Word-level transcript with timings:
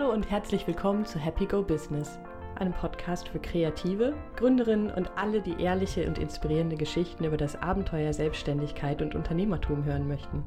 Hallo 0.00 0.14
und 0.14 0.30
herzlich 0.30 0.66
willkommen 0.66 1.04
zu 1.04 1.18
Happy 1.18 1.44
Go 1.44 1.62
Business, 1.62 2.18
einem 2.58 2.72
Podcast 2.72 3.28
für 3.28 3.38
Kreative, 3.38 4.14
Gründerinnen 4.36 4.90
und 4.90 5.10
alle, 5.16 5.42
die 5.42 5.60
ehrliche 5.62 6.06
und 6.06 6.16
inspirierende 6.16 6.76
Geschichten 6.76 7.24
über 7.24 7.36
das 7.36 7.60
Abenteuer 7.60 8.14
Selbstständigkeit 8.14 9.02
und 9.02 9.14
Unternehmertum 9.14 9.84
hören 9.84 10.08
möchten. 10.08 10.42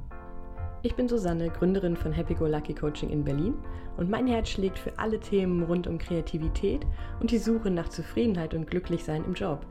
Ich 0.81 0.95
bin 0.95 1.07
Susanne, 1.07 1.49
Gründerin 1.49 1.95
von 1.95 2.11
Happy 2.11 2.33
Go 2.33 2.47
Lucky 2.47 2.73
Coaching 2.73 3.11
in 3.11 3.23
Berlin 3.23 3.53
und 3.95 4.09
mein 4.09 4.25
Herz 4.25 4.49
schlägt 4.49 4.79
für 4.79 4.97
alle 4.97 5.19
Themen 5.19 5.61
rund 5.61 5.85
um 5.85 5.99
Kreativität 5.99 6.87
und 7.19 7.29
die 7.29 7.37
Suche 7.37 7.69
nach 7.69 7.89
Zufriedenheit 7.89 8.55
und 8.55 8.65
Glücklichsein 8.65 9.23
im 9.23 9.35
Job. 9.35 9.67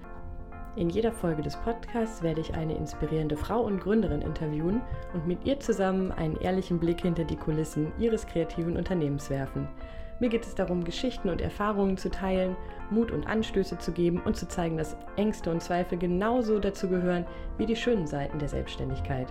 In 0.75 0.89
jeder 0.89 1.13
Folge 1.13 1.43
des 1.43 1.55
Podcasts 1.57 2.23
werde 2.23 2.41
ich 2.41 2.55
eine 2.55 2.75
inspirierende 2.75 3.37
Frau 3.37 3.61
und 3.61 3.79
Gründerin 3.79 4.23
interviewen 4.23 4.81
und 5.13 5.27
mit 5.27 5.45
ihr 5.45 5.61
zusammen 5.61 6.11
einen 6.13 6.37
ehrlichen 6.37 6.79
Blick 6.79 7.03
hinter 7.03 7.25
die 7.25 7.37
Kulissen 7.37 7.93
ihres 7.99 8.27
kreativen 8.27 8.79
Unternehmens 8.79 9.29
werfen. 9.29 9.69
Mir 10.19 10.31
geht 10.31 10.47
es 10.47 10.55
darum, 10.55 10.83
Geschichten 10.83 11.29
und 11.29 11.43
Erfahrungen 11.43 11.99
zu 11.99 12.11
teilen, 12.11 12.57
Mut 12.91 13.11
und 13.11 13.27
Anstöße 13.27 13.77
zu 13.79 13.93
geben 13.93 14.23
und 14.25 14.35
zu 14.35 14.49
zeigen, 14.49 14.79
dass 14.79 14.97
Ängste 15.17 15.51
und 15.51 15.63
Zweifel 15.63 15.99
genauso 15.99 16.59
dazu 16.59 16.89
gehören 16.89 17.27
wie 17.59 17.67
die 17.67 17.77
schönen 17.77 18.07
Seiten 18.07 18.39
der 18.39 18.49
Selbstständigkeit. 18.49 19.29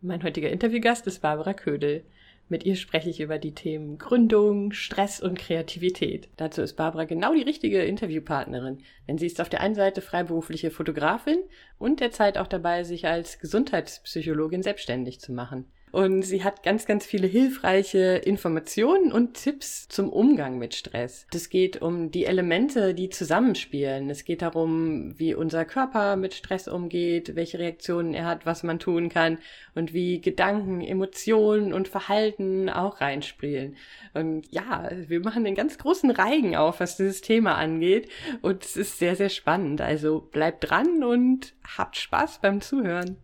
Mein 0.00 0.22
heutiger 0.24 0.50
Interviewgast 0.50 1.06
ist 1.06 1.20
Barbara 1.20 1.54
Ködel. 1.54 2.06
Mit 2.50 2.64
ihr 2.64 2.74
spreche 2.74 3.08
ich 3.08 3.20
über 3.20 3.38
die 3.38 3.54
Themen 3.54 3.96
Gründung, 3.96 4.72
Stress 4.72 5.20
und 5.20 5.38
Kreativität. 5.38 6.28
Dazu 6.36 6.62
ist 6.62 6.74
Barbara 6.74 7.04
genau 7.04 7.32
die 7.32 7.42
richtige 7.42 7.84
Interviewpartnerin, 7.84 8.78
denn 9.06 9.18
sie 9.18 9.26
ist 9.26 9.40
auf 9.40 9.48
der 9.48 9.60
einen 9.60 9.76
Seite 9.76 10.00
freiberufliche 10.00 10.72
Fotografin 10.72 11.38
und 11.78 12.00
derzeit 12.00 12.38
auch 12.38 12.48
dabei, 12.48 12.82
sich 12.82 13.06
als 13.06 13.38
Gesundheitspsychologin 13.38 14.64
selbstständig 14.64 15.20
zu 15.20 15.32
machen. 15.32 15.70
Und 15.92 16.22
sie 16.22 16.44
hat 16.44 16.62
ganz, 16.62 16.86
ganz 16.86 17.04
viele 17.04 17.26
hilfreiche 17.26 18.16
Informationen 18.16 19.12
und 19.12 19.34
Tipps 19.34 19.88
zum 19.88 20.08
Umgang 20.08 20.58
mit 20.58 20.74
Stress. 20.74 21.26
Es 21.34 21.48
geht 21.48 21.82
um 21.82 22.10
die 22.10 22.26
Elemente, 22.26 22.94
die 22.94 23.08
zusammenspielen. 23.08 24.08
Es 24.10 24.24
geht 24.24 24.42
darum, 24.42 25.18
wie 25.18 25.34
unser 25.34 25.64
Körper 25.64 26.16
mit 26.16 26.34
Stress 26.34 26.68
umgeht, 26.68 27.34
welche 27.34 27.58
Reaktionen 27.58 28.14
er 28.14 28.26
hat, 28.26 28.46
was 28.46 28.62
man 28.62 28.78
tun 28.78 29.08
kann 29.08 29.38
und 29.74 29.92
wie 29.92 30.20
Gedanken, 30.20 30.80
Emotionen 30.80 31.72
und 31.72 31.88
Verhalten 31.88 32.68
auch 32.68 33.00
reinspielen. 33.00 33.76
Und 34.14 34.50
ja, 34.52 34.90
wir 35.08 35.20
machen 35.20 35.44
einen 35.44 35.56
ganz 35.56 35.78
großen 35.78 36.10
Reigen 36.10 36.56
auf, 36.56 36.80
was 36.80 36.96
dieses 36.96 37.20
Thema 37.20 37.56
angeht. 37.56 38.08
Und 38.42 38.64
es 38.64 38.76
ist 38.76 38.98
sehr, 38.98 39.16
sehr 39.16 39.28
spannend. 39.28 39.80
Also 39.80 40.20
bleibt 40.20 40.70
dran 40.70 41.02
und 41.02 41.54
habt 41.76 41.96
Spaß 41.96 42.40
beim 42.40 42.60
Zuhören. 42.60 43.16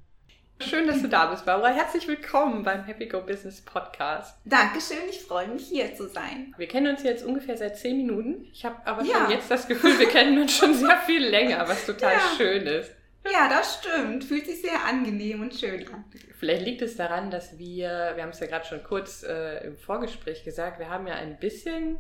Schön, 0.59 0.87
dass 0.87 1.03
du 1.03 1.09
da 1.09 1.27
bist, 1.27 1.45
Barbara. 1.45 1.69
Herzlich 1.69 2.09
willkommen 2.09 2.63
beim 2.63 2.85
Happy 2.85 3.07
Go 3.07 3.21
Business 3.21 3.61
Podcast. 3.61 4.39
Dankeschön, 4.47 4.97
ich 5.11 5.21
freue 5.21 5.49
mich 5.49 5.69
hier 5.69 5.95
zu 5.95 6.09
sein. 6.09 6.55
Wir 6.57 6.67
kennen 6.67 6.89
uns 6.89 7.03
jetzt 7.03 7.25
ungefähr 7.25 7.59
seit 7.59 7.77
zehn 7.77 7.99
Minuten. 7.99 8.47
Ich 8.53 8.65
habe 8.65 8.77
aber 8.87 9.03
ja. 9.03 9.19
schon 9.19 9.31
jetzt 9.31 9.51
das 9.51 9.69
Gefühl, 9.69 9.99
wir 9.99 10.09
kennen 10.09 10.41
uns 10.41 10.57
schon 10.57 10.73
sehr 10.73 10.97
viel 11.05 11.25
länger, 11.27 11.69
was 11.69 11.85
total 11.85 12.15
ja. 12.15 12.21
schön 12.39 12.67
ist. 12.67 12.91
Ja, 13.31 13.49
das 13.51 13.81
stimmt. 13.81 14.25
Fühlt 14.25 14.47
sich 14.47 14.63
sehr 14.63 14.83
angenehm 14.85 15.43
und 15.43 15.55
schön 15.55 15.87
an. 15.89 16.05
Vielleicht 16.39 16.65
liegt 16.65 16.81
es 16.81 16.97
daran, 16.97 17.31
dass 17.31 17.59
wir, 17.59 18.13
wir 18.15 18.23
haben 18.23 18.31
es 18.31 18.41
ja 18.41 18.47
gerade 18.47 18.65
schon 18.65 18.83
kurz 18.83 19.25
äh, 19.25 19.67
im 19.67 19.77
Vorgespräch 19.77 20.43
gesagt, 20.43 20.79
wir 20.79 20.89
haben 20.89 21.07
ja 21.07 21.15
ein 21.15 21.39
bisschen 21.39 21.99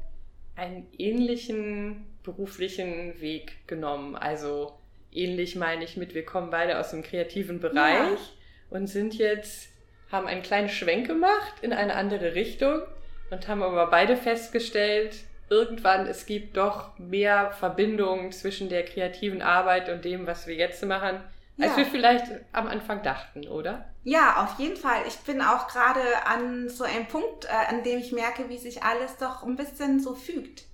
einen 0.54 0.86
ähnlichen 0.96 2.06
beruflichen 2.22 3.20
Weg 3.20 3.66
genommen. 3.66 4.16
Also 4.16 4.78
ähnlich 5.12 5.56
meine 5.56 5.84
ich 5.84 5.98
mit, 5.98 6.14
wir 6.14 6.24
kommen 6.24 6.50
beide 6.50 6.80
aus 6.80 6.90
dem 6.90 7.02
kreativen 7.02 7.61
Bereich. 7.61 8.18
Ja 8.18 8.36
und 8.70 8.86
sind 8.86 9.14
jetzt, 9.14 9.68
haben 10.10 10.27
einen 10.27 10.42
kleinen 10.42 10.68
Schwenk 10.68 11.06
gemacht 11.06 11.54
in 11.62 11.72
eine 11.72 11.94
andere 11.94 12.34
Richtung 12.34 12.82
und 13.30 13.48
haben 13.48 13.62
aber 13.62 13.86
beide 13.88 14.16
festgestellt, 14.16 15.16
irgendwann 15.48 16.06
es 16.06 16.27
gibt 16.27 16.56
doch 16.56 16.98
mehr 16.98 17.52
Verbindungen 17.52 18.32
zwischen 18.32 18.68
der 18.68 18.84
kreativen 18.84 19.42
Arbeit 19.42 19.88
und 19.88 20.04
dem, 20.04 20.27
was 20.27 20.46
wir 20.46 20.54
jetzt 20.54 20.84
machen, 20.84 21.20
als 21.58 21.72
ja. 21.72 21.77
wir 21.78 21.86
vielleicht 21.86 22.27
am 22.52 22.66
Anfang 22.66 23.02
dachten, 23.02 23.46
oder? 23.48 23.88
Ja, 24.04 24.44
auf 24.44 24.58
jeden 24.58 24.77
Fall. 24.77 25.02
Ich 25.08 25.16
bin 25.20 25.40
auch 25.40 25.68
gerade 25.68 26.00
an 26.27 26.68
so 26.68 26.84
einem 26.84 27.06
Punkt, 27.06 27.46
äh, 27.46 27.74
an 27.74 27.83
dem 27.83 27.98
ich 27.98 28.12
merke, 28.12 28.48
wie 28.48 28.58
sich 28.58 28.83
alles 28.83 29.16
doch 29.16 29.42
ein 29.42 29.56
bisschen 29.56 30.00
so 30.00 30.14
fügt 30.14 30.64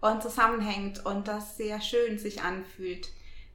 und 0.00 0.22
zusammenhängt 0.22 1.04
und 1.06 1.26
das 1.26 1.56
sehr 1.56 1.80
schön 1.80 2.18
sich 2.18 2.42
anfühlt. 2.42 3.08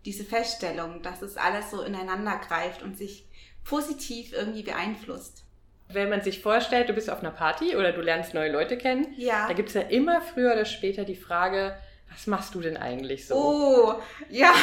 Diese 0.06 0.24
Feststellung, 0.24 1.04
dass 1.04 1.22
es 1.22 1.38
alles 1.38 1.70
so 1.70 1.84
ineinander 1.84 2.40
greift 2.48 2.82
und 2.82 2.98
sich 2.98 3.28
positiv 3.64 4.34
irgendwie 4.34 4.64
beeinflusst. 4.64 5.44
Wenn 5.90 6.10
man 6.10 6.22
sich 6.22 6.42
vorstellt, 6.42 6.90
du 6.90 6.94
bist 6.94 7.10
auf 7.10 7.20
einer 7.20 7.32
Party 7.32 7.76
oder 7.76 7.92
du 7.92 8.02
lernst 8.02 8.34
neue 8.34 8.52
Leute 8.52 8.78
kennen, 8.78 9.14
ja. 9.18 9.48
da 9.48 9.54
gibt 9.54 9.70
es 9.70 9.76
ja 9.76 9.82
immer 9.82 10.22
früher 10.22 10.54
oder 10.54 10.66
später 10.66 11.04
die 11.04 11.16
Frage, 11.16 11.76
was 12.10 12.28
machst 12.28 12.56
du 12.56 12.62
denn 12.62 12.78
eigentlich 12.78 13.28
so? 13.28 13.36
Oh, 13.36 14.02
ja. 14.30 14.54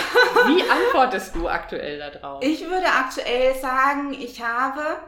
Wie 0.46 0.62
antwortest 0.68 1.34
du 1.34 1.48
aktuell 1.48 1.98
darauf? 1.98 2.42
Ich 2.42 2.62
würde 2.62 2.86
aktuell 2.86 3.54
sagen, 3.54 4.14
ich 4.14 4.42
habe 4.42 4.98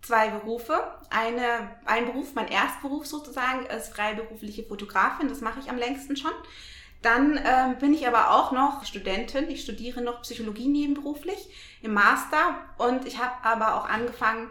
zwei 0.00 0.28
Berufe. 0.28 0.80
Eine, 1.10 1.76
ein 1.84 2.06
Beruf, 2.06 2.34
mein 2.34 2.48
Erstberuf 2.48 3.06
sozusagen, 3.06 3.66
ist 3.66 3.94
freiberufliche 3.94 4.64
Fotografin. 4.64 5.28
Das 5.28 5.40
mache 5.40 5.60
ich 5.60 5.70
am 5.70 5.78
längsten 5.78 6.16
schon. 6.16 6.32
Dann 7.02 7.38
ähm, 7.44 7.78
bin 7.78 7.92
ich 7.92 8.06
aber 8.06 8.30
auch 8.30 8.52
noch 8.52 8.84
Studentin. 8.84 9.50
Ich 9.50 9.62
studiere 9.62 10.00
noch 10.00 10.22
Psychologie 10.22 10.68
nebenberuflich 10.68 11.48
im 11.82 11.94
Master 11.94 12.56
und 12.78 13.06
ich 13.06 13.18
habe 13.18 13.32
aber 13.42 13.76
auch 13.76 13.88
angefangen, 13.88 14.48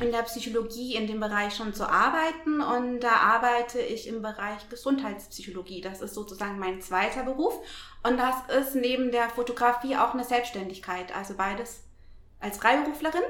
in 0.00 0.10
der 0.10 0.22
Psychologie 0.22 0.96
in 0.96 1.06
dem 1.06 1.20
Bereich 1.20 1.54
schon 1.54 1.72
zu 1.72 1.88
arbeiten 1.88 2.60
und 2.60 3.00
da 3.00 3.12
arbeite 3.12 3.80
ich 3.80 4.08
im 4.08 4.22
Bereich 4.22 4.68
Gesundheitspsychologie. 4.68 5.80
Das 5.80 6.00
ist 6.00 6.14
sozusagen 6.14 6.58
mein 6.58 6.82
zweiter 6.82 7.22
Beruf 7.22 7.54
und 8.02 8.18
das 8.18 8.34
ist 8.58 8.74
neben 8.74 9.12
der 9.12 9.30
Fotografie 9.30 9.96
auch 9.96 10.12
eine 10.12 10.24
Selbstständigkeit, 10.24 11.14
also 11.14 11.34
beides 11.34 11.82
als 12.40 12.58
Freiberuflerin. 12.58 13.22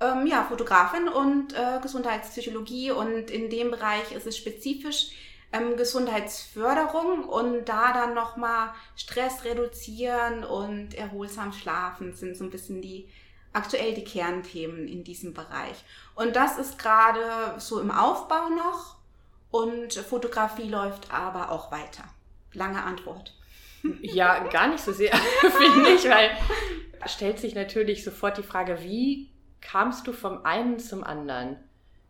Ähm, 0.00 0.26
ja, 0.26 0.44
Fotografin 0.44 1.08
und 1.08 1.52
äh, 1.54 1.80
Gesundheitspsychologie 1.82 2.92
und 2.92 3.30
in 3.30 3.50
dem 3.50 3.70
Bereich 3.70 4.12
ist 4.12 4.26
es 4.26 4.36
spezifisch 4.36 5.10
ähm, 5.52 5.76
Gesundheitsförderung 5.76 7.24
und 7.24 7.64
da 7.66 7.92
dann 7.92 8.14
nochmal 8.14 8.70
Stress 8.96 9.44
reduzieren 9.44 10.44
und 10.44 10.94
erholsam 10.94 11.52
schlafen 11.52 12.14
sind 12.14 12.36
so 12.36 12.44
ein 12.44 12.50
bisschen 12.50 12.82
die 12.82 13.08
aktuell 13.52 13.94
die 13.94 14.04
Kernthemen 14.04 14.86
in 14.86 15.04
diesem 15.04 15.32
Bereich. 15.34 15.84
Und 16.14 16.36
das 16.36 16.58
ist 16.58 16.78
gerade 16.78 17.58
so 17.58 17.80
im 17.80 17.90
Aufbau 17.90 18.50
noch 18.50 18.96
und 19.50 19.94
Fotografie 19.94 20.68
läuft 20.68 21.12
aber 21.12 21.50
auch 21.50 21.72
weiter. 21.72 22.04
Lange 22.52 22.82
Antwort. 22.82 23.34
Ja, 24.02 24.48
gar 24.48 24.68
nicht 24.68 24.82
so 24.82 24.92
sehr, 24.92 25.14
finde 25.40 25.90
ich, 25.90 26.08
weil 26.08 26.30
stellt 27.06 27.38
sich 27.38 27.54
natürlich 27.54 28.04
sofort 28.04 28.36
die 28.36 28.42
Frage, 28.42 28.82
wie 28.82 29.30
kamst 29.60 30.06
du 30.06 30.12
vom 30.12 30.44
einen 30.44 30.78
zum 30.78 31.04
anderen? 31.04 31.56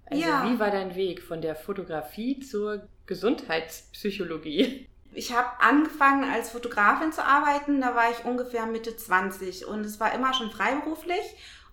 Also 0.07 0.23
ja. 0.23 0.49
wie 0.49 0.59
war 0.59 0.71
dein 0.71 0.95
Weg 0.95 1.23
von 1.23 1.43
der 1.43 1.55
Fotografie 1.55 2.41
zur 2.41 2.89
Gesundheitspsychologie? 3.09 4.87
Ich 5.13 5.35
habe 5.35 5.49
angefangen 5.61 6.31
als 6.31 6.51
Fotografin 6.51 7.13
zu 7.13 7.25
arbeiten, 7.25 7.81
da 7.81 7.97
war 7.97 8.11
ich 8.13 8.25
ungefähr 8.25 8.67
Mitte 8.67 8.97
20 8.97 9.67
und 9.67 9.81
es 9.81 9.99
war 9.99 10.15
immer 10.15 10.33
schon 10.35 10.53
freiberuflich. 10.53 11.25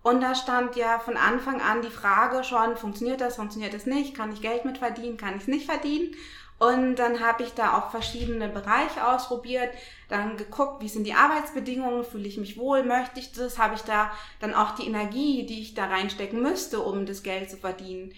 Und 0.02 0.22
da 0.22 0.36
stand 0.36 0.76
ja 0.76 1.00
von 1.00 1.18
Anfang 1.18 1.62
an 1.62 1.82
die 1.82 1.90
Frage 1.90 2.44
schon, 2.44 2.78
funktioniert 2.78 3.22
das, 3.22 3.36
funktioniert 3.38 3.74
das 3.74 3.86
nicht, 3.86 4.16
kann 4.16 4.32
ich 4.32 4.42
Geld 4.42 4.64
mit 4.64 4.78
verdienen, 4.78 5.18
kann 5.18 5.36
ich 5.36 5.44
es 5.44 5.48
nicht 5.48 5.66
verdienen? 5.66 6.16
Und 6.58 6.96
dann 6.96 7.20
habe 7.20 7.44
ich 7.44 7.54
da 7.54 7.78
auch 7.78 7.92
verschiedene 7.92 8.48
Bereiche 8.48 9.06
ausprobiert, 9.06 9.70
dann 10.08 10.38
geguckt, 10.38 10.82
wie 10.82 10.88
sind 10.88 11.06
die 11.06 11.14
Arbeitsbedingungen, 11.14 12.06
fühle 12.06 12.28
ich 12.28 12.38
mich 12.38 12.58
wohl, 12.58 12.84
möchte 12.84 13.20
ich 13.20 13.34
das, 13.34 13.58
habe 13.58 13.76
ich 13.76 13.82
da 13.82 14.12
dann 14.40 14.54
auch 14.54 14.76
die 14.76 14.88
Energie, 14.88 15.46
die 15.46 15.62
ich 15.62 15.74
da 15.74 15.88
reinstecken 15.88 16.42
müsste, 16.42 16.80
um 16.80 17.06
das 17.06 17.24
Geld 17.24 17.50
zu 17.50 17.58
verdienen. 17.58 18.14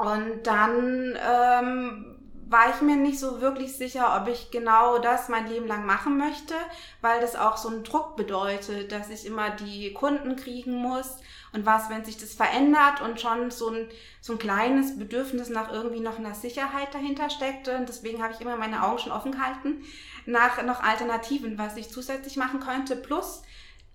Und 0.00 0.44
dann 0.44 1.14
ähm, 1.30 2.16
war 2.46 2.70
ich 2.74 2.80
mir 2.80 2.96
nicht 2.96 3.18
so 3.18 3.42
wirklich 3.42 3.76
sicher, 3.76 4.18
ob 4.18 4.28
ich 4.28 4.50
genau 4.50 4.98
das 4.98 5.28
mein 5.28 5.46
Leben 5.46 5.66
lang 5.66 5.84
machen 5.84 6.16
möchte, 6.16 6.54
weil 7.02 7.20
das 7.20 7.36
auch 7.36 7.58
so 7.58 7.68
einen 7.68 7.84
Druck 7.84 8.16
bedeutet, 8.16 8.92
dass 8.92 9.10
ich 9.10 9.26
immer 9.26 9.50
die 9.50 9.92
Kunden 9.92 10.36
kriegen 10.36 10.72
muss 10.72 11.18
und 11.52 11.66
was, 11.66 11.90
wenn 11.90 12.06
sich 12.06 12.16
das 12.16 12.32
verändert 12.32 13.02
und 13.02 13.20
schon 13.20 13.50
so 13.50 13.68
ein, 13.68 13.90
so 14.22 14.32
ein 14.32 14.38
kleines 14.38 14.98
Bedürfnis 14.98 15.50
nach 15.50 15.70
irgendwie 15.70 16.00
noch 16.00 16.18
einer 16.18 16.34
Sicherheit 16.34 16.94
dahinter 16.94 17.28
steckte. 17.28 17.76
Und 17.76 17.86
deswegen 17.86 18.22
habe 18.22 18.32
ich 18.32 18.40
immer 18.40 18.56
meine 18.56 18.82
Augen 18.86 19.00
schon 19.00 19.12
offen 19.12 19.32
gehalten 19.32 19.84
nach 20.24 20.62
noch 20.62 20.82
Alternativen, 20.82 21.58
was 21.58 21.76
ich 21.76 21.90
zusätzlich 21.90 22.38
machen 22.38 22.60
könnte. 22.60 22.96
Plus 22.96 23.42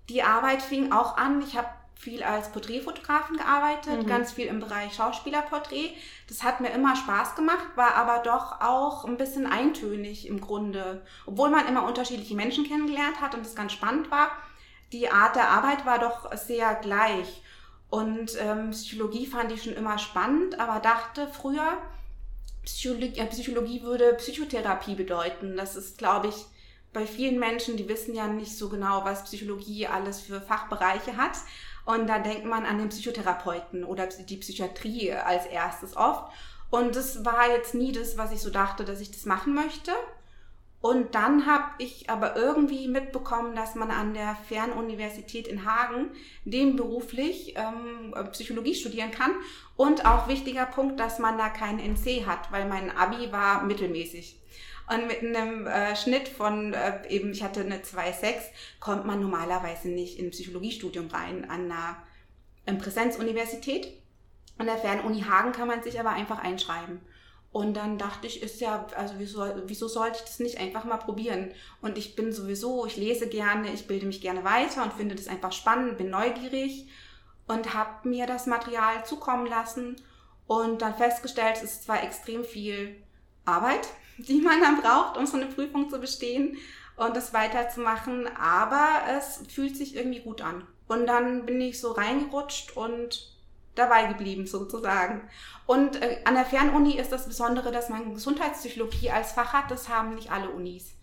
die 0.08 0.22
Arbeit 0.22 0.62
fing 0.62 0.92
auch 0.92 1.18
an. 1.18 1.42
Ich 1.42 1.58
habe 1.58 1.70
viel 1.96 2.24
als 2.24 2.52
Porträtfotografin 2.52 3.38
gearbeitet, 3.38 4.04
mhm. 4.04 4.08
ganz 4.08 4.34
viel 4.34 4.48
im 4.48 4.60
Bereich 4.60 4.94
Schauspielerporträt. 4.94 5.92
Das 6.28 6.44
hat 6.44 6.60
mir 6.60 6.70
immer 6.70 6.96
Spaß 6.96 7.36
gemacht, 7.36 7.66
war 7.76 7.96
aber 7.96 8.22
doch 8.24 8.62
auch 8.62 9.06
ein 9.06 9.18
bisschen 9.18 9.48
eintönig 9.48 10.28
im 10.28 10.42
Grunde. 10.42 11.04
Obwohl 11.26 11.50
man 11.50 11.68
immer 11.68 11.86
unterschiedliche 11.86 12.36
Menschen 12.36 12.66
kennengelernt 12.66 13.22
hat 13.22 13.34
und 13.34 13.46
es 13.46 13.56
ganz 13.56 13.72
spannend 13.72 14.12
war, 14.12 14.30
die 14.92 15.10
Art 15.10 15.36
der 15.36 15.50
Arbeit 15.50 15.86
war 15.86 16.00
doch 16.00 16.36
sehr 16.36 16.76
gleich. 16.76 17.42
Und 17.90 18.32
ähm, 18.40 18.72
Psychologie 18.72 19.26
fand 19.26 19.52
ich 19.52 19.64
schon 19.64 19.74
immer 19.74 19.98
spannend, 19.98 20.60
aber 20.60 20.80
dachte 20.80 21.28
früher, 21.28 21.78
Psychologie, 22.66 23.20
äh, 23.20 23.26
Psychologie 23.28 23.84
würde 23.84 24.14
Psychotherapie 24.16 24.96
bedeuten. 24.96 25.56
Das 25.56 25.76
ist, 25.76 25.98
glaube 25.98 26.28
ich, 26.28 26.46
bei 26.94 27.06
vielen 27.06 27.40
Menschen, 27.40 27.78
die 27.78 27.88
wissen 27.88 28.16
ja 28.16 28.28
nicht 28.28 28.58
so 28.58 28.70
genau, 28.70 29.04
was 29.04 29.26
Psychologie 29.26 29.88
alles 29.88 30.22
für 30.22 30.42
Fachbereiche 30.42 31.18
hat. 31.18 31.34
Und 31.86 32.08
da 32.08 32.20
denkt 32.20 32.46
man 32.46 32.66
an 32.66 32.80
den 32.80 32.90
Psychotherapeuten 32.90 33.84
oder 33.84 34.08
die 34.08 34.38
Psychiatrie 34.38 35.14
als 35.14 35.46
erstes 35.46 35.96
oft. 35.96 36.32
Und 36.72 36.96
das 36.96 37.24
war 37.24 37.50
jetzt 37.50 37.76
nie 37.76 37.92
das, 37.92 38.18
was 38.18 38.32
ich 38.32 38.42
so 38.42 38.50
dachte, 38.50 38.86
dass 38.86 39.02
ich 39.02 39.12
das 39.12 39.26
machen 39.26 39.54
möchte. 39.54 39.92
Und 40.82 41.16
dann 41.16 41.48
habe 41.48 41.64
ich 41.80 42.10
aber 42.12 42.36
irgendwie 42.36 42.88
mitbekommen, 42.88 43.56
dass 43.56 43.74
man 43.74 43.90
an 43.90 44.14
der 44.14 44.38
Fernuniversität 44.48 45.48
in 45.48 45.66
Hagen 45.66 46.12
nebenberuflich 46.44 47.56
ähm, 47.56 48.14
Psychologie 48.32 48.76
studieren 48.76 49.10
kann. 49.10 49.32
Und 49.76 50.06
auch 50.06 50.28
wichtiger 50.28 50.68
Punkt, 50.68 51.00
dass 51.00 51.18
man 51.18 51.38
da 51.38 51.50
keinen 51.50 51.80
NC 51.80 52.28
hat, 52.28 52.52
weil 52.52 52.68
mein 52.68 52.96
Abi 52.96 53.32
war 53.32 53.64
mittelmäßig. 53.64 54.40
Und 54.88 55.08
mit 55.08 55.20
einem 55.20 55.66
äh, 55.66 55.96
Schnitt 55.96 56.28
von 56.28 56.74
äh, 56.74 57.08
eben, 57.10 57.32
ich 57.32 57.44
hatte 57.44 57.62
eine 57.62 57.80
2,6, 57.80 58.36
kommt 58.80 59.06
man 59.06 59.20
normalerweise 59.20 59.90
nicht 59.90 60.20
in 60.20 60.28
ein 60.28 60.32
Psychologiestudium 60.32 61.08
rein 61.08 61.50
an 61.50 61.72
einer 61.72 61.98
ähm, 62.68 62.78
Präsenzuniversität. 62.78 63.88
An 64.58 64.68
der 64.68 64.78
Fernuni 64.78 65.22
Hagen 65.22 65.52
kann 65.52 65.68
man 65.68 65.84
sich 65.84 66.00
aber 66.00 66.12
einfach 66.12 66.40
einschreiben. 66.40 67.02
Und 67.52 67.78
dann 67.78 67.98
dachte 67.98 68.28
ich, 68.28 68.44
ist 68.44 68.60
ja, 68.60 68.86
also 68.98 69.16
wieso, 69.18 69.46
wieso 69.66 69.88
sollte 69.88 70.18
ich 70.18 70.26
das 70.26 70.40
nicht 70.40 70.60
einfach 70.60 70.84
mal 70.84 70.98
probieren? 70.98 71.52
Und 71.82 71.98
ich 71.98 72.16
bin 72.16 72.34
sowieso, 72.34 72.86
ich 72.86 72.98
lese 72.98 73.30
gerne, 73.30 73.72
ich 73.72 73.88
bilde 73.88 74.06
mich 74.06 74.20
gerne 74.20 74.44
weiter 74.44 74.84
und 74.84 74.94
finde 74.94 75.16
das 75.16 75.30
einfach 75.30 75.54
spannend, 75.54 75.98
bin 75.98 76.10
neugierig 76.10 76.88
und 77.48 77.74
habe 77.74 78.10
mir 78.10 78.26
das 78.26 78.46
Material 78.46 79.06
zukommen 79.06 79.46
lassen 79.46 79.96
und 80.48 80.82
dann 80.82 80.96
festgestellt, 80.96 81.56
es 81.56 81.64
ist 81.64 81.84
zwar 81.86 82.04
extrem 82.04 82.44
viel 82.44 83.02
Arbeit, 83.46 83.88
die 84.18 84.42
man 84.42 84.62
dann 84.62 84.82
braucht, 84.82 85.18
um 85.18 85.26
so 85.26 85.38
eine 85.38 85.48
Prüfung 85.48 85.90
zu 85.90 86.00
bestehen 86.00 86.58
und 86.96 87.16
das 87.16 87.34
weiterzumachen, 87.34 88.30
aber 88.38 88.88
es 89.18 89.42
fühlt 89.50 89.76
sich 89.76 89.96
irgendwie 89.96 90.22
gut 90.22 90.42
an. 90.42 90.66
Und 90.88 91.08
dann 91.08 91.46
bin 91.46 91.60
ich 91.62 91.80
so 91.80 91.92
reingerutscht 91.92 92.78
und 92.78 93.34
dabei 93.76 94.06
geblieben 94.06 94.48
sozusagen. 94.48 95.28
Und 95.66 96.02
äh, 96.02 96.20
an 96.26 96.36
der 96.36 96.46
Fernuni 96.46 96.98
ist 96.98 97.12
das 97.12 97.28
Besondere, 97.28 97.72
dass 97.72 97.90
man 97.90 98.14
Gesundheitspsychologie 98.14 99.12
als 99.12 99.34
Fach 99.34 99.52
hat. 99.52 99.70
Das 99.70 99.90
haben 99.90 100.16
nicht 100.16 100.32
alle 100.32 100.50
Unis. 100.50 100.94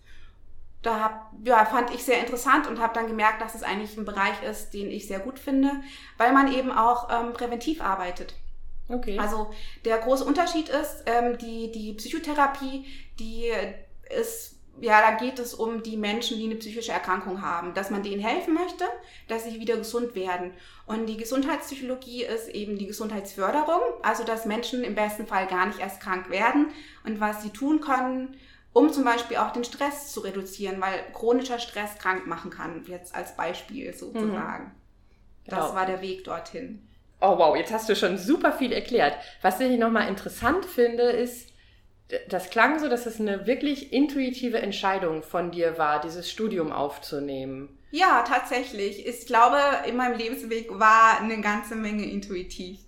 Da 0.81 0.99
hab, 0.99 1.31
ja, 1.45 1.63
fand 1.65 1.93
ich 1.93 2.03
sehr 2.03 2.19
interessant 2.19 2.67
und 2.67 2.79
habe 2.79 2.93
dann 2.93 3.07
gemerkt, 3.07 3.41
dass 3.41 3.55
es 3.55 3.63
eigentlich 3.63 3.95
ein 3.97 4.05
Bereich 4.05 4.41
ist, 4.43 4.71
den 4.71 4.91
ich 4.91 5.07
sehr 5.07 5.19
gut 5.19 5.39
finde, 5.39 5.71
weil 6.17 6.33
man 6.33 6.51
eben 6.51 6.71
auch 6.71 7.09
ähm, 7.09 7.33
präventiv 7.33 7.81
arbeitet. 7.81 8.35
Okay. 8.89 9.17
Also 9.17 9.51
der 9.85 9.97
große 9.99 10.25
Unterschied 10.25 10.69
ist, 10.69 11.03
ähm, 11.05 11.37
die, 11.37 11.71
die 11.71 11.93
Psychotherapie, 11.93 12.85
die 13.19 13.51
ist 14.17 14.53
ja, 14.81 15.01
da 15.01 15.11
geht 15.11 15.39
es 15.39 15.53
um 15.53 15.83
die 15.83 15.97
Menschen, 15.97 16.37
die 16.37 16.45
eine 16.45 16.55
psychische 16.55 16.91
Erkrankung 16.91 17.41
haben, 17.41 17.73
dass 17.73 17.91
man 17.91 18.01
denen 18.01 18.21
helfen 18.21 18.53
möchte, 18.53 18.85
dass 19.27 19.43
sie 19.43 19.59
wieder 19.59 19.77
gesund 19.77 20.15
werden. 20.15 20.51
Und 20.87 21.05
die 21.05 21.17
Gesundheitspsychologie 21.17 22.23
ist 22.23 22.49
eben 22.49 22.77
die 22.77 22.87
Gesundheitsförderung, 22.87 23.81
also 24.01 24.23
dass 24.23 24.45
Menschen 24.45 24.83
im 24.83 24.95
besten 24.95 25.27
Fall 25.27 25.47
gar 25.47 25.67
nicht 25.67 25.79
erst 25.79 26.01
krank 26.01 26.29
werden 26.29 26.67
und 27.05 27.19
was 27.19 27.43
sie 27.43 27.51
tun 27.51 27.81
können, 27.81 28.35
um 28.73 28.91
zum 28.91 29.03
Beispiel 29.03 29.37
auch 29.37 29.53
den 29.53 29.63
Stress 29.63 30.11
zu 30.11 30.21
reduzieren, 30.21 30.81
weil 30.81 31.03
chronischer 31.13 31.59
Stress 31.59 31.99
krank 31.99 32.25
machen 32.25 32.49
kann, 32.49 32.83
jetzt 32.87 33.13
als 33.13 33.35
Beispiel 33.37 33.93
sozusagen. 33.93 34.65
Mhm. 34.65 34.71
Genau. 35.45 35.57
Das 35.57 35.75
war 35.75 35.85
der 35.85 36.01
Weg 36.01 36.23
dorthin. 36.23 36.87
Oh 37.25 37.37
wow, 37.37 37.55
jetzt 37.55 37.71
hast 37.71 37.87
du 37.87 37.95
schon 37.95 38.17
super 38.17 38.51
viel 38.51 38.73
erklärt. 38.73 39.15
Was 39.41 39.57
ich 39.61 39.79
nochmal 39.79 40.09
interessant 40.09 40.65
finde, 40.65 41.03
ist, 41.03 41.53
das 42.27 42.49
klang 42.49 42.79
so, 42.79 42.89
dass 42.89 43.05
es 43.05 43.17
eine 43.17 43.47
wirklich 43.47 43.93
intuitive 43.93 44.61
Entscheidung 44.61 45.23
von 45.23 45.49
dir 45.49 45.77
war, 45.77 46.01
dieses 46.01 46.29
Studium 46.29 46.73
aufzunehmen. 46.73 47.79
Ja, 47.91 48.25
tatsächlich. 48.27 49.07
Ich 49.07 49.25
glaube, 49.25 49.57
in 49.87 49.95
meinem 49.95 50.17
Lebensweg 50.17 50.67
war 50.77 51.21
eine 51.21 51.39
ganze 51.39 51.75
Menge 51.75 52.03
intuitiv. 52.03 52.79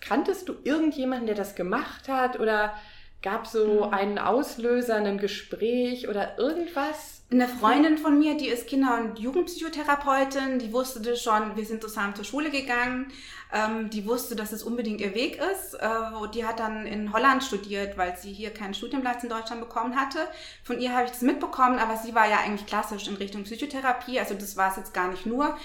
Kanntest 0.00 0.48
du 0.48 0.54
irgendjemanden, 0.64 1.26
der 1.26 1.36
das 1.36 1.54
gemacht 1.54 2.08
hat 2.08 2.40
oder 2.40 2.74
gab 3.20 3.46
so 3.46 3.88
mhm. 3.88 3.92
einen 3.92 4.18
Auslöser, 4.18 4.96
ein 4.96 5.18
Gespräch 5.18 6.08
oder 6.08 6.38
irgendwas? 6.38 7.11
Eine 7.32 7.48
Freundin 7.48 7.96
von 7.96 8.18
mir, 8.18 8.36
die 8.36 8.48
ist 8.48 8.66
Kinder- 8.66 9.00
und 9.00 9.18
Jugendpsychotherapeutin, 9.18 10.58
die 10.58 10.70
wusste 10.70 11.00
das 11.00 11.22
schon, 11.22 11.56
wir 11.56 11.64
sind 11.64 11.80
zusammen 11.80 12.14
zur 12.14 12.26
Schule 12.26 12.50
gegangen, 12.50 13.10
ähm, 13.50 13.88
die 13.88 14.06
wusste, 14.06 14.36
dass 14.36 14.52
es 14.52 14.62
unbedingt 14.62 15.00
ihr 15.00 15.14
Weg 15.14 15.40
ist. 15.40 15.72
Äh, 15.72 15.88
die 16.34 16.44
hat 16.44 16.60
dann 16.60 16.84
in 16.84 17.10
Holland 17.10 17.42
studiert, 17.42 17.96
weil 17.96 18.18
sie 18.18 18.34
hier 18.34 18.50
keinen 18.50 18.74
Studienplatz 18.74 19.22
in 19.22 19.30
Deutschland 19.30 19.62
bekommen 19.62 19.96
hatte. 19.96 20.28
Von 20.62 20.78
ihr 20.78 20.92
habe 20.92 21.06
ich 21.06 21.12
das 21.12 21.22
mitbekommen, 21.22 21.78
aber 21.78 21.96
sie 21.96 22.14
war 22.14 22.28
ja 22.28 22.40
eigentlich 22.44 22.66
klassisch 22.66 23.08
in 23.08 23.14
Richtung 23.14 23.44
Psychotherapie, 23.44 24.20
also 24.20 24.34
das 24.34 24.58
war 24.58 24.70
es 24.70 24.76
jetzt 24.76 24.92
gar 24.92 25.08
nicht 25.08 25.24
nur 25.24 25.56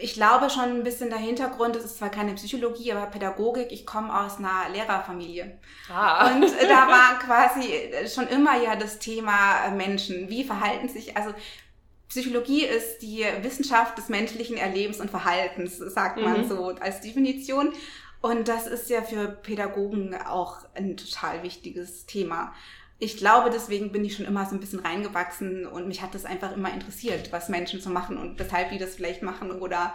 ich 0.00 0.14
glaube 0.14 0.50
schon 0.50 0.64
ein 0.64 0.82
bisschen 0.84 1.10
der 1.10 1.18
Hintergrund, 1.18 1.76
es 1.76 1.84
ist 1.84 1.98
zwar 1.98 2.10
keine 2.10 2.34
Psychologie, 2.34 2.92
aber 2.92 3.06
Pädagogik, 3.06 3.70
ich 3.70 3.86
komme 3.86 4.18
aus 4.18 4.38
einer 4.38 4.68
Lehrerfamilie. 4.72 5.58
Ah. 5.92 6.32
Und 6.32 6.42
da 6.42 6.88
war 6.88 7.18
quasi 7.18 7.72
schon 8.12 8.28
immer 8.28 8.60
ja 8.62 8.76
das 8.76 8.98
Thema 8.98 9.66
äh, 9.66 9.70
Menschen. 9.70 10.28
Wie 10.28 10.44
verhalten 10.44 10.88
sich, 10.88 11.16
also 11.16 11.32
Psychologie 12.08 12.64
ist 12.64 12.98
die 13.02 13.24
Wissenschaft 13.42 13.96
des 13.96 14.08
menschlichen 14.08 14.56
Erlebens 14.56 15.00
und 15.00 15.10
Verhaltens, 15.10 15.78
sagt 15.78 16.20
man 16.20 16.42
mhm. 16.42 16.48
so 16.48 16.74
als 16.80 17.00
Definition. 17.00 17.72
Und 18.20 18.48
das 18.48 18.66
ist 18.66 18.90
ja 18.90 19.02
für 19.02 19.28
Pädagogen 19.28 20.14
auch 20.14 20.58
ein 20.74 20.96
total 20.96 21.42
wichtiges 21.42 22.06
Thema 22.06 22.52
ich 23.02 23.16
glaube, 23.16 23.48
deswegen 23.50 23.92
bin 23.92 24.04
ich 24.04 24.14
schon 24.14 24.26
immer 24.26 24.44
so 24.44 24.54
ein 24.54 24.60
bisschen 24.60 24.80
reingewachsen 24.80 25.66
und 25.66 25.88
mich 25.88 26.02
hat 26.02 26.14
das 26.14 26.26
einfach 26.26 26.54
immer 26.54 26.72
interessiert, 26.72 27.32
was 27.32 27.48
Menschen 27.48 27.80
so 27.80 27.88
machen 27.88 28.18
und 28.18 28.38
weshalb 28.38 28.70
die 28.70 28.78
das 28.78 28.94
vielleicht 28.94 29.22
machen 29.22 29.50
oder 29.50 29.94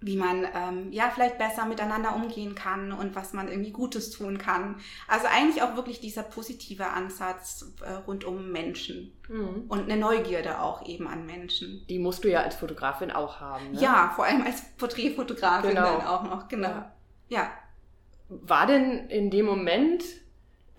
wie 0.00 0.16
man 0.16 0.46
ähm, 0.54 0.90
ja 0.90 1.10
vielleicht 1.12 1.38
besser 1.38 1.66
miteinander 1.66 2.14
umgehen 2.14 2.54
kann 2.54 2.92
und 2.92 3.14
was 3.14 3.34
man 3.34 3.48
irgendwie 3.48 3.72
Gutes 3.72 4.10
tun 4.10 4.38
kann. 4.38 4.76
Also 5.06 5.26
eigentlich 5.26 5.62
auch 5.62 5.76
wirklich 5.76 6.00
dieser 6.00 6.22
positive 6.22 6.86
Ansatz 6.86 7.74
äh, 7.84 7.92
rund 7.92 8.24
um 8.24 8.52
Menschen 8.52 9.12
mhm. 9.28 9.64
und 9.68 9.82
eine 9.90 10.00
Neugierde 10.00 10.60
auch 10.60 10.86
eben 10.86 11.08
an 11.08 11.26
Menschen. 11.26 11.84
Die 11.88 11.98
musst 11.98 12.24
du 12.24 12.30
ja 12.30 12.40
als 12.40 12.54
Fotografin 12.54 13.10
auch 13.10 13.40
haben. 13.40 13.72
Ne? 13.72 13.82
Ja, 13.82 14.12
vor 14.16 14.24
allem 14.24 14.42
als 14.42 14.62
Porträtfotografin 14.78 15.70
genau. 15.70 15.98
dann 15.98 16.06
auch 16.06 16.22
noch, 16.22 16.48
genau. 16.48 16.68
Ja. 16.68 16.92
ja. 17.28 17.50
War 18.30 18.66
denn 18.66 19.08
in 19.08 19.30
dem 19.30 19.44
Moment 19.44 20.04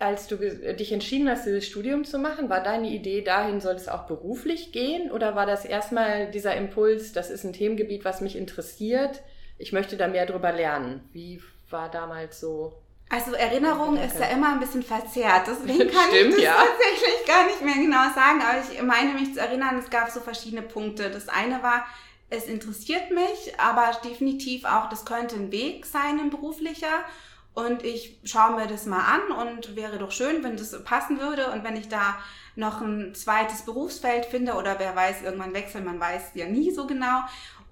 als 0.00 0.26
du 0.26 0.36
dich 0.36 0.92
entschieden 0.92 1.28
hast, 1.28 1.44
dieses 1.44 1.66
Studium 1.66 2.04
zu 2.04 2.18
machen, 2.18 2.48
war 2.48 2.62
deine 2.62 2.88
Idee, 2.88 3.20
dahin 3.22 3.60
soll 3.60 3.74
es 3.74 3.86
auch 3.86 4.06
beruflich 4.06 4.72
gehen? 4.72 5.10
Oder 5.10 5.36
war 5.36 5.44
das 5.44 5.66
erstmal 5.66 6.30
dieser 6.30 6.56
Impuls, 6.56 7.12
das 7.12 7.30
ist 7.30 7.44
ein 7.44 7.52
Themengebiet, 7.52 8.04
was 8.04 8.22
mich 8.22 8.34
interessiert, 8.34 9.20
ich 9.58 9.72
möchte 9.72 9.98
da 9.98 10.08
mehr 10.08 10.24
drüber 10.24 10.52
lernen? 10.52 11.06
Wie 11.12 11.42
war 11.68 11.90
damals 11.90 12.40
so? 12.40 12.72
Also 13.10 13.32
Erinnerung 13.32 13.98
ist 13.98 14.18
ja 14.18 14.26
immer 14.26 14.54
ein 14.54 14.60
bisschen 14.60 14.82
verzerrt, 14.82 15.46
deswegen 15.46 15.90
kann 15.92 16.08
Stimmt, 16.08 16.30
ich 16.30 16.36
das 16.36 16.44
ja. 16.44 16.54
tatsächlich 16.54 17.26
gar 17.26 17.44
nicht 17.46 17.60
mehr 17.60 17.74
genau 17.74 18.14
sagen, 18.14 18.40
aber 18.40 18.58
ich 18.60 18.82
meine 18.82 19.12
mich 19.12 19.34
zu 19.34 19.40
erinnern, 19.40 19.78
es 19.78 19.90
gab 19.90 20.10
so 20.10 20.20
verschiedene 20.20 20.62
Punkte. 20.62 21.10
Das 21.10 21.28
eine 21.28 21.62
war, 21.62 21.84
es 22.30 22.46
interessiert 22.46 23.10
mich, 23.10 23.58
aber 23.58 23.90
definitiv 24.02 24.64
auch, 24.64 24.88
das 24.88 25.04
könnte 25.04 25.36
ein 25.36 25.52
Weg 25.52 25.84
sein, 25.84 26.20
ein 26.20 26.30
beruflicher. 26.30 27.04
Und 27.52 27.84
ich 27.84 28.20
schaue 28.24 28.56
mir 28.56 28.66
das 28.66 28.86
mal 28.86 29.04
an 29.04 29.48
und 29.48 29.74
wäre 29.74 29.98
doch 29.98 30.12
schön, 30.12 30.44
wenn 30.44 30.56
das 30.56 30.84
passen 30.84 31.20
würde 31.20 31.50
und 31.50 31.64
wenn 31.64 31.76
ich 31.76 31.88
da 31.88 32.16
noch 32.54 32.80
ein 32.80 33.14
zweites 33.14 33.62
Berufsfeld 33.62 34.24
finde 34.26 34.54
oder 34.54 34.78
wer 34.78 34.94
weiß, 34.94 35.22
irgendwann 35.22 35.54
wechseln, 35.54 35.84
man 35.84 35.98
weiß 35.98 36.30
ja 36.34 36.46
nie 36.46 36.70
so 36.70 36.86
genau. 36.86 37.22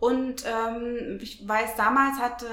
Und 0.00 0.44
ähm, 0.46 1.18
ich 1.20 1.46
weiß, 1.46 1.76
damals 1.76 2.18
hatte 2.18 2.46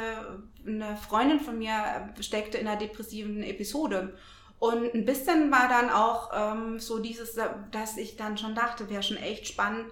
eine 0.65 0.97
Freundin 0.97 1.39
von 1.39 1.57
mir 1.57 2.13
steckte 2.19 2.57
in 2.57 2.67
einer 2.67 2.79
depressiven 2.79 3.43
Episode. 3.43 4.17
Und 4.57 4.93
ein 4.93 5.05
bisschen 5.05 5.51
war 5.51 5.67
dann 5.67 5.89
auch 5.89 6.31
ähm, 6.33 6.79
so 6.79 6.99
dieses, 6.99 7.37
dass 7.71 7.97
ich 7.97 8.15
dann 8.15 8.37
schon 8.37 8.55
dachte, 8.55 8.89
wäre 8.89 9.03
schon 9.03 9.17
echt 9.17 9.47
spannend, 9.47 9.87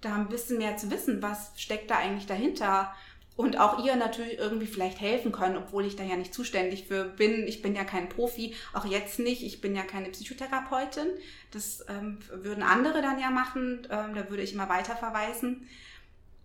da 0.00 0.14
ein 0.14 0.28
bisschen 0.28 0.58
mehr 0.58 0.76
zu 0.76 0.90
wissen, 0.90 1.22
was 1.22 1.52
steckt 1.56 1.90
da 1.90 1.96
eigentlich 1.96 2.26
dahinter 2.26 2.94
und 3.36 3.58
auch 3.58 3.84
ihr 3.84 3.96
natürlich 3.96 4.38
irgendwie 4.38 4.66
vielleicht 4.66 5.00
helfen 5.00 5.32
können, 5.32 5.56
obwohl 5.56 5.84
ich 5.84 5.96
da 5.96 6.04
ja 6.04 6.16
nicht 6.16 6.32
zuständig 6.32 6.86
für 6.86 7.04
bin. 7.04 7.46
Ich 7.48 7.62
bin 7.62 7.74
ja 7.74 7.84
kein 7.84 8.08
Profi, 8.08 8.54
auch 8.72 8.84
jetzt 8.84 9.18
nicht. 9.18 9.42
Ich 9.42 9.60
bin 9.60 9.74
ja 9.74 9.82
keine 9.82 10.10
Psychotherapeutin. 10.10 11.08
Das 11.50 11.84
ähm, 11.88 12.18
würden 12.30 12.62
andere 12.62 13.02
dann 13.02 13.18
ja 13.18 13.30
machen. 13.30 13.88
Ähm, 13.90 14.14
da 14.14 14.30
würde 14.30 14.42
ich 14.42 14.52
immer 14.52 14.68
weiter 14.68 14.94
verweisen. 14.94 15.68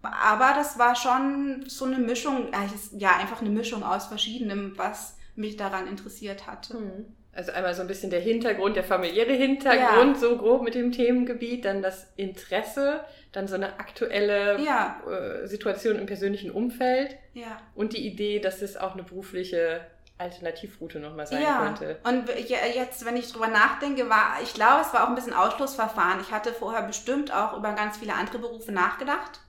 Aber 0.01 0.53
das 0.55 0.79
war 0.79 0.95
schon 0.95 1.65
so 1.67 1.85
eine 1.85 1.99
Mischung, 1.99 2.51
äh, 2.53 2.97
ja, 2.97 3.17
einfach 3.17 3.41
eine 3.41 3.49
Mischung 3.51 3.83
aus 3.83 4.07
verschiedenem, 4.07 4.73
was 4.77 5.17
mich 5.35 5.57
daran 5.57 5.87
interessiert 5.87 6.47
hatte. 6.47 6.73
Hm. 6.73 7.05
Also 7.33 7.51
einmal 7.51 7.75
so 7.75 7.81
ein 7.81 7.87
bisschen 7.87 8.09
der 8.09 8.21
Hintergrund, 8.21 8.75
der 8.75 8.83
familiäre 8.83 9.33
Hintergrund, 9.33 10.15
ja. 10.15 10.19
so 10.19 10.37
grob 10.37 10.63
mit 10.63 10.73
dem 10.73 10.91
Themengebiet, 10.91 11.65
dann 11.65 11.81
das 11.83 12.07
Interesse, 12.15 13.01
dann 13.31 13.47
so 13.47 13.55
eine 13.55 13.79
aktuelle 13.79 14.59
ja. 14.61 15.01
äh, 15.07 15.47
Situation 15.47 15.97
im 15.97 16.05
persönlichen 16.05 16.51
Umfeld 16.51 17.15
ja. 17.33 17.59
und 17.75 17.93
die 17.93 18.05
Idee, 18.05 18.39
dass 18.39 18.61
es 18.61 18.75
auch 18.75 18.93
eine 18.93 19.03
berufliche 19.03 19.81
Alternativroute 20.17 20.99
nochmal 20.99 21.27
sein 21.27 21.41
ja. 21.41 21.63
könnte. 21.63 21.99
Und 22.03 22.29
jetzt, 22.49 23.05
wenn 23.05 23.15
ich 23.15 23.31
drüber 23.31 23.47
nachdenke, 23.47 24.09
war, 24.09 24.37
ich 24.43 24.53
glaube, 24.53 24.81
es 24.81 24.93
war 24.93 25.05
auch 25.05 25.09
ein 25.09 25.15
bisschen 25.15 25.33
Ausschlussverfahren. 25.33 26.19
Ich 26.21 26.31
hatte 26.31 26.51
vorher 26.51 26.81
bestimmt 26.81 27.33
auch 27.33 27.55
über 27.55 27.71
ganz 27.73 27.97
viele 27.97 28.13
andere 28.13 28.39
Berufe 28.39 28.71
nachgedacht 28.71 29.39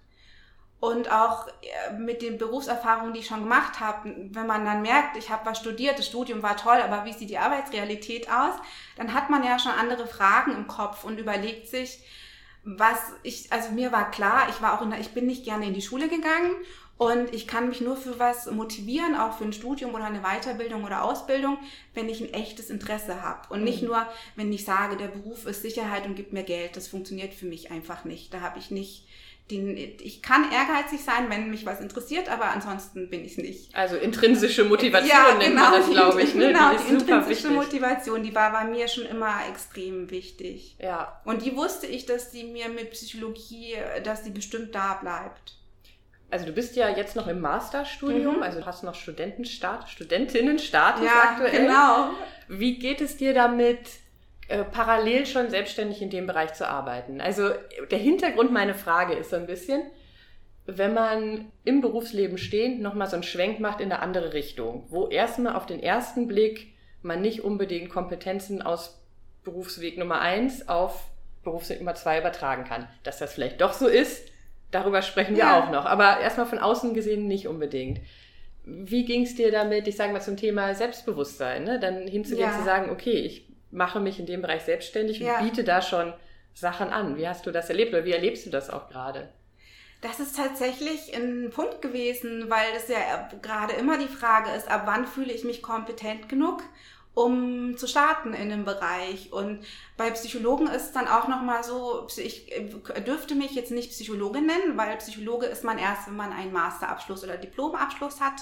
und 0.81 1.13
auch 1.13 1.47
äh, 1.49 1.93
mit 1.93 2.23
den 2.23 2.39
Berufserfahrungen, 2.39 3.13
die 3.13 3.21
ich 3.21 3.27
schon 3.27 3.43
gemacht 3.43 3.81
habe, 3.81 4.15
wenn 4.31 4.47
man 4.47 4.65
dann 4.65 4.83
merkt, 4.83 5.17
ich 5.17 5.31
habe 5.31 5.45
was 5.45 5.59
studiert, 5.59 5.99
das 5.99 6.07
Studium 6.07 6.43
war 6.43 6.57
toll, 6.57 6.79
aber 6.83 7.05
wie 7.05 7.13
sieht 7.13 7.31
die 7.31 7.39
Arbeitsrealität 7.39 8.31
aus, 8.31 8.55
dann 8.97 9.13
hat 9.13 9.29
man 9.29 9.45
ja 9.45 9.59
schon 9.59 9.73
andere 9.73 10.07
Fragen 10.07 10.53
im 10.53 10.67
Kopf 10.67 11.05
und 11.05 11.19
überlegt 11.19 11.69
sich, 11.69 12.03
was 12.65 12.99
ich, 13.23 13.53
also 13.53 13.71
mir 13.71 13.93
war 13.93 14.11
klar, 14.11 14.49
ich 14.51 14.61
war 14.61 14.79
auch 14.79 14.83
in 14.83 14.91
der, 14.91 15.01
ich 15.01 15.11
bin 15.11 15.27
nicht 15.27 15.45
gerne 15.45 15.67
in 15.67 15.75
die 15.75 15.83
Schule 15.83 16.09
gegangen 16.09 16.53
und 17.01 17.33
ich 17.33 17.47
kann 17.47 17.71
mich 17.71 17.81
nur 17.81 17.97
für 17.97 18.19
was 18.19 18.51
motivieren, 18.51 19.17
auch 19.17 19.39
für 19.39 19.45
ein 19.45 19.55
Studium 19.55 19.95
oder 19.95 20.05
eine 20.05 20.21
Weiterbildung 20.21 20.85
oder 20.85 21.03
Ausbildung, 21.03 21.57
wenn 21.95 22.11
ich 22.11 22.21
ein 22.21 22.35
echtes 22.35 22.69
Interesse 22.69 23.23
habe. 23.23 23.49
Und 23.49 23.65
nicht 23.65 23.81
mhm. 23.81 23.89
nur, 23.89 24.07
wenn 24.37 24.53
ich 24.53 24.67
sage, 24.67 24.99
der 24.99 25.09
Beruf 25.09 25.47
ist 25.47 25.63
Sicherheit 25.63 26.05
und 26.05 26.15
gibt 26.15 26.35
mir 26.35 26.43
Geld. 26.43 26.77
Das 26.77 26.89
funktioniert 26.89 27.33
für 27.33 27.47
mich 27.47 27.71
einfach 27.71 28.05
nicht. 28.05 28.35
Da 28.35 28.43
habe 28.43 28.59
ich 28.59 28.71
nicht 28.71 29.07
den, 29.51 29.77
ich 29.77 30.23
kann 30.23 30.51
ehrgeizig 30.51 31.05
sein, 31.05 31.29
wenn 31.29 31.51
mich 31.51 31.67
was 31.67 31.81
interessiert, 31.81 32.31
aber 32.31 32.51
ansonsten 32.51 33.11
bin 33.11 33.25
ich 33.25 33.33
es 33.33 33.39
nicht. 33.39 33.75
Also 33.75 33.97
intrinsische 33.97 34.65
Motivation 34.65 35.11
ja, 35.11 35.35
nennt 35.35 35.51
genau, 35.51 35.71
man 35.71 35.81
das, 35.81 35.91
glaube 35.91 36.23
ich. 36.23 36.35
Ne? 36.35 36.47
Genau, 36.51 36.73
die, 36.73 36.85
die 36.85 36.93
intrinsische 36.95 37.51
Motivation, 37.51 38.23
die 38.23 38.35
war 38.35 38.53
bei 38.53 38.65
mir 38.65 38.89
schon 38.89 39.05
immer 39.07 39.35
extrem 39.49 40.11
wichtig. 40.11 40.77
Ja. 40.81 41.21
Und 41.25 41.45
die 41.45 41.55
wusste 41.55 41.87
ich, 41.87 42.07
dass 42.07 42.31
die 42.31 42.45
mir 42.45 42.69
mit 42.69 42.91
Psychologie, 42.91 43.77
dass 44.03 44.23
die 44.23 44.31
bestimmt 44.31 44.75
da 44.75 44.95
bleibt. 44.95 45.57
Also 46.31 46.47
du 46.47 46.53
bist 46.53 46.77
ja 46.77 46.89
jetzt 46.89 47.17
noch 47.17 47.27
im 47.27 47.41
Masterstudium, 47.41 48.37
mhm. 48.37 48.43
also 48.43 48.65
hast 48.65 48.85
noch 48.85 48.95
Studentenstatus, 48.95 49.91
Studentinnenstatus 49.91 51.05
ja, 51.05 51.31
aktuell. 51.31 51.67
Genau. 51.67 52.11
Wie 52.49 52.79
geht 52.79 53.01
es 53.01 53.17
dir 53.17 53.35
damit? 53.35 53.81
Äh, 54.51 54.65
parallel 54.65 55.27
schon 55.27 55.49
selbstständig 55.49 56.03
in 56.03 56.11
dem 56.11 56.27
Bereich 56.27 56.55
zu 56.55 56.67
arbeiten. 56.67 57.21
Also 57.21 57.51
der 57.93 57.99
Hintergrund 58.01 58.51
meiner 58.51 58.75
Frage 58.75 59.15
ist 59.15 59.31
so 59.31 59.37
ein 59.37 59.47
bisschen, 59.47 59.83
wenn 60.67 60.93
man 60.93 61.53
im 61.63 61.81
Berufsleben 61.81 62.37
stehend 62.37 62.83
nochmal 62.83 63.07
so 63.07 63.15
einen 63.15 63.23
Schwenk 63.23 63.61
macht 63.61 63.81
in 63.81 63.93
eine 63.93 64.03
andere 64.03 64.33
Richtung, 64.33 64.87
wo 64.89 65.07
erstmal 65.07 65.55
auf 65.55 65.67
den 65.67 65.81
ersten 65.81 66.27
Blick 66.27 66.75
man 67.01 67.23
nicht 67.23 67.45
unbedingt 67.45 67.91
Kompetenzen 67.91 68.61
aus 68.61 69.01
Berufsweg 69.45 69.97
Nummer 69.97 70.21
eins 70.21 70.69
auf 70.69 71.05
Berufsweg 71.45 71.79
Nummer 71.79 71.95
zwei 71.95 72.19
übertragen 72.19 72.65
kann. 72.65 72.89
Dass 73.05 73.19
das 73.19 73.33
vielleicht 73.33 73.61
doch 73.61 73.73
so 73.73 73.87
ist, 73.87 74.27
darüber 74.73 75.03
sprechen 75.03 75.37
wir 75.37 75.45
ja. 75.45 75.63
auch 75.63 75.71
noch. 75.71 75.87
Aber 75.87 76.19
erstmal 76.19 76.47
von 76.47 76.59
außen 76.59 76.93
gesehen 76.93 77.29
nicht 77.29 77.47
unbedingt. 77.47 78.01
Wie 78.65 79.05
ging 79.05 79.23
es 79.23 79.37
dir 79.37 79.53
damit, 79.53 79.87
ich 79.87 79.95
sage 79.95 80.13
mal 80.13 80.21
zum 80.21 80.37
Thema 80.37 80.75
Selbstbewusstsein, 80.75 81.63
ne? 81.63 81.79
dann 81.79 82.09
hinzugehen 82.09 82.51
ja. 82.51 82.59
zu 82.59 82.65
sagen, 82.65 82.91
okay, 82.91 83.13
ich 83.13 83.50
mache 83.71 84.01
mich 84.01 84.19
in 84.19 84.27
dem 84.27 84.43
Bereich 84.43 84.63
selbstständig 84.63 85.21
ja. 85.21 85.39
und 85.39 85.45
biete 85.45 85.65
da 85.65 85.83
schon 85.83 86.13
Sachen 86.55 86.91
an. 86.91 87.17
Wie 87.17 87.29
hast 87.29 87.47
du 87.47 87.51
das 87.51 87.69
erlebt 87.69 87.93
oder 87.93 88.05
wie 88.05 88.13
erlebst 88.13 88.47
du 88.47 88.51
das 88.51 88.71
auch 88.71 88.89
gerade? 88.89 89.29
Das 90.01 90.19
ist 90.19 90.37
tatsächlich 90.37 91.15
ein 91.15 91.51
Punkt 91.51 91.83
gewesen, 91.83 92.49
weil 92.49 92.69
es 92.75 92.89
ja 92.89 93.29
gerade 93.43 93.75
immer 93.75 93.99
die 93.99 94.09
Frage 94.09 94.51
ist, 94.51 94.71
ab 94.71 94.83
wann 94.87 95.07
fühle 95.07 95.33
ich 95.33 95.45
mich 95.45 95.63
kompetent 95.63 96.29
genug, 96.29 96.63
um 97.13 97.77
zu 97.77 97.87
starten 97.87 98.33
in 98.33 98.49
dem 98.49 98.65
Bereich. 98.65 99.31
Und 99.31 99.63
bei 99.99 100.11
Psychologen 100.13 100.69
ist 100.69 100.87
es 100.87 100.93
dann 100.93 101.07
auch 101.07 101.29
nochmal 101.29 101.63
so, 101.65 102.07
ich 102.17 102.51
dürfte 103.07 103.35
mich 103.35 103.53
jetzt 103.53 103.73
nicht 103.73 103.91
Psychologin 103.91 104.47
nennen, 104.47 104.79
weil 104.79 104.97
Psychologe 104.97 105.47
ist 105.47 105.65
man 105.65 105.79
erst, 105.79 106.07
wenn 106.07 106.17
man 106.17 106.33
einen 106.33 106.53
Masterabschluss 106.53 107.23
oder 107.23 107.37
Diplomabschluss 107.37 108.21
hat. 108.21 108.41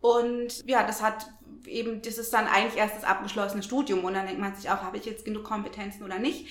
Und 0.00 0.66
ja, 0.66 0.84
das 0.84 1.00
hat 1.00 1.26
eben, 1.66 2.02
das 2.02 2.18
ist 2.18 2.32
dann 2.32 2.46
eigentlich 2.46 2.76
erst 2.76 2.96
das 2.96 3.04
abgeschlossene 3.04 3.62
Studium 3.62 4.04
und 4.04 4.14
dann 4.14 4.26
denkt 4.26 4.40
man 4.40 4.54
sich 4.54 4.70
auch, 4.70 4.82
habe 4.82 4.96
ich 4.96 5.04
jetzt 5.04 5.24
genug 5.24 5.44
Kompetenzen 5.44 6.02
oder 6.04 6.18
nicht. 6.18 6.46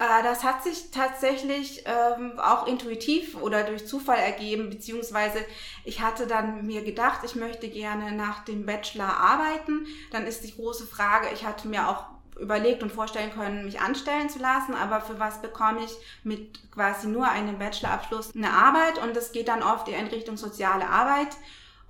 Äh, 0.00 0.22
das 0.22 0.42
hat 0.42 0.64
sich 0.64 0.90
tatsächlich 0.90 1.84
ähm, 1.84 2.38
auch 2.38 2.66
intuitiv 2.66 3.36
oder 3.36 3.64
durch 3.64 3.86
Zufall 3.86 4.18
ergeben, 4.18 4.70
beziehungsweise 4.70 5.38
ich 5.84 6.00
hatte 6.00 6.26
dann 6.26 6.66
mir 6.66 6.82
gedacht, 6.82 7.20
ich 7.24 7.36
möchte 7.36 7.68
gerne 7.68 8.12
nach 8.12 8.44
dem 8.44 8.66
Bachelor 8.66 9.16
arbeiten. 9.16 9.86
Dann 10.10 10.26
ist 10.26 10.42
die 10.42 10.54
große 10.54 10.86
Frage, 10.86 11.28
ich 11.34 11.44
hatte 11.44 11.68
mir 11.68 11.88
auch 11.88 12.06
überlegt 12.40 12.82
und 12.82 12.90
vorstellen 12.90 13.30
können, 13.32 13.66
mich 13.66 13.80
anstellen 13.80 14.30
zu 14.30 14.38
lassen, 14.38 14.74
aber 14.74 15.02
für 15.02 15.20
was 15.20 15.42
bekomme 15.42 15.84
ich 15.84 15.92
mit 16.24 16.72
quasi 16.72 17.06
nur 17.06 17.28
einem 17.28 17.58
Bachelorabschluss 17.58 18.34
eine 18.34 18.50
Arbeit 18.50 18.96
und 19.02 19.14
das 19.14 19.32
geht 19.32 19.48
dann 19.48 19.62
oft 19.62 19.88
in 19.88 20.06
Richtung 20.06 20.38
soziale 20.38 20.88
Arbeit 20.88 21.36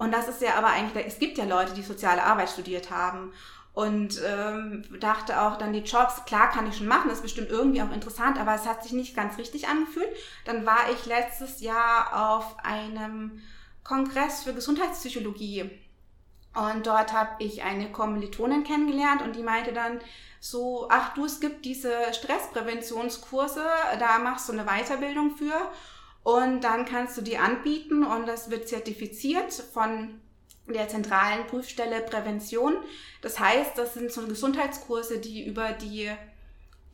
und 0.01 0.13
das 0.13 0.29
ist 0.29 0.41
ja 0.41 0.55
aber 0.55 0.69
eigentlich, 0.69 1.07
es 1.07 1.19
gibt 1.19 1.37
ja 1.37 1.45
Leute, 1.45 1.75
die 1.75 1.83
soziale 1.83 2.25
Arbeit 2.25 2.49
studiert 2.49 2.91
haben. 2.91 3.35
Und 3.75 4.19
ähm, 4.27 4.83
dachte 4.99 5.43
auch 5.43 5.59
dann 5.59 5.75
die 5.75 5.81
Jobs, 5.81 6.25
klar 6.25 6.51
kann 6.51 6.67
ich 6.67 6.79
schon 6.79 6.87
machen, 6.87 7.11
ist 7.11 7.23
bestimmt 7.23 7.51
irgendwie 7.51 7.83
auch 7.83 7.93
interessant, 7.93 8.39
aber 8.41 8.55
es 8.55 8.67
hat 8.67 8.83
sich 8.83 8.93
nicht 8.93 9.15
ganz 9.15 9.37
richtig 9.37 9.69
angefühlt. 9.69 10.09
Dann 10.47 10.65
war 10.65 10.91
ich 10.91 11.05
letztes 11.05 11.61
Jahr 11.61 12.33
auf 12.33 12.57
einem 12.65 13.43
Kongress 13.85 14.43
für 14.43 14.55
Gesundheitspsychologie. 14.55 15.71
Und 16.55 16.87
dort 16.87 17.13
habe 17.13 17.33
ich 17.39 17.63
eine 17.63 17.93
Kommilitonin 17.93 18.65
kennengelernt 18.65 19.21
und 19.21 19.37
die 19.37 19.43
meinte 19.43 19.75
dann 19.75 20.01
so, 20.41 20.89
ach 20.91 21.13
du, 21.13 21.27
es 21.27 21.41
gibt 21.41 21.67
diese 21.67 21.93
Stresspräventionskurse, 22.15 23.67
da 23.99 24.19
machst 24.19 24.49
du 24.49 24.55
eine 24.55 24.65
Weiterbildung 24.65 25.37
für. 25.37 25.71
Und 26.23 26.63
dann 26.63 26.85
kannst 26.85 27.17
du 27.17 27.23
die 27.23 27.39
anbieten 27.39 28.05
und 28.05 28.27
das 28.27 28.51
wird 28.51 28.69
zertifiziert 28.69 29.53
von 29.53 30.21
der 30.69 30.89
zentralen 30.89 31.47
Prüfstelle 31.47 32.01
Prävention. 32.03 32.77
Das 33.23 33.41
heißt, 33.41 33.77
das 33.77 33.95
sind 33.95 34.13
so 34.13 34.27
Gesundheitskurse, 34.27 35.19
die 35.19 35.47
über 35.47 35.73
die, 35.73 36.11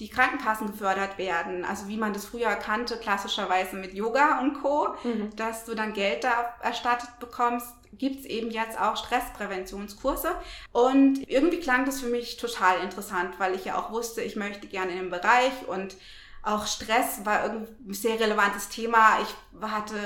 die 0.01 0.09
Krankenkassen 0.09 0.69
gefördert 0.69 1.19
werden. 1.19 1.65
Also 1.65 1.89
wie 1.89 1.97
man 1.97 2.13
das 2.13 2.27
früher 2.27 2.55
kannte, 2.55 2.97
klassischerweise 2.99 3.77
mit 3.77 3.95
Yoga 3.95 4.41
und 4.41 4.63
Co., 4.63 4.95
mhm. 5.05 5.35
dass 5.37 5.65
du 5.65 5.75
dann 5.75 5.93
Geld 5.93 6.25
da 6.25 6.55
erstattet 6.63 7.19
bekommst, 7.19 7.69
gibt's 7.93 8.27
eben 8.27 8.51
jetzt 8.51 8.79
auch 8.79 8.97
Stresspräventionskurse. 8.97 10.35
Und 10.73 11.29
irgendwie 11.29 11.61
klang 11.61 11.85
das 11.85 12.01
für 12.01 12.09
mich 12.09 12.37
total 12.37 12.81
interessant, 12.81 13.35
weil 13.39 13.55
ich 13.55 13.65
ja 13.65 13.79
auch 13.79 13.91
wusste, 13.91 14.23
ich 14.23 14.37
möchte 14.37 14.67
gerne 14.67 14.93
in 14.93 14.99
dem 14.99 15.11
Bereich 15.11 15.67
und 15.67 15.97
auch 16.47 16.67
Stress 16.67 17.25
war 17.25 17.43
ein 17.43 17.67
sehr 17.89 18.21
relevantes 18.21 18.69
Thema. 18.69 19.19
Ich 19.21 19.61
hatte 19.61 19.97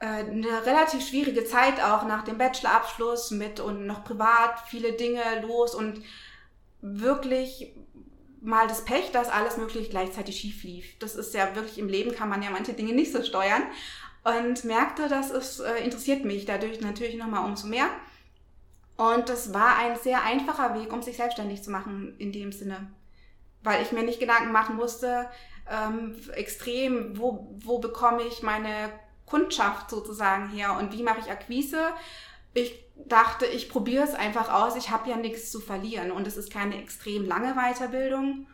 äh, 0.00 0.06
eine 0.06 0.64
relativ 0.64 1.06
schwierige 1.06 1.44
Zeit 1.44 1.80
auch 1.82 2.06
nach 2.06 2.24
dem 2.24 2.38
Bachelorabschluss 2.38 3.32
mit 3.32 3.60
und 3.60 3.86
noch 3.86 4.02
privat 4.02 4.60
viele 4.68 4.92
Dinge 4.92 5.22
los 5.42 5.74
und 5.74 6.02
wirklich 6.80 7.74
mal 8.40 8.66
das 8.66 8.84
Pech, 8.84 9.10
dass 9.12 9.28
alles 9.28 9.56
möglich 9.58 9.90
gleichzeitig 9.90 10.40
schief 10.40 10.62
lief. 10.62 10.98
Das 11.00 11.16
ist 11.16 11.34
ja 11.34 11.54
wirklich 11.54 11.78
im 11.78 11.88
Leben 11.88 12.12
kann 12.12 12.28
man 12.30 12.42
ja 12.42 12.50
manche 12.50 12.72
Dinge 12.72 12.94
nicht 12.94 13.12
so 13.12 13.22
steuern 13.22 13.62
und 14.24 14.64
merkte, 14.64 15.08
dass 15.08 15.30
es 15.30 15.60
äh, 15.60 15.84
interessiert 15.84 16.24
mich 16.24 16.46
dadurch 16.46 16.80
natürlich 16.80 17.16
nochmal 17.16 17.44
umso 17.44 17.66
mehr. 17.66 17.88
Und 18.96 19.28
das 19.28 19.52
war 19.52 19.76
ein 19.76 19.96
sehr 19.98 20.22
einfacher 20.22 20.74
Weg, 20.74 20.92
um 20.92 21.02
sich 21.02 21.16
selbstständig 21.16 21.62
zu 21.62 21.70
machen 21.70 22.14
in 22.18 22.32
dem 22.32 22.52
Sinne, 22.52 22.90
weil 23.62 23.82
ich 23.82 23.92
mir 23.92 24.02
nicht 24.02 24.18
Gedanken 24.18 24.50
machen 24.50 24.76
musste, 24.76 25.28
ähm, 25.70 26.16
extrem, 26.34 27.18
wo, 27.18 27.54
wo 27.60 27.78
bekomme 27.78 28.22
ich 28.22 28.42
meine 28.42 28.90
Kundschaft 29.26 29.90
sozusagen 29.90 30.48
her 30.48 30.76
und 30.78 30.92
wie 30.92 31.02
mache 31.02 31.20
ich 31.20 31.30
Akquise. 31.30 31.90
Ich 32.54 32.84
dachte, 32.96 33.46
ich 33.46 33.68
probiere 33.68 34.04
es 34.04 34.14
einfach 34.14 34.52
aus, 34.52 34.76
ich 34.76 34.90
habe 34.90 35.10
ja 35.10 35.16
nichts 35.16 35.50
zu 35.50 35.60
verlieren 35.60 36.10
und 36.10 36.26
es 36.26 36.36
ist 36.36 36.52
keine 36.52 36.80
extrem 36.80 37.26
lange 37.26 37.54
Weiterbildung. 37.54 38.46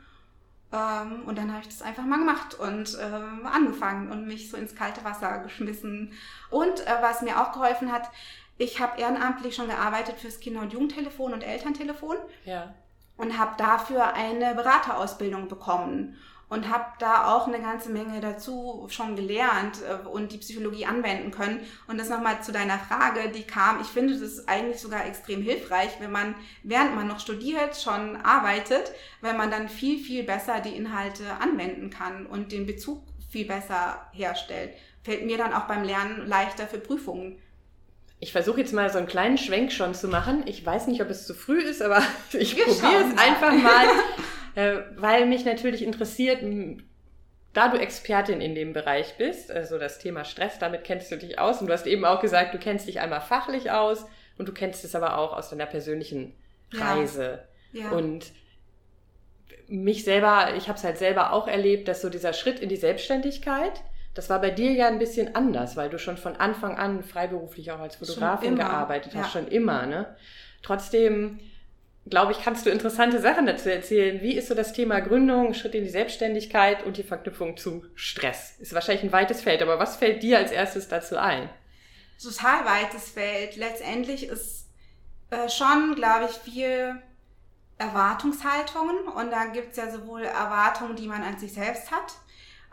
Ähm, 0.73 1.23
und 1.27 1.39
dann 1.39 1.53
habe 1.53 1.63
ich 1.63 1.69
das 1.69 1.83
einfach 1.83 2.05
mal 2.05 2.19
gemacht 2.19 2.55
und 2.55 2.99
ähm, 3.01 3.47
angefangen 3.47 4.11
und 4.11 4.27
mich 4.27 4.51
so 4.51 4.57
ins 4.57 4.75
kalte 4.75 5.05
Wasser 5.05 5.39
geschmissen. 5.39 6.13
Und 6.51 6.87
äh, 6.87 6.97
was 7.01 7.23
mir 7.23 7.41
auch 7.41 7.53
geholfen 7.53 7.93
hat, 7.93 8.11
ich 8.59 8.81
habe 8.81 9.01
ehrenamtlich 9.01 9.55
schon 9.55 9.69
gearbeitet 9.69 10.19
fürs 10.19 10.41
Kinder- 10.41 10.61
und 10.61 10.73
Jugendtelefon 10.73 11.33
und 11.33 11.43
Elterntelefon. 11.43 12.17
Ja. 12.45 12.75
Und 13.17 13.39
habe 13.39 13.55
dafür 13.57 14.15
eine 14.15 14.57
Beraterausbildung 14.57 15.47
bekommen 15.47 16.17
und 16.55 16.71
habe 16.71 16.85
da 17.01 17.35
auch 17.35 17.49
eine 17.49 17.61
ganze 17.61 17.91
Menge 17.91 18.21
dazu 18.21 18.87
schon 18.89 19.17
gelernt 19.17 19.81
äh, 19.83 20.07
und 20.07 20.31
die 20.31 20.39
Psychologie 20.39 20.87
anwenden 20.87 21.33
können. 21.33 21.61
Und 21.89 21.99
das 21.99 22.09
nochmal 22.09 22.43
zu 22.45 22.53
deiner 22.53 22.79
Frage, 22.79 23.29
die 23.35 23.43
kam, 23.43 23.81
ich 23.81 23.89
finde 23.89 24.17
das 24.17 24.47
eigentlich 24.47 24.81
sogar 24.81 25.05
extrem 25.05 25.43
hilfreich, 25.43 25.91
wenn 25.99 26.13
man, 26.13 26.37
während 26.63 26.95
man 26.95 27.09
noch 27.09 27.19
studiert, 27.19 27.77
schon 27.77 28.17
arbeitet, 28.19 28.93
weil 29.21 29.35
man 29.35 29.51
dann 29.51 29.69
viel, 29.69 29.99
viel 29.99 30.23
besser 30.23 30.61
die 30.61 30.77
Inhalte 30.77 31.25
anwenden 31.41 31.91
kann 31.91 32.25
und 32.25 32.53
den 32.53 32.67
Bezug 32.67 33.03
viel 33.29 33.47
besser 33.47 34.07
herstellt. 34.13 34.75
Fällt 35.03 35.27
mir 35.27 35.37
dann 35.37 35.53
auch 35.53 35.65
beim 35.65 35.83
Lernen 35.83 36.25
leichter 36.29 36.69
für 36.69 36.79
Prüfungen. 36.79 37.37
Ich 38.21 38.31
versuche 38.31 38.61
jetzt 38.61 38.73
mal 38.73 38.89
so 38.91 38.99
einen 38.99 39.09
kleinen 39.09 39.39
Schwenk 39.39 39.73
schon 39.73 39.93
zu 39.93 40.07
machen. 40.07 40.45
Ich 40.47 40.65
weiß 40.65 40.87
nicht, 40.87 41.03
ob 41.03 41.11
es 41.11 41.27
zu 41.27 41.35
früh 41.35 41.59
ist, 41.59 41.83
aber 41.83 42.01
ich 42.33 42.57
probiere 42.57 43.11
es 43.11 43.19
einfach 43.19 43.53
mal, 43.53 43.87
äh, 44.55 44.79
weil 44.97 45.27
mich 45.27 45.45
natürlich 45.45 45.83
interessiert, 45.83 46.43
da 47.53 47.69
du 47.69 47.79
Expertin 47.79 48.41
in 48.41 48.55
dem 48.55 48.73
Bereich 48.73 49.17
bist, 49.17 49.51
also 49.51 49.79
das 49.79 49.99
Thema 49.99 50.25
Stress, 50.25 50.59
damit 50.59 50.85
kennst 50.85 51.11
du 51.11 51.17
dich 51.17 51.39
aus 51.39 51.61
und 51.61 51.69
du 51.69 51.73
hast 51.73 51.87
eben 51.87 52.05
auch 52.05 52.21
gesagt, 52.21 52.55
du 52.55 52.59
kennst 52.59 52.89
dich 52.89 53.01
einmal 53.01 53.21
fachlich 53.21 53.71
aus 53.71 54.07
und 54.39 54.49
du 54.49 54.53
kennst 54.53 54.85
es 54.85 54.95
aber 54.95 55.19
auch 55.19 55.33
aus 55.33 55.51
deiner 55.51 55.67
persönlichen 55.67 56.35
Reise. 56.73 57.45
Ja. 57.73 57.85
Ja. 57.85 57.91
Und 57.91 58.27
mich 59.69 60.05
selber, 60.05 60.55
ich 60.57 60.69
habe 60.69 60.79
es 60.79 60.85
halt 60.85 60.99
selber 60.99 61.33
auch 61.33 61.49
erlebt, 61.49 61.89
dass 61.89 62.03
so 62.03 62.11
dieser 62.11 62.33
Schritt 62.33 62.61
in 62.61 62.69
die 62.69 62.77
Selbstständigkeit, 62.77 63.83
das 64.15 64.31
war 64.31 64.41
bei 64.41 64.51
dir 64.51 64.73
ja 64.73 64.89
ein 64.89 64.99
bisschen 64.99 65.35
anders, 65.35 65.77
weil 65.77 65.91
du 65.91 65.99
schon 65.99 66.17
von 66.17 66.37
Anfang 66.37 66.77
an 66.77 67.03
freiberuflich 67.03 67.73
auch 67.73 67.81
als 67.81 67.97
Fotografin 67.97 68.57
gearbeitet 68.57 69.15
hast, 69.15 69.35
ja. 69.35 69.41
schon 69.41 69.49
immer, 69.49 69.87
ne? 69.87 70.15
Trotzdem 70.63 71.41
glaube 72.07 72.33
ich, 72.33 72.43
kannst 72.43 72.67
du 72.67 72.71
interessante 72.71 73.21
Sachen 73.21 73.47
dazu 73.47 73.71
erzählen. 73.71 74.21
Wie 74.21 74.37
ist 74.37 74.49
so 74.49 74.55
das 74.55 74.73
Thema 74.73 75.01
Gründung, 75.01 75.55
Schritt 75.55 75.75
in 75.75 75.85
die 75.85 75.91
Selbstständigkeit 75.91 76.85
und 76.85 76.97
die 76.97 77.03
Verknüpfung 77.03 77.57
zu 77.57 77.85
Stress? 77.95 78.59
Ist 78.61 78.75
wahrscheinlich 78.75 79.05
ein 79.05 79.13
weites 79.13 79.41
Feld, 79.43 79.63
aber 79.63 79.79
was 79.79 79.97
fällt 79.97 80.23
dir 80.23 80.39
als 80.39 80.53
erstes 80.53 80.89
dazu 80.89 81.17
ein? 81.17 81.49
Total 82.23 82.65
weites 82.65 83.11
Feld. 83.11 83.57
Letztendlich 83.57 84.29
ist 84.29 84.67
äh, 85.31 85.49
schon, 85.49 85.95
glaube 85.95 86.29
ich, 86.31 86.53
viel 86.53 87.03
Erwartungshaltungen 87.79 89.09
und 89.09 89.31
da 89.31 89.47
gibt's 89.47 89.77
ja 89.77 89.91
sowohl 89.91 90.23
Erwartungen, 90.23 90.97
die 90.97 91.09
man 91.09 91.23
an 91.23 91.39
sich 91.39 91.53
selbst 91.53 91.91
hat, 91.91 92.15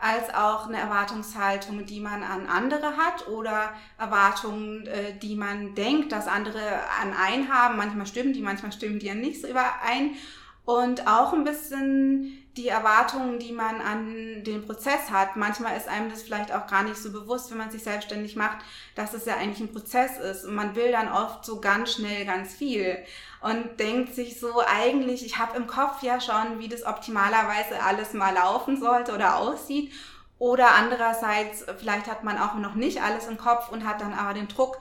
als 0.02 0.34
auch 0.34 0.66
eine 0.66 0.78
Erwartungshaltung, 0.78 1.86
die 1.86 2.00
man 2.00 2.24
an 2.24 2.48
andere 2.48 2.96
hat 2.96 3.28
oder 3.28 3.72
Erwartungen, 3.98 4.84
äh, 4.88 5.16
die 5.16 5.36
man 5.36 5.76
denkt, 5.76 6.10
dass 6.10 6.26
andere 6.26 6.60
an 7.00 7.14
einen 7.14 7.48
haben. 7.48 7.76
Manchmal 7.76 8.06
stimmen 8.06 8.32
die, 8.32 8.42
manchmal 8.42 8.72
stimmen 8.72 8.98
die 8.98 9.06
ja 9.06 9.14
nicht 9.14 9.40
so 9.40 9.46
überein. 9.46 10.16
Und 10.64 11.06
auch 11.06 11.32
ein 11.32 11.44
bisschen 11.44 12.41
die 12.56 12.68
Erwartungen, 12.68 13.38
die 13.38 13.52
man 13.52 13.80
an 13.80 14.44
den 14.44 14.66
Prozess 14.66 15.10
hat. 15.10 15.36
Manchmal 15.36 15.76
ist 15.76 15.88
einem 15.88 16.10
das 16.10 16.22
vielleicht 16.22 16.52
auch 16.52 16.66
gar 16.66 16.82
nicht 16.82 16.98
so 16.98 17.10
bewusst, 17.10 17.50
wenn 17.50 17.58
man 17.58 17.70
sich 17.70 17.82
selbstständig 17.82 18.36
macht, 18.36 18.58
dass 18.94 19.14
es 19.14 19.24
ja 19.24 19.36
eigentlich 19.36 19.60
ein 19.60 19.72
Prozess 19.72 20.18
ist. 20.18 20.44
Und 20.44 20.54
man 20.54 20.74
will 20.74 20.92
dann 20.92 21.10
oft 21.10 21.46
so 21.46 21.60
ganz 21.60 21.94
schnell 21.94 22.26
ganz 22.26 22.52
viel 22.52 22.98
und 23.40 23.80
denkt 23.80 24.14
sich 24.14 24.38
so, 24.38 24.62
eigentlich, 24.66 25.24
ich 25.24 25.38
habe 25.38 25.56
im 25.56 25.66
Kopf 25.66 26.02
ja 26.02 26.20
schon, 26.20 26.58
wie 26.58 26.68
das 26.68 26.84
optimalerweise 26.84 27.82
alles 27.82 28.12
mal 28.12 28.34
laufen 28.34 28.78
sollte 28.78 29.14
oder 29.14 29.38
aussieht. 29.38 29.92
Oder 30.38 30.72
andererseits, 30.74 31.64
vielleicht 31.78 32.08
hat 32.08 32.24
man 32.24 32.36
auch 32.36 32.54
noch 32.54 32.74
nicht 32.74 33.00
alles 33.00 33.28
im 33.28 33.38
Kopf 33.38 33.70
und 33.70 33.86
hat 33.86 34.00
dann 34.00 34.12
aber 34.12 34.34
den 34.34 34.48
Druck, 34.48 34.78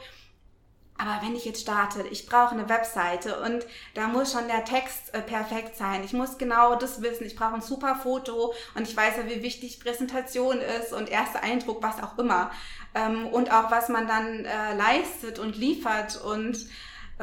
aber 1.02 1.26
wenn 1.26 1.36
ich 1.36 1.46
jetzt 1.46 1.62
starte, 1.62 2.04
ich 2.12 2.28
brauche 2.28 2.52
eine 2.54 2.70
Webseite 2.70 3.42
und 3.42 3.66
da 3.96 4.08
muss 4.08 4.34
schon 4.34 4.48
der 4.48 4.64
Text 4.66 5.12
äh, 5.16 5.22
perfekt 5.22 5.76
sein. 5.76 6.04
Ich 6.04 6.14
muss 6.14 6.38
genau 6.38 6.76
das 6.76 7.02
wissen. 7.02 7.26
Ich 7.26 7.36
brauche 7.36 7.56
ein 7.56 7.62
super 7.62 7.96
Foto 7.96 8.54
und 8.76 8.88
ich 8.88 8.96
weiß 8.96 9.16
ja, 9.18 9.28
wie 9.28 9.42
wichtig 9.42 9.80
Präsentation 9.80 10.60
ist 10.60 10.94
und 10.94 11.10
erster 11.10 11.42
Eindruck, 11.42 11.82
was 11.82 12.04
auch 12.04 12.20
immer. 12.20 12.52
Ähm, 12.94 13.26
und 13.28 13.52
auch, 13.52 13.72
was 13.72 13.90
man 13.90 14.08
dann 14.08 14.46
äh, 14.46 14.76
leistet 14.76 15.40
und 15.40 15.58
liefert. 15.58 16.22
Und 16.24 16.68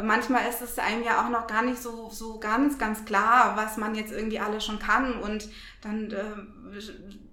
manchmal 0.02 0.49
ist 0.49 0.61
es 0.61 0.78
einem 0.80 1.04
ja 1.04 1.25
auch 1.25 1.28
noch 1.28 1.47
gar 1.47 1.62
nicht 1.62 1.80
so, 1.80 2.11
so 2.11 2.40
ganz, 2.40 2.78
ganz 2.78 3.04
klar, 3.04 3.52
was 3.54 3.76
man 3.76 3.94
jetzt 3.94 4.11
irgendwie 4.11 4.40
alles 4.40 4.64
schon 4.64 4.80
kann. 4.80 5.20
Und 5.20 5.49
dann 5.82 6.11
äh, 6.11 6.80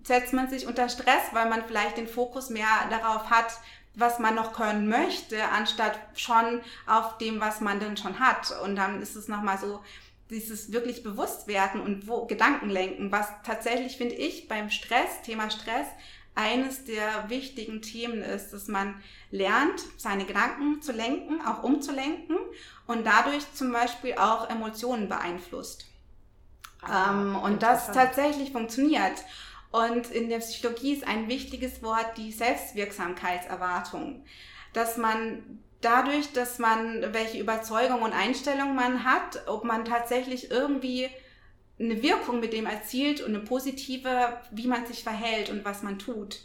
setzt 0.03 0.33
man 0.33 0.47
sich 0.47 0.67
unter 0.67 0.89
Stress, 0.89 1.23
weil 1.31 1.49
man 1.49 1.63
vielleicht 1.65 1.97
den 1.97 2.07
Fokus 2.07 2.51
mehr 2.51 2.67
darauf 2.91 3.31
hat, 3.31 3.47
was 3.95 4.19
man 4.19 4.35
noch 4.35 4.53
können 4.53 4.87
möchte, 4.87 5.43
anstatt 5.49 5.99
schon 6.15 6.61
auf 6.85 7.17
dem, 7.17 7.39
was 7.39 7.61
man 7.61 7.79
denn 7.79 7.97
schon 7.97 8.19
hat. 8.19 8.53
Und 8.63 8.75
dann 8.75 9.01
ist 9.01 9.15
es 9.15 9.27
nochmal 9.27 9.57
so, 9.57 9.81
dieses 10.29 10.71
wirklich 10.71 11.03
Bewusstwerden 11.03 11.81
und 11.81 12.07
wo 12.07 12.25
Gedanken 12.25 12.69
lenken, 12.69 13.11
was 13.11 13.27
tatsächlich, 13.43 13.97
finde 13.97 14.15
ich, 14.15 14.47
beim 14.47 14.69
Stress, 14.69 15.21
Thema 15.23 15.51
Stress, 15.51 15.85
eines 16.33 16.83
der 16.83 17.29
wichtigen 17.29 17.81
Themen 17.81 18.21
ist, 18.21 18.51
dass 18.51 18.67
man 18.67 19.01
lernt, 19.31 19.81
seine 19.97 20.25
Gedanken 20.25 20.81
zu 20.81 20.91
lenken, 20.91 21.41
auch 21.45 21.63
umzulenken 21.63 22.37
und 22.87 23.05
dadurch 23.05 23.53
zum 23.53 23.71
Beispiel 23.71 24.15
auch 24.15 24.49
Emotionen 24.49 25.07
beeinflusst. 25.07 25.87
Ah, 26.81 27.11
ähm, 27.11 27.35
und 27.37 27.63
das 27.63 27.91
tatsächlich 27.91 28.51
funktioniert. 28.51 29.23
Und 29.75 30.09
in 30.11 30.29
der 30.29 30.39
Psychologie 30.39 30.93
ist 30.93 31.05
ein 31.05 31.27
wichtiges 31.27 31.83
Wort 31.83 32.17
die 32.17 32.31
Selbstwirksamkeitserwartung. 32.31 34.23
Dass 34.71 34.95
man 34.95 35.59
dadurch, 35.81 36.31
dass 36.31 36.59
man 36.59 37.13
welche 37.13 37.39
Überzeugung 37.39 38.01
und 38.01 38.13
Einstellung 38.13 38.73
man 38.73 39.03
hat, 39.03 39.47
ob 39.47 39.65
man 39.65 39.83
tatsächlich 39.83 40.49
irgendwie 40.49 41.09
eine 41.77 42.01
Wirkung 42.01 42.39
mit 42.39 42.53
dem 42.53 42.67
erzielt 42.67 43.19
und 43.19 43.35
eine 43.35 43.43
positive, 43.43 44.39
wie 44.51 44.67
man 44.67 44.85
sich 44.85 45.03
verhält 45.03 45.49
und 45.49 45.65
was 45.65 45.83
man 45.83 45.99
tut. 45.99 46.39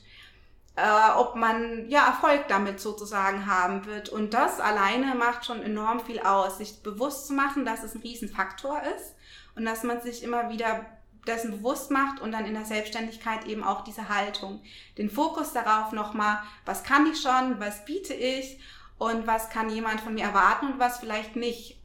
Äh, 0.74 1.12
ob 1.16 1.36
man 1.36 1.88
ja 1.88 2.08
Erfolg 2.08 2.48
damit 2.48 2.80
sozusagen 2.80 3.46
haben 3.46 3.86
wird. 3.86 4.08
Und 4.08 4.34
das 4.34 4.58
alleine 4.58 5.14
macht 5.14 5.46
schon 5.46 5.62
enorm 5.62 6.00
viel 6.00 6.18
aus, 6.18 6.58
sich 6.58 6.82
bewusst 6.82 7.28
zu 7.28 7.34
machen, 7.34 7.64
dass 7.64 7.84
es 7.84 7.94
ein 7.94 8.02
Riesenfaktor 8.02 8.82
ist 8.96 9.14
und 9.54 9.64
dass 9.66 9.84
man 9.84 10.00
sich 10.00 10.24
immer 10.24 10.50
wieder 10.50 10.84
dessen 11.26 11.50
bewusst 11.50 11.90
macht 11.90 12.20
und 12.20 12.32
dann 12.32 12.46
in 12.46 12.54
der 12.54 12.64
Selbstständigkeit 12.64 13.46
eben 13.46 13.62
auch 13.62 13.84
diese 13.84 14.08
Haltung. 14.08 14.60
Den 14.98 15.10
Fokus 15.10 15.52
darauf 15.52 15.92
nochmal, 15.92 16.38
was 16.64 16.84
kann 16.84 17.06
ich 17.06 17.20
schon, 17.20 17.60
was 17.60 17.84
biete 17.84 18.14
ich 18.14 18.58
und 18.98 19.26
was 19.26 19.50
kann 19.50 19.70
jemand 19.70 20.00
von 20.00 20.14
mir 20.14 20.24
erwarten 20.24 20.66
und 20.66 20.78
was 20.78 20.98
vielleicht 20.98 21.36
nicht. 21.36 21.76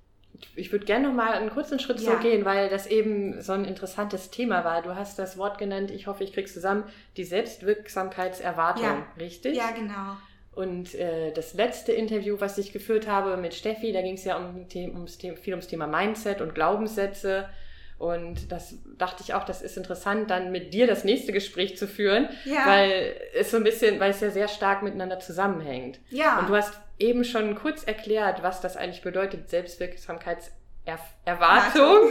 Ich 0.55 0.71
würde 0.71 0.85
gerne 0.85 1.07
noch 1.07 1.15
mal 1.15 1.33
einen 1.33 1.49
kurzen 1.49 1.79
Schritt 1.79 1.99
ja. 1.99 2.05
zurückgehen, 2.05 2.43
weil 2.45 2.69
das 2.69 2.87
eben 2.87 3.41
so 3.41 3.53
ein 3.53 3.65
interessantes 3.65 4.31
Thema 4.31 4.63
war. 4.65 4.81
Du 4.81 4.95
hast 4.95 5.17
das 5.17 5.37
Wort 5.37 5.57
genannt, 5.57 5.91
ich 5.91 6.07
hoffe, 6.07 6.23
ich 6.23 6.33
krieg's 6.33 6.53
zusammen, 6.53 6.83
die 7.15 7.23
Selbstwirksamkeitserwartung, 7.23 8.83
ja. 8.83 9.07
richtig? 9.17 9.55
Ja, 9.55 9.71
genau. 9.71 10.17
Und 10.53 10.95
äh, 10.95 11.33
das 11.33 11.53
letzte 11.53 11.91
Interview, 11.91 12.37
was 12.39 12.57
ich 12.57 12.71
geführt 12.71 13.07
habe 13.07 13.35
mit 13.35 13.53
Steffi, 13.53 13.91
da 13.91 14.01
ging 14.01 14.15
es 14.15 14.23
ja 14.23 14.37
um, 14.37 14.65
ums, 14.73 15.15
viel 15.17 15.53
ums 15.53 15.67
Thema 15.67 15.85
Mindset 15.85 16.41
und 16.41 16.55
Glaubenssätze. 16.55 17.49
Und 17.97 18.51
das 18.51 18.75
dachte 18.97 19.23
ich 19.23 19.33
auch, 19.33 19.45
das 19.45 19.61
ist 19.61 19.77
interessant, 19.77 20.29
dann 20.29 20.51
mit 20.51 20.73
dir 20.73 20.85
das 20.85 21.05
nächste 21.05 21.31
Gespräch 21.31 21.77
zu 21.77 21.87
führen, 21.87 22.27
ja. 22.43 22.65
weil 22.65 23.15
es 23.33 23.51
so 23.51 23.57
ein 23.57 23.63
bisschen, 23.63 24.01
weil 24.01 24.11
es 24.11 24.19
ja 24.19 24.31
sehr 24.31 24.49
stark 24.49 24.83
miteinander 24.83 25.19
zusammenhängt. 25.19 25.99
Ja. 26.09 26.39
Und 26.39 26.49
du 26.49 26.55
hast 26.55 26.73
eben 26.99 27.23
schon 27.23 27.55
kurz 27.55 27.83
erklärt, 27.83 28.43
was 28.43 28.59
das 28.59 28.75
eigentlich 28.75 29.01
bedeutet, 29.01 29.49
Selbstwirksamkeitserwartung 29.49 32.09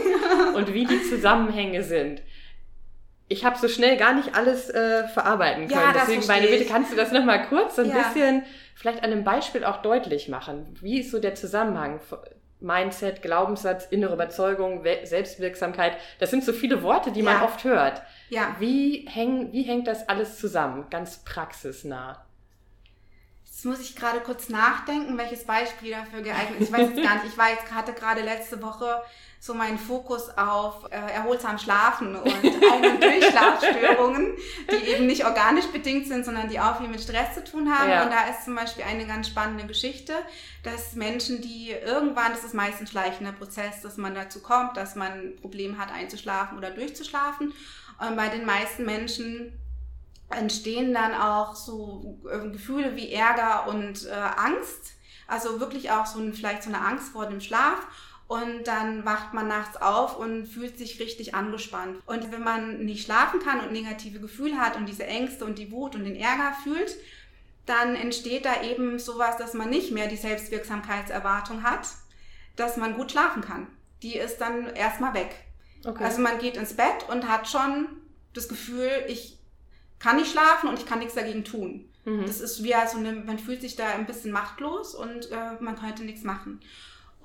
und 0.55 0.73
wie 0.73 0.85
die 0.85 1.03
Zusammenhänge 1.03 1.83
sind. 1.83 2.23
Ich 3.27 3.45
habe 3.45 3.57
so 3.57 3.67
schnell 3.67 3.97
gar 3.97 4.13
nicht 4.13 4.35
alles 4.35 4.69
äh, 4.69 5.07
verarbeiten 5.07 5.67
können. 5.67 5.81
Ja, 5.81 5.93
Deswegen 5.93 6.25
meine 6.27 6.45
Bitte, 6.47 6.65
kannst 6.65 6.91
du 6.91 6.95
das 6.95 7.11
nochmal 7.11 7.47
kurz 7.47 7.75
so 7.75 7.81
ein 7.81 7.89
ja. 7.89 7.97
bisschen 7.97 8.43
vielleicht 8.75 9.03
an 9.03 9.11
einem 9.11 9.23
Beispiel 9.23 9.63
auch 9.63 9.81
deutlich 9.81 10.29
machen? 10.29 10.77
Wie 10.81 10.99
ist 10.99 11.09
so 11.09 11.17
der 11.19 11.33
Zusammenhang 11.33 11.99
Mindset, 12.65 13.21
Glaubenssatz, 13.21 13.85
innere 13.85 14.15
Überzeugung, 14.15 14.83
Selbstwirksamkeit. 15.03 15.97
Das 16.19 16.31
sind 16.31 16.43
so 16.43 16.51
viele 16.51 16.81
Worte, 16.83 17.11
die 17.11 17.21
man 17.21 17.43
oft 17.43 17.63
hört. 17.63 18.01
Ja. 18.29 18.55
Wie, 18.59 19.07
häng, 19.07 19.51
wie 19.53 19.63
hängt 19.63 19.87
das 19.87 20.09
alles 20.09 20.39
zusammen, 20.39 20.87
ganz 20.89 21.23
praxisnah? 21.23 22.25
Jetzt 23.45 23.63
muss 23.63 23.79
ich 23.79 23.95
gerade 23.95 24.19
kurz 24.19 24.49
nachdenken, 24.49 25.17
welches 25.17 25.45
Beispiel 25.45 25.91
dafür 25.91 26.21
geeignet 26.21 26.59
ist. 26.59 26.67
Ich 26.67 26.73
weiß 26.73 26.89
jetzt 26.89 27.03
gar 27.03 27.15
nicht. 27.15 27.27
Ich 27.27 27.37
war 27.37 27.49
jetzt, 27.51 27.71
hatte 27.71 27.93
gerade 27.93 28.21
letzte 28.21 28.61
Woche 28.61 29.01
so 29.45 29.53
meinen 29.53 29.77
Fokus 29.77 30.35
auf 30.35 30.85
äh, 30.89 30.95
erholsam 30.95 31.59
Schlafen 31.59 32.15
und 32.15 32.27
Ein- 32.27 32.93
und 32.93 33.03
Durchschlafstörungen, 33.03 34.33
die 34.71 34.87
eben 34.87 35.05
nicht 35.05 35.23
organisch 35.23 35.67
bedingt 35.67 36.07
sind, 36.07 36.25
sondern 36.25 36.49
die 36.49 36.59
auch 36.59 36.79
viel 36.79 36.87
mit 36.87 36.99
Stress 36.99 37.35
zu 37.35 37.43
tun 37.43 37.71
haben. 37.71 37.91
Ja. 37.91 38.03
Und 38.05 38.11
da 38.11 38.27
ist 38.27 38.45
zum 38.45 38.55
Beispiel 38.55 38.83
eine 38.85 39.05
ganz 39.05 39.27
spannende 39.27 39.67
Geschichte, 39.67 40.13
dass 40.63 40.95
Menschen, 40.95 41.41
die 41.41 41.69
irgendwann, 41.69 42.31
das 42.31 42.43
ist 42.43 42.55
meistens 42.55 42.81
ein 42.81 42.87
schleichender 42.87 43.33
Prozess, 43.33 43.83
dass 43.83 43.97
man 43.97 44.15
dazu 44.15 44.41
kommt, 44.41 44.77
dass 44.77 44.95
man 44.95 45.11
ein 45.11 45.35
Problem 45.39 45.77
hat, 45.77 45.91
einzuschlafen 45.91 46.57
oder 46.57 46.71
durchzuschlafen. 46.71 47.53
Und 47.99 48.15
bei 48.15 48.29
den 48.29 48.45
meisten 48.45 48.83
Menschen 48.83 49.53
entstehen 50.31 50.91
dann 50.91 51.13
auch 51.13 51.55
so 51.55 52.17
äh, 52.31 52.49
Gefühle 52.49 52.95
wie 52.95 53.13
Ärger 53.13 53.67
und 53.67 54.07
äh, 54.07 54.11
Angst. 54.11 54.93
Also 55.27 55.59
wirklich 55.59 55.91
auch 55.91 56.07
so 56.07 56.19
ein, 56.19 56.33
vielleicht 56.33 56.63
so 56.63 56.69
eine 56.69 56.81
Angst 56.81 57.09
vor 57.09 57.27
dem 57.27 57.41
Schlaf 57.41 57.85
und 58.27 58.63
dann 58.65 59.05
wacht 59.05 59.33
man 59.33 59.47
nachts 59.47 59.77
auf 59.77 60.17
und 60.17 60.47
fühlt 60.47 60.77
sich 60.77 60.99
richtig 60.99 61.35
angespannt. 61.35 62.01
Und 62.07 62.31
wenn 62.31 62.43
man 62.43 62.83
nicht 62.83 63.05
schlafen 63.05 63.39
kann 63.39 63.59
und 63.59 63.71
negative 63.71 64.19
Gefühle 64.19 64.57
hat 64.57 64.77
und 64.77 64.87
diese 64.87 65.05
Ängste 65.05 65.45
und 65.45 65.59
die 65.59 65.71
Wut 65.71 65.95
und 65.95 66.05
den 66.05 66.15
Ärger 66.15 66.55
fühlt, 66.63 66.95
dann 67.65 67.95
entsteht 67.95 68.45
da 68.45 68.63
eben 68.63 68.99
sowas, 68.99 69.37
dass 69.37 69.53
man 69.53 69.69
nicht 69.69 69.91
mehr 69.91 70.07
die 70.07 70.17
Selbstwirksamkeitserwartung 70.17 71.63
hat, 71.63 71.87
dass 72.55 72.77
man 72.77 72.95
gut 72.95 73.11
schlafen 73.11 73.41
kann. 73.41 73.67
Die 74.01 74.15
ist 74.15 74.37
dann 74.37 74.67
erstmal 74.75 75.13
weg. 75.13 75.35
Okay. 75.85 76.03
Also 76.03 76.21
man 76.21 76.39
geht 76.39 76.57
ins 76.57 76.75
Bett 76.75 77.07
und 77.09 77.27
hat 77.27 77.47
schon 77.47 77.87
das 78.33 78.47
Gefühl, 78.49 78.89
ich 79.07 79.37
kann 79.99 80.17
nicht 80.17 80.31
schlafen 80.31 80.69
und 80.69 80.79
ich 80.79 80.85
kann 80.85 80.99
nichts 80.99 81.15
dagegen 81.15 81.43
tun. 81.43 81.89
Mhm. 82.05 82.25
Das 82.25 82.41
ist 82.41 82.63
wie 82.63 82.75
also 82.75 82.97
eine, 82.97 83.13
man 83.13 83.39
fühlt 83.39 83.61
sich 83.61 83.75
da 83.75 83.89
ein 83.89 84.05
bisschen 84.05 84.31
machtlos 84.31 84.95
und 84.95 85.31
äh, 85.31 85.53
man 85.59 85.75
könnte 85.75 86.03
nichts 86.03 86.23
machen. 86.23 86.59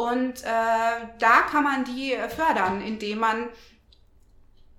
Und 0.00 0.44
äh, 0.44 1.08
da 1.18 1.42
kann 1.50 1.62
man 1.62 1.84
die 1.84 2.16
fördern, 2.34 2.80
indem 2.80 3.18
man 3.18 3.50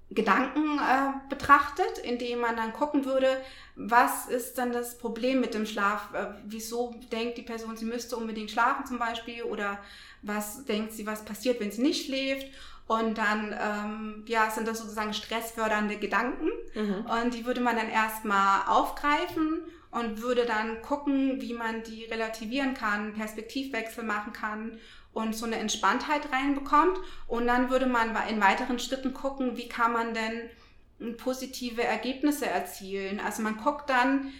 Gedanken 0.09 0.79
äh, 0.79 1.13
betrachtet, 1.29 1.99
indem 1.99 2.39
man 2.39 2.55
dann 2.55 2.73
gucken 2.73 3.05
würde, 3.05 3.27
was 3.75 4.25
ist 4.25 4.57
dann 4.57 4.73
das 4.73 4.97
Problem 4.97 5.39
mit 5.39 5.53
dem 5.53 5.67
Schlaf? 5.67 6.11
Äh, 6.15 6.25
wieso 6.45 6.95
denkt 7.11 7.37
die 7.37 7.43
Person, 7.43 7.77
sie 7.77 7.85
müsste 7.85 8.17
unbedingt 8.17 8.49
schlafen 8.49 8.87
zum 8.87 8.97
Beispiel? 8.97 9.43
Oder 9.43 9.77
was 10.23 10.65
denkt 10.65 10.93
sie, 10.93 11.05
was 11.05 11.23
passiert, 11.23 11.59
wenn 11.59 11.71
sie 11.71 11.83
nicht 11.83 12.07
schläft? 12.07 12.47
Und 12.87 13.19
dann 13.19 13.55
ähm, 13.61 14.25
ja, 14.27 14.49
sind 14.49 14.67
das 14.67 14.79
sozusagen 14.79 15.13
stressfördernde 15.13 15.97
Gedanken. 15.97 16.49
Mhm. 16.73 17.05
Und 17.05 17.35
die 17.35 17.45
würde 17.45 17.61
man 17.61 17.75
dann 17.75 17.89
erstmal 17.89 18.67
aufgreifen 18.67 19.61
und 19.91 20.19
würde 20.23 20.47
dann 20.47 20.81
gucken, 20.81 21.39
wie 21.41 21.53
man 21.53 21.83
die 21.83 22.05
relativieren 22.05 22.73
kann, 22.73 23.13
Perspektivwechsel 23.13 24.03
machen 24.03 24.33
kann 24.33 24.79
und 25.13 25.35
so 25.35 25.45
eine 25.45 25.57
Entspanntheit 25.57 26.31
reinbekommt. 26.31 26.97
Und 27.27 27.47
dann 27.47 27.69
würde 27.69 27.85
man 27.85 28.15
in 28.29 28.41
weiteren 28.41 28.79
Schritten 28.79 29.13
gucken, 29.13 29.57
wie 29.57 29.67
kann 29.67 29.93
man 29.93 30.13
denn 30.13 31.17
positive 31.17 31.83
Ergebnisse 31.83 32.45
erzielen. 32.45 33.19
Also 33.19 33.41
man 33.41 33.57
guckt 33.57 33.89
dann, 33.89 34.31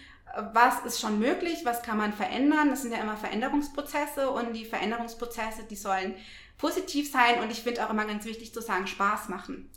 was 0.52 0.84
ist 0.84 1.00
schon 1.00 1.18
möglich, 1.18 1.60
was 1.64 1.82
kann 1.82 1.98
man 1.98 2.12
verändern. 2.12 2.70
Das 2.70 2.82
sind 2.82 2.92
ja 2.92 3.00
immer 3.00 3.16
Veränderungsprozesse 3.16 4.30
und 4.30 4.54
die 4.54 4.64
Veränderungsprozesse, 4.64 5.64
die 5.68 5.76
sollen 5.76 6.14
positiv 6.58 7.10
sein 7.10 7.40
und 7.40 7.50
ich 7.50 7.62
finde 7.62 7.84
auch 7.84 7.90
immer 7.90 8.04
ganz 8.04 8.24
wichtig 8.24 8.54
zu 8.54 8.62
sagen, 8.62 8.86
Spaß 8.86 9.28
machen. 9.28 9.68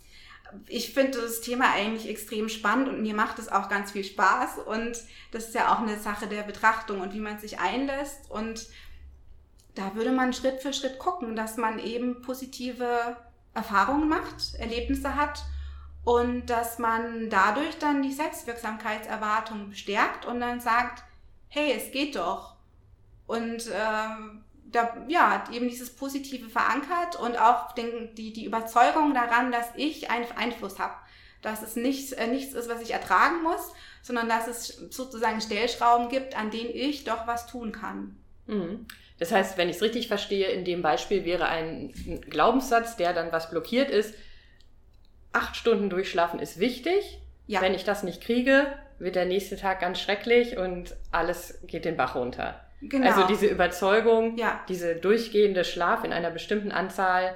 Ich 0.68 0.94
finde 0.94 1.20
das 1.20 1.42
Thema 1.42 1.74
eigentlich 1.74 2.08
extrem 2.08 2.48
spannend 2.48 2.88
und 2.88 3.02
mir 3.02 3.16
macht 3.16 3.40
es 3.40 3.50
auch 3.50 3.68
ganz 3.68 3.92
viel 3.92 4.04
Spaß 4.04 4.60
und 4.60 4.96
das 5.32 5.48
ist 5.48 5.56
ja 5.56 5.74
auch 5.74 5.80
eine 5.80 6.00
Sache 6.00 6.28
der 6.28 6.44
Betrachtung 6.44 7.02
und 7.02 7.14
wie 7.14 7.20
man 7.20 7.40
sich 7.40 7.60
einlässt 7.60 8.30
und 8.30 8.68
da 9.76 9.96
würde 9.96 10.12
man 10.12 10.34
Schritt 10.34 10.62
für 10.62 10.74
Schritt 10.74 11.00
gucken, 11.00 11.36
dass 11.36 11.58
man 11.58 11.80
eben 11.80 12.22
positive 12.22 13.18
Erfahrungen 13.54 14.10
macht, 14.10 14.56
Erlebnisse 14.58 15.16
hat 15.16 15.44
und 16.04 16.48
dass 16.48 16.80
man 16.80 17.30
dadurch 17.30 17.78
dann 17.80 18.02
die 18.02 18.14
Selbstwirksamkeitserwartung 18.14 19.70
bestärkt 19.70 20.26
und 20.26 20.40
dann 20.40 20.60
sagt, 20.60 21.04
hey, 21.48 21.74
es 21.74 21.92
geht 21.92 22.16
doch. 22.16 22.56
Und 23.28 23.70
ähm, 23.74 24.44
da, 24.66 24.96
ja, 25.08 25.46
eben 25.52 25.70
dieses 25.70 25.96
Positive 25.96 26.50
verankert 26.50 27.16
und 27.16 27.40
auch 27.40 27.72
den, 27.74 28.14
die, 28.16 28.34
die 28.34 28.46
Überzeugung 28.46 29.14
daran, 29.14 29.52
dass 29.52 29.68
ich 29.76 30.10
einen 30.10 30.32
Einfluss 30.36 30.80
habe. 30.80 30.96
Dass 31.42 31.62
es 31.62 31.76
nichts, 31.76 32.12
äh, 32.12 32.28
nichts 32.28 32.54
ist, 32.54 32.70
was 32.70 32.82
ich 32.82 32.92
ertragen 32.92 33.42
muss, 33.44 33.74
sondern 34.02 34.30
dass 34.30 34.48
es 34.48 34.68
sozusagen 34.90 35.42
Stellschrauben 35.42 36.10
gibt, 36.10 36.38
an 36.38 36.52
denen 36.52 36.72
ich 36.72 37.04
doch 37.04 37.26
was 37.28 37.48
tun 37.48 37.72
kann. 37.72 38.18
Mhm. 38.48 38.86
Das 39.20 39.32
heißt, 39.32 39.58
wenn 39.58 39.70
ich 39.70 39.78
es 39.78 39.82
richtig 39.82 40.08
verstehe, 40.08 40.48
in 40.48 40.66
dem 40.66 40.82
Beispiel 40.82 41.24
wäre 41.26 41.48
ein 41.48 41.94
Glaubenssatz, 42.30 42.98
der 42.98 43.14
dann 43.14 43.32
was 43.32 43.50
blockiert 43.50 43.90
ist. 43.90 44.14
Acht 45.32 45.56
Stunden 45.56 45.90
durchschlafen 45.90 46.40
ist 46.40 46.60
wichtig. 46.60 47.20
Ja. 47.48 47.62
Wenn 47.62 47.74
ich 47.74 47.84
das 47.84 48.04
nicht 48.04 48.22
kriege, 48.22 48.68
wird 49.00 49.16
der 49.16 49.26
nächste 49.26 49.58
Tag 49.58 49.80
ganz 49.80 50.00
schrecklich 50.00 50.58
und 50.58 50.96
alles 51.12 51.60
geht 51.68 51.86
den 51.86 51.98
Bach 51.98 52.16
runter. 52.16 52.60
Genau. 52.82 53.08
Also 53.08 53.28
diese 53.28 53.48
Überzeugung, 53.48 54.38
ja. 54.38 54.60
diese 54.68 54.96
durchgehende 54.96 55.64
Schlaf 55.64 56.04
in 56.04 56.14
einer 56.14 56.32
bestimmten 56.32 56.72
Anzahl 56.72 57.36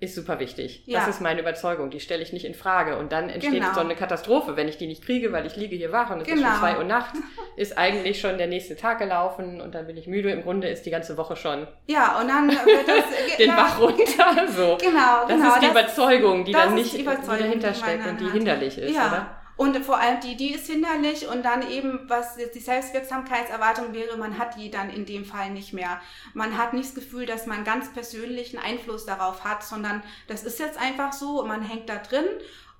ist 0.00 0.14
super 0.14 0.38
wichtig. 0.38 0.84
Ja. 0.86 1.00
Das 1.00 1.08
ist 1.08 1.20
meine 1.20 1.40
Überzeugung. 1.40 1.90
Die 1.90 1.98
stelle 1.98 2.22
ich 2.22 2.32
nicht 2.32 2.44
in 2.44 2.54
Frage. 2.54 2.98
Und 2.98 3.10
dann 3.10 3.28
entsteht 3.28 3.54
genau. 3.54 3.74
so 3.74 3.80
eine 3.80 3.96
Katastrophe, 3.96 4.56
wenn 4.56 4.68
ich 4.68 4.78
die 4.78 4.86
nicht 4.86 5.04
kriege, 5.04 5.32
weil 5.32 5.44
ich 5.44 5.56
liege 5.56 5.74
hier 5.74 5.90
wach 5.90 6.10
und 6.10 6.20
es 6.20 6.26
genau. 6.26 6.36
ist 6.36 6.42
schon 6.42 6.52
genau. 6.52 6.60
zwei 6.60 6.78
Uhr 6.78 6.84
nachts, 6.84 7.18
ist 7.56 7.76
eigentlich 7.76 8.20
schon 8.20 8.38
der 8.38 8.46
nächste 8.46 8.76
Tag 8.76 8.98
gelaufen 8.98 9.60
und 9.60 9.74
dann 9.74 9.88
bin 9.88 9.96
ich 9.96 10.06
müde. 10.06 10.30
Im 10.30 10.42
Grunde 10.42 10.68
ist 10.68 10.86
die 10.86 10.90
ganze 10.90 11.16
Woche 11.16 11.34
schon. 11.34 11.66
Ja, 11.86 12.20
und 12.20 12.28
dann 12.28 12.48
wird 12.48 12.86
das 12.86 13.04
den 13.38 13.50
Bach 13.50 13.80
runter. 13.80 14.48
So. 14.48 14.78
Genau, 14.80 15.26
Das 15.26 15.36
genau, 15.36 15.48
ist 15.48 15.56
die 15.56 15.66
das, 15.66 15.70
Überzeugung, 15.70 16.44
die 16.44 16.52
dann 16.52 16.74
nicht 16.74 16.96
die 16.96 17.04
dahinter 17.04 17.74
steckt 17.74 18.06
und 18.06 18.20
die 18.20 18.30
hinderlich 18.30 18.78
ist, 18.78 18.94
ja. 18.94 19.08
oder? 19.08 19.38
Und 19.58 19.76
vor 19.84 19.98
allem 19.98 20.20
die, 20.20 20.36
die 20.36 20.54
ist 20.54 20.68
hinderlich 20.68 21.26
und 21.26 21.44
dann 21.44 21.68
eben, 21.68 22.08
was 22.08 22.38
jetzt 22.38 22.54
die 22.54 22.60
Selbstwirksamkeitserwartung 22.60 23.92
wäre, 23.92 24.16
man 24.16 24.38
hat 24.38 24.56
die 24.56 24.70
dann 24.70 24.88
in 24.88 25.04
dem 25.04 25.24
Fall 25.24 25.50
nicht 25.50 25.72
mehr. 25.72 26.00
Man 26.32 26.56
hat 26.56 26.74
nicht 26.74 26.86
das 26.86 26.94
Gefühl, 26.94 27.26
dass 27.26 27.46
man 27.46 27.64
ganz 27.64 27.92
persönlichen 27.92 28.58
Einfluss 28.58 29.04
darauf 29.04 29.42
hat, 29.42 29.64
sondern 29.64 30.04
das 30.28 30.44
ist 30.44 30.60
jetzt 30.60 30.78
einfach 30.78 31.12
so 31.12 31.44
man 31.44 31.62
hängt 31.62 31.88
da 31.88 31.96
drin 31.96 32.24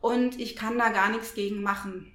und 0.01 0.39
ich 0.39 0.55
kann 0.55 0.79
da 0.79 0.91
gar 0.91 1.11
nichts 1.11 1.35
gegen 1.35 1.63
machen. 1.63 2.13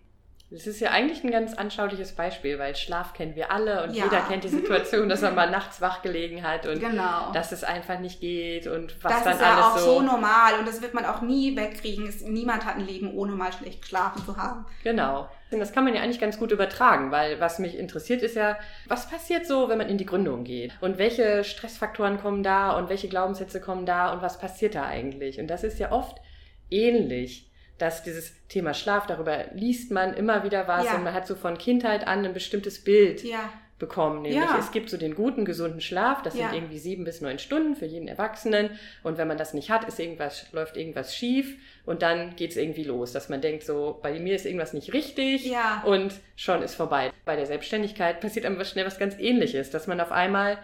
Das 0.53 0.67
ist 0.67 0.79
ja 0.79 0.91
eigentlich 0.91 1.23
ein 1.23 1.31
ganz 1.31 1.55
anschauliches 1.55 2.11
Beispiel, 2.11 2.59
weil 2.59 2.75
Schlaf 2.75 3.13
kennen 3.13 3.35
wir 3.35 3.51
alle 3.51 3.83
und 3.83 3.95
ja. 3.95 4.03
jeder 4.03 4.21
kennt 4.21 4.43
die 4.43 4.49
Situation, 4.49 5.09
dass 5.09 5.21
man 5.21 5.33
mal 5.35 5.49
nachts 5.49 5.81
wach 5.81 6.03
gelegen 6.03 6.47
hat 6.47 6.67
und 6.67 6.79
genau. 6.79 7.31
dass 7.33 7.51
es 7.51 7.63
einfach 7.63 7.97
nicht 7.97 8.21
geht 8.21 8.67
und 8.67 9.03
was 9.03 9.23
das 9.23 9.23
dann 9.23 9.33
alles 9.33 9.39
so. 9.39 9.41
Das 9.41 9.81
ist 9.81 9.87
ja 9.87 9.91
auch 9.91 9.95
so 9.95 10.01
normal 10.01 10.59
und 10.59 10.67
das 10.67 10.83
wird 10.83 10.93
man 10.93 11.05
auch 11.05 11.21
nie 11.21 11.57
wegkriegen. 11.57 12.07
Es, 12.07 12.21
niemand 12.21 12.67
hat 12.67 12.75
ein 12.75 12.85
Leben, 12.85 13.11
ohne 13.15 13.31
mal 13.31 13.51
schlecht 13.51 13.81
geschlafen 13.81 14.23
zu 14.23 14.37
haben. 14.37 14.67
Genau. 14.83 15.27
Das 15.49 15.71
kann 15.71 15.85
man 15.85 15.95
ja 15.95 16.01
eigentlich 16.01 16.19
ganz 16.19 16.37
gut 16.37 16.51
übertragen, 16.51 17.09
weil 17.09 17.39
was 17.39 17.57
mich 17.57 17.75
interessiert 17.75 18.21
ist 18.21 18.35
ja, 18.35 18.57
was 18.87 19.09
passiert 19.09 19.47
so, 19.47 19.69
wenn 19.69 19.79
man 19.79 19.89
in 19.89 19.97
die 19.97 20.05
Gründung 20.05 20.43
geht? 20.43 20.73
Und 20.81 20.99
welche 20.99 21.43
Stressfaktoren 21.43 22.19
kommen 22.19 22.43
da 22.43 22.77
und 22.77 22.89
welche 22.89 23.07
Glaubenssätze 23.07 23.59
kommen 23.59 23.87
da 23.87 24.13
und 24.13 24.21
was 24.21 24.37
passiert 24.37 24.75
da 24.75 24.85
eigentlich? 24.85 25.39
Und 25.39 25.47
das 25.47 25.63
ist 25.63 25.79
ja 25.79 25.91
oft 25.91 26.21
ähnlich 26.69 27.51
dass 27.83 28.01
dieses 28.01 28.33
Thema 28.47 28.73
Schlaf, 28.73 29.07
darüber 29.07 29.45
liest 29.53 29.91
man 29.91 30.13
immer 30.13 30.45
wieder 30.45 30.69
was 30.69 30.85
ja. 30.85 30.95
und 30.95 31.03
man 31.03 31.13
hat 31.13 31.27
so 31.27 31.35
von 31.35 31.57
Kindheit 31.57 32.07
an 32.07 32.23
ein 32.23 32.33
bestimmtes 32.33 32.81
Bild 32.81 33.25
ja. 33.25 33.51
bekommen. 33.77 34.21
Nämlich 34.21 34.39
ja. 34.41 34.57
es 34.57 34.71
gibt 34.71 34.89
so 34.89 34.95
den 34.95 35.15
guten, 35.15 35.43
gesunden 35.43 35.81
Schlaf, 35.81 36.21
das 36.21 36.33
sind 36.33 36.53
irgendwie 36.53 36.79
sieben 36.79 37.03
bis 37.03 37.19
neun 37.19 37.39
Stunden 37.39 37.75
für 37.75 37.85
jeden 37.85 38.07
Erwachsenen. 38.07 38.69
Und 39.03 39.17
wenn 39.17 39.27
man 39.27 39.37
das 39.37 39.53
nicht 39.53 39.69
hat, 39.69 39.85
ist 39.85 39.99
irgendwas, 39.99 40.49
läuft 40.53 40.77
irgendwas 40.77 41.13
schief 41.13 41.57
und 41.85 42.01
dann 42.01 42.37
geht 42.37 42.51
es 42.51 42.57
irgendwie 42.57 42.85
los, 42.85 43.11
dass 43.11 43.27
man 43.27 43.41
denkt, 43.41 43.65
so, 43.65 43.99
bei 44.01 44.17
mir 44.17 44.33
ist 44.33 44.45
irgendwas 44.45 44.71
nicht 44.71 44.93
richtig 44.93 45.51
und 45.83 46.13
schon 46.37 46.61
ist 46.61 46.75
vorbei. 46.75 47.11
Bei 47.25 47.35
der 47.35 47.47
Selbstständigkeit 47.47 48.21
passiert 48.21 48.45
einem 48.45 48.63
schnell 48.63 48.85
was 48.85 48.97
ganz 48.97 49.19
ähnliches, 49.19 49.71
dass 49.71 49.87
man 49.87 49.99
auf 49.99 50.13
einmal 50.13 50.57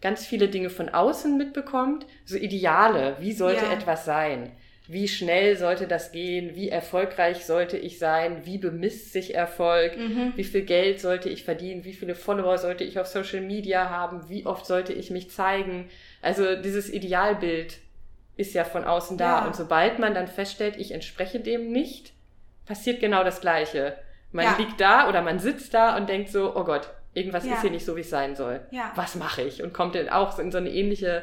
ganz 0.00 0.24
viele 0.24 0.46
Dinge 0.46 0.70
von 0.70 0.88
außen 0.88 1.36
mitbekommt, 1.36 2.06
so 2.24 2.36
Ideale, 2.36 3.16
wie 3.18 3.32
sollte 3.32 3.66
etwas 3.66 4.04
sein 4.04 4.52
wie 4.92 5.06
schnell 5.06 5.56
sollte 5.56 5.86
das 5.86 6.10
gehen, 6.10 6.56
wie 6.56 6.68
erfolgreich 6.68 7.46
sollte 7.46 7.76
ich 7.76 8.00
sein, 8.00 8.44
wie 8.44 8.58
bemisst 8.58 9.12
sich 9.12 9.36
Erfolg, 9.36 9.96
mhm. 9.96 10.32
wie 10.34 10.42
viel 10.42 10.62
Geld 10.62 11.00
sollte 11.00 11.28
ich 11.28 11.44
verdienen, 11.44 11.84
wie 11.84 11.92
viele 11.92 12.16
Follower 12.16 12.58
sollte 12.58 12.82
ich 12.82 12.98
auf 12.98 13.06
Social 13.06 13.40
Media 13.40 13.88
haben, 13.88 14.28
wie 14.28 14.46
oft 14.46 14.66
sollte 14.66 14.92
ich 14.92 15.10
mich 15.10 15.30
zeigen. 15.30 15.88
Also 16.22 16.56
dieses 16.56 16.92
Idealbild 16.92 17.78
ist 18.36 18.52
ja 18.52 18.64
von 18.64 18.82
außen 18.82 19.16
da. 19.16 19.40
Ja. 19.40 19.46
Und 19.46 19.54
sobald 19.54 20.00
man 20.00 20.12
dann 20.12 20.26
feststellt, 20.26 20.74
ich 20.76 20.90
entspreche 20.90 21.38
dem 21.38 21.70
nicht, 21.70 22.12
passiert 22.66 22.98
genau 22.98 23.22
das 23.22 23.40
Gleiche. 23.40 23.96
Man 24.32 24.44
ja. 24.44 24.56
liegt 24.56 24.80
da 24.80 25.08
oder 25.08 25.22
man 25.22 25.38
sitzt 25.38 25.72
da 25.72 25.96
und 25.96 26.08
denkt 26.08 26.30
so, 26.30 26.56
oh 26.56 26.64
Gott, 26.64 26.90
irgendwas 27.14 27.46
ja. 27.46 27.54
ist 27.54 27.60
hier 27.60 27.70
nicht 27.70 27.84
so, 27.84 27.94
wie 27.94 28.00
es 28.00 28.10
sein 28.10 28.34
soll. 28.34 28.60
Was 28.96 29.14
mache 29.14 29.42
ich? 29.42 29.62
Und 29.62 29.72
kommt 29.72 29.94
dann 29.94 30.08
auch 30.08 30.40
in 30.40 30.50
so 30.50 30.58
eine 30.58 30.70
ähnliche 30.70 31.22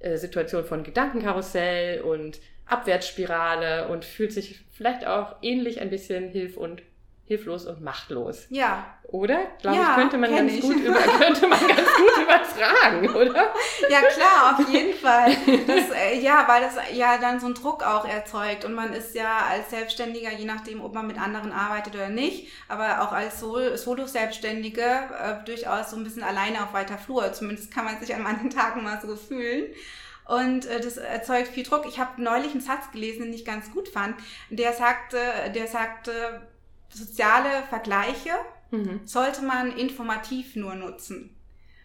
äh, 0.00 0.16
Situation 0.16 0.64
von 0.64 0.82
Gedankenkarussell 0.82 2.00
und 2.00 2.38
Abwärtsspirale 2.66 3.88
und 3.88 4.04
fühlt 4.04 4.32
sich 4.32 4.64
vielleicht 4.72 5.06
auch 5.06 5.36
ähnlich 5.42 5.80
ein 5.80 5.90
bisschen 5.90 6.28
hilf 6.28 6.56
und 6.56 6.82
hilflos 7.26 7.66
und 7.66 7.82
machtlos. 7.82 8.46
Ja. 8.50 8.86
Oder? 9.08 9.38
Glaube 9.60 9.76
ja, 9.76 9.90
ich, 9.90 9.96
könnte 9.96 10.18
man 10.18 10.34
ganz 10.34 10.52
ich. 10.52 10.60
gut 10.60 10.76
über, 10.76 10.98
könnte 11.18 11.46
man 11.46 11.60
ganz 11.60 11.88
gut 11.96 12.22
übertragen, 12.22 13.08
oder? 13.08 13.52
Ja, 13.88 14.00
klar, 14.02 14.58
auf 14.58 14.68
jeden 14.68 14.94
Fall. 14.94 15.36
Das, 15.66 15.90
äh, 15.90 16.20
ja, 16.20 16.44
weil 16.48 16.62
das 16.62 16.74
ja 16.92 17.18
dann 17.18 17.38
so 17.38 17.46
einen 17.46 17.54
Druck 17.54 17.84
auch 17.84 18.04
erzeugt 18.04 18.64
und 18.64 18.74
man 18.74 18.92
ist 18.92 19.14
ja 19.14 19.46
als 19.48 19.70
Selbstständiger, 19.70 20.32
je 20.32 20.44
nachdem, 20.44 20.84
ob 20.84 20.94
man 20.94 21.06
mit 21.06 21.20
anderen 21.20 21.52
arbeitet 21.52 21.94
oder 21.94 22.08
nicht, 22.08 22.48
aber 22.68 23.02
auch 23.02 23.12
als 23.12 23.40
Solo-Selbstständige 23.40 24.82
äh, 24.82 25.44
durchaus 25.44 25.90
so 25.90 25.96
ein 25.96 26.04
bisschen 26.04 26.24
alleine 26.24 26.62
auf 26.62 26.72
weiter 26.72 26.98
Flur. 26.98 27.32
Zumindest 27.32 27.72
kann 27.72 27.84
man 27.84 27.98
sich 28.00 28.14
an 28.14 28.22
manchen 28.22 28.50
Tagen 28.50 28.82
mal 28.82 29.00
so 29.00 29.16
fühlen. 29.16 29.66
Und 30.26 30.66
äh, 30.66 30.80
das 30.80 30.96
erzeugt 30.96 31.48
viel 31.48 31.62
Druck. 31.62 31.86
Ich 31.86 31.98
habe 31.98 32.20
neulich 32.20 32.52
einen 32.52 32.60
Satz 32.60 32.90
gelesen, 32.90 33.24
den 33.24 33.32
ich 33.32 33.44
ganz 33.44 33.70
gut 33.70 33.88
fand. 33.88 34.16
Der 34.50 34.72
sagte, 34.72 35.18
der 35.54 35.66
sagte, 35.68 36.42
soziale 36.88 37.62
Vergleiche 37.68 38.32
mhm. 38.70 39.00
sollte 39.04 39.42
man 39.42 39.76
informativ 39.76 40.56
nur 40.56 40.74
nutzen. 40.74 41.32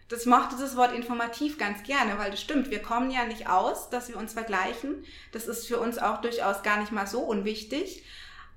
Das 0.08 0.26
mochte 0.26 0.56
das 0.58 0.76
Wort 0.76 0.92
informativ 0.92 1.56
ganz 1.56 1.84
gerne, 1.84 2.18
weil 2.18 2.30
das 2.30 2.40
stimmt. 2.40 2.70
Wir 2.70 2.82
kommen 2.82 3.10
ja 3.10 3.24
nicht 3.24 3.48
aus, 3.48 3.88
dass 3.88 4.08
wir 4.08 4.16
uns 4.18 4.34
vergleichen. 4.34 5.04
Das 5.30 5.46
ist 5.46 5.66
für 5.66 5.78
uns 5.78 5.98
auch 5.98 6.20
durchaus 6.20 6.62
gar 6.62 6.80
nicht 6.80 6.92
mal 6.92 7.06
so 7.06 7.20
unwichtig. 7.20 8.04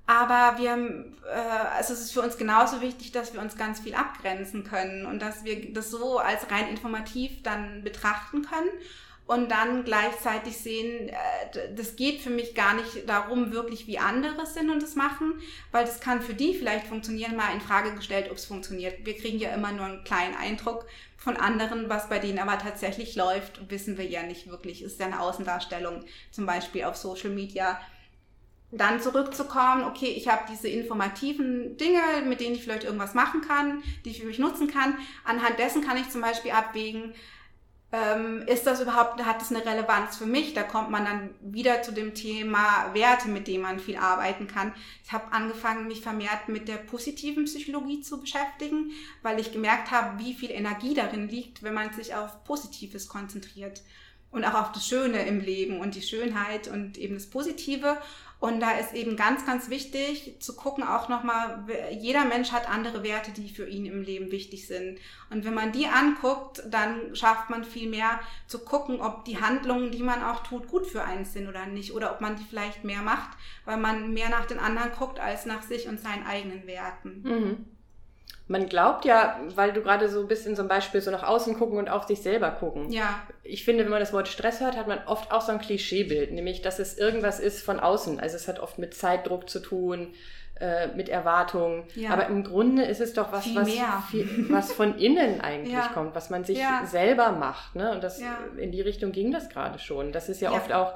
Aber 0.06 0.58
wir, 0.58 1.14
äh, 1.32 1.76
also 1.76 1.92
es 1.92 2.00
ist 2.00 2.12
für 2.12 2.22
uns 2.22 2.36
genauso 2.36 2.80
wichtig, 2.80 3.12
dass 3.12 3.32
wir 3.32 3.40
uns 3.40 3.56
ganz 3.56 3.80
viel 3.80 3.94
abgrenzen 3.94 4.64
können 4.64 5.06
und 5.06 5.20
dass 5.20 5.44
wir 5.44 5.72
das 5.72 5.90
so 5.90 6.18
als 6.18 6.50
rein 6.50 6.68
informativ 6.68 7.42
dann 7.42 7.82
betrachten 7.82 8.42
können 8.42 8.70
und 9.26 9.50
dann 9.50 9.84
gleichzeitig 9.84 10.56
sehen, 10.56 11.08
äh, 11.08 11.74
das 11.74 11.96
geht 11.96 12.20
für 12.20 12.30
mich 12.30 12.54
gar 12.54 12.74
nicht 12.74 13.08
darum, 13.08 13.52
wirklich 13.52 13.86
wie 13.86 13.98
andere 13.98 14.46
sind 14.46 14.70
und 14.70 14.82
das 14.82 14.94
machen, 14.94 15.40
weil 15.72 15.84
das 15.84 16.00
kann 16.00 16.22
für 16.22 16.34
die 16.34 16.54
vielleicht 16.54 16.86
funktionieren, 16.86 17.36
mal 17.36 17.52
in 17.52 17.60
Frage 17.60 17.94
gestellt, 17.94 18.30
ob 18.30 18.36
es 18.36 18.46
funktioniert. 18.46 19.04
Wir 19.04 19.16
kriegen 19.16 19.38
ja 19.38 19.50
immer 19.50 19.72
nur 19.72 19.86
einen 19.86 20.04
kleinen 20.04 20.36
Eindruck 20.36 20.86
von 21.16 21.36
anderen, 21.36 21.88
was 21.88 22.08
bei 22.08 22.20
denen 22.20 22.38
aber 22.38 22.58
tatsächlich 22.58 23.16
läuft, 23.16 23.68
wissen 23.68 23.98
wir 23.98 24.06
ja 24.06 24.22
nicht 24.22 24.48
wirklich. 24.48 24.82
Ist 24.82 25.00
ja 25.00 25.06
eine 25.06 25.20
Außendarstellung, 25.20 26.04
zum 26.30 26.46
Beispiel 26.46 26.84
auf 26.84 26.96
Social 26.96 27.30
Media. 27.30 27.80
Dann 28.70 29.00
zurückzukommen, 29.00 29.84
okay, 29.84 30.08
ich 30.08 30.28
habe 30.28 30.42
diese 30.48 30.68
informativen 30.68 31.76
Dinge, 31.78 32.00
mit 32.26 32.40
denen 32.40 32.54
ich 32.54 32.62
vielleicht 32.62 32.84
irgendwas 32.84 33.14
machen 33.14 33.40
kann, 33.40 33.82
die 34.04 34.10
ich 34.10 34.20
für 34.20 34.26
mich 34.26 34.38
nutzen 34.38 34.68
kann. 34.68 34.98
Anhand 35.24 35.58
dessen 35.58 35.82
kann 35.82 35.96
ich 35.96 36.10
zum 36.10 36.20
Beispiel 36.20 36.52
abwägen, 36.52 37.14
ähm, 37.92 38.42
ist 38.46 38.66
das 38.66 38.80
überhaupt, 38.80 39.24
hat 39.24 39.40
das 39.40 39.50
eine 39.50 39.64
Relevanz 39.64 40.16
für 40.16 40.26
mich? 40.26 40.54
Da 40.54 40.64
kommt 40.64 40.90
man 40.90 41.04
dann 41.04 41.30
wieder 41.40 41.82
zu 41.82 41.92
dem 41.92 42.14
Thema 42.14 42.92
Werte, 42.94 43.28
mit 43.28 43.46
dem 43.46 43.62
man 43.62 43.78
viel 43.78 43.96
arbeiten 43.96 44.48
kann. 44.48 44.74
Ich 45.04 45.12
habe 45.12 45.32
angefangen, 45.32 45.86
mich 45.86 46.00
vermehrt 46.00 46.48
mit 46.48 46.68
der 46.68 46.76
positiven 46.76 47.44
Psychologie 47.44 48.00
zu 48.00 48.20
beschäftigen, 48.20 48.90
weil 49.22 49.38
ich 49.38 49.52
gemerkt 49.52 49.92
habe, 49.92 50.18
wie 50.18 50.34
viel 50.34 50.50
Energie 50.50 50.94
darin 50.94 51.28
liegt, 51.28 51.62
wenn 51.62 51.74
man 51.74 51.92
sich 51.92 52.14
auf 52.14 52.42
Positives 52.44 53.08
konzentriert 53.08 53.82
und 54.36 54.44
auch 54.44 54.54
auf 54.54 54.72
das 54.72 54.86
Schöne 54.86 55.26
im 55.26 55.40
Leben 55.40 55.80
und 55.80 55.94
die 55.94 56.02
Schönheit 56.02 56.68
und 56.68 56.98
eben 56.98 57.14
das 57.14 57.26
Positive. 57.26 57.96
Und 58.38 58.60
da 58.60 58.72
ist 58.72 58.92
eben 58.92 59.16
ganz, 59.16 59.46
ganz 59.46 59.70
wichtig 59.70 60.36
zu 60.40 60.54
gucken, 60.54 60.84
auch 60.84 61.08
nochmal, 61.08 61.64
jeder 61.98 62.26
Mensch 62.26 62.52
hat 62.52 62.68
andere 62.68 63.02
Werte, 63.02 63.30
die 63.30 63.48
für 63.48 63.66
ihn 63.66 63.86
im 63.86 64.02
Leben 64.02 64.30
wichtig 64.30 64.66
sind. 64.66 64.98
Und 65.30 65.46
wenn 65.46 65.54
man 65.54 65.72
die 65.72 65.86
anguckt, 65.86 66.62
dann 66.70 67.16
schafft 67.16 67.48
man 67.48 67.64
viel 67.64 67.88
mehr 67.88 68.20
zu 68.46 68.58
gucken, 68.58 69.00
ob 69.00 69.24
die 69.24 69.40
Handlungen, 69.40 69.90
die 69.90 70.02
man 70.02 70.22
auch 70.22 70.42
tut, 70.42 70.68
gut 70.68 70.86
für 70.86 71.02
einen 71.02 71.24
sind 71.24 71.48
oder 71.48 71.64
nicht. 71.64 71.94
Oder 71.94 72.12
ob 72.12 72.20
man 72.20 72.36
die 72.36 72.44
vielleicht 72.44 72.84
mehr 72.84 73.00
macht, 73.00 73.30
weil 73.64 73.78
man 73.78 74.12
mehr 74.12 74.28
nach 74.28 74.44
den 74.44 74.58
anderen 74.58 74.92
guckt 74.92 75.18
als 75.18 75.46
nach 75.46 75.62
sich 75.62 75.88
und 75.88 75.98
seinen 75.98 76.26
eigenen 76.26 76.66
Werten. 76.66 77.22
Mhm. 77.22 77.75
Man 78.48 78.68
glaubt 78.68 79.04
ja, 79.04 79.40
weil 79.56 79.72
du 79.72 79.82
gerade 79.82 80.08
so 80.08 80.20
ein 80.20 80.28
bisschen 80.28 80.54
so 80.54 80.62
ein 80.62 80.68
Beispiel 80.68 81.00
so 81.00 81.10
nach 81.10 81.24
außen 81.24 81.58
gucken 81.58 81.78
und 81.78 81.88
auf 81.88 82.04
sich 82.04 82.22
selber 82.22 82.52
gucken. 82.52 82.92
Ja. 82.92 83.22
Ich 83.42 83.64
finde, 83.64 83.82
wenn 83.82 83.90
man 83.90 83.98
das 83.98 84.12
Wort 84.12 84.28
Stress 84.28 84.60
hört, 84.60 84.76
hat 84.76 84.86
man 84.86 85.00
oft 85.06 85.32
auch 85.32 85.40
so 85.40 85.50
ein 85.50 85.58
Klischeebild, 85.58 86.30
nämlich, 86.30 86.62
dass 86.62 86.78
es 86.78 86.96
irgendwas 86.96 87.40
ist 87.40 87.64
von 87.64 87.80
außen. 87.80 88.20
Also 88.20 88.36
es 88.36 88.46
hat 88.46 88.60
oft 88.60 88.78
mit 88.78 88.94
Zeitdruck 88.94 89.50
zu 89.50 89.58
tun, 89.58 90.14
äh, 90.60 90.86
mit 90.88 91.08
Erwartungen. 91.08 91.84
Ja. 91.96 92.10
Aber 92.10 92.28
im 92.28 92.44
Grunde 92.44 92.84
ist 92.84 93.00
es 93.00 93.14
doch 93.14 93.32
was, 93.32 93.44
viel 93.44 93.56
was, 93.56 93.70
viel, 94.10 94.46
was 94.48 94.72
von 94.72 94.96
innen 94.96 95.40
eigentlich 95.42 95.74
ja. 95.74 95.88
kommt, 95.88 96.14
was 96.14 96.30
man 96.30 96.44
sich 96.44 96.58
ja. 96.58 96.86
selber 96.86 97.32
macht. 97.32 97.74
Ne? 97.74 97.90
Und 97.90 98.04
das, 98.04 98.22
in 98.56 98.70
die 98.70 98.80
Richtung 98.80 99.10
ging 99.10 99.32
das 99.32 99.48
gerade 99.48 99.80
schon. 99.80 100.12
Das 100.12 100.28
ist 100.28 100.40
ja, 100.40 100.52
oft 100.52 100.72
auch 100.72 100.94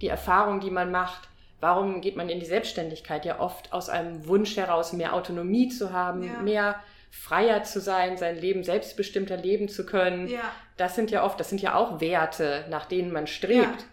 die 0.00 0.08
Erfahrung, 0.08 0.60
die 0.60 0.70
man 0.70 0.90
macht 0.90 1.28
Warum 1.60 2.00
geht 2.00 2.16
man 2.16 2.28
in 2.28 2.40
die 2.40 2.46
Selbstständigkeit? 2.46 3.24
Ja, 3.24 3.40
oft 3.40 3.72
aus 3.72 3.88
einem 3.88 4.26
Wunsch 4.26 4.56
heraus, 4.56 4.92
mehr 4.92 5.14
Autonomie 5.14 5.68
zu 5.68 5.92
haben, 5.92 6.22
ja. 6.22 6.40
mehr 6.42 6.76
freier 7.10 7.62
zu 7.62 7.80
sein, 7.80 8.18
sein 8.18 8.36
Leben 8.36 8.62
selbstbestimmter 8.62 9.36
leben 9.36 9.68
zu 9.68 9.86
können. 9.86 10.28
Ja. 10.28 10.52
Das 10.76 10.94
sind 10.94 11.10
ja 11.10 11.24
oft, 11.24 11.40
das 11.40 11.48
sind 11.48 11.62
ja 11.62 11.74
auch 11.74 12.00
Werte, 12.00 12.66
nach 12.68 12.84
denen 12.86 13.10
man 13.10 13.26
strebt. 13.26 13.80
Ja. 13.80 13.86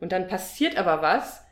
Und 0.00 0.12
dann 0.12 0.28
passiert 0.28 0.78
aber 0.78 1.02
was, 1.02 1.44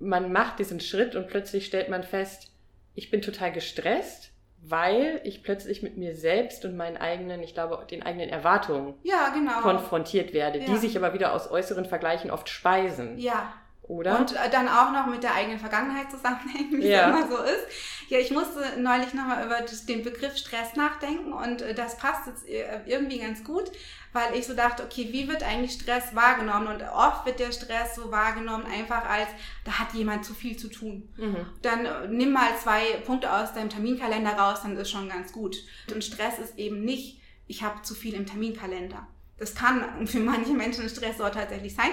man 0.00 0.32
macht 0.32 0.58
diesen 0.58 0.80
Schritt 0.80 1.14
und 1.14 1.28
plötzlich 1.28 1.66
stellt 1.66 1.88
man 1.88 2.02
fest, 2.02 2.50
ich 2.94 3.10
bin 3.10 3.22
total 3.22 3.52
gestresst, 3.52 4.32
weil 4.66 5.20
ich 5.24 5.42
plötzlich 5.42 5.82
mit 5.82 5.96
mir 5.96 6.16
selbst 6.16 6.64
und 6.64 6.76
meinen 6.76 6.96
eigenen, 6.96 7.42
ich 7.42 7.54
glaube, 7.54 7.84
den 7.88 8.02
eigenen 8.02 8.30
Erwartungen 8.30 8.94
ja, 9.02 9.28
genau. 9.28 9.60
konfrontiert 9.60 10.32
werde, 10.32 10.60
die 10.60 10.76
sich 10.76 10.96
aber 10.96 11.12
wieder 11.12 11.34
aus 11.34 11.50
äußeren 11.50 11.84
Vergleichen 11.84 12.30
oft 12.30 12.48
speisen. 12.48 13.18
Ja, 13.18 13.52
oder? 13.88 14.18
Und 14.18 14.32
äh, 14.32 14.50
dann 14.50 14.68
auch 14.68 14.92
noch 14.92 15.06
mit 15.06 15.22
der 15.22 15.34
eigenen 15.34 15.58
Vergangenheit 15.58 16.10
zusammenhängen, 16.10 16.72
wie 16.80 16.88
ja. 16.88 17.10
es 17.10 17.16
immer 17.16 17.36
so 17.36 17.42
ist. 17.42 17.66
Ja, 18.08 18.18
ich 18.18 18.30
musste 18.30 18.60
neulich 18.78 19.14
nochmal 19.14 19.44
über 19.44 19.60
den 19.60 20.02
Begriff 20.02 20.36
Stress 20.36 20.74
nachdenken 20.74 21.32
und 21.32 21.62
äh, 21.62 21.74
das 21.74 21.96
passt 21.96 22.26
jetzt 22.26 22.48
äh, 22.48 22.80
irgendwie 22.86 23.18
ganz 23.18 23.44
gut, 23.44 23.70
weil 24.12 24.34
ich 24.34 24.46
so 24.46 24.54
dachte, 24.54 24.84
okay, 24.84 25.08
wie 25.10 25.28
wird 25.28 25.42
eigentlich 25.42 25.72
Stress 25.72 26.14
wahrgenommen? 26.14 26.68
Und 26.68 26.82
oft 26.82 27.26
wird 27.26 27.40
der 27.40 27.52
Stress 27.52 27.94
so 27.96 28.10
wahrgenommen 28.10 28.64
einfach 28.66 29.08
als, 29.08 29.28
da 29.64 29.78
hat 29.78 29.92
jemand 29.92 30.24
zu 30.24 30.34
viel 30.34 30.56
zu 30.56 30.68
tun. 30.68 31.08
Mhm. 31.16 31.46
Dann 31.62 32.16
nimm 32.16 32.32
mal 32.32 32.56
zwei 32.62 32.84
Punkte 33.04 33.32
aus 33.32 33.52
deinem 33.52 33.70
Terminkalender 33.70 34.32
raus, 34.32 34.60
dann 34.62 34.76
ist 34.76 34.90
schon 34.90 35.08
ganz 35.08 35.32
gut. 35.32 35.56
Und 35.92 36.04
Stress 36.04 36.38
ist 36.38 36.58
eben 36.58 36.84
nicht, 36.84 37.20
ich 37.46 37.62
habe 37.62 37.82
zu 37.82 37.94
viel 37.94 38.14
im 38.14 38.26
Terminkalender. 38.26 39.06
Das 39.36 39.54
kann 39.54 40.06
für 40.06 40.20
manche 40.20 40.52
Menschen 40.52 40.84
ein 40.84 40.88
Stressor 40.88 41.32
tatsächlich 41.32 41.74
sein 41.74 41.90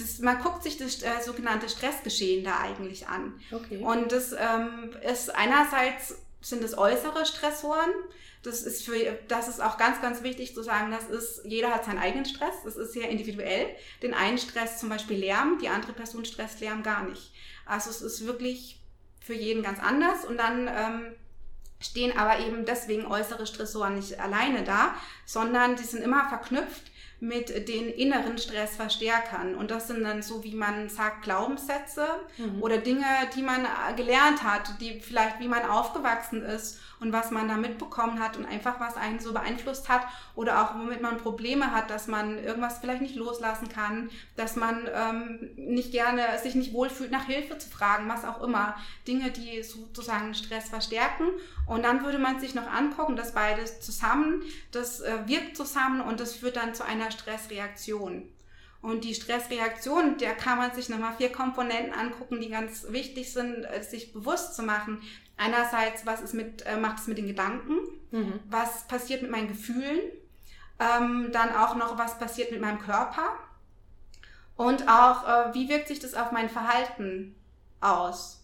das, 0.00 0.18
man 0.20 0.42
guckt 0.42 0.62
sich 0.62 0.76
das 0.76 1.02
äh, 1.02 1.20
sogenannte 1.24 1.68
Stressgeschehen 1.68 2.44
da 2.44 2.58
eigentlich 2.60 3.08
an. 3.08 3.40
Okay. 3.52 3.78
Und 3.78 4.12
das 4.12 4.32
ähm, 4.32 4.90
ist 5.02 5.34
einerseits 5.34 6.16
sind 6.40 6.64
es 6.64 6.76
äußere 6.76 7.26
Stressoren. 7.26 7.90
Das 8.42 8.62
ist 8.62 8.84
für, 8.84 9.18
das 9.28 9.48
ist 9.48 9.60
auch 9.60 9.76
ganz, 9.76 10.00
ganz 10.00 10.22
wichtig 10.22 10.54
zu 10.54 10.62
sagen, 10.62 10.90
das 10.90 11.04
ist, 11.10 11.42
jeder 11.44 11.74
hat 11.74 11.84
seinen 11.84 11.98
eigenen 11.98 12.24
Stress. 12.24 12.54
Das 12.64 12.76
ist 12.76 12.92
sehr 12.92 13.10
individuell. 13.10 13.68
Den 14.02 14.14
einen 14.14 14.38
Stress 14.38 14.78
zum 14.78 14.88
Beispiel 14.88 15.18
Lärm, 15.18 15.58
die 15.60 15.68
andere 15.68 15.92
Person 15.92 16.24
stresst 16.24 16.60
Lärm 16.60 16.82
gar 16.82 17.06
nicht. 17.06 17.32
Also 17.66 17.90
es 17.90 18.00
ist 18.00 18.26
wirklich 18.26 18.80
für 19.20 19.34
jeden 19.34 19.62
ganz 19.62 19.78
anders. 19.78 20.24
Und 20.24 20.38
dann 20.38 20.68
ähm, 20.68 21.14
stehen 21.80 22.16
aber 22.16 22.38
eben 22.40 22.64
deswegen 22.64 23.06
äußere 23.06 23.46
Stressoren 23.46 23.96
nicht 23.96 24.20
alleine 24.20 24.62
da, 24.62 24.94
sondern 25.24 25.76
die 25.76 25.84
sind 25.84 26.02
immer 26.02 26.28
verknüpft 26.28 26.90
mit 27.20 27.68
den 27.68 27.88
inneren 27.88 28.38
Stressverstärkern. 28.38 29.54
Und 29.54 29.70
das 29.70 29.88
sind 29.88 30.02
dann 30.02 30.22
so, 30.22 30.42
wie 30.42 30.54
man 30.54 30.88
sagt, 30.88 31.22
Glaubenssätze 31.22 32.06
mhm. 32.38 32.62
oder 32.62 32.78
Dinge, 32.78 33.04
die 33.36 33.42
man 33.42 33.66
gelernt 33.94 34.42
hat, 34.42 34.80
die 34.80 35.00
vielleicht, 35.00 35.38
wie 35.38 35.48
man 35.48 35.68
aufgewachsen 35.68 36.42
ist 36.42 36.80
und 36.98 37.12
was 37.12 37.30
man 37.30 37.48
da 37.48 37.56
mitbekommen 37.56 38.20
hat 38.20 38.38
und 38.38 38.46
einfach 38.46 38.80
was 38.80 38.96
einen 38.96 39.20
so 39.20 39.34
beeinflusst 39.34 39.90
hat 39.90 40.02
oder 40.34 40.62
auch 40.62 40.74
womit 40.74 41.02
man 41.02 41.18
Probleme 41.18 41.72
hat, 41.72 41.90
dass 41.90 42.06
man 42.06 42.42
irgendwas 42.42 42.78
vielleicht 42.78 43.02
nicht 43.02 43.16
loslassen 43.16 43.68
kann, 43.68 44.10
dass 44.36 44.56
man 44.56 44.88
ähm, 44.92 45.50
nicht 45.56 45.92
gerne 45.92 46.22
sich 46.42 46.54
nicht 46.54 46.72
wohlfühlt, 46.72 47.10
nach 47.10 47.26
Hilfe 47.26 47.58
zu 47.58 47.68
fragen, 47.68 48.08
was 48.08 48.24
auch 48.24 48.42
immer. 48.42 48.76
Dinge, 49.06 49.30
die 49.30 49.62
sozusagen 49.62 50.34
Stress 50.34 50.70
verstärken. 50.70 51.26
Und 51.70 51.84
dann 51.84 52.02
würde 52.02 52.18
man 52.18 52.40
sich 52.40 52.56
noch 52.56 52.66
angucken, 52.66 53.14
dass 53.14 53.32
beides 53.32 53.80
zusammen, 53.80 54.42
das 54.72 55.02
äh, 55.02 55.18
wirkt 55.26 55.56
zusammen 55.56 56.00
und 56.00 56.18
das 56.18 56.34
führt 56.34 56.56
dann 56.56 56.74
zu 56.74 56.84
einer 56.84 57.12
Stressreaktion. 57.12 58.28
Und 58.82 59.04
die 59.04 59.14
Stressreaktion, 59.14 60.18
der 60.18 60.34
kann 60.34 60.58
man 60.58 60.74
sich 60.74 60.88
nochmal 60.88 61.14
vier 61.16 61.30
Komponenten 61.30 61.94
angucken, 61.94 62.40
die 62.40 62.48
ganz 62.48 62.86
wichtig 62.88 63.32
sind, 63.32 63.62
äh, 63.66 63.84
sich 63.84 64.12
bewusst 64.12 64.56
zu 64.56 64.64
machen. 64.64 65.00
Einerseits, 65.36 66.04
was 66.04 66.20
ist 66.22 66.34
mit, 66.34 66.66
äh, 66.66 66.76
macht 66.76 66.98
es 66.98 67.06
mit 67.06 67.18
den 67.18 67.28
Gedanken? 67.28 67.76
Mhm. 68.10 68.40
Was 68.48 68.88
passiert 68.88 69.22
mit 69.22 69.30
meinen 69.30 69.46
Gefühlen? 69.46 70.00
Ähm, 70.80 71.28
dann 71.30 71.54
auch 71.54 71.76
noch, 71.76 71.96
was 71.96 72.18
passiert 72.18 72.50
mit 72.50 72.60
meinem 72.60 72.80
Körper? 72.80 73.38
Und 74.56 74.88
auch, 74.88 75.22
äh, 75.28 75.54
wie 75.54 75.68
wirkt 75.68 75.86
sich 75.86 76.00
das 76.00 76.14
auf 76.14 76.32
mein 76.32 76.50
Verhalten 76.50 77.36
aus? 77.80 78.39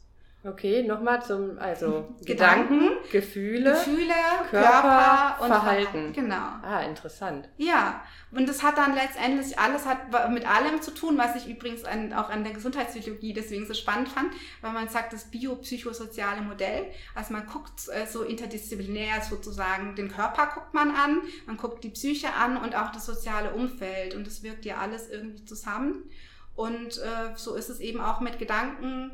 Okay, 0.47 0.83
nochmal 0.83 1.23
zum, 1.25 1.59
also 1.59 2.15
Gedanken, 2.25 2.79
Gedanken 2.79 3.11
Gefühle, 3.11 3.73
Gefühle, 3.73 4.15
Körper, 4.51 4.71
Körper 4.71 5.43
und 5.43 5.49
Verhalten. 5.49 5.87
Verhalten. 5.87 6.13
Genau. 6.13 6.37
Ah, 6.63 6.83
interessant. 6.83 7.49
Ja, 7.57 8.03
und 8.31 8.49
das 8.49 8.63
hat 8.63 8.79
dann 8.79 8.95
letztendlich 8.95 9.59
alles 9.59 9.87
hat 9.87 10.31
mit 10.31 10.49
allem 10.49 10.83
zu 10.83 10.93
tun, 10.93 11.19
was 11.19 11.37
ich 11.37 11.49
übrigens 11.49 11.85
an, 11.85 12.13
auch 12.13 12.31
an 12.31 12.45
der 12.45 12.53
Gesundheitspsychologie 12.53 13.33
deswegen 13.33 13.67
so 13.67 13.75
spannend 13.75 14.09
fand, 14.09 14.33
weil 14.61 14.73
man 14.73 14.89
sagt, 14.89 15.13
das 15.13 15.25
biopsychosoziale 15.31 16.43
Modell. 16.43 16.87
Also 17.15 17.33
man 17.33 17.47
guckt 17.47 17.89
äh, 17.89 18.07
so 18.07 18.23
interdisziplinär 18.23 19.23
sozusagen, 19.23 19.97
den 19.97 20.11
Körper 20.11 20.51
guckt 20.55 20.75
man 20.75 20.91
an, 20.91 21.23
man 21.47 21.57
guckt 21.57 21.83
die 21.83 21.91
Psyche 21.91 22.33
an 22.35 22.57
und 22.57 22.77
auch 22.77 22.93
das 22.93 23.07
soziale 23.07 23.53
Umfeld 23.53 24.15
und 24.15 24.27
das 24.27 24.43
wirkt 24.43 24.65
ja 24.65 24.77
alles 24.77 25.09
irgendwie 25.09 25.45
zusammen. 25.45 26.11
Und 26.55 26.99
äh, 26.99 27.37
so 27.37 27.55
ist 27.55 27.69
es 27.69 27.81
eben 27.81 28.01
auch 28.01 28.21
mit 28.21 28.39
Gedanken, 28.39 29.13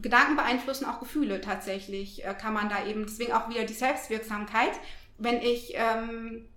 Gedanken 0.00 0.36
beeinflussen 0.36 0.84
auch 0.84 1.00
Gefühle 1.00 1.40
tatsächlich, 1.40 2.24
äh, 2.24 2.34
kann 2.34 2.52
man 2.52 2.68
da 2.68 2.86
eben, 2.86 3.06
deswegen 3.06 3.32
auch 3.32 3.48
wieder 3.48 3.64
die 3.64 3.74
Selbstwirksamkeit. 3.74 4.72
Wenn 5.18 5.42
ich 5.42 5.72
ähm, 5.74 6.48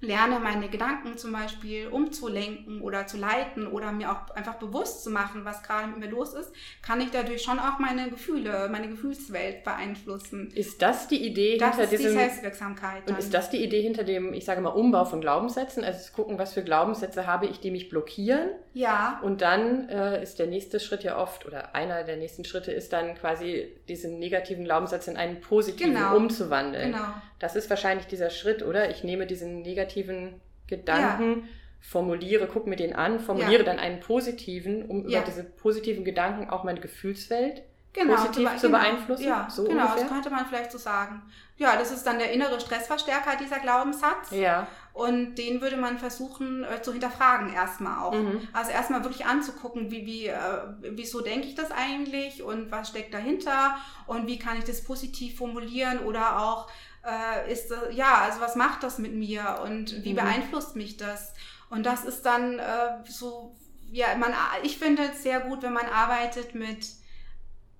lerne, 0.00 0.38
meine 0.38 0.68
Gedanken 0.68 1.18
zum 1.18 1.32
Beispiel 1.32 1.88
umzulenken 1.88 2.80
oder 2.80 3.06
zu 3.06 3.16
leiten 3.16 3.66
oder 3.66 3.90
mir 3.90 4.12
auch 4.12 4.30
einfach 4.34 4.54
bewusst 4.54 5.02
zu 5.02 5.10
machen, 5.10 5.44
was 5.44 5.62
gerade 5.62 5.88
mit 5.88 5.98
mir 5.98 6.08
los 6.08 6.34
ist, 6.34 6.52
kann 6.82 7.00
ich 7.00 7.10
dadurch 7.10 7.42
schon 7.42 7.58
auch 7.58 7.80
meine 7.80 8.08
Gefühle, 8.08 8.68
meine 8.70 8.88
Gefühlswelt 8.88 9.64
beeinflussen. 9.64 10.52
Ist 10.54 10.82
das 10.82 11.08
die 11.08 11.26
Idee 11.26 11.58
das 11.58 11.70
hinter 11.70 11.82
ist 11.84 11.90
diesem... 11.92 12.12
Die 12.12 12.18
Selbstwirksamkeit. 12.18 13.02
Dann. 13.06 13.14
Und 13.16 13.20
ist 13.20 13.34
das 13.34 13.50
die 13.50 13.62
Idee 13.62 13.82
hinter 13.82 14.04
dem, 14.04 14.32
ich 14.34 14.44
sage 14.44 14.60
mal, 14.60 14.70
Umbau 14.70 15.04
von 15.04 15.20
Glaubenssätzen? 15.20 15.82
Also 15.82 16.06
zu 16.06 16.12
gucken, 16.12 16.38
was 16.38 16.52
für 16.52 16.62
Glaubenssätze 16.62 17.26
habe 17.26 17.46
ich, 17.46 17.58
die 17.58 17.72
mich 17.72 17.88
blockieren? 17.88 18.50
Ja. 18.74 19.20
Und 19.24 19.40
dann 19.40 19.88
äh, 19.88 20.22
ist 20.22 20.38
der 20.38 20.46
nächste 20.46 20.78
Schritt 20.78 21.02
ja 21.02 21.20
oft, 21.20 21.44
oder 21.44 21.74
einer 21.74 22.04
der 22.04 22.16
nächsten 22.16 22.44
Schritte 22.44 22.70
ist 22.70 22.92
dann 22.92 23.16
quasi 23.16 23.74
diesen 23.88 24.20
negativen 24.20 24.64
Glaubenssatz 24.64 25.08
in 25.08 25.16
einen 25.16 25.40
positiven 25.40 25.94
genau. 25.94 26.16
umzuwandeln. 26.16 26.92
Genau. 26.92 27.04
Das 27.38 27.56
ist 27.56 27.70
wahrscheinlich 27.70 28.06
dieser 28.06 28.30
Schritt, 28.30 28.62
oder? 28.62 28.90
Ich 28.90 29.04
nehme 29.04 29.26
diesen 29.26 29.62
negativen 29.62 30.40
Gedanken, 30.66 31.48
formuliere, 31.80 32.48
guck 32.52 32.66
mir 32.66 32.76
den 32.76 32.94
an, 32.94 33.20
formuliere 33.20 33.58
Ja. 33.62 33.64
dann 33.64 33.78
einen 33.78 34.00
positiven, 34.00 34.84
um 34.86 35.08
Ja. 35.08 35.18
über 35.20 35.26
diese 35.30 35.44
positiven 35.44 36.04
Gedanken 36.04 36.50
auch 36.50 36.64
meine 36.64 36.80
Gefühlswelt 36.80 37.62
Genau, 37.92 38.14
positiv 38.16 38.48
zu- 38.50 38.56
zu 38.58 38.66
genau, 38.66 38.78
beeinflussen. 38.78 39.24
Ja, 39.26 39.48
so 39.50 39.64
genau, 39.64 39.82
ungefähr. 39.84 40.02
das 40.02 40.12
könnte 40.12 40.30
man 40.30 40.46
vielleicht 40.46 40.72
so 40.72 40.78
sagen. 40.78 41.22
Ja, 41.56 41.76
das 41.76 41.90
ist 41.90 42.04
dann 42.06 42.18
der 42.18 42.32
innere 42.32 42.60
Stressverstärker, 42.60 43.36
dieser 43.40 43.58
Glaubenssatz. 43.60 44.30
Ja. 44.32 44.66
Und 44.92 45.36
den 45.36 45.60
würde 45.60 45.76
man 45.76 45.98
versuchen 45.98 46.64
äh, 46.64 46.82
zu 46.82 46.92
hinterfragen 46.92 47.52
erstmal 47.52 48.02
auch. 48.04 48.12
Mhm. 48.14 48.46
Also 48.52 48.72
erstmal 48.72 49.02
wirklich 49.04 49.24
anzugucken, 49.26 49.90
wie, 49.90 50.04
wie, 50.06 50.26
äh, 50.26 50.36
wieso 50.82 51.20
denke 51.20 51.46
ich 51.46 51.54
das 51.54 51.70
eigentlich 51.70 52.42
und 52.42 52.70
was 52.70 52.88
steckt 52.90 53.14
dahinter 53.14 53.76
und 54.06 54.26
wie 54.26 54.38
kann 54.38 54.58
ich 54.58 54.64
das 54.64 54.82
positiv 54.84 55.38
formulieren 55.38 56.00
oder 56.00 56.40
auch 56.40 56.68
äh, 57.08 57.52
ist 57.52 57.70
das, 57.70 57.94
ja, 57.94 58.22
also 58.22 58.40
was 58.40 58.56
macht 58.56 58.82
das 58.82 58.98
mit 58.98 59.14
mir 59.14 59.60
und 59.64 60.04
wie 60.04 60.12
Mhm. 60.12 60.16
beeinflusst 60.16 60.76
mich 60.76 60.96
das? 60.96 61.32
Und 61.70 61.84
das 61.86 62.04
ist 62.04 62.22
dann 62.22 62.58
äh, 62.58 62.98
so, 63.08 63.54
ja, 63.90 64.14
man, 64.16 64.32
ich 64.62 64.78
finde 64.78 65.02
es 65.12 65.22
sehr 65.22 65.40
gut, 65.40 65.62
wenn 65.62 65.72
man 65.72 65.86
arbeitet 65.86 66.54
mit 66.54 66.86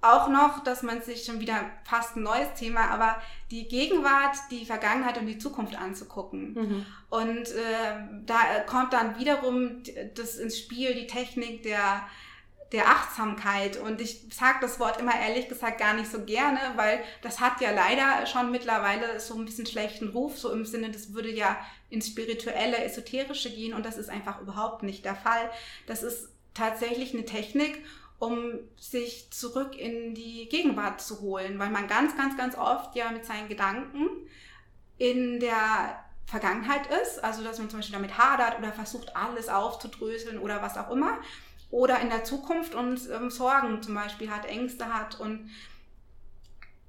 auch 0.01 0.29
noch, 0.29 0.63
dass 0.63 0.83
man 0.85 1.03
sich 1.03 1.25
schon 1.25 1.41
wieder 1.41 1.59
fast 1.85 2.17
ein 2.17 2.23
neues 2.23 2.55
Thema, 2.55 2.89
aber 2.91 3.21
die 3.51 3.67
Gegenwart, 3.67 4.37
die 4.51 4.65
Vergangenheit 4.65 5.19
und 5.19 5.27
die 5.27 5.39
Zukunft 5.39 5.75
anzugucken. 5.77 6.55
Mhm. 6.55 6.87
Und 7.11 7.49
äh, 7.51 8.23
da 8.25 8.39
kommt 8.67 8.93
dann 8.93 9.19
wiederum 9.19 9.83
das 10.15 10.37
ins 10.37 10.57
Spiel, 10.59 10.95
die 10.95 11.09
Technik 11.09 11.65
der, 11.65 12.07
der 12.73 12.89
Achtsamkeit. 12.89 13.79
Und 13.79 14.01
ich 14.01 14.27
sage 14.31 14.59
das 14.61 14.79
Wort 14.79 15.01
immer 15.01 15.19
ehrlich 15.19 15.49
gesagt 15.49 15.79
gar 15.79 15.95
nicht 15.95 16.11
so 16.11 16.25
gerne, 16.25 16.61
weil 16.77 17.03
das 17.23 17.41
hat 17.41 17.61
ja 17.61 17.71
leider 17.71 18.27
schon 18.27 18.51
mittlerweile 18.51 19.21
so 19.21 19.35
ein 19.35 19.45
bisschen 19.45 19.67
schlechten 19.67 20.09
Ruf, 20.11 20.39
so 20.39 20.53
im 20.53 20.65
Sinne, 20.67 20.91
das 20.91 21.15
würde 21.15 21.31
ja 21.31 21.59
ins 21.91 22.09
spirituelle, 22.09 22.79
esoterische 22.85 23.51
gehen 23.51 23.75
und 23.75 23.87
das 23.87 23.97
ist 23.97 24.11
einfach 24.11 24.41
überhaupt 24.41 24.83
nicht 24.83 25.05
der 25.05 25.17
Fall. 25.17 25.51
Das 25.87 26.03
ist 26.03 26.29
tatsächlich 26.55 27.15
eine 27.15 27.25
Technik, 27.25 27.85
um 28.19 28.59
sich 28.77 29.31
zurück 29.31 29.79
in 29.79 30.15
die 30.15 30.49
Gegenwart 30.49 31.01
zu 31.01 31.21
holen, 31.21 31.59
weil 31.59 31.71
man 31.71 31.87
ganz, 31.87 32.17
ganz, 32.17 32.37
ganz 32.37 32.57
oft 32.57 32.97
ja 32.97 33.11
mit 33.11 33.25
seinen 33.25 33.49
Gedanken 33.49 34.09
in 34.99 35.39
der 35.39 36.05
Vergangenheit 36.27 36.83
ist, 37.03 37.25
also 37.25 37.43
dass 37.43 37.59
man 37.59 37.71
zum 37.71 37.79
Beispiel 37.79 37.97
damit 37.97 38.19
hadert 38.19 38.59
oder 38.59 38.73
versucht, 38.73 39.17
alles 39.17 39.49
aufzudröseln 39.49 40.39
oder 40.39 40.61
was 40.61 40.77
auch 40.77 40.91
immer, 40.91 41.19
oder 41.71 42.01
in 42.01 42.09
der 42.09 42.25
Zukunft 42.25 42.75
und 42.75 43.01
ähm, 43.11 43.31
Sorgen 43.31 43.83
zum 43.83 43.95
Beispiel 43.95 44.31
hat, 44.31 44.47
Ängste 44.47 44.93
hat 44.93 45.21
und 45.21 45.51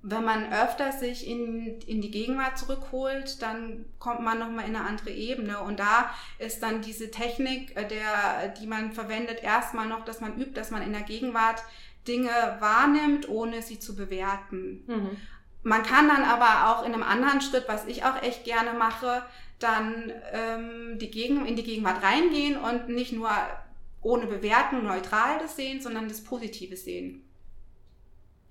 wenn 0.02 0.24
man 0.24 0.54
öfter 0.54 0.94
sich 0.94 1.28
in, 1.28 1.82
in 1.82 2.02
die 2.02 2.12
Gegenwart 2.12 2.58
zurückholt, 2.58 3.42
dann 3.42 3.86
kommt 4.00 4.22
man 4.22 4.40
nochmal 4.40 4.66
in 4.66 4.76
eine 4.76 4.86
andere 4.86 5.10
Ebene. 5.10 5.60
Und 5.60 5.80
da 5.80 6.10
ist 6.38 6.64
dann 6.64 6.82
diese 6.82 7.12
Technik, 7.12 7.76
äh, 7.76 7.86
der, 7.86 8.50
die 8.60 8.66
man 8.66 8.94
verwendet, 8.94 9.44
erstmal 9.44 9.88
noch, 9.88 10.06
dass 10.06 10.22
man 10.22 10.38
übt, 10.40 10.54
dass 10.54 10.72
man 10.72 10.82
in 10.84 10.94
der 10.94 11.02
Gegenwart 11.02 11.62
Dinge 12.08 12.30
wahrnimmt, 12.60 13.28
ohne 13.28 13.62
sie 13.62 13.80
zu 13.80 13.96
bewerten. 13.96 14.84
Mhm. 14.88 15.18
Man 15.64 15.84
kann 15.84 16.08
dann 16.08 16.24
aber 16.24 16.70
auch 16.70 16.86
in 16.86 16.94
einem 16.94 17.04
anderen 17.04 17.42
Schritt, 17.42 17.66
was 17.68 17.86
ich 17.86 18.06
auch 18.06 18.22
echt 18.24 18.46
gerne 18.46 18.74
mache, 18.74 19.24
dann 19.60 20.14
ähm, 20.32 20.98
die 20.98 21.12
Gegen 21.12 21.46
in 21.46 21.58
die 21.58 21.64
Gegenwart 21.64 22.02
reingehen 22.02 22.58
und 22.58 22.88
nicht 22.88 23.12
nur 23.12 23.30
ohne 24.02 24.28
Bewertung 24.28 24.84
neutral 24.84 25.40
das 25.40 25.56
sehen, 25.56 25.82
sondern 25.82 26.08
das 26.08 26.24
Positive 26.24 26.76
sehen. 26.78 27.26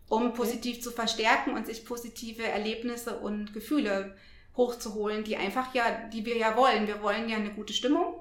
Um 0.09 0.33
positiv 0.33 0.83
zu 0.83 0.91
verstärken 0.91 1.55
und 1.55 1.67
sich 1.67 1.85
positive 1.85 2.43
Erlebnisse 2.43 3.19
und 3.19 3.53
Gefühle 3.53 4.17
hochzuholen, 4.57 5.23
die 5.25 5.37
einfach 5.37 5.75
ja, 5.75 5.85
die 6.13 6.25
wir 6.25 6.37
ja 6.37 6.57
wollen. 6.57 6.87
Wir 6.87 7.03
wollen 7.03 7.29
ja 7.29 7.37
eine 7.37 7.51
gute 7.53 7.73
Stimmung. 7.73 8.15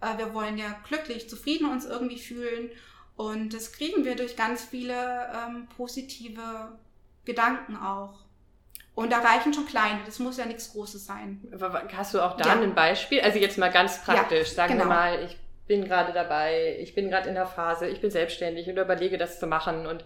Äh, 0.00 0.16
Wir 0.18 0.32
wollen 0.32 0.56
ja 0.58 0.76
glücklich, 0.86 1.28
zufrieden 1.28 1.70
uns 1.70 1.84
irgendwie 1.84 2.18
fühlen. 2.18 2.70
Und 3.16 3.52
das 3.52 3.72
kriegen 3.72 4.04
wir 4.04 4.14
durch 4.14 4.36
ganz 4.36 4.64
viele 4.64 5.28
ähm, 5.34 5.66
positive 5.76 6.78
Gedanken 7.24 7.76
auch. 7.76 8.20
Und 8.94 9.10
da 9.12 9.18
reichen 9.18 9.52
schon 9.52 9.66
kleine, 9.66 10.00
das 10.06 10.18
muss 10.20 10.38
ja 10.38 10.46
nichts 10.46 10.72
Großes 10.72 11.04
sein. 11.04 11.40
Hast 11.96 12.14
du 12.14 12.20
auch 12.20 12.36
da 12.36 12.46
Ja. 12.48 12.60
ein 12.60 12.74
Beispiel? 12.74 13.20
Also 13.20 13.38
jetzt 13.38 13.58
mal 13.58 13.70
ganz 13.70 14.02
praktisch. 14.04 14.50
Sagen 14.50 14.74
wir 14.74 14.82
genau. 14.84 14.88
mal, 14.94 15.24
ich 15.24 15.36
bin 15.68 15.84
gerade 15.84 16.12
dabei, 16.12 16.76
ich 16.80 16.94
bin 16.94 17.08
gerade 17.08 17.28
in 17.28 17.36
der 17.36 17.46
Phase, 17.46 17.86
ich 17.86 18.00
bin 18.00 18.10
selbstständig 18.10 18.68
und 18.68 18.78
überlege, 18.78 19.18
das 19.18 19.38
zu 19.38 19.46
machen 19.46 19.86
und 19.86 20.04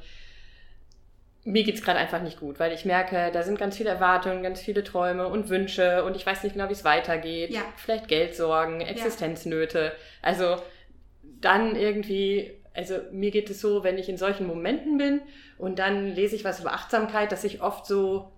mir 1.45 1.65
geht's 1.65 1.83
gerade 1.83 1.99
einfach 1.99 2.23
nicht 2.23 2.39
gut, 2.39 2.61
weil 2.61 2.73
ich 2.73 2.85
merke, 2.85 3.31
da 3.33 3.43
sind 3.43 3.59
ganz 3.59 3.77
viele 3.77 3.91
Erwartungen, 3.91 4.43
ganz 4.43 4.61
viele 4.61 4.85
Träume 4.85 5.27
und 5.27 5.49
Wünsche 5.49 6.05
und 6.05 6.15
ich 6.15 6.25
weiß 6.25 6.45
nicht 6.45 6.53
genau, 6.53 6.69
wie 6.69 6.75
es 6.75 6.85
weitergeht. 6.85 7.51
Ja. 7.51 7.63
Vielleicht 7.77 8.07
Geldsorgen, 8.07 8.81
Existenznöte. 8.81 9.93
Also 10.21 10.57
dann 11.23 11.75
irgendwie, 11.75 12.53
also 12.75 12.95
mir 13.11 13.33
geht 13.33 13.51
es 13.51 13.61
so, 13.61 13.83
wenn 13.83 13.99
ich 13.99 14.09
in 14.09 14.19
solchen 14.19 14.47
Momenten 14.47 14.99
bin 14.99 15.21
und 15.59 15.79
dann 15.79 16.15
lese 16.15 16.37
ich 16.37 16.45
was 16.45 16.61
über 16.61 16.75
Achtsamkeit, 16.75 17.33
dass 17.33 17.43
ich 17.43 17.61
oft 17.61 17.87
so 17.87 18.31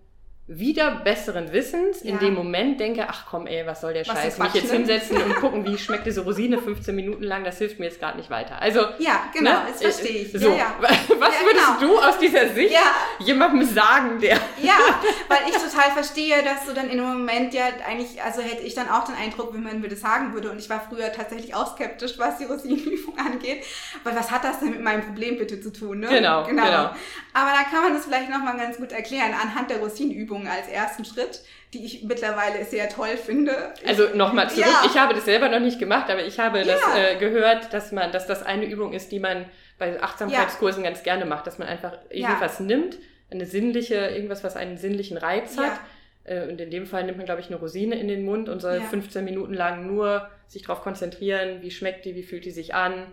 wieder 0.47 0.97
besseren 0.97 1.53
Wissens 1.53 2.03
in 2.03 2.17
Ja. 2.17 2.19
dem 2.19 2.35
Moment 2.35 2.79
denke, 2.79 3.07
ach 3.09 3.25
komm 3.31 3.47
ey, 3.47 3.67
was 3.67 3.81
soll 3.81 3.95
der 3.95 4.07
Was 4.07 4.13
Scheiß, 4.15 4.39
mich 4.39 4.53
jetzt 4.53 4.71
ne? 4.71 4.77
hinsetzen 4.79 5.17
und 5.23 5.37
gucken, 5.37 5.65
wie 5.65 5.79
schmeckt 5.79 6.05
diese 6.07 6.21
Rosine 6.21 6.59
15 6.59 6.95
Minuten 6.95 7.23
lang, 7.23 7.45
das 7.45 7.57
hilft 7.57 7.79
mir 7.79 7.87
jetzt 7.87 7.99
gerade 7.99 8.19
nicht 8.19 8.29
weiter. 8.29 8.61
Also, 8.61 8.81
Ja, 8.99 9.25
genau, 9.33 9.53
ne? 9.53 9.63
das 9.69 9.81
verstehe 9.81 10.23
ich. 10.23 10.33
So, 10.33 10.51
Ja, 10.51 10.57
ja. 10.57 10.75
was 10.81 11.09
würdest 11.09 11.81
genau. 11.81 11.81
du 11.95 11.99
aus 11.99 12.19
dieser 12.19 12.49
Sicht 12.51 12.75
Ja, 12.75 12.81
jemandem 13.25 13.67
sagen, 13.67 14.21
der 14.21 14.37
Ja, 14.61 14.77
weil 15.29 15.39
ich 15.49 15.55
total 15.55 15.91
verstehe, 15.93 16.43
dass 16.43 16.67
du 16.67 16.75
dann 16.75 16.91
in 16.91 17.01
einem 17.01 17.21
Moment 17.21 17.55
ja 17.55 17.65
eigentlich, 17.89 18.23
also 18.23 18.43
hätte 18.43 18.65
ich 18.65 18.75
dann 18.75 18.91
auch 18.91 19.05
den 19.05 19.15
Eindruck, 19.15 19.55
wenn 19.55 19.63
man 19.63 19.81
mir 19.81 19.89
das 19.89 20.01
sagen 20.01 20.35
würde, 20.35 20.51
und 20.51 20.59
ich 20.59 20.69
war 20.69 20.87
früher 20.91 21.11
tatsächlich 21.11 21.55
auch 21.55 21.75
skeptisch, 21.75 22.19
was 22.19 22.37
die 22.37 22.45
Rosinenübung 22.45 23.17
angeht, 23.27 23.65
weil 24.03 24.15
was 24.15 24.31
hat 24.31 24.45
das 24.45 24.61
denn 24.61 24.73
mit 24.73 24.83
meinem 24.83 25.05
Problem 25.07 25.39
bitte 25.39 25.59
zu 25.59 25.73
tun, 25.73 26.01
ne? 26.01 26.09
Genau, 26.09 26.45
genau. 26.45 26.91
Aber 27.33 27.51
da 27.51 27.63
kann 27.71 27.83
man 27.83 27.95
das 27.95 28.05
vielleicht 28.05 28.29
nochmal 28.29 28.59
ganz 28.59 28.77
gut 28.77 28.93
erklären, 28.93 29.33
anhand 29.33 29.71
der 29.71 29.79
Rosinenübung 29.79 30.34
als 30.47 30.69
ersten 30.69 31.05
Schritt, 31.05 31.43
die 31.73 31.85
ich 31.85 32.03
mittlerweile 32.05 32.65
sehr 32.65 32.89
toll 32.89 33.17
finde. 33.17 33.73
Also 33.87 34.09
nochmal 34.15 34.49
zurück, 34.51 34.67
Ja. 34.67 34.83
ich 34.87 34.97
habe 34.99 35.15
das 35.15 35.25
selber 35.25 35.49
noch 35.49 35.61
nicht 35.61 35.79
gemacht, 35.79 36.11
aber 36.11 36.25
ich 36.25 36.39
habe 36.39 36.65
das 36.65 36.81
Ja. 36.81 36.97
äh, 36.99 37.17
gehört, 37.17 37.73
dass 37.73 37.93
man, 37.93 38.13
dass 38.13 38.27
das 38.27 38.43
eine 38.43 38.65
Übung 38.67 38.93
ist, 38.93 39.11
die 39.13 39.19
man 39.21 39.47
bei 39.79 40.01
Achtsamkeitskursen 40.03 40.83
ganz 40.85 41.03
gerne 41.03 41.25
macht, 41.25 41.47
dass 41.47 41.59
man 41.59 41.67
einfach 41.69 41.93
Ja. 42.11 42.29
irgendwas 42.29 42.61
nimmt, 42.61 42.99
eine 43.31 43.47
sinnliche, 43.47 43.95
irgendwas, 43.95 44.45
was 44.45 44.55
einen 44.57 44.77
sinnlichen 44.79 45.17
Reiz 45.17 45.57
Ja. 45.57 45.63
hat. 45.65 45.81
Äh, 46.25 46.49
Und 46.49 46.61
in 46.61 46.71
dem 46.71 46.87
Fall 46.87 47.05
nimmt 47.05 47.19
man, 47.19 47.27
glaube 47.27 47.41
ich, 47.41 47.49
eine 47.49 47.57
Rosine 47.57 47.97
in 47.97 48.09
den 48.09 48.25
Mund 48.25 48.49
und 48.49 48.61
soll 48.61 48.77
Ja. 48.77 48.81
15 48.85 49.25
Minuten 49.25 49.53
lang 49.55 49.87
nur 49.87 50.29
sich 50.47 50.63
darauf 50.63 50.81
konzentrieren, 50.83 51.61
wie 51.63 51.71
schmeckt 51.71 52.05
die, 52.07 52.15
wie 52.15 52.23
fühlt 52.23 52.45
die 52.45 52.51
sich 52.51 52.75
an. 52.75 53.07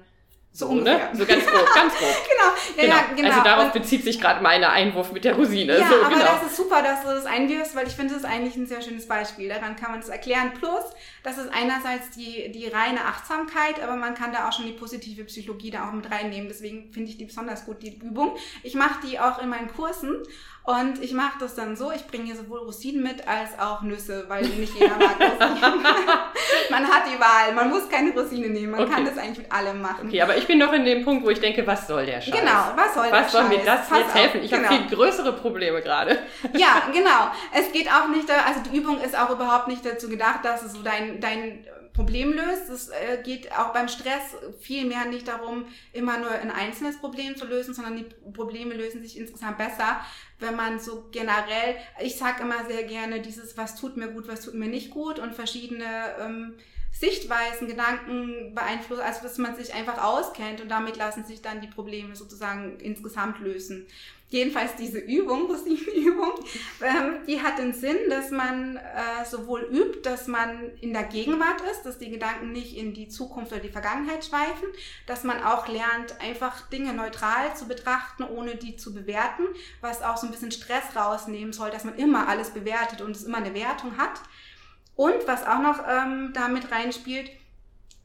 So 0.53 0.67
So, 0.67 0.73
ne? 0.73 0.79
ungefähr. 0.79 1.09
So 1.15 1.25
ganz 1.25 1.45
grob, 1.45 1.73
ganz 1.73 1.93
grob. 1.95 2.09
Genau, 2.29 2.43
ja, 2.43 2.83
Genau. 2.83 2.95
ja, 2.95 3.03
genau. 3.15 3.29
Also 3.29 3.43
darauf 3.43 3.63
Und- 3.65 3.73
bezieht 3.73 4.03
sich 4.03 4.19
gerade 4.19 4.43
mein 4.43 4.63
Einwurf 4.63 5.11
mit 5.13 5.23
der 5.23 5.35
Rosine. 5.35 5.77
Ja, 5.79 5.87
so, 5.87 5.95
aber 6.03 6.09
genau. 6.13 6.25
das 6.25 6.51
ist 6.51 6.57
super, 6.57 6.81
dass 6.83 7.01
du 7.03 7.07
das 7.07 7.25
einwirfst, 7.25 7.73
weil 7.75 7.87
ich 7.87 7.93
finde, 7.93 8.13
das 8.15 8.23
ist 8.23 8.29
eigentlich 8.29 8.55
ein 8.57 8.67
sehr 8.67 8.81
schönes 8.81 9.07
Beispiel. 9.07 9.47
Daran 9.49 9.75
kann 9.77 9.91
man 9.91 10.01
das 10.01 10.09
erklären. 10.09 10.51
Plus, 10.57 10.83
das 11.23 11.37
ist 11.37 11.49
einerseits 11.53 12.09
die, 12.11 12.51
die 12.51 12.67
reine 12.67 13.05
Achtsamkeit, 13.05 13.81
aber 13.83 13.95
man 13.95 14.15
kann 14.15 14.31
da 14.33 14.47
auch 14.47 14.53
schon 14.53 14.65
die 14.65 14.71
positive 14.73 15.23
Psychologie 15.25 15.71
da 15.71 15.87
auch 15.87 15.91
mit 15.93 16.09
reinnehmen. 16.09 16.47
Deswegen 16.47 16.91
finde 16.91 17.09
ich 17.11 17.17
die 17.17 17.25
besonders 17.25 17.65
gut, 17.65 17.81
die 17.83 17.95
Übung. 17.97 18.35
Ich 18.63 18.75
mache 18.75 19.05
die 19.07 19.19
auch 19.19 19.41
in 19.41 19.49
meinen 19.49 19.67
Kursen 19.73 20.17
und 20.63 21.01
ich 21.01 21.13
mache 21.13 21.39
das 21.39 21.55
dann 21.55 21.75
so, 21.75 21.91
ich 21.91 22.05
bringe 22.05 22.25
hier 22.25 22.35
sowohl 22.35 22.59
Rosinen 22.59 23.01
mit 23.01 23.27
als 23.27 23.57
auch 23.59 23.81
Nüsse, 23.81 24.25
weil 24.27 24.43
nicht 24.45 24.73
jeder 24.75 24.95
mag 24.97 25.19
Rosinen. 25.19 25.81
man 26.69 26.87
hat 26.87 27.03
die 27.07 27.19
Wahl, 27.19 27.53
man 27.55 27.69
muss 27.69 27.89
keine 27.89 28.11
Rosine 28.11 28.47
nehmen, 28.49 28.71
man 28.71 28.81
Okay. 28.81 28.91
kann 28.93 29.05
das 29.05 29.17
eigentlich 29.17 29.39
mit 29.39 29.51
allem 29.51 29.81
machen. 29.81 30.07
Okay, 30.07 30.21
aber 30.21 30.37
ich 30.37 30.45
bin 30.45 30.59
noch 30.59 30.71
in 30.73 30.85
dem 30.85 31.03
Punkt, 31.03 31.25
wo 31.25 31.29
ich 31.31 31.39
denke, 31.39 31.65
was 31.65 31.87
soll 31.87 32.05
der 32.05 32.21
Scheiß? 32.21 32.33
Genau, 32.39 32.73
was 32.75 32.93
soll 32.93 33.11
Was 33.11 33.31
der 33.31 33.41
soll 33.41 33.43
mir 33.49 33.55
Scheiß? 33.55 33.65
das 33.65 33.89
Pass 33.89 33.97
jetzt 33.99 34.09
auf, 34.09 34.15
helfen? 34.15 34.43
Ich 34.43 34.51
genau. 34.51 34.69
habe 34.69 34.75
viel 34.87 34.95
größere 34.95 35.33
Probleme 35.33 35.81
gerade. 35.81 36.19
Ja, 36.55 36.83
genau. 36.93 37.31
Es 37.53 37.71
geht 37.71 37.87
auch 37.91 38.07
nicht, 38.09 38.29
also 38.29 38.59
die 38.69 38.77
Übung 38.77 38.99
ist 39.01 39.17
auch 39.17 39.31
überhaupt 39.31 39.67
nicht 39.67 39.83
dazu 39.83 40.09
gedacht, 40.09 40.39
dass 40.45 40.61
es 40.61 40.73
so 40.73 40.83
dein, 40.83 41.10
dein 41.19 41.65
Problem 41.93 42.33
löst. 42.33 42.69
Es 42.69 42.89
äh, 42.89 43.21
geht 43.23 43.51
auch 43.51 43.73
beim 43.73 43.87
Stress 43.87 44.35
viel 44.59 44.85
mehr 44.85 45.05
nicht 45.05 45.27
darum, 45.27 45.65
immer 45.93 46.17
nur 46.19 46.31
ein 46.31 46.51
einzelnes 46.51 46.99
Problem 46.99 47.35
zu 47.35 47.45
lösen, 47.45 47.73
sondern 47.73 47.97
die 47.97 48.05
Probleme 48.31 48.73
lösen 48.73 49.01
sich 49.01 49.17
insgesamt 49.17 49.57
besser, 49.57 49.99
wenn 50.39 50.55
man 50.55 50.79
so 50.79 51.09
generell, 51.11 51.75
ich 52.01 52.15
sage 52.15 52.43
immer 52.43 52.65
sehr 52.65 52.83
gerne 52.83 53.21
dieses, 53.21 53.57
was 53.57 53.75
tut 53.75 53.97
mir 53.97 54.07
gut, 54.07 54.27
was 54.27 54.41
tut 54.41 54.53
mir 54.53 54.69
nicht 54.69 54.91
gut 54.91 55.19
und 55.19 55.35
verschiedene 55.35 56.15
ähm, 56.19 56.55
Sichtweisen, 56.91 57.67
Gedanken 57.67 58.53
beeinflussen, 58.53 59.01
also 59.01 59.23
dass 59.23 59.37
man 59.37 59.55
sich 59.55 59.73
einfach 59.73 60.03
auskennt 60.03 60.61
und 60.61 60.69
damit 60.69 60.97
lassen 60.97 61.23
sich 61.23 61.41
dann 61.41 61.61
die 61.61 61.67
Probleme 61.67 62.15
sozusagen 62.15 62.79
insgesamt 62.79 63.39
lösen. 63.39 63.87
Jedenfalls 64.31 64.77
diese 64.77 64.97
Übung, 64.97 65.47
Rosinenübung, 65.47 66.31
ähm, 66.81 67.19
die 67.27 67.41
hat 67.41 67.57
den 67.57 67.73
Sinn, 67.73 67.97
dass 68.09 68.31
man 68.31 68.77
äh, 68.77 69.25
sowohl 69.29 69.63
übt, 69.63 70.03
dass 70.03 70.27
man 70.27 70.71
in 70.79 70.93
der 70.93 71.03
Gegenwart 71.03 71.59
ist, 71.69 71.83
dass 71.83 71.99
die 71.99 72.09
Gedanken 72.09 72.53
nicht 72.53 72.77
in 72.77 72.93
die 72.93 73.09
Zukunft 73.09 73.51
oder 73.51 73.59
die 73.59 73.67
Vergangenheit 73.67 74.23
schweifen, 74.23 74.69
dass 75.05 75.25
man 75.25 75.43
auch 75.43 75.67
lernt, 75.67 76.21
einfach 76.21 76.69
Dinge 76.69 76.93
neutral 76.93 77.53
zu 77.57 77.67
betrachten, 77.67 78.23
ohne 78.23 78.55
die 78.55 78.77
zu 78.77 78.93
bewerten, 78.93 79.43
was 79.81 80.01
auch 80.01 80.15
so 80.15 80.27
ein 80.27 80.31
bisschen 80.31 80.51
Stress 80.51 80.95
rausnehmen 80.95 81.51
soll, 81.51 81.69
dass 81.69 81.83
man 81.83 81.95
immer 81.95 82.29
alles 82.29 82.51
bewertet 82.51 83.01
und 83.01 83.13
es 83.13 83.23
immer 83.23 83.39
eine 83.39 83.53
Wertung 83.53 83.97
hat. 83.97 84.21
Und 84.95 85.27
was 85.27 85.45
auch 85.45 85.59
noch 85.59 85.83
ähm, 85.89 86.31
damit 86.33 86.71
reinspielt, 86.71 87.29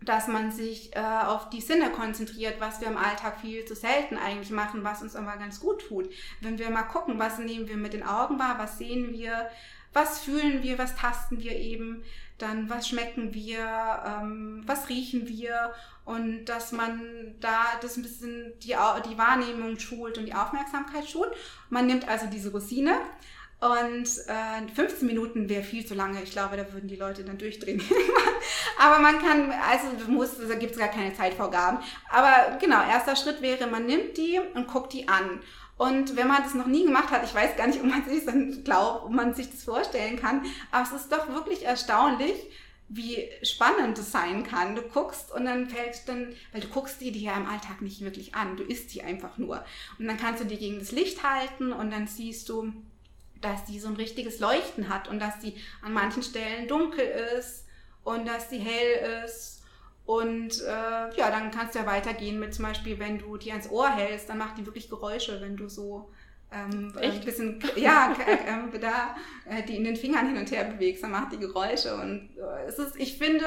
dass 0.03 0.29
man 0.29 0.53
sich 0.53 0.95
äh, 0.95 1.01
auf 1.01 1.49
die 1.51 1.61
Sinne 1.61 1.91
konzentriert, 1.91 2.61
was 2.61 2.81
wir 2.81 2.89
im 2.89 2.97
Alltag 2.97 3.41
viel 3.41 3.65
zu 3.65 3.75
selten 3.75 4.17
eigentlich 4.17 4.51
machen, 4.51 4.85
was 4.85 5.03
uns 5.03 5.17
aber 5.17 5.37
ganz 5.37 5.61
gut 5.61 5.87
tut. 5.89 6.09
Wenn 6.41 6.59
wir 6.59 6.71
mal 6.71 6.83
gucken, 6.83 7.19
was 7.19 7.39
nehmen 7.39 7.69
wir 7.69 7.77
mit 7.77 7.93
den 7.93 8.03
Augen 8.03 8.39
wahr, 8.39 8.57
was 8.59 8.79
sehen 8.79 9.13
wir, 9.13 9.49
was 9.93 10.21
fühlen 10.21 10.63
wir, 10.63 10.79
was 10.79 10.95
tasten 10.95 11.43
wir 11.43 11.57
eben, 11.57 12.05
dann 12.39 12.69
was 12.69 12.89
schmecken 12.89 13.33
wir, 13.33 14.03
ähm, 14.07 14.63
was 14.67 14.89
riechen 14.91 15.27
wir 15.27 15.73
und 16.05 16.45
dass 16.45 16.71
man 16.71 17.35
da 17.41 17.65
das 17.81 17.97
ein 17.97 18.03
bisschen 18.03 18.53
die, 18.63 18.77
die 19.09 19.19
Wahrnehmung 19.19 19.79
schult 19.79 20.19
und 20.19 20.27
die 20.27 20.35
Aufmerksamkeit 20.35 21.09
schult. 21.09 21.33
Man 21.71 21.87
nimmt 21.87 22.07
also 22.09 22.27
diese 22.27 22.53
Rosine 22.53 22.99
und 23.61 24.07
äh, 24.27 24.75
15 24.75 25.07
Minuten 25.07 25.49
wäre 25.49 25.63
viel 25.63 25.87
zu 25.87 25.95
lange. 25.95 26.23
Ich 26.23 26.33
glaube, 26.33 26.57
da 26.59 26.73
würden 26.73 26.89
die 26.89 26.97
Leute 26.97 27.25
dann 27.25 27.39
durchdrehen. 27.39 27.83
Aber 28.79 28.99
man 28.99 29.19
kann, 29.19 29.51
also 29.51 30.11
muss, 30.11 30.37
da 30.37 30.55
gibt 30.57 30.73
es 30.73 30.79
gar 30.79 30.89
keine 30.89 31.15
Zeitvorgaben. 31.15 31.79
Aber 32.11 32.59
genau, 32.59 32.83
erster 32.87 33.17
Schritt 33.17 33.41
wäre, 33.41 33.67
man 33.67 33.87
nimmt 33.87 34.19
die 34.19 34.39
und 34.55 34.69
guckt 34.69 34.93
die 34.93 35.09
an. 35.09 35.41
Und 35.79 36.17
wenn 36.17 36.29
man 36.29 36.43
das 36.43 36.55
noch 36.55 36.67
nie 36.67 36.85
gemacht 36.85 37.11
hat, 37.11 37.25
ich 37.25 37.35
weiß 37.35 37.57
gar 37.57 37.67
nicht, 37.67 37.81
ob 37.81 37.87
man 37.87 38.05
sich 38.05 38.25
dann 38.25 38.63
glaubt, 38.63 39.07
ob 39.07 39.11
man 39.11 39.35
sich 39.35 39.51
das 39.51 39.65
vorstellen 39.65 40.17
kann, 40.17 40.45
aber 40.71 40.85
es 40.85 40.93
ist 40.93 41.13
doch 41.13 41.29
wirklich 41.29 41.65
erstaunlich, 41.65 42.35
wie 42.89 43.29
spannend 43.43 43.99
das 43.99 44.13
sein 44.13 44.45
kann. 44.45 44.75
Du 44.77 44.83
guckst 44.83 45.33
und 45.33 45.45
dann 45.45 45.69
fällt 45.69 46.09
dann, 46.09 46.35
weil 46.53 46.61
du 46.61 46.69
guckst 46.69 47.01
die 47.01 47.11
dir 47.11 47.33
ja 47.33 47.37
im 47.37 47.47
Alltag 47.47 47.83
nicht 47.83 48.01
wirklich 48.01 48.35
an, 48.35 48.57
du 48.57 48.63
isst 48.63 48.95
die 48.95 49.03
einfach 49.03 49.39
nur. 49.39 49.65
Und 49.99 50.07
dann 50.07 50.17
kannst 50.17 50.43
du 50.43 50.47
die 50.47 50.59
gegen 50.59 50.79
das 50.79 50.93
Licht 50.93 51.23
halten 51.23 51.73
und 51.73 51.91
dann 51.91 52.07
siehst 52.07 52.49
du, 52.49 52.73
dass 53.47 53.65
die 53.65 53.79
so 53.79 53.89
ein 53.89 53.97
richtiges 53.97 54.41
Leuchten 54.41 54.89
hat 54.89 55.09
und 55.09 55.21
dass 55.21 55.39
die 55.39 55.55
an 55.83 55.93
manchen 55.93 56.23
Stellen 56.23 56.69
dunkel 56.69 57.07
ist 57.39 57.65
und 58.03 58.27
dass 58.27 58.49
die 58.49 58.59
hell 58.59 59.25
ist. 59.25 59.63
Und 60.05 60.63
äh, 60.63 61.17
ja, 61.17 61.31
dann 61.31 61.51
kannst 61.51 61.75
du 61.75 61.81
ja 61.81 61.87
weitergehen 61.87 62.39
mit 62.39 62.55
zum 62.55 62.65
Beispiel, 62.65 62.99
wenn 62.99 63.19
du 63.19 63.37
die 63.37 63.51
ans 63.51 63.69
Ohr 63.71 63.91
hältst, 63.91 64.29
dann 64.29 64.39
macht 64.39 64.59
die 64.59 64.67
wirklich 64.67 64.89
Geräusche, 64.89 65.41
wenn 65.41 65.57
du 65.57 65.69
so 65.69 66.11
ähm, 66.53 66.93
ein 67.01 67.21
bisschen, 67.25 67.63
ja, 67.77 68.17
äh, 68.27 68.79
da 68.79 69.17
äh, 69.49 69.65
die 69.65 69.77
in 69.77 69.85
den 69.85 69.97
Fingern 69.97 70.29
hin 70.29 70.37
und 70.37 70.51
her 70.51 70.65
bewegst, 70.65 71.03
dann 71.03 71.11
macht 71.11 71.33
die 71.33 71.39
Geräusche. 71.39 71.97
Und 71.97 72.31
äh, 72.37 72.69
es 72.69 72.79
ist, 72.79 72.97
ich 72.97 73.19
finde, 73.19 73.45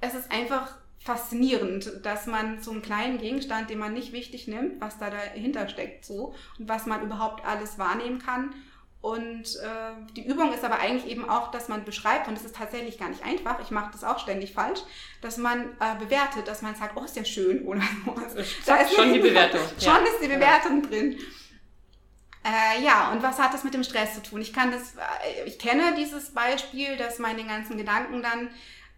es 0.00 0.14
ist 0.14 0.30
einfach 0.30 0.76
faszinierend, 0.98 2.04
dass 2.04 2.26
man 2.26 2.60
so 2.60 2.70
einen 2.70 2.82
kleinen 2.82 3.18
Gegenstand, 3.18 3.70
den 3.70 3.78
man 3.78 3.94
nicht 3.94 4.12
wichtig 4.12 4.46
nimmt, 4.46 4.80
was 4.80 4.98
da 4.98 5.08
dahinter 5.08 5.68
steckt, 5.68 6.04
so 6.04 6.34
und 6.58 6.68
was 6.68 6.84
man 6.84 7.02
überhaupt 7.02 7.46
alles 7.46 7.78
wahrnehmen 7.78 8.18
kann 8.18 8.52
und 9.00 9.56
äh, 9.56 10.14
die 10.16 10.26
Übung 10.26 10.52
ist 10.52 10.64
aber 10.64 10.80
eigentlich 10.80 11.10
eben 11.10 11.28
auch, 11.28 11.52
dass 11.52 11.68
man 11.68 11.84
beschreibt, 11.84 12.26
und 12.26 12.36
das 12.36 12.44
ist 12.44 12.56
tatsächlich 12.56 12.98
gar 12.98 13.08
nicht 13.08 13.24
einfach, 13.24 13.60
ich 13.60 13.70
mache 13.70 13.92
das 13.92 14.02
auch 14.02 14.18
ständig 14.18 14.52
falsch, 14.52 14.80
dass 15.20 15.36
man 15.36 15.70
äh, 15.78 15.94
bewertet, 16.00 16.48
dass 16.48 16.62
man 16.62 16.74
sagt, 16.74 16.96
oh, 16.96 17.04
ist 17.04 17.16
ja 17.16 17.24
schön 17.24 17.64
oder 17.64 17.80
sowas. 18.04 18.34
Da 18.66 18.76
ist 18.76 18.94
schon 18.94 19.12
die 19.12 19.20
Bewertung. 19.20 19.60
schon 19.80 19.92
ja. 19.92 19.98
ist 19.98 20.20
die 20.20 20.28
Bewertung 20.28 20.82
ja. 20.82 20.88
drin. 20.88 21.18
Äh, 22.44 22.82
ja, 22.82 23.12
und 23.12 23.22
was 23.22 23.38
hat 23.38 23.54
das 23.54 23.62
mit 23.62 23.74
dem 23.74 23.84
Stress 23.84 24.14
zu 24.14 24.22
tun? 24.22 24.40
Ich 24.40 24.52
kann 24.52 24.72
das, 24.72 24.96
äh, 24.96 25.44
ich 25.46 25.60
kenne 25.60 25.94
dieses 25.96 26.34
Beispiel, 26.34 26.96
dass 26.96 27.20
meine 27.20 27.44
ganzen 27.44 27.76
Gedanken 27.76 28.22
dann 28.22 28.50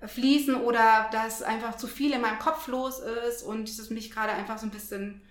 fließen 0.07 0.55
oder 0.55 1.11
dass 1.13 1.43
einfach 1.43 1.77
zu 1.77 1.87
viel 1.87 2.13
in 2.13 2.23
meinem 2.23 2.39
Kopf 2.39 2.69
los 2.69 3.01
ist 3.01 3.43
und 3.43 3.69
es 3.69 3.91
mich 3.91 4.11
gerade 4.11 4.33
einfach 4.33 4.57
so 4.57 4.67
ein 4.67 4.71
bisschen 4.71 5.23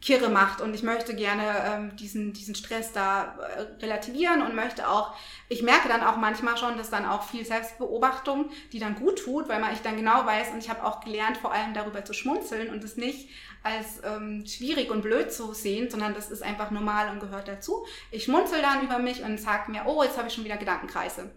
kirre 0.00 0.28
macht 0.28 0.60
und 0.60 0.74
ich 0.74 0.82
möchte 0.82 1.14
gerne 1.14 1.42
ähm, 1.64 1.96
diesen, 1.96 2.32
diesen 2.32 2.54
Stress 2.54 2.92
da 2.92 3.36
äh, 3.38 3.82
relativieren 3.82 4.42
und 4.42 4.54
möchte 4.54 4.88
auch, 4.88 5.14
ich 5.48 5.62
merke 5.62 5.88
dann 5.88 6.02
auch 6.02 6.16
manchmal 6.16 6.56
schon, 6.56 6.76
dass 6.76 6.90
dann 6.90 7.06
auch 7.06 7.22
viel 7.22 7.44
Selbstbeobachtung, 7.44 8.50
die 8.72 8.78
dann 8.78 8.96
gut 8.96 9.18
tut, 9.24 9.48
weil 9.48 9.60
man 9.60 9.72
ich 9.72 9.80
dann 9.80 9.96
genau 9.96 10.26
weiß 10.26 10.52
und 10.52 10.58
ich 10.58 10.70
habe 10.70 10.84
auch 10.84 11.00
gelernt, 11.00 11.38
vor 11.38 11.52
allem 11.52 11.74
darüber 11.74 12.04
zu 12.04 12.12
schmunzeln 12.12 12.70
und 12.70 12.84
es 12.84 12.96
nicht 12.96 13.28
als 13.62 14.00
ähm, 14.04 14.44
schwierig 14.46 14.90
und 14.90 15.02
blöd 15.02 15.32
zu 15.32 15.52
sehen, 15.52 15.90
sondern 15.90 16.14
das 16.14 16.30
ist 16.30 16.42
einfach 16.42 16.70
normal 16.70 17.10
und 17.10 17.20
gehört 17.20 17.48
dazu. 17.48 17.84
Ich 18.10 18.24
schmunzel 18.24 18.62
dann 18.62 18.82
über 18.82 18.98
mich 18.98 19.22
und 19.22 19.38
sage 19.40 19.70
mir, 19.72 19.86
oh, 19.86 20.02
jetzt 20.02 20.18
habe 20.18 20.28
ich 20.28 20.34
schon 20.34 20.44
wieder 20.44 20.56
Gedankenkreise 20.56 21.30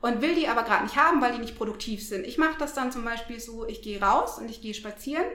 und 0.00 0.20
will 0.20 0.34
die 0.34 0.48
aber 0.48 0.62
gerade 0.62 0.84
nicht 0.84 0.96
haben, 0.96 1.20
weil 1.20 1.32
die 1.32 1.40
nicht 1.40 1.56
produktiv 1.56 2.06
sind. 2.06 2.26
Ich 2.26 2.38
mache 2.38 2.58
das 2.58 2.74
dann 2.74 2.92
zum 2.92 3.04
Beispiel 3.04 3.40
so, 3.40 3.66
ich 3.66 3.82
gehe 3.82 4.00
raus 4.00 4.38
und 4.38 4.50
ich 4.50 4.60
gehe 4.60 4.74
spazieren 4.74 5.26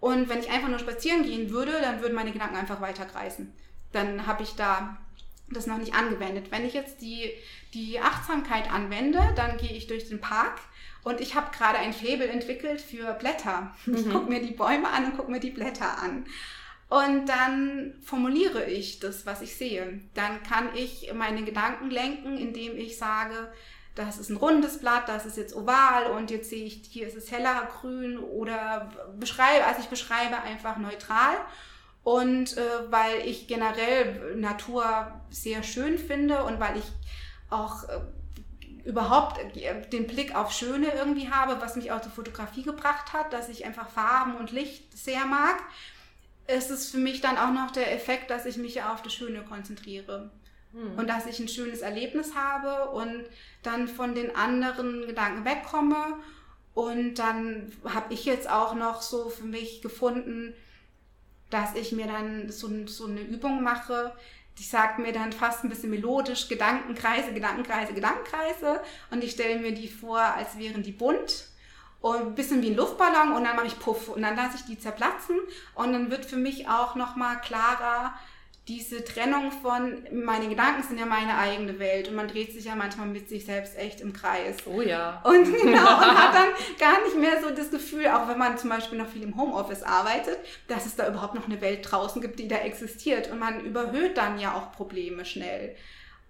und 0.00 0.28
wenn 0.28 0.40
ich 0.40 0.50
einfach 0.50 0.68
nur 0.68 0.78
spazieren 0.78 1.22
gehen 1.22 1.50
würde, 1.50 1.72
dann 1.80 2.00
würden 2.00 2.14
meine 2.14 2.32
Gedanken 2.32 2.56
einfach 2.56 2.80
weiter 2.80 3.04
kreisen. 3.04 3.52
Dann 3.92 4.26
habe 4.26 4.42
ich 4.42 4.54
da 4.54 4.98
das 5.50 5.66
noch 5.66 5.78
nicht 5.78 5.94
angewendet. 5.94 6.50
Wenn 6.50 6.64
ich 6.64 6.74
jetzt 6.74 7.00
die, 7.00 7.30
die 7.74 8.00
Achtsamkeit 8.00 8.72
anwende, 8.72 9.20
dann 9.36 9.56
gehe 9.56 9.72
ich 9.72 9.88
durch 9.88 10.08
den 10.08 10.20
Park 10.20 10.60
und 11.02 11.20
ich 11.20 11.34
habe 11.34 11.54
gerade 11.56 11.78
ein 11.78 11.92
Faible 11.92 12.28
entwickelt 12.28 12.80
für 12.80 13.12
Blätter. 13.14 13.74
Ich 13.86 14.06
mhm. 14.06 14.12
gucke 14.12 14.30
mir 14.30 14.40
die 14.40 14.52
Bäume 14.52 14.88
an 14.88 15.06
und 15.06 15.16
gucke 15.16 15.30
mir 15.30 15.40
die 15.40 15.50
Blätter 15.50 15.98
an. 15.98 16.26
Und 16.88 17.28
dann 17.28 17.94
formuliere 18.02 18.64
ich 18.64 18.98
das, 18.98 19.24
was 19.24 19.42
ich 19.42 19.54
sehe. 19.54 20.00
Dann 20.14 20.42
kann 20.42 20.74
ich 20.74 21.10
meine 21.14 21.44
Gedanken 21.44 21.88
lenken, 21.90 22.36
indem 22.36 22.76
ich 22.76 22.98
sage, 22.98 23.52
das 23.94 24.18
ist 24.18 24.30
ein 24.30 24.36
rundes 24.36 24.78
Blatt, 24.78 25.08
das 25.08 25.26
ist 25.26 25.36
jetzt 25.36 25.54
oval 25.54 26.12
und 26.12 26.30
jetzt 26.30 26.50
sehe 26.50 26.64
ich, 26.64 26.82
hier 26.88 27.06
ist 27.06 27.16
es 27.16 27.30
heller 27.30 27.68
grün 27.80 28.18
oder 28.18 28.90
beschreibe, 29.18 29.64
also 29.66 29.80
ich 29.80 29.88
beschreibe 29.88 30.40
einfach 30.42 30.76
neutral. 30.76 31.36
Und 32.02 32.56
äh, 32.56 32.90
weil 32.90 33.26
ich 33.26 33.46
generell 33.46 34.34
Natur 34.36 35.20
sehr 35.28 35.62
schön 35.62 35.98
finde 35.98 36.44
und 36.44 36.58
weil 36.58 36.78
ich 36.78 36.84
auch 37.50 37.84
äh, 37.84 38.00
überhaupt 38.84 39.38
den 39.92 40.06
Blick 40.06 40.34
auf 40.34 40.52
Schöne 40.52 40.94
irgendwie 40.94 41.30
habe, 41.30 41.60
was 41.60 41.76
mich 41.76 41.92
auch 41.92 42.00
zur 42.00 42.12
Fotografie 42.12 42.62
gebracht 42.62 43.12
hat, 43.12 43.32
dass 43.32 43.50
ich 43.50 43.66
einfach 43.66 43.90
Farben 43.90 44.36
und 44.36 44.50
Licht 44.50 44.96
sehr 44.96 45.26
mag, 45.26 45.56
ist 46.46 46.70
es 46.70 46.90
für 46.90 46.98
mich 46.98 47.20
dann 47.20 47.36
auch 47.36 47.52
noch 47.52 47.70
der 47.70 47.94
Effekt, 47.94 48.30
dass 48.30 48.46
ich 48.46 48.56
mich 48.56 48.82
auf 48.82 49.02
das 49.02 49.12
Schöne 49.12 49.42
konzentriere. 49.42 50.30
Hm. 50.72 50.98
Und 50.98 51.08
dass 51.08 51.26
ich 51.26 51.38
ein 51.40 51.48
schönes 51.48 51.80
Erlebnis 51.80 52.34
habe 52.34 52.90
und 52.90 53.24
dann 53.62 53.88
von 53.88 54.14
den 54.14 54.34
anderen 54.34 55.06
Gedanken 55.06 55.44
wegkomme. 55.44 56.18
Und 56.74 57.14
dann 57.14 57.72
habe 57.84 58.14
ich 58.14 58.24
jetzt 58.24 58.48
auch 58.48 58.74
noch 58.74 59.02
so 59.02 59.28
für 59.28 59.44
mich 59.44 59.82
gefunden, 59.82 60.54
dass 61.50 61.74
ich 61.74 61.92
mir 61.92 62.06
dann 62.06 62.50
so, 62.50 62.68
so 62.86 63.06
eine 63.06 63.20
Übung 63.20 63.62
mache. 63.62 64.12
Die 64.58 64.62
sagt 64.64 64.98
mir 64.98 65.12
dann 65.12 65.32
fast 65.32 65.64
ein 65.64 65.70
bisschen 65.70 65.90
melodisch 65.90 66.48
Gedankenkreise, 66.48 67.32
Gedankenkreise, 67.32 67.92
Gedankenkreise. 67.92 68.80
Und 69.10 69.24
ich 69.24 69.32
stelle 69.32 69.58
mir 69.58 69.72
die 69.72 69.88
vor, 69.88 70.20
als 70.20 70.58
wären 70.58 70.82
die 70.82 70.92
bunt 70.92 71.50
und 72.00 72.16
ein 72.16 72.34
bisschen 72.34 72.62
wie 72.62 72.70
ein 72.70 72.76
Luftballon 72.76 73.32
und 73.32 73.44
dann 73.44 73.56
mache 73.56 73.66
ich 73.66 73.78
Puff 73.78 74.08
und 74.08 74.22
dann 74.22 74.36
lasse 74.36 74.56
ich 74.56 74.64
die 74.64 74.78
zerplatzen 74.78 75.38
und 75.74 75.92
dann 75.92 76.10
wird 76.10 76.24
für 76.24 76.36
mich 76.36 76.68
auch 76.68 76.94
nochmal 76.94 77.40
klarer, 77.40 78.14
diese 78.70 79.02
Trennung 79.02 79.50
von, 79.50 79.98
meine 80.12 80.48
Gedanken 80.48 80.84
sind 80.84 80.96
ja 80.96 81.04
meine 81.04 81.36
eigene 81.36 81.80
Welt 81.80 82.06
und 82.06 82.14
man 82.14 82.28
dreht 82.28 82.52
sich 82.52 82.66
ja 82.66 82.76
manchmal 82.76 83.08
mit 83.08 83.28
sich 83.28 83.44
selbst 83.44 83.76
echt 83.76 84.00
im 84.00 84.12
Kreis. 84.12 84.58
Oh 84.64 84.80
ja. 84.80 85.20
Und 85.24 85.44
genau, 85.60 85.96
und 85.98 86.16
hat 86.16 86.32
dann 86.32 86.50
gar 86.78 87.02
nicht 87.02 87.16
mehr 87.16 87.42
so 87.42 87.50
das 87.50 87.72
Gefühl, 87.72 88.06
auch 88.06 88.28
wenn 88.28 88.38
man 88.38 88.58
zum 88.58 88.70
Beispiel 88.70 88.96
noch 88.96 89.08
viel 89.08 89.24
im 89.24 89.36
Homeoffice 89.36 89.82
arbeitet, 89.82 90.38
dass 90.68 90.86
es 90.86 90.94
da 90.94 91.08
überhaupt 91.08 91.34
noch 91.34 91.46
eine 91.46 91.60
Welt 91.60 91.80
draußen 91.90 92.22
gibt, 92.22 92.38
die 92.38 92.46
da 92.46 92.58
existiert. 92.58 93.28
Und 93.32 93.40
man 93.40 93.64
überhöht 93.64 94.16
dann 94.16 94.38
ja 94.38 94.54
auch 94.54 94.70
Probleme 94.70 95.24
schnell. 95.24 95.74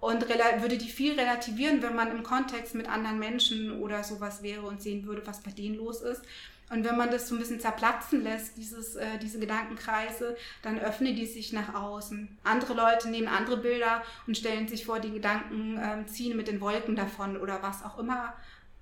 Und 0.01 0.27
würde 0.27 0.79
die 0.79 0.89
viel 0.89 1.21
relativieren, 1.21 1.83
wenn 1.83 1.95
man 1.95 2.11
im 2.11 2.23
Kontext 2.23 2.75
mit 2.75 2.89
anderen 2.89 3.19
Menschen 3.19 3.83
oder 3.83 4.03
sowas 4.03 4.43
wäre 4.43 4.63
und 4.63 4.81
sehen 4.81 5.05
würde, 5.05 5.27
was 5.27 5.43
bei 5.43 5.51
denen 5.51 5.75
los 5.75 6.01
ist. 6.01 6.23
Und 6.71 6.85
wenn 6.85 6.97
man 6.97 7.11
das 7.11 7.29
so 7.29 7.35
ein 7.35 7.41
bisschen 7.41 7.61
zerplatzen 7.61 8.23
lässt, 8.23 8.57
dieses, 8.57 8.95
äh, 8.95 9.19
diese 9.21 9.41
Gedankenkreise, 9.41 10.37
dann 10.63 10.79
öffnen 10.79 11.17
die 11.17 11.27
sich 11.27 11.53
nach 11.53 11.75
außen. 11.75 12.39
Andere 12.45 12.75
Leute 12.75 13.11
nehmen 13.11 13.29
andere 13.29 13.57
Bilder 13.57 14.03
und 14.27 14.37
stellen 14.37 14.69
sich 14.69 14.87
vor, 14.87 15.01
die 15.01 15.11
Gedanken 15.11 15.77
äh, 15.79 16.07
ziehen 16.07 16.37
mit 16.37 16.47
den 16.47 16.61
Wolken 16.61 16.95
davon 16.95 17.37
oder 17.37 17.61
was 17.63 17.85
auch 17.85 17.99
immer 17.99 18.35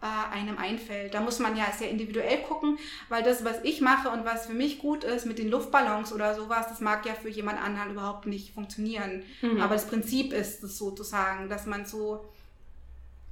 äh, 0.03 0.37
einem 0.37 0.59
einfällt. 0.59 1.15
Da 1.15 1.21
muss 1.21 1.39
man 1.39 1.57
ja 1.57 1.65
sehr 1.73 1.91
individuell 1.91 2.43
gucken, 2.43 2.79
weil 3.09 3.23
das, 3.23 3.45
was 3.45 3.57
ich 3.65 3.81
mache 3.81 4.11
und 4.11 4.25
was 4.25 4.47
für 4.47 4.53
mich 4.53 4.79
gut 4.79 5.03
ist 5.03 5.27
mit 5.27 5.39
den 5.39 5.49
Luftballons 5.49 6.13
oder 6.13 6.35
sowas, 6.35 6.69
das 6.69 6.81
mag 6.81 7.05
ja 7.07 7.15
für 7.15 7.31
jemand 7.31 7.61
anderen 7.61 7.93
überhaupt 7.93 8.27
nicht 8.27 8.53
funktionieren. 8.53 9.25
Mhm. 9.41 9.61
Aber 9.61 9.75
das 9.75 9.89
Prinzip 9.89 10.33
ist 10.33 10.63
es 10.63 10.79
sozusagen, 10.79 11.49
dass 11.49 11.67
man 11.67 11.87
so 11.87 12.25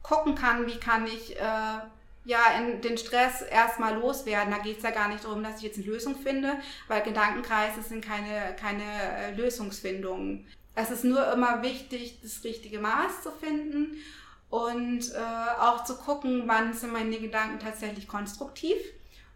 gucken 0.02 0.34
kann, 0.34 0.66
wie 0.66 0.78
kann 0.78 1.06
ich 1.06 1.36
äh, 1.36 1.78
ja, 2.26 2.58
in 2.58 2.80
den 2.80 2.98
Stress 2.98 3.40
erstmal 3.40 3.94
loswerden. 3.94 4.50
Da 4.50 4.58
geht 4.58 4.78
es 4.78 4.82
ja 4.82 4.90
gar 4.90 5.08
nicht 5.08 5.24
darum, 5.24 5.44
dass 5.44 5.58
ich 5.58 5.62
jetzt 5.62 5.78
eine 5.78 5.86
Lösung 5.86 6.16
finde, 6.16 6.54
weil 6.88 7.02
Gedankenkreise 7.02 7.82
sind 7.82 8.04
keine, 8.04 8.54
keine 8.60 8.82
äh, 8.82 9.34
Lösungsfindung. 9.34 10.44
Es 10.74 10.90
ist 10.90 11.04
nur 11.04 11.32
immer 11.32 11.62
wichtig, 11.62 12.18
das 12.22 12.42
richtige 12.42 12.80
Maß 12.80 13.22
zu 13.22 13.30
finden 13.30 13.96
und 14.50 15.12
äh, 15.14 15.60
auch 15.60 15.84
zu 15.84 15.96
gucken, 15.96 16.42
wann 16.46 16.74
sind 16.74 16.92
meine 16.92 17.16
Gedanken 17.18 17.60
tatsächlich 17.60 18.08
konstruktiv 18.08 18.76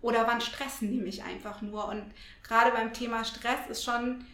oder 0.02 0.26
wann 0.26 0.40
stressen 0.40 0.90
die 0.90 1.00
mich 1.00 1.22
einfach 1.22 1.62
nur. 1.62 1.86
Und 1.86 2.04
gerade 2.42 2.72
beim 2.72 2.92
Thema 2.92 3.24
Stress 3.24 3.68
ist 3.68 3.84
schon 3.84 4.24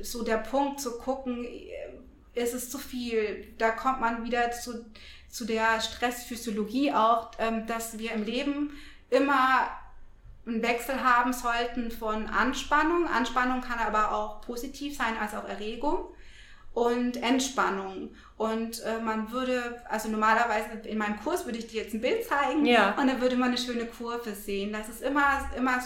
so 0.00 0.24
der 0.24 0.38
Punkt 0.38 0.80
zu 0.80 0.96
gucken, 0.96 1.44
äh, 1.44 1.68
ist 2.32 2.54
es 2.54 2.70
zu 2.70 2.78
viel? 2.78 3.54
Da 3.58 3.72
kommt 3.72 4.00
man 4.00 4.24
wieder 4.24 4.50
zu 4.52 4.86
zu 5.34 5.44
der 5.44 5.80
Stressphysiologie 5.80 6.92
auch, 6.92 7.32
ähm, 7.40 7.66
dass 7.66 7.98
wir 7.98 8.12
im 8.12 8.24
Leben 8.24 8.70
immer 9.10 9.68
einen 10.46 10.62
Wechsel 10.62 11.02
haben 11.02 11.32
sollten 11.32 11.90
von 11.90 12.26
Anspannung. 12.26 13.08
Anspannung 13.08 13.60
kann 13.60 13.80
aber 13.80 14.14
auch 14.14 14.42
positiv 14.42 14.96
sein, 14.96 15.16
als 15.20 15.34
auch 15.34 15.48
Erregung 15.48 16.06
und 16.72 17.16
Entspannung. 17.16 18.10
Und 18.36 18.80
äh, 18.84 19.00
man 19.00 19.32
würde, 19.32 19.82
also 19.88 20.08
normalerweise 20.08 20.86
in 20.88 20.98
meinem 20.98 21.18
Kurs 21.20 21.44
würde 21.46 21.58
ich 21.58 21.66
dir 21.66 21.82
jetzt 21.82 21.94
ein 21.94 22.00
Bild 22.00 22.24
zeigen 22.24 22.64
ja. 22.64 22.94
und 22.96 23.08
dann 23.08 23.20
würde 23.20 23.34
man 23.34 23.48
eine 23.48 23.58
schöne 23.58 23.86
Kurve 23.86 24.34
sehen. 24.34 24.72
Das 24.72 24.88
ist 24.88 25.02
immer, 25.02 25.50
immer 25.56 25.80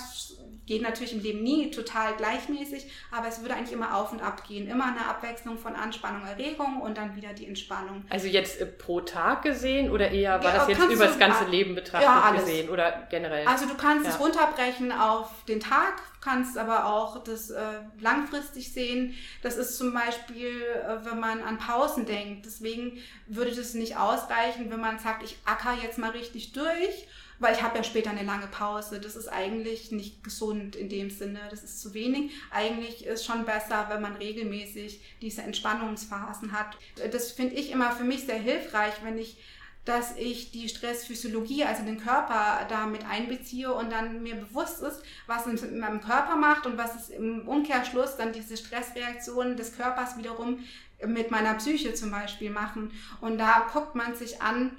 geht 0.69 0.83
natürlich 0.83 1.15
im 1.15 1.21
Leben 1.21 1.43
nie 1.43 1.71
total 1.71 2.15
gleichmäßig, 2.17 2.87
aber 3.11 3.27
es 3.27 3.41
würde 3.41 3.55
eigentlich 3.55 3.73
immer 3.73 3.97
auf 3.97 4.13
und 4.13 4.21
ab 4.21 4.47
gehen. 4.47 4.69
Immer 4.69 4.85
eine 4.85 5.07
Abwechslung 5.07 5.57
von 5.57 5.75
Anspannung, 5.75 6.27
Erregung 6.27 6.83
und 6.83 6.99
dann 6.99 7.17
wieder 7.17 7.33
die 7.33 7.47
Entspannung. 7.47 8.05
Also 8.11 8.29
jetzt 8.29 8.61
äh, 8.61 8.67
pro 8.67 9.01
Tag 9.01 9.43
gesehen 9.43 9.91
oder 9.91 10.11
eher 10.11 10.45
war 10.45 10.53
ja, 10.53 10.59
das 10.59 10.69
jetzt 10.69 10.91
über 10.91 11.07
das 11.07 11.19
ganze 11.19 11.47
Leben 11.47 11.75
betrachtet 11.75 12.07
ja, 12.07 12.31
gesehen 12.33 12.69
oder 12.69 13.07
generell? 13.11 13.47
Also 13.47 13.67
du 13.67 13.75
kannst 13.77 14.05
ja. 14.05 14.11
es 14.11 14.21
runterbrechen 14.21 14.93
auf 14.93 15.31
den 15.49 15.59
Tag, 15.59 16.03
kannst 16.21 16.59
aber 16.59 16.85
auch 16.85 17.25
das 17.25 17.49
äh, 17.49 17.63
langfristig 17.99 18.71
sehen. 18.71 19.15
Das 19.43 19.57
ist 19.57 19.79
zum 19.79 19.95
Beispiel, 19.95 20.51
äh, 20.63 21.05
wenn 21.07 21.19
man 21.19 21.43
an 21.43 21.57
Pausen 21.57 22.05
denkt. 22.05 22.45
Deswegen 22.45 22.99
würde 23.27 23.55
das 23.55 23.73
nicht 23.73 23.97
ausreichen, 23.97 24.71
wenn 24.71 24.81
man 24.81 24.99
sagt, 24.99 25.23
ich 25.23 25.39
acker 25.47 25.75
jetzt 25.83 25.97
mal 25.97 26.11
richtig 26.11 26.53
durch 26.53 27.07
weil 27.39 27.55
ich 27.55 27.63
habe 27.63 27.77
ja 27.77 27.85
später 27.85 28.11
eine 28.11 28.25
lange 28.25 28.47
Pause. 28.47 29.01
Das 29.01 29.17
ist 29.17 29.29
eigentlich 29.29 29.93
nicht 29.93 30.25
gesund 30.25 30.77
in 30.77 30.89
dem 30.89 31.11
Sinne. 31.11 31.41
Das 31.51 31.63
ist 31.63 31.81
zu 31.81 31.95
wenig. 31.95 32.33
Eigentlich 32.51 33.07
ist 33.07 33.25
schon 33.25 33.45
besser, 33.45 33.87
wenn 33.89 34.03
man 34.03 34.17
regelmäßig 34.17 35.01
diese 35.21 35.43
Entspannungsphasen 35.43 36.53
hat. 36.53 36.77
Das 37.13 37.33
finde 37.33 37.55
ich 37.55 37.71
immer 37.71 37.93
für 37.93 38.05
mich 38.05 38.25
sehr 38.25 38.39
hilfreich, 38.39 38.95
wenn 39.03 39.19
ich 39.19 39.39
dass 39.85 40.17
ich 40.19 40.51
die 40.51 40.69
Stressphysiologie, 40.69 41.65
also 41.65 41.83
den 41.83 41.99
Körper 41.99 42.67
da 42.69 42.85
mit 42.85 43.07
einbeziehe 43.09 43.73
und 43.73 43.91
dann 43.91 44.23
mir 44.23 44.35
bewusst 44.35 44.83
ist, 44.83 45.03
was 45.27 45.47
es 45.47 45.63
in 45.63 45.79
meinem 45.79 46.03
Körper 46.03 46.37
macht 46.37 46.67
und 46.67 46.77
was 46.77 46.95
es 46.95 47.09
im 47.09 47.49
Umkehrschluss 47.49 48.17
dann 48.17 48.35
diese 48.35 48.59
Stressreaktionen 48.59 49.57
des 49.57 49.75
Körpers 49.75 50.19
wiederum 50.19 50.59
mit 51.07 51.31
meiner 51.31 51.55
Psyche 51.55 51.95
zum 51.95 52.11
Beispiel 52.11 52.51
machen. 52.51 52.93
Und 53.23 53.39
da 53.39 53.67
guckt 53.73 53.95
man 53.95 54.15
sich 54.15 54.43
an, 54.43 54.77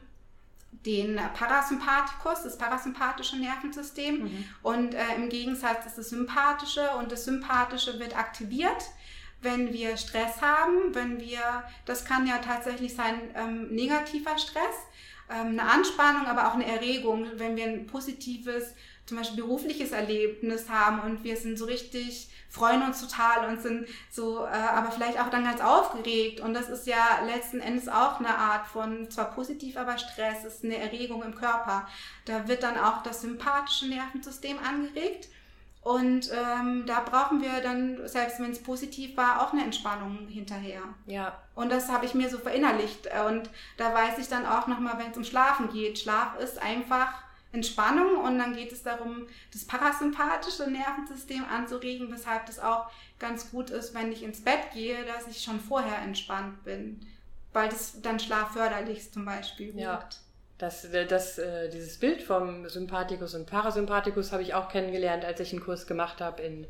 den 0.85 1.19
Parasympathikus, 1.33 2.43
das 2.43 2.57
parasympathische 2.57 3.37
Nervensystem. 3.37 4.23
Mhm. 4.23 4.45
Und 4.63 4.93
äh, 4.93 5.15
im 5.15 5.29
Gegensatz 5.29 5.85
ist 5.85 5.97
das 5.97 6.09
sympathische 6.09 6.89
und 6.97 7.11
das 7.11 7.25
sympathische 7.25 7.99
wird 7.99 8.17
aktiviert, 8.17 8.83
wenn 9.41 9.73
wir 9.73 9.97
Stress 9.97 10.41
haben, 10.41 10.93
wenn 10.93 11.19
wir, 11.19 11.63
das 11.85 12.05
kann 12.05 12.27
ja 12.27 12.39
tatsächlich 12.39 12.93
sein, 12.93 13.15
ähm, 13.35 13.69
negativer 13.69 14.37
Stress, 14.37 14.75
ähm, 15.29 15.59
eine 15.59 15.63
Anspannung, 15.63 16.25
aber 16.27 16.47
auch 16.47 16.55
eine 16.55 16.65
Erregung, 16.65 17.27
wenn 17.35 17.55
wir 17.55 17.65
ein 17.65 17.85
positives, 17.85 18.73
zum 19.05 19.17
Beispiel 19.17 19.43
berufliches 19.43 19.91
Erlebnis 19.91 20.69
haben 20.69 20.99
und 21.01 21.23
wir 21.23 21.35
sind 21.35 21.57
so 21.57 21.65
richtig 21.65 22.28
freuen 22.49 22.81
uns 22.81 22.99
total 22.99 23.47
und 23.47 23.61
sind 23.61 23.87
so, 24.09 24.43
äh, 24.45 24.49
aber 24.49 24.91
vielleicht 24.91 25.19
auch 25.19 25.29
dann 25.29 25.43
ganz 25.43 25.61
aufgeregt. 25.61 26.41
Und 26.41 26.53
das 26.53 26.67
ist 26.69 26.87
ja 26.87 27.19
letzten 27.25 27.59
Endes 27.59 27.87
auch 27.87 28.19
eine 28.19 28.35
Art 28.35 28.67
von, 28.67 29.09
zwar 29.09 29.31
positiv, 29.31 29.77
aber 29.77 29.97
Stress, 29.97 30.43
ist 30.43 30.63
eine 30.63 30.77
Erregung 30.77 31.23
im 31.23 31.35
Körper. 31.35 31.87
Da 32.25 32.47
wird 32.47 32.63
dann 32.63 32.77
auch 32.77 33.03
das 33.03 33.21
sympathische 33.21 33.87
Nervensystem 33.87 34.57
angeregt. 34.59 35.29
Und 35.81 36.29
ähm, 36.33 36.83
da 36.85 36.99
brauchen 36.99 37.41
wir 37.41 37.61
dann, 37.61 38.05
selbst 38.05 38.39
wenn 38.39 38.51
es 38.51 38.61
positiv 38.61 39.15
war, 39.15 39.41
auch 39.41 39.53
eine 39.53 39.63
Entspannung 39.63 40.27
hinterher. 40.27 40.81
Ja. 41.05 41.37
Und 41.55 41.71
das 41.71 41.89
habe 41.89 42.05
ich 42.05 42.13
mir 42.13 42.29
so 42.29 42.37
verinnerlicht. 42.37 43.07
Und 43.27 43.49
da 43.77 43.93
weiß 43.93 44.17
ich 44.17 44.27
dann 44.27 44.45
auch 44.45 44.67
nochmal, 44.67 44.97
wenn 44.97 45.11
es 45.11 45.17
um 45.17 45.23
Schlafen 45.23 45.71
geht. 45.71 45.99
Schlaf 45.99 46.37
ist 46.39 46.61
einfach 46.61 47.13
Entspannung 47.51 48.17
und 48.23 48.37
dann 48.37 48.55
geht 48.55 48.71
es 48.71 48.83
darum, 48.83 49.25
das 49.51 49.65
parasympathische 49.65 50.69
Nervensystem 50.69 51.43
anzuregen, 51.45 52.11
weshalb 52.11 52.45
das 52.45 52.59
auch 52.59 52.89
ganz 53.17 53.49
gut 53.49 53.71
ist, 53.71 53.95
wenn 53.95 54.11
ich 54.11 54.21
ins 54.21 54.43
Bett 54.43 54.71
gehe, 54.73 55.03
dass 55.05 55.27
ich 55.27 55.41
schon 55.41 55.59
vorher 55.59 55.97
entspannt 55.99 56.63
bin, 56.63 56.99
weil 57.51 57.69
das 57.69 58.01
dann 58.01 58.19
schlafförderlich 58.19 59.11
zum 59.11 59.25
Beispiel 59.25 59.75
wirkt. 59.75 60.13
Ja. 60.13 60.19
Das, 60.59 60.85
äh, 60.85 61.07
das, 61.07 61.39
äh, 61.39 61.69
dieses 61.69 61.97
Bild 61.97 62.21
vom 62.21 62.69
Sympathikus 62.69 63.33
und 63.33 63.47
Parasympathikus 63.47 64.31
habe 64.31 64.43
ich 64.43 64.53
auch 64.53 64.69
kennengelernt, 64.69 65.25
als 65.25 65.39
ich 65.39 65.51
einen 65.51 65.63
Kurs 65.63 65.87
gemacht 65.87 66.21
habe 66.21 66.43
in, 66.43 66.67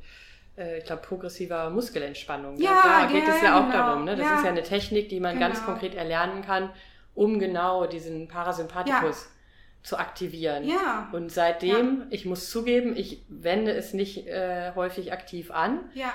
äh, 0.57 0.77
ich 0.77 0.86
glaube, 0.86 1.01
progressiver 1.01 1.69
Muskelentspannung. 1.71 2.57
Ja, 2.57 3.01
da 3.01 3.05
geht 3.11 3.27
ja, 3.27 3.36
es 3.36 3.41
ja 3.41 3.59
auch 3.59 3.65
genau. 3.65 3.77
darum. 3.77 4.05
Ne? 4.05 4.15
Das 4.15 4.25
ja. 4.25 4.38
ist 4.38 4.43
ja 4.43 4.51
eine 4.51 4.63
Technik, 4.63 5.09
die 5.09 5.19
man 5.19 5.34
genau. 5.34 5.47
ganz 5.47 5.65
konkret 5.65 5.93
erlernen 5.93 6.41
kann, 6.41 6.69
um 7.15 7.38
genau 7.38 7.86
diesen 7.86 8.30
Parasympathikus 8.30 9.25
ja 9.25 9.39
zu 9.84 9.97
aktivieren. 9.97 10.67
Ja. 10.67 11.09
Und 11.11 11.32
seitdem, 11.32 12.01
ja. 12.01 12.07
ich 12.09 12.25
muss 12.25 12.49
zugeben, 12.49 12.95
ich 12.95 13.23
wende 13.30 13.71
es 13.71 13.93
nicht 13.93 14.27
äh, 14.27 14.73
häufig 14.75 15.13
aktiv 15.13 15.51
an. 15.51 15.80
Ja. 15.93 16.13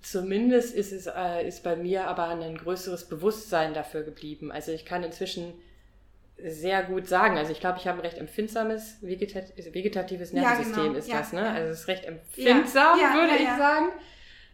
Zumindest 0.00 0.74
ist 0.74 0.92
es 0.92 1.06
äh, 1.06 1.46
ist 1.46 1.62
bei 1.62 1.76
mir 1.76 2.06
aber 2.08 2.28
ein 2.28 2.58
größeres 2.58 3.08
Bewusstsein 3.08 3.72
dafür 3.72 4.02
geblieben. 4.02 4.52
Also 4.52 4.72
ich 4.72 4.84
kann 4.84 5.02
inzwischen 5.02 5.54
sehr 6.36 6.82
gut 6.82 7.08
sagen. 7.08 7.38
Also 7.38 7.52
ich 7.52 7.60
glaube, 7.60 7.78
ich 7.78 7.86
habe 7.86 7.98
ein 7.98 8.00
recht 8.00 8.18
empfindsames 8.18 8.98
vegetat 9.00 9.52
vegetatives 9.56 10.32
Nervensystem 10.32 10.76
ja, 10.76 10.88
genau. 10.88 10.98
ist 10.98 11.12
das, 11.12 11.32
ne? 11.32 11.48
Also 11.48 11.72
es 11.72 11.80
ist 11.80 11.88
recht 11.88 12.04
empfindsam, 12.04 12.98
würde 12.98 13.36
ich 13.36 13.48
sagen. 13.48 13.86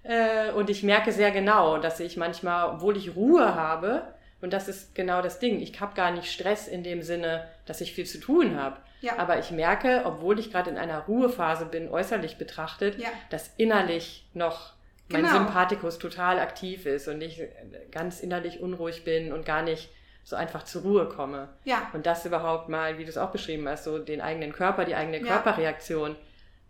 Äh, 0.02 0.52
und 0.52 0.70
ich 0.70 0.82
merke 0.82 1.12
sehr 1.12 1.30
genau, 1.30 1.78
dass 1.78 2.00
ich 2.00 2.16
manchmal, 2.16 2.74
obwohl 2.74 2.96
ich 2.96 3.16
Ruhe 3.16 3.54
habe, 3.54 4.14
und 4.40 4.52
das 4.52 4.68
ist 4.68 4.94
genau 4.94 5.22
das 5.22 5.38
Ding. 5.38 5.60
Ich 5.60 5.80
habe 5.80 5.94
gar 5.94 6.10
nicht 6.10 6.32
Stress 6.32 6.66
in 6.66 6.82
dem 6.82 7.02
Sinne, 7.02 7.48
dass 7.66 7.80
ich 7.80 7.92
viel 7.92 8.06
zu 8.06 8.18
tun 8.18 8.56
habe. 8.56 8.78
Ja. 9.00 9.18
Aber 9.18 9.38
ich 9.38 9.50
merke, 9.50 10.02
obwohl 10.04 10.38
ich 10.38 10.50
gerade 10.50 10.70
in 10.70 10.78
einer 10.78 11.00
Ruhephase 11.00 11.66
bin, 11.66 11.88
äußerlich 11.88 12.38
betrachtet, 12.38 12.98
ja. 12.98 13.08
dass 13.30 13.50
innerlich 13.56 14.26
noch 14.34 14.72
mein 15.08 15.22
genau. 15.22 15.34
Sympathikus 15.34 15.98
total 15.98 16.38
aktiv 16.38 16.86
ist 16.86 17.08
und 17.08 17.20
ich 17.20 17.42
ganz 17.90 18.20
innerlich 18.20 18.60
unruhig 18.60 19.04
bin 19.04 19.32
und 19.32 19.44
gar 19.44 19.62
nicht 19.62 19.90
so 20.22 20.36
einfach 20.36 20.62
zur 20.62 20.82
Ruhe 20.82 21.08
komme. 21.08 21.48
Ja. 21.64 21.90
Und 21.92 22.06
das 22.06 22.24
überhaupt 22.24 22.68
mal, 22.68 22.98
wie 22.98 23.04
du 23.04 23.10
es 23.10 23.18
auch 23.18 23.30
beschrieben 23.30 23.68
hast, 23.68 23.84
so 23.84 23.98
den 23.98 24.20
eigenen 24.20 24.52
Körper, 24.52 24.84
die 24.84 24.94
eigene 24.94 25.20
Körperreaktion 25.20 26.16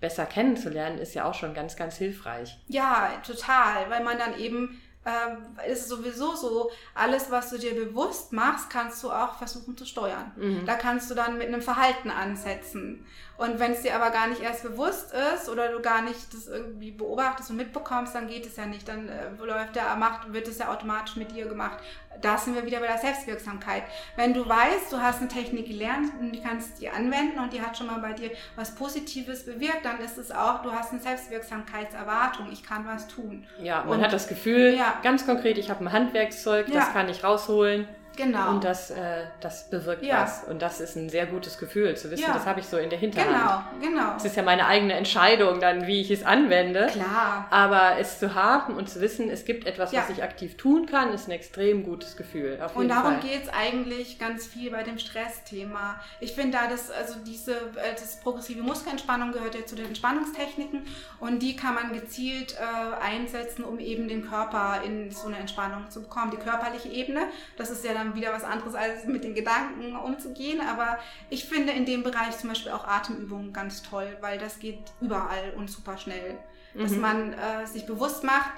besser 0.01 0.25
kennenzulernen, 0.25 0.99
ist 0.99 1.15
ja 1.15 1.25
auch 1.27 1.35
schon 1.35 1.53
ganz, 1.53 1.77
ganz 1.77 1.97
hilfreich. 1.99 2.59
Ja, 2.69 3.21
total, 3.27 3.91
weil 3.91 4.03
man 4.03 4.19
dann 4.19 4.39
eben 4.39 4.81
ähm, 5.07 5.57
ist 5.71 5.89
sowieso 5.89 6.35
so, 6.35 6.71
alles, 6.95 7.31
was 7.31 7.51
du 7.51 7.59
dir 7.59 7.75
bewusst 7.75 8.33
machst, 8.33 8.69
kannst 8.69 9.03
du 9.03 9.11
auch 9.11 9.37
versuchen 9.37 9.77
zu 9.77 9.87
steuern. 9.87 10.33
Mhm. 10.37 10.67
Da 10.67 10.75
kannst 10.75 11.11
du 11.11 11.15
dann 11.15 11.39
mit 11.39 11.49
einem 11.49 11.63
Verhalten 11.63 12.11
ansetzen. 12.11 13.07
Und 13.41 13.59
wenn 13.59 13.73
es 13.73 13.81
dir 13.81 13.97
aber 13.97 14.11
gar 14.11 14.27
nicht 14.27 14.43
erst 14.43 14.65
bewusst 14.65 15.15
ist 15.35 15.49
oder 15.49 15.73
du 15.73 15.81
gar 15.81 16.03
nicht 16.03 16.35
das 16.35 16.47
irgendwie 16.47 16.91
beobachtest 16.91 17.49
und 17.49 17.57
mitbekommst, 17.57 18.15
dann 18.15 18.29
geht 18.29 18.45
es 18.45 18.57
ja 18.57 18.67
nicht. 18.67 18.87
Dann 18.87 19.09
äh, 19.09 19.31
läuft 19.43 19.77
der 19.77 19.97
macht, 19.97 20.31
wird 20.31 20.47
es 20.47 20.59
ja 20.59 20.71
automatisch 20.71 21.17
mit 21.17 21.35
dir 21.35 21.47
gemacht. 21.47 21.79
Da 22.21 22.37
sind 22.37 22.55
wir 22.55 22.67
wieder 22.67 22.81
bei 22.81 22.89
der 22.89 22.99
Selbstwirksamkeit. 22.99 23.85
Wenn 24.15 24.35
du 24.35 24.47
weißt, 24.47 24.93
du 24.93 25.01
hast 25.01 25.21
eine 25.21 25.29
Technik 25.29 25.69
gelernt 25.69 26.13
und 26.21 26.33
die 26.33 26.43
kannst 26.43 26.83
die 26.83 26.91
anwenden 26.91 27.39
und 27.39 27.55
die 27.55 27.63
hat 27.63 27.79
schon 27.79 27.87
mal 27.87 28.01
bei 28.01 28.13
dir 28.13 28.31
was 28.57 28.75
Positives 28.75 29.47
bewirkt, 29.47 29.87
dann 29.87 30.01
ist 30.01 30.19
es 30.19 30.31
auch, 30.31 30.61
du 30.61 30.71
hast 30.71 30.93
eine 30.93 31.01
Selbstwirksamkeitserwartung. 31.01 32.53
Ich 32.53 32.63
kann 32.63 32.87
was 32.87 33.09
tun. 33.09 33.47
Ja, 33.59 33.85
man 33.85 34.01
und, 34.01 34.05
hat 34.05 34.13
das 34.13 34.29
Gefühl, 34.29 34.75
ja. 34.77 34.99
ganz 35.03 35.25
konkret, 35.25 35.57
ich 35.57 35.71
habe 35.71 35.83
ein 35.83 35.93
Handwerkszeug, 35.93 36.69
ja. 36.69 36.81
das 36.81 36.93
kann 36.93 37.09
ich 37.09 37.25
rausholen. 37.25 37.89
Genau. 38.21 38.51
Und 38.51 38.65
das, 38.65 38.91
äh, 38.91 39.25
das 39.41 39.71
bewirkt 39.71 40.05
ja. 40.05 40.23
was. 40.23 40.45
Und 40.45 40.63
das 40.63 40.81
ist 40.81 40.97
ein 40.97 41.09
sehr 41.09 41.27
gutes 41.27 41.59
Gefühl, 41.59 41.97
zu 41.97 42.11
wissen, 42.11 42.23
ja. 42.23 42.33
das 42.33 42.47
habe 42.47 42.61
ich 42.61 42.67
so 42.67 42.77
in 42.77 42.91
der 42.91 42.99
Hinterhand. 42.99 43.65
Genau, 43.81 43.95
genau. 43.95 44.17
Es 44.17 44.25
ist 44.25 44.37
ja 44.37 44.43
meine 44.43 44.67
eigene 44.67 44.95
Entscheidung 44.95 45.61
dann, 45.61 45.87
wie 45.87 46.01
ich 46.01 46.11
es 46.11 46.25
anwende. 46.25 46.87
Klar. 46.87 47.47
Aber 47.51 47.99
es 47.99 48.19
zu 48.19 48.35
haben 48.35 48.77
und 48.77 48.89
zu 48.89 49.01
wissen, 49.01 49.31
es 49.31 49.45
gibt 49.45 49.67
etwas, 49.67 49.93
ja. 49.93 50.03
was 50.03 50.11
ich 50.11 50.23
aktiv 50.23 50.57
tun 50.57 50.87
kann, 50.87 51.13
ist 51.13 51.29
ein 51.29 51.33
extrem 51.33 51.85
gutes 51.85 52.17
Gefühl. 52.17 52.59
und 52.75 52.89
darum 52.89 53.21
geht 53.21 53.45
es 53.45 53.49
eigentlich 53.49 54.19
ganz 54.19 54.47
viel 54.47 54.71
bei 54.71 54.83
dem 54.83 54.99
Stressthema. 54.99 56.01
Ich 56.21 56.33
finde 56.33 56.59
da, 56.59 56.69
dass 56.69 56.91
also 56.91 57.15
diese 57.27 57.53
äh, 57.53 57.95
das 57.99 58.21
progressive 58.21 58.63
Muskelentspannung 58.63 59.33
gehört 59.33 59.55
ja 59.55 59.65
zu 59.65 59.77
den 59.77 59.87
Entspannungstechniken 59.87 60.83
und 61.21 61.41
die 61.41 61.57
kann 61.57 61.75
man 61.75 61.93
gezielt 61.93 62.55
äh, 62.55 63.03
einsetzen, 63.03 63.65
um 63.65 63.79
eben 63.79 64.09
den 64.09 64.29
Körper 64.29 64.83
in 64.85 65.11
so 65.11 65.29
eine 65.29 65.39
Entspannung 65.39 65.91
zu 65.91 66.03
bekommen. 66.03 66.31
Die 66.31 66.37
körperliche 66.37 66.89
Ebene, 66.89 67.23
das 67.57 67.71
ist 67.71 67.85
ja 67.85 67.95
dann 67.95 68.10
wieder 68.15 68.33
was 68.33 68.45
anderes, 68.45 68.75
als 68.75 69.05
mit 69.05 69.25
den 69.25 69.35
Gedanken 69.35 69.97
umzugehen. 69.97 70.61
Aber 70.61 70.99
ich 71.29 71.45
finde 71.45 71.73
in 71.73 71.87
dem 71.87 72.03
Bereich 72.03 72.39
zum 72.39 72.49
Beispiel 72.51 72.73
auch 72.73 72.87
Atemübungen 72.87 73.53
ganz 73.53 73.83
toll, 73.83 74.17
weil 74.21 74.39
das 74.39 74.59
geht 74.59 74.81
überall 75.01 75.53
und 75.57 75.71
super 75.71 75.99
schnell. 75.99 76.39
Mhm. 76.75 76.81
Dass 76.81 76.93
man 76.93 77.33
äh, 77.33 77.67
sich 77.67 77.87
bewusst 77.87 78.25
macht, 78.25 78.51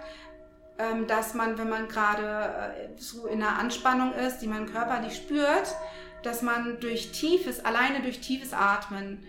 ähm, 0.79 1.07
dass 1.07 1.35
man, 1.35 1.59
wenn 1.59 1.69
man 1.69 1.89
gerade 1.89 2.75
äh, 2.75 3.01
so 3.01 3.27
in 3.27 3.43
einer 3.43 3.59
Anspannung 3.59 4.15
ist, 4.15 4.39
die 4.39 4.47
man 4.47 4.67
körperlich 4.67 5.17
spürt, 5.17 5.75
dass 6.23 6.43
man 6.43 6.81
durch 6.81 7.13
tiefes, 7.13 7.65
alleine 7.65 8.01
durch 8.03 8.21
tiefes 8.21 8.53
Atmen, 8.53 9.25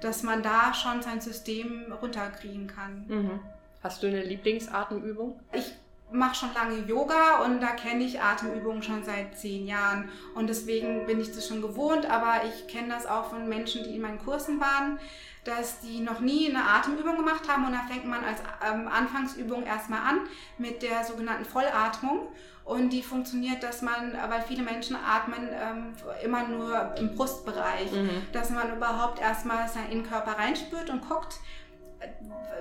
dass 0.00 0.22
man 0.22 0.42
da 0.42 0.74
schon 0.74 1.02
sein 1.02 1.20
System 1.20 1.92
runterkriegen 1.92 2.66
kann. 2.66 3.04
Mhm. 3.08 3.40
Hast 3.82 4.02
du 4.02 4.06
eine 4.06 4.22
Lieblingsatemübung? 4.22 5.40
Ich 5.52 5.74
mache 6.10 6.34
schon 6.34 6.54
lange 6.54 6.78
Yoga 6.86 7.44
und 7.44 7.60
da 7.60 7.68
kenne 7.68 8.04
ich 8.04 8.20
Atemübungen 8.20 8.82
schon 8.82 9.04
seit 9.04 9.38
zehn 9.38 9.66
Jahren. 9.66 10.08
Und 10.34 10.48
deswegen 10.48 11.06
bin 11.06 11.20
ich 11.20 11.34
das 11.34 11.46
schon 11.46 11.60
gewohnt, 11.60 12.06
aber 12.06 12.42
ich 12.44 12.66
kenne 12.66 12.88
das 12.88 13.06
auch 13.06 13.30
von 13.30 13.48
Menschen, 13.48 13.84
die 13.84 13.96
in 13.96 14.02
meinen 14.02 14.18
Kursen 14.18 14.60
waren, 14.60 14.98
dass 15.44 15.80
die 15.80 16.00
noch 16.00 16.20
nie 16.20 16.48
eine 16.48 16.64
Atemübung 16.64 17.16
gemacht 17.16 17.48
haben 17.48 17.66
und 17.66 17.72
da 17.72 17.80
fängt 17.88 18.06
man 18.06 18.24
als 18.24 18.40
ähm, 18.66 18.88
Anfangsübung 18.88 19.64
erstmal 19.64 20.00
an 20.00 20.20
mit 20.58 20.82
der 20.82 21.04
sogenannten 21.04 21.44
Vollatmung. 21.44 22.28
Und 22.64 22.90
die 22.90 23.02
funktioniert, 23.02 23.62
dass 23.62 23.80
man, 23.80 24.12
weil 24.28 24.42
viele 24.42 24.62
Menschen 24.62 24.94
atmen 24.94 25.48
ähm, 25.50 25.94
immer 26.22 26.46
nur 26.46 26.94
im 26.98 27.14
Brustbereich, 27.14 27.90
mhm. 27.90 28.10
dass 28.32 28.50
man 28.50 28.76
überhaupt 28.76 29.22
erstmal 29.22 29.66
seinen 29.68 29.90
Innenkörper 29.90 30.32
reinspürt 30.32 30.90
und 30.90 31.08
guckt, 31.08 31.36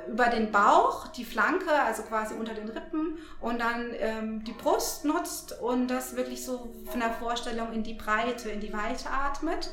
über 0.07 0.27
den 0.27 0.51
Bauch, 0.51 1.07
die 1.09 1.25
Flanke, 1.25 1.71
also 1.71 2.03
quasi 2.03 2.33
unter 2.35 2.53
den 2.53 2.69
Rippen 2.69 3.17
und 3.41 3.59
dann 3.59 3.91
ähm, 3.99 4.43
die 4.43 4.53
Brust 4.53 5.05
nutzt 5.05 5.59
und 5.61 5.87
das 5.89 6.15
wirklich 6.15 6.45
so 6.45 6.73
von 6.85 6.99
der 6.99 7.11
Vorstellung 7.11 7.73
in 7.73 7.83
die 7.83 7.93
Breite, 7.93 8.49
in 8.49 8.59
die 8.59 8.73
Weite 8.73 9.09
atmet. 9.09 9.71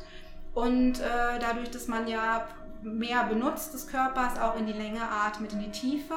Und 0.53 0.99
äh, 0.99 1.39
dadurch, 1.39 1.69
dass 1.71 1.87
man 1.87 2.07
ja 2.07 2.47
mehr 2.81 3.23
benutzt 3.23 3.73
des 3.73 3.87
Körpers, 3.87 4.39
auch 4.39 4.57
in 4.57 4.67
die 4.67 4.73
Länge 4.73 5.01
atmet, 5.01 5.53
in 5.53 5.59
die 5.59 5.71
Tiefe. 5.71 6.15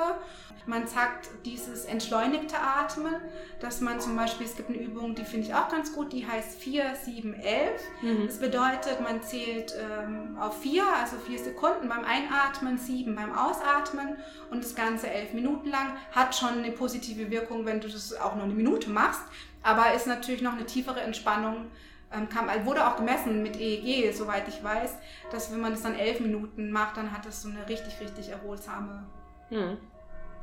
Man 0.68 0.86
sagt 0.86 1.30
dieses 1.46 1.86
entschleunigte 1.86 2.56
Atmen, 2.60 3.14
dass 3.58 3.80
man 3.80 4.00
zum 4.00 4.14
Beispiel, 4.16 4.46
es 4.46 4.54
gibt 4.54 4.68
eine 4.68 4.76
Übung, 4.76 5.14
die 5.14 5.24
finde 5.24 5.46
ich 5.46 5.54
auch 5.54 5.70
ganz 5.70 5.94
gut, 5.94 6.12
die 6.12 6.26
heißt 6.26 6.60
4, 6.60 6.94
7, 6.94 7.32
11. 7.32 7.80
Mhm. 8.02 8.26
Das 8.26 8.38
bedeutet, 8.38 9.00
man 9.00 9.22
zählt 9.22 9.74
ähm, 9.80 10.36
auf 10.38 10.60
4, 10.60 10.84
also 11.00 11.16
4 11.16 11.38
Sekunden 11.38 11.88
beim 11.88 12.04
Einatmen, 12.04 12.76
7 12.76 13.14
beim 13.14 13.32
Ausatmen 13.34 14.18
und 14.50 14.62
das 14.62 14.74
Ganze 14.74 15.08
11 15.08 15.32
Minuten 15.32 15.70
lang. 15.70 15.96
Hat 16.12 16.36
schon 16.36 16.58
eine 16.58 16.72
positive 16.72 17.30
Wirkung, 17.30 17.64
wenn 17.64 17.80
du 17.80 17.88
das 17.88 18.12
auch 18.20 18.34
nur 18.34 18.44
eine 18.44 18.54
Minute 18.54 18.90
machst, 18.90 19.22
aber 19.62 19.94
ist 19.94 20.06
natürlich 20.06 20.42
noch 20.42 20.52
eine 20.52 20.66
tiefere 20.66 21.00
Entspannung 21.00 21.70
ähm, 22.12 22.28
kam, 22.28 22.50
also 22.50 22.66
wurde 22.66 22.86
auch 22.86 22.96
gemessen 22.96 23.42
mit 23.42 23.58
EEG, 23.58 24.14
soweit 24.14 24.46
ich 24.48 24.62
weiß, 24.62 24.96
dass 25.32 25.50
wenn 25.50 25.60
man 25.60 25.72
das 25.72 25.80
dann 25.80 25.94
elf 25.94 26.20
Minuten 26.20 26.70
macht, 26.70 26.98
dann 26.98 27.10
hat 27.10 27.24
das 27.24 27.40
so 27.40 27.48
eine 27.48 27.66
richtig, 27.70 27.98
richtig 28.00 28.28
erholsame 28.28 29.06
hm. 29.48 29.78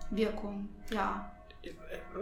Wirkung. 0.10 0.70
Ja. 0.94 1.32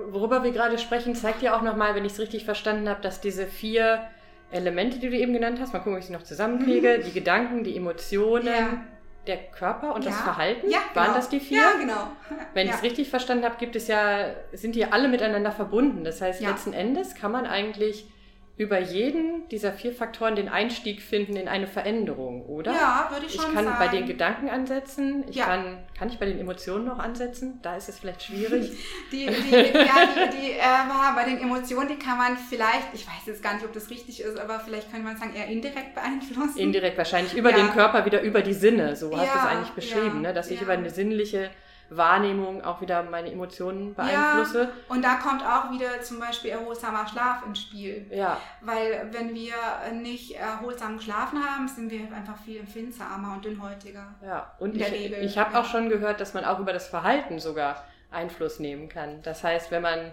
Worüber 0.10 0.44
wir 0.44 0.52
gerade 0.52 0.78
sprechen, 0.78 1.16
zeigt 1.16 1.42
ja 1.42 1.58
auch 1.58 1.62
nochmal, 1.62 1.96
wenn 1.96 2.06
ich 2.06 2.14
es 2.14 2.20
richtig 2.20 2.46
verstanden 2.46 2.88
habe, 2.88 3.02
dass 3.02 3.22
diese 3.22 3.46
vier 3.46 4.08
Elemente, 4.52 5.00
die 5.00 5.10
du 5.10 5.18
eben 5.18 5.34
genannt 5.34 5.60
hast, 5.60 5.74
mal 5.74 5.80
gucken, 5.80 5.94
ob 5.94 6.00
ich 6.00 6.06
sie 6.06 6.14
noch 6.14 6.24
zusammenkriege, 6.24 7.00
mhm. 7.00 7.04
die 7.06 7.12
Gedanken, 7.12 7.64
die 7.64 7.76
Emotionen, 7.76 8.48
ja. 8.48 8.84
der 9.28 9.38
Körper 9.38 9.96
und 9.96 10.06
ja. 10.06 10.12
das 10.12 10.22
Verhalten, 10.22 10.70
ja, 10.70 10.80
genau. 10.94 11.06
waren 11.06 11.14
das 11.16 11.30
die 11.30 11.40
vier? 11.40 11.62
Ja, 11.62 11.74
genau. 11.80 12.08
Wenn 12.54 12.68
ich 12.68 12.74
es 12.74 12.84
richtig 12.84 13.10
verstanden 13.10 13.44
habe, 13.46 13.56
gibt 13.58 13.76
es 13.76 13.88
ja, 13.88 14.34
sind 14.54 14.76
die 14.76 14.86
alle 14.86 15.08
miteinander 15.08 15.52
verbunden. 15.52 16.04
Das 16.04 16.22
heißt, 16.22 16.42
letzten 16.42 16.72
Endes 16.74 17.16
kann 17.16 17.32
man 17.32 17.46
eigentlich 17.46 18.08
über 18.56 18.80
jeden 18.80 19.48
dieser 19.50 19.74
vier 19.74 19.92
Faktoren 19.94 20.36
den 20.36 20.48
Einstieg 20.48 21.02
finden 21.02 21.36
in 21.36 21.48
eine 21.48 21.66
Veränderung, 21.66 22.46
oder? 22.46 22.72
Ja, 22.72 23.08
würde 23.10 23.26
ich 23.26 23.32
schon 23.32 23.42
sagen. 23.42 23.52
Ich 23.52 23.56
kann 23.56 23.66
sagen. 23.66 23.80
bei 23.80 23.88
den 23.88 24.06
Gedanken 24.06 24.50
ansetzen. 24.50 25.24
Ich 25.28 25.38
ja. 25.38 25.46
kann, 25.46 25.80
kann 25.98 26.10
ich 26.10 26.20
bei 26.20 26.28
den 26.28 26.40
Emotionen 26.40 26.86
noch 26.86 27.00
ansetzen? 27.00 27.58
Da 27.64 27.76
ist 27.76 27.90
es 27.90 27.98
vielleicht 27.98 28.22
schwierig. 28.22 28.72
die, 29.12 29.26
die, 29.26 29.52
ja, 29.52 30.06
die, 30.06 30.38
die 30.38 30.52
äh, 30.52 31.16
bei 31.16 31.24
den 31.24 31.40
Emotionen, 31.40 31.88
die 31.88 31.98
kann 31.98 32.20
man 32.20 32.38
vielleicht, 32.38 32.94
ich 32.94 33.08
weiß 33.08 33.26
jetzt 33.26 33.42
gar 33.42 33.56
nicht, 33.56 33.66
ob 33.66 33.74
das 33.74 33.90
richtig 33.90 34.22
ist, 34.22 34.40
aber 34.40 34.60
vielleicht 34.60 34.92
könnte 34.92 35.08
man 35.08 35.18
sagen, 35.18 35.34
eher 35.36 35.48
indirekt 35.48 35.96
beeinflussen. 35.96 36.60
Indirekt 36.60 37.00
wahrscheinlich 37.00 37.34
über 37.34 37.50
ja. 37.50 37.58
den 37.58 37.72
Körper 37.72 38.06
wieder 38.06 38.22
über 38.22 38.44
die 38.44 38.54
Sinne. 38.54 38.96
So 38.96 39.18
hast 39.18 39.34
du 39.34 39.40
es 39.40 39.46
eigentlich 39.46 39.72
beschrieben, 39.72 40.22
ne? 40.22 40.32
dass 40.32 40.52
ich 40.52 40.62
über 40.62 40.74
eine 40.74 40.92
sinnliche 40.92 41.50
Wahrnehmung 41.90 42.64
auch 42.64 42.82
wieder 42.82 43.04
meine 43.04 43.32
Emotionen 43.32 43.94
beeinflusse. 43.94 44.64
Ja, 44.64 44.70
und 44.88 45.04
da 45.04 45.16
kommt 45.16 45.44
auch 45.44 45.72
wieder 45.72 46.02
zum 46.02 46.20
Beispiel 46.20 46.52
erholsamer 46.52 47.08
Schlaf 47.08 47.46
ins 47.46 47.62
Spiel. 47.62 48.06
Ja. 48.10 48.38
Weil 48.62 49.10
wenn 49.12 49.34
wir 49.34 49.56
nicht 49.94 50.36
erholsam 50.36 50.98
geschlafen 50.98 51.40
haben, 51.44 51.68
sind 51.68 51.92
wir 51.92 52.02
einfach 52.16 52.38
viel 52.38 52.60
empfindsamer 52.60 53.34
und 53.34 53.46
dünnhäutiger. 53.46 54.16
Ja, 54.24 54.54
und 54.60 54.76
ich, 54.76 55.12
ich 55.12 55.38
habe 55.38 55.54
ja. 55.54 55.62
auch 55.62 55.66
schon 55.66 55.90
gehört, 55.90 56.20
dass 56.20 56.34
man 56.34 56.46
auch 56.46 56.60
über 56.60 56.74
das 56.74 56.88
Verhalten 56.88 57.40
sogar 57.40 57.84
Einfluss 58.12 58.60
nehmen 58.60 58.90
kann. 58.90 59.22
Das 59.24 59.44
heißt, 59.44 59.72
wenn 59.72 59.82
man 59.82 60.12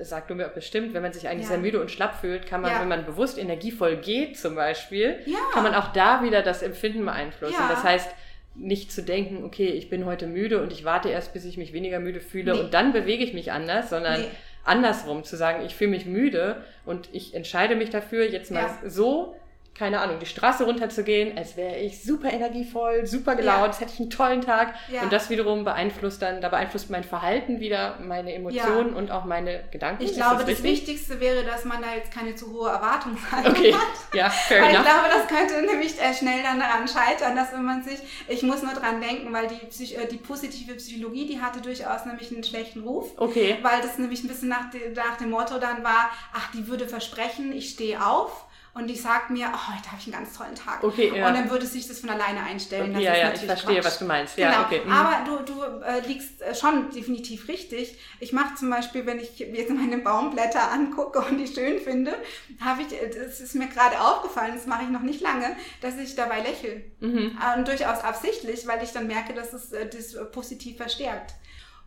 sagt 0.00 0.30
du 0.30 0.34
mir 0.34 0.48
bestimmt, 0.48 0.94
wenn 0.94 1.02
man 1.02 1.12
sich 1.12 1.28
eigentlich 1.28 1.42
ja. 1.42 1.48
sehr 1.48 1.58
müde 1.58 1.80
und 1.80 1.90
schlapp 1.90 2.14
fühlt, 2.20 2.46
kann 2.46 2.62
man, 2.62 2.70
ja. 2.70 2.80
wenn 2.80 2.88
man 2.88 3.04
bewusst 3.04 3.38
energievoll 3.38 3.96
geht 3.96 4.38
zum 4.38 4.54
Beispiel, 4.54 5.20
ja. 5.26 5.38
kann 5.52 5.62
man 5.62 5.74
auch 5.74 5.92
da 5.92 6.22
wieder 6.22 6.42
das 6.42 6.62
Empfinden 6.62 7.04
beeinflussen. 7.04 7.62
Das 7.68 7.84
heißt, 7.84 8.08
nicht 8.54 8.92
zu 8.92 9.02
denken, 9.02 9.44
okay, 9.44 9.68
ich 9.68 9.88
bin 9.88 10.04
heute 10.04 10.26
müde 10.26 10.62
und 10.62 10.72
ich 10.72 10.84
warte 10.84 11.08
erst, 11.08 11.32
bis 11.32 11.44
ich 11.44 11.56
mich 11.56 11.72
weniger 11.72 12.00
müde 12.00 12.20
fühle 12.20 12.52
nee. 12.52 12.60
und 12.60 12.74
dann 12.74 12.92
bewege 12.92 13.24
ich 13.24 13.32
mich 13.32 13.52
anders, 13.52 13.90
sondern 13.90 14.20
nee. 14.20 14.28
andersrum 14.64 15.24
zu 15.24 15.36
sagen, 15.36 15.64
ich 15.64 15.74
fühle 15.74 15.90
mich 15.90 16.06
müde 16.06 16.62
und 16.84 17.08
ich 17.12 17.34
entscheide 17.34 17.76
mich 17.76 17.90
dafür, 17.90 18.28
jetzt 18.28 18.50
mal 18.50 18.60
ja. 18.62 18.90
so 18.90 19.34
keine 19.74 20.00
Ahnung, 20.00 20.18
die 20.18 20.26
Straße 20.26 20.64
runterzugehen, 20.64 21.36
als 21.36 21.56
wäre 21.56 21.78
ich 21.78 22.04
super 22.04 22.30
energievoll, 22.30 23.06
super 23.06 23.34
gelaunt, 23.34 23.74
ja. 23.74 23.80
hätte 23.80 23.92
ich 23.94 24.00
einen 24.00 24.10
tollen 24.10 24.42
Tag. 24.42 24.74
Ja. 24.90 25.02
Und 25.02 25.12
das 25.12 25.30
wiederum 25.30 25.64
beeinflusst 25.64 26.20
dann, 26.20 26.42
da 26.42 26.50
beeinflusst 26.50 26.90
mein 26.90 27.04
Verhalten 27.04 27.58
wieder, 27.58 27.98
meine 28.00 28.34
Emotionen 28.34 28.90
ja. 28.90 28.96
und 28.96 29.10
auch 29.10 29.24
meine 29.24 29.64
Gedanken. 29.70 30.02
Ich 30.02 30.12
glaube, 30.12 30.44
das, 30.44 30.56
das 30.56 30.62
Wichtigste 30.62 31.20
wäre, 31.20 31.42
dass 31.44 31.64
man 31.64 31.80
da 31.80 31.94
jetzt 31.94 32.12
keine 32.12 32.34
zu 32.34 32.52
hohe 32.52 32.68
Erwartungshaltung 32.68 33.52
okay. 33.56 33.72
hat. 33.72 34.14
Ja, 34.14 34.28
fair 34.28 34.62
weil 34.62 34.70
enough. 34.70 34.84
ich 34.84 34.92
glaube, 34.92 35.08
das 35.08 35.26
könnte 35.26 35.66
nämlich 35.66 35.98
äh, 35.98 36.14
schnell 36.14 36.42
dann 36.42 36.60
daran 36.60 36.86
scheitern, 36.86 37.34
dass 37.34 37.52
wenn 37.52 37.64
man 37.64 37.82
sich, 37.82 37.98
ich 38.28 38.42
muss 38.42 38.62
nur 38.62 38.74
dran 38.74 39.00
denken, 39.00 39.32
weil 39.32 39.48
die, 39.48 39.66
Psych 39.66 39.96
äh, 39.96 40.06
die 40.06 40.18
positive 40.18 40.74
Psychologie, 40.74 41.26
die 41.26 41.40
hatte 41.40 41.62
durchaus 41.62 42.04
nämlich 42.04 42.30
einen 42.30 42.44
schlechten 42.44 42.82
Ruf. 42.82 43.12
Okay. 43.16 43.56
Weil 43.62 43.80
das 43.80 43.96
nämlich 43.96 44.22
ein 44.22 44.28
bisschen 44.28 44.50
nach, 44.50 44.66
nach 44.94 45.16
dem 45.16 45.30
Motto 45.30 45.58
dann 45.58 45.82
war, 45.82 46.10
ach, 46.34 46.50
die 46.52 46.68
würde 46.68 46.86
versprechen, 46.86 47.52
ich 47.52 47.70
stehe 47.70 48.04
auf 48.04 48.44
und 48.74 48.86
die 48.86 48.96
sagt 48.96 49.28
mir, 49.28 49.52
oh, 49.52 49.74
heute 49.74 49.92
habe 49.92 49.98
ich 50.00 50.06
einen 50.06 50.24
ganz 50.24 50.36
tollen 50.36 50.54
Tag. 50.54 50.82
Okay, 50.82 51.12
ja. 51.14 51.28
Und 51.28 51.34
dann 51.34 51.50
würde 51.50 51.66
sich 51.66 51.86
das 51.86 52.00
von 52.00 52.08
alleine 52.08 52.42
einstellen. 52.42 52.94
Okay, 52.94 53.04
ja, 53.04 53.14
ja, 53.14 53.32
ich 53.32 53.40
verstehe, 53.40 53.74
Quatsch. 53.74 53.84
was 53.84 53.98
du 53.98 54.04
meinst. 54.06 54.38
Ja, 54.38 54.50
genau. 54.50 54.62
okay. 54.64 54.80
Mhm. 54.84 54.92
Aber 54.92 55.24
du, 55.26 55.52
du 55.52 55.62
äh, 55.84 56.00
liegst 56.06 56.40
äh, 56.40 56.54
schon 56.54 56.90
definitiv 56.90 57.48
richtig. 57.48 57.98
Ich 58.18 58.32
mache 58.32 58.54
zum 58.54 58.70
Beispiel, 58.70 59.04
wenn 59.04 59.20
ich 59.20 59.38
jetzt 59.38 59.70
meine 59.70 59.98
Baumblätter 59.98 60.72
angucke 60.72 61.18
und 61.18 61.36
die 61.36 61.46
schön 61.46 61.80
finde, 61.80 62.14
habe 62.60 62.80
ich, 62.82 62.92
äh, 62.92 63.10
das 63.10 63.40
ist 63.40 63.54
mir 63.54 63.68
gerade 63.68 64.00
aufgefallen, 64.00 64.52
das 64.54 64.66
mache 64.66 64.84
ich 64.84 64.88
noch 64.88 65.02
nicht 65.02 65.20
lange, 65.20 65.54
dass 65.82 65.98
ich 65.98 66.14
dabei 66.14 66.40
lächle. 66.40 66.82
Mhm. 67.00 67.38
Und 67.56 67.68
durchaus 67.68 68.00
absichtlich, 68.02 68.66
weil 68.66 68.82
ich 68.82 68.92
dann 68.92 69.06
merke, 69.06 69.34
dass 69.34 69.52
es 69.52 69.68
das 69.70 70.30
positiv 70.32 70.78
verstärkt. 70.78 71.34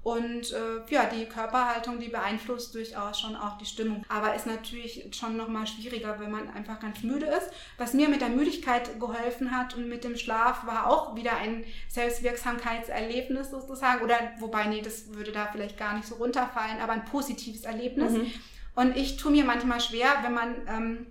Und 0.06 0.54
äh, 0.54 0.94
ja, 0.94 1.06
die 1.06 1.26
Körperhaltung, 1.26 2.00
die 2.00 2.10
beeinflusst 2.10 2.76
durchaus 2.76 3.20
schon 3.20 3.36
auch 3.36 3.58
die 3.58 3.66
Stimmung. 3.66 4.06
Aber 4.08 4.36
ist 4.36 4.46
natürlich 4.46 5.04
schon 5.18 5.36
nochmal 5.36 5.66
schwieriger, 5.66 6.20
wenn 6.20 6.30
man 6.30 6.48
einfach 6.48 6.80
ganz 6.80 7.02
müde 7.02 7.26
ist. 7.26 7.50
Was 7.80 7.96
mir 7.96 8.08
mit 8.08 8.22
der 8.22 8.30
Müdigkeit 8.30 9.00
geholfen 9.00 9.50
hat 9.50 9.76
und 9.76 9.90
mit 9.90 10.04
dem 10.04 10.16
Schlaf 10.16 10.68
war 10.68 10.86
auch 10.86 11.16
wieder 11.16 11.36
ein 11.38 11.66
Selbstwirksamkeitserlebnis 11.88 13.50
sozusagen. 13.50 14.04
Oder 14.04 14.20
wobei, 14.38 14.66
nee, 14.66 14.84
das 14.84 15.12
würde 15.16 15.32
da 15.32 15.50
vielleicht 15.52 15.80
gar 15.80 15.96
nicht 15.96 16.06
so 16.06 16.14
runterfallen, 16.18 16.80
aber 16.82 16.94
ein 16.94 17.06
positives 17.06 17.64
Erlebnis. 17.64 18.12
Mhm. 18.12 18.32
Und 18.76 18.96
ich 18.96 19.18
tue 19.18 19.32
mir 19.32 19.44
manchmal 19.44 19.82
schwer, 19.82 20.20
wenn 20.22 20.36
man 20.36 20.56
ähm, 20.68 21.08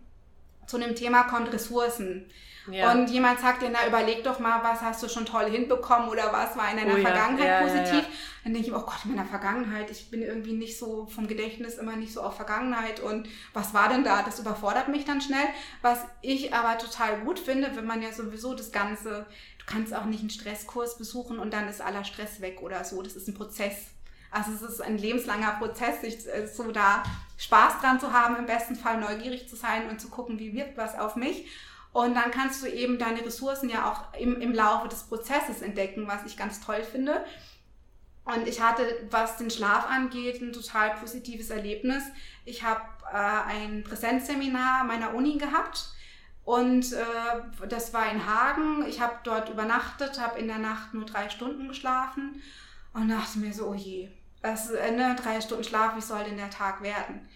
zu 0.66 0.76
einem 0.76 0.94
Thema 0.94 1.24
kommt, 1.24 1.52
Ressourcen. 1.52 2.30
Ja. 2.70 2.92
Und 2.92 3.10
jemand 3.10 3.40
sagt 3.40 3.62
dir, 3.62 3.70
na 3.70 3.86
überleg 3.86 4.24
doch 4.24 4.38
mal, 4.38 4.62
was 4.62 4.80
hast 4.80 5.02
du 5.02 5.08
schon 5.08 5.26
toll 5.26 5.50
hinbekommen 5.50 6.08
oder 6.08 6.32
was 6.32 6.56
war 6.56 6.70
in 6.70 6.78
deiner 6.78 6.94
oh, 6.94 7.02
Vergangenheit 7.02 7.46
ja. 7.46 7.60
positiv. 7.60 8.02
Ja, 8.02 8.10
Dann 8.44 8.54
denke 8.54 8.68
ich, 8.68 8.74
oh 8.74 8.80
Gott, 8.80 9.04
in 9.04 9.14
meiner 9.14 9.28
Vergangenheit, 9.28 9.90
ich 9.90 10.10
bin 10.10 10.22
irgendwie 10.22 10.54
nicht 10.54 10.78
so 10.78 11.06
vom 11.06 11.28
Gedächtnis 11.28 11.76
immer 11.76 11.96
nicht 11.96 12.12
so 12.12 12.22
auf 12.22 12.36
Vergangenheit 12.36 13.00
und 13.00 13.28
was 13.52 13.74
war 13.74 13.90
denn 13.90 14.04
da? 14.04 14.22
Das 14.22 14.38
überfordert 14.38 14.88
mich 14.88 15.04
dann 15.04 15.20
schnell. 15.20 15.46
Was 15.82 16.06
ich 16.22 16.54
aber 16.54 16.78
total 16.78 17.20
gut 17.20 17.38
finde, 17.38 17.76
wenn 17.76 17.86
man 17.86 18.00
ja 18.00 18.12
sowieso 18.12 18.54
das 18.54 18.72
Ganze, 18.72 19.26
du 19.58 19.64
kannst 19.66 19.94
auch 19.94 20.06
nicht 20.06 20.20
einen 20.20 20.30
Stresskurs 20.30 20.96
besuchen 20.96 21.38
und 21.38 21.52
dann 21.52 21.68
ist 21.68 21.82
aller 21.82 22.04
Stress 22.04 22.40
weg 22.40 22.62
oder 22.62 22.82
so. 22.84 23.02
Das 23.02 23.14
ist 23.14 23.28
ein 23.28 23.34
Prozess. 23.34 23.93
Also 24.34 24.52
es 24.52 24.62
ist 24.62 24.82
ein 24.82 24.98
lebenslanger 24.98 25.52
Prozess, 25.52 26.00
sich 26.00 26.26
äh, 26.26 26.46
so 26.46 26.72
da 26.72 27.04
Spaß 27.38 27.80
dran 27.80 28.00
zu 28.00 28.12
haben, 28.12 28.36
im 28.36 28.46
besten 28.46 28.74
Fall 28.74 28.98
neugierig 28.98 29.48
zu 29.48 29.54
sein 29.54 29.88
und 29.88 30.00
zu 30.00 30.08
gucken, 30.08 30.38
wie 30.38 30.52
wirkt 30.52 30.76
was 30.76 30.98
auf 30.98 31.14
mich. 31.14 31.46
Und 31.92 32.14
dann 32.14 32.32
kannst 32.32 32.60
du 32.62 32.66
eben 32.66 32.98
deine 32.98 33.24
Ressourcen 33.24 33.70
ja 33.70 33.88
auch 33.88 34.18
im, 34.18 34.40
im 34.40 34.52
Laufe 34.52 34.88
des 34.88 35.04
Prozesses 35.04 35.62
entdecken, 35.62 36.08
was 36.08 36.24
ich 36.26 36.36
ganz 36.36 36.60
toll 36.60 36.82
finde. 36.82 37.24
Und 38.24 38.48
ich 38.48 38.60
hatte, 38.60 39.06
was 39.10 39.36
den 39.36 39.50
Schlaf 39.50 39.88
angeht, 39.88 40.42
ein 40.42 40.52
total 40.52 40.94
positives 40.96 41.50
Erlebnis. 41.50 42.02
Ich 42.44 42.64
habe 42.64 42.82
äh, 43.12 43.16
ein 43.16 43.84
Präsenzseminar 43.84 44.82
meiner 44.82 45.14
Uni 45.14 45.38
gehabt 45.38 45.90
und 46.44 46.92
äh, 46.92 47.66
das 47.68 47.94
war 47.94 48.10
in 48.10 48.26
Hagen. 48.26 48.84
Ich 48.88 49.00
habe 49.00 49.14
dort 49.22 49.48
übernachtet, 49.50 50.20
habe 50.20 50.40
in 50.40 50.48
der 50.48 50.58
Nacht 50.58 50.92
nur 50.92 51.04
drei 51.04 51.28
Stunden 51.28 51.68
geschlafen 51.68 52.42
und 52.94 53.08
dachte 53.08 53.38
mir 53.38 53.52
so, 53.52 53.68
oh 53.68 53.74
je, 53.74 54.08
das, 54.44 54.70
äh, 54.70 54.90
ne, 54.92 55.16
drei 55.20 55.40
Stunden 55.40 55.64
Schlaf, 55.64 55.96
wie 55.96 56.02
soll 56.02 56.22
denn 56.24 56.36
der 56.36 56.50
Tag 56.50 56.82
werden? 56.82 57.26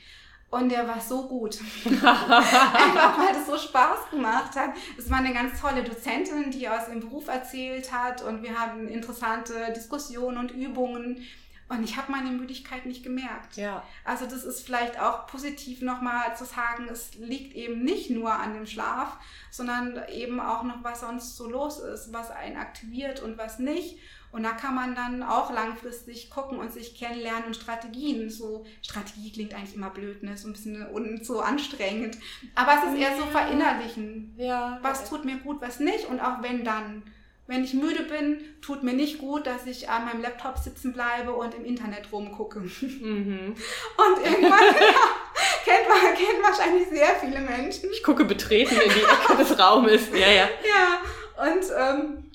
Und 0.50 0.70
der 0.70 0.86
war 0.86 1.00
so 1.00 1.26
gut. 1.26 1.58
Einfach 1.84 3.18
weil 3.18 3.36
es 3.36 3.46
so 3.46 3.56
Spaß 3.58 4.10
gemacht 4.10 4.54
hat. 4.56 4.70
Es 4.96 5.10
war 5.10 5.18
eine 5.18 5.32
ganz 5.32 5.60
tolle 5.60 5.84
Dozentin, 5.84 6.50
die 6.50 6.68
aus 6.68 6.88
ihrem 6.88 7.00
Beruf 7.00 7.28
erzählt 7.28 7.92
hat 7.92 8.22
und 8.22 8.42
wir 8.42 8.58
hatten 8.58 8.88
interessante 8.88 9.72
Diskussionen 9.74 10.38
und 10.38 10.50
Übungen. 10.50 11.26
Und 11.70 11.84
ich 11.84 11.98
habe 11.98 12.12
meine 12.12 12.30
Müdigkeit 12.30 12.86
nicht 12.86 13.02
gemerkt. 13.02 13.56
Ja. 13.56 13.82
Also 14.04 14.24
das 14.24 14.44
ist 14.44 14.64
vielleicht 14.64 14.98
auch 15.00 15.26
positiv 15.26 15.82
nochmal 15.82 16.34
zu 16.34 16.46
sagen, 16.46 16.88
es 16.90 17.14
liegt 17.14 17.54
eben 17.54 17.84
nicht 17.84 18.08
nur 18.08 18.32
an 18.32 18.54
dem 18.54 18.66
Schlaf, 18.66 19.18
sondern 19.50 20.00
eben 20.10 20.40
auch 20.40 20.62
noch, 20.62 20.82
was 20.82 21.00
sonst 21.00 21.36
so 21.36 21.48
los 21.48 21.78
ist, 21.78 22.12
was 22.12 22.30
einen 22.30 22.56
aktiviert 22.56 23.20
und 23.20 23.36
was 23.36 23.58
nicht. 23.58 23.98
Und 24.30 24.42
da 24.42 24.50
kann 24.50 24.74
man 24.74 24.94
dann 24.94 25.22
auch 25.22 25.52
langfristig 25.52 26.30
gucken 26.30 26.58
und 26.58 26.72
sich 26.72 26.98
kennenlernen 26.98 27.44
und 27.46 27.56
Strategien. 27.56 28.28
So, 28.28 28.64
Strategie 28.82 29.32
klingt 29.32 29.54
eigentlich 29.54 29.74
immer 29.74 29.90
blöd, 29.90 30.22
ne? 30.22 30.36
So 30.36 30.48
ein 30.48 30.52
bisschen 30.52 30.86
und 30.86 31.24
so 31.24 31.40
anstrengend. 31.40 32.18
Aber 32.54 32.74
es 32.74 32.92
ist 32.92 33.00
eher 33.00 33.16
so 33.16 33.24
verinnerlichen. 33.24 34.34
Ja. 34.36 34.78
Was 34.82 35.08
tut 35.08 35.24
mir 35.24 35.38
gut, 35.38 35.60
was 35.60 35.80
nicht. 35.80 36.06
Und 36.06 36.20
auch 36.20 36.42
wenn 36.42 36.64
dann. 36.64 37.02
Wenn 37.50 37.64
ich 37.64 37.72
müde 37.72 38.02
bin, 38.02 38.40
tut 38.60 38.82
mir 38.82 38.92
nicht 38.92 39.20
gut, 39.20 39.46
dass 39.46 39.64
ich 39.64 39.88
an 39.88 40.04
meinem 40.04 40.20
Laptop 40.20 40.58
sitzen 40.58 40.92
bleibe 40.92 41.32
und 41.32 41.54
im 41.54 41.64
Internet 41.64 42.12
rumgucke. 42.12 42.60
Mhm. 42.60 42.68
Und 43.96 44.26
irgendwann, 44.26 44.58
kennt, 45.64 45.88
man, 45.88 46.14
kennt 46.14 46.42
wahrscheinlich 46.42 46.88
sehr 46.88 47.08
viele 47.18 47.40
Menschen. 47.40 47.88
Ich 47.90 48.02
gucke 48.02 48.26
betreten 48.26 48.74
in 48.74 48.90
die 48.90 49.00
Ecke 49.00 49.36
des 49.38 49.58
Raumes. 49.58 50.10
Ja, 50.12 50.30
ja. 50.30 50.48
Ja, 50.62 51.00
und 51.42 51.64
ähm, 51.74 52.27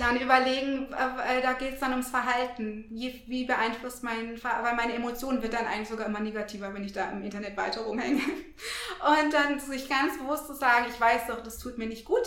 dann 0.00 0.18
überlegen, 0.20 0.88
äh, 0.92 1.42
da 1.42 1.52
geht 1.52 1.74
es 1.74 1.80
dann 1.80 1.90
ums 1.92 2.10
Verhalten. 2.10 2.86
Wie, 2.90 3.22
wie 3.26 3.44
beeinflusst 3.44 4.02
mein 4.02 4.36
Ver 4.36 4.60
weil 4.62 4.74
meine 4.74 4.94
Emotionen 4.94 5.42
wird 5.42 5.52
dann 5.54 5.66
eigentlich 5.66 5.88
sogar 5.88 6.06
immer 6.06 6.20
negativer, 6.20 6.72
wenn 6.74 6.84
ich 6.84 6.92
da 6.92 7.10
im 7.10 7.22
Internet 7.22 7.56
weiter 7.56 7.82
rumhänge. 7.82 8.20
Und 8.20 9.32
dann 9.32 9.58
sich 9.60 9.88
ganz 9.88 10.18
bewusst 10.18 10.46
zu 10.46 10.54
sagen, 10.54 10.86
ich 10.88 11.00
weiß 11.00 11.26
doch, 11.28 11.42
das 11.42 11.58
tut 11.58 11.78
mir 11.78 11.86
nicht 11.86 12.04
gut. 12.04 12.22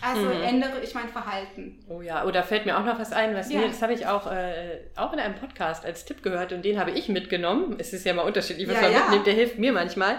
Also 0.00 0.22
Mhm. 0.26 0.42
ändere 0.42 0.80
ich 0.82 0.94
mein 0.94 1.08
Verhalten. 1.08 1.78
Oh 1.88 2.00
ja, 2.00 2.24
oder 2.24 2.42
fällt 2.42 2.64
mir 2.66 2.78
auch 2.78 2.84
noch 2.84 2.98
was 2.98 3.12
ein, 3.12 3.34
was 3.36 3.52
Ja. 3.52 3.60
mir, 3.60 3.68
das 3.68 3.82
habe 3.82 3.92
ich 3.92 4.06
auch, 4.06 4.26
äh, 4.30 4.80
auch 4.96 5.12
in 5.12 5.18
einem 5.20 5.34
Podcast 5.36 5.84
als 5.84 6.04
Tipp 6.06 6.22
gehört 6.22 6.52
und 6.52 6.64
den 6.64 6.80
habe 6.80 6.90
ich 6.92 7.08
mitgenommen. 7.08 7.76
Es 7.78 7.92
ist 7.92 8.04
ja 8.06 8.14
mal 8.14 8.22
unterschiedlich, 8.22 8.66
was 8.68 8.76
Ja, 8.76 8.82
man 8.82 8.92
ja. 8.92 8.98
mitnimmt, 9.00 9.26
der 9.26 9.34
hilft 9.34 9.58
mir 9.58 9.72
manchmal. 9.72 10.18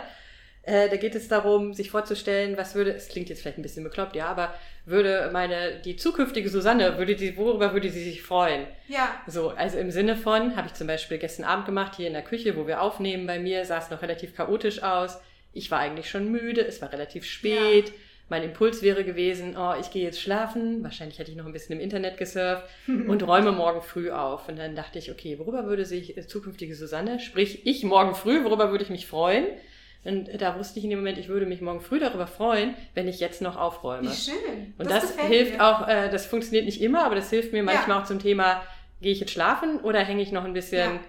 Äh, 0.66 0.90
da 0.90 0.96
geht 0.96 1.14
es 1.14 1.28
darum, 1.28 1.74
sich 1.74 1.92
vorzustellen, 1.92 2.56
was 2.56 2.74
würde, 2.74 2.94
es 2.94 3.10
klingt 3.10 3.28
jetzt 3.28 3.42
vielleicht 3.42 3.58
ein 3.58 3.64
bisschen 3.64 3.84
bekloppt, 3.84 4.16
ja, 4.16 4.28
aber 4.28 4.54
würde 4.86 5.30
meine, 5.34 5.82
die 5.84 5.98
zukünftige 5.98 6.48
Susanne, 6.48 6.98
würde 6.98 7.16
die, 7.16 7.36
worüber 7.36 7.74
würde 7.74 7.90
sie 7.90 8.04
sich 8.04 8.22
freuen? 8.22 8.66
Ja, 8.88 9.10
So, 9.28 9.50
also 9.50 9.78
im 9.78 9.92
Sinne 9.92 10.16
von, 10.16 10.56
habe 10.56 10.68
ich 10.68 10.74
zum 10.74 10.88
Beispiel 10.88 11.18
gestern 11.18 11.44
Abend 11.44 11.66
gemacht, 11.66 11.96
hier 11.98 12.08
in 12.08 12.14
der 12.14 12.22
Küche, 12.22 12.56
wo 12.56 12.66
wir 12.66 12.82
aufnehmen 12.82 13.28
bei 13.28 13.40
mir, 13.40 13.66
sah 13.66 13.78
es 13.78 13.90
noch 13.90 14.02
relativ 14.02 14.36
chaotisch 14.38 14.82
aus. 14.84 15.20
Ich 15.52 15.70
war 15.70 15.80
eigentlich 15.80 16.10
schon 16.10 16.32
müde, 16.32 16.66
es 16.66 16.82
war 16.82 16.94
relativ 16.94 17.26
spät. 17.26 17.92
Mein 18.30 18.44
Impuls 18.44 18.82
wäre 18.82 19.04
gewesen, 19.04 19.58
oh, 19.58 19.74
ich 19.80 19.92
gehe 19.92 20.04
jetzt 20.04 20.22
schlafen. 20.22 20.82
Wahrscheinlich 20.82 21.20
hätte 21.20 21.30
ich 21.30 21.38
noch 21.38 21.46
ein 21.46 21.52
bisschen 21.52 21.76
im 21.76 21.82
Internet 21.82 22.18
gesurft 22.18 22.64
und 22.88 23.22
räume 23.28 23.52
morgen 23.52 23.82
früh 23.82 24.12
auf. 24.12 24.48
Und 24.48 24.58
dann 24.58 24.76
dachte 24.76 24.98
ich, 24.98 25.12
okay, 25.12 25.38
worüber 25.40 25.66
würde 25.66 25.86
sich 25.86 26.18
äh, 26.18 26.26
zukünftige 26.26 26.74
Susanne, 26.74 27.20
sprich 27.20 27.68
ich 27.68 27.84
morgen 27.84 28.16
früh, 28.16 28.46
worüber 28.46 28.72
würde 28.72 28.86
ich 28.86 28.90
mich 28.90 29.08
freuen? 29.08 29.46
Und 30.06 30.30
da 30.42 30.58
wusste 30.60 30.80
ich 30.80 30.84
in 30.86 30.90
dem 30.90 31.00
Moment, 31.00 31.18
ich 31.18 31.30
würde 31.30 31.46
mich 31.46 31.62
morgen 31.62 31.80
früh 31.82 32.00
darüber 32.00 32.28
freuen, 32.28 32.76
wenn 32.94 33.08
ich 33.08 33.20
jetzt 33.22 33.42
noch 33.42 33.56
aufräume. 33.56 34.10
wie 34.10 34.14
schön. 34.14 34.74
Und 34.78 34.90
das, 34.92 35.08
gefällt 35.14 35.32
hilft 35.34 35.54
mir. 35.58 35.64
auch, 35.66 35.88
äh, 35.88 36.10
das 36.10 36.26
funktioniert 36.26 36.66
nicht 36.66 36.82
immer, 36.82 37.06
aber 37.06 37.16
das 37.16 37.30
hilft 37.30 37.52
mir 37.54 37.60
Ja. 37.60 37.64
manchmal 37.64 38.02
auch 38.02 38.06
zum 38.06 38.20
Thema, 38.20 38.62
gehe 39.02 39.12
ich 39.14 39.20
jetzt 39.22 39.32
schlafen 39.32 39.80
oder 39.80 40.00
hänge 40.00 40.22
ich 40.22 40.32
noch 40.34 40.44
ein 40.44 40.54
bisschen 40.54 40.96
Ja. 40.96 41.00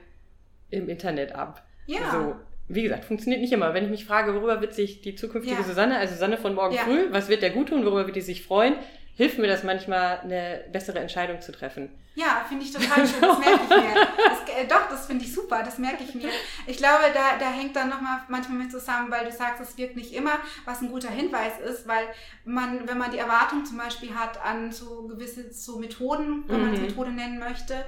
im 0.70 0.88
Internet 0.88 1.34
ab? 1.34 1.64
Ja. 1.86 2.10
So, 2.12 2.36
wie 2.68 2.82
gesagt, 2.82 3.04
funktioniert 3.04 3.40
nicht 3.42 3.52
immer. 3.52 3.74
Wenn 3.74 3.84
ich 3.84 3.90
mich 3.90 4.04
frage, 4.04 4.32
worüber 4.34 4.60
wird 4.60 4.74
sich 4.74 5.00
die 5.02 5.14
zukünftige 5.16 5.56
Ja. 5.60 5.62
Susanne, 5.66 5.98
also 5.98 6.14
Susanne 6.14 6.38
von 6.38 6.54
morgen 6.54 6.74
Ja. 6.74 6.82
früh, 6.82 7.06
was 7.10 7.28
wird 7.28 7.42
der 7.42 7.50
gut 7.50 7.68
tun, 7.70 7.84
worüber 7.84 8.06
wird 8.06 8.16
die 8.16 8.20
sich 8.20 8.44
freuen, 8.44 8.74
hilft 9.16 9.38
mir 9.38 9.46
das 9.46 9.62
manchmal, 9.62 10.20
eine 10.20 10.64
bessere 10.72 10.98
Entscheidung 10.98 11.40
zu 11.40 11.52
treffen. 11.52 11.90
Ja, 12.16 12.44
finde 12.48 12.64
ich 12.64 12.72
total 12.72 13.06
schön, 13.06 13.20
das 13.20 13.38
merke 13.38 13.60
ich 13.64 13.68
mir. 13.70 13.94
Das, 14.16 14.56
äh, 14.56 14.66
doch, 14.68 14.88
das 14.88 15.06
finde 15.06 15.24
ich 15.24 15.34
super, 15.34 15.64
das 15.64 15.78
merke 15.78 16.04
ich 16.04 16.14
mir. 16.14 16.28
Ich 16.66 16.76
glaube, 16.76 17.04
da, 17.12 17.38
da 17.40 17.50
hängt 17.50 17.74
dann 17.74 17.88
nochmal 17.88 18.20
manchmal 18.28 18.58
mit 18.58 18.70
zusammen, 18.70 19.10
weil 19.10 19.24
du 19.24 19.32
sagst, 19.32 19.60
es 19.60 19.76
wirkt 19.76 19.96
nicht 19.96 20.12
immer, 20.14 20.38
was 20.64 20.80
ein 20.80 20.90
guter 20.92 21.10
Hinweis 21.10 21.58
ist, 21.58 21.88
weil 21.88 22.06
man, 22.44 22.86
wenn 22.86 22.98
man 22.98 23.10
die 23.10 23.18
Erwartung 23.18 23.64
zum 23.64 23.78
Beispiel 23.78 24.14
hat 24.14 24.40
an 24.44 24.70
so 24.70 25.08
gewisse 25.08 25.52
so 25.52 25.78
Methoden, 25.80 26.44
wenn 26.46 26.60
man 26.62 26.72
es 26.74 26.80
Mhm. 26.80 26.86
Methode 26.86 27.10
nennen 27.10 27.40
möchte, 27.40 27.84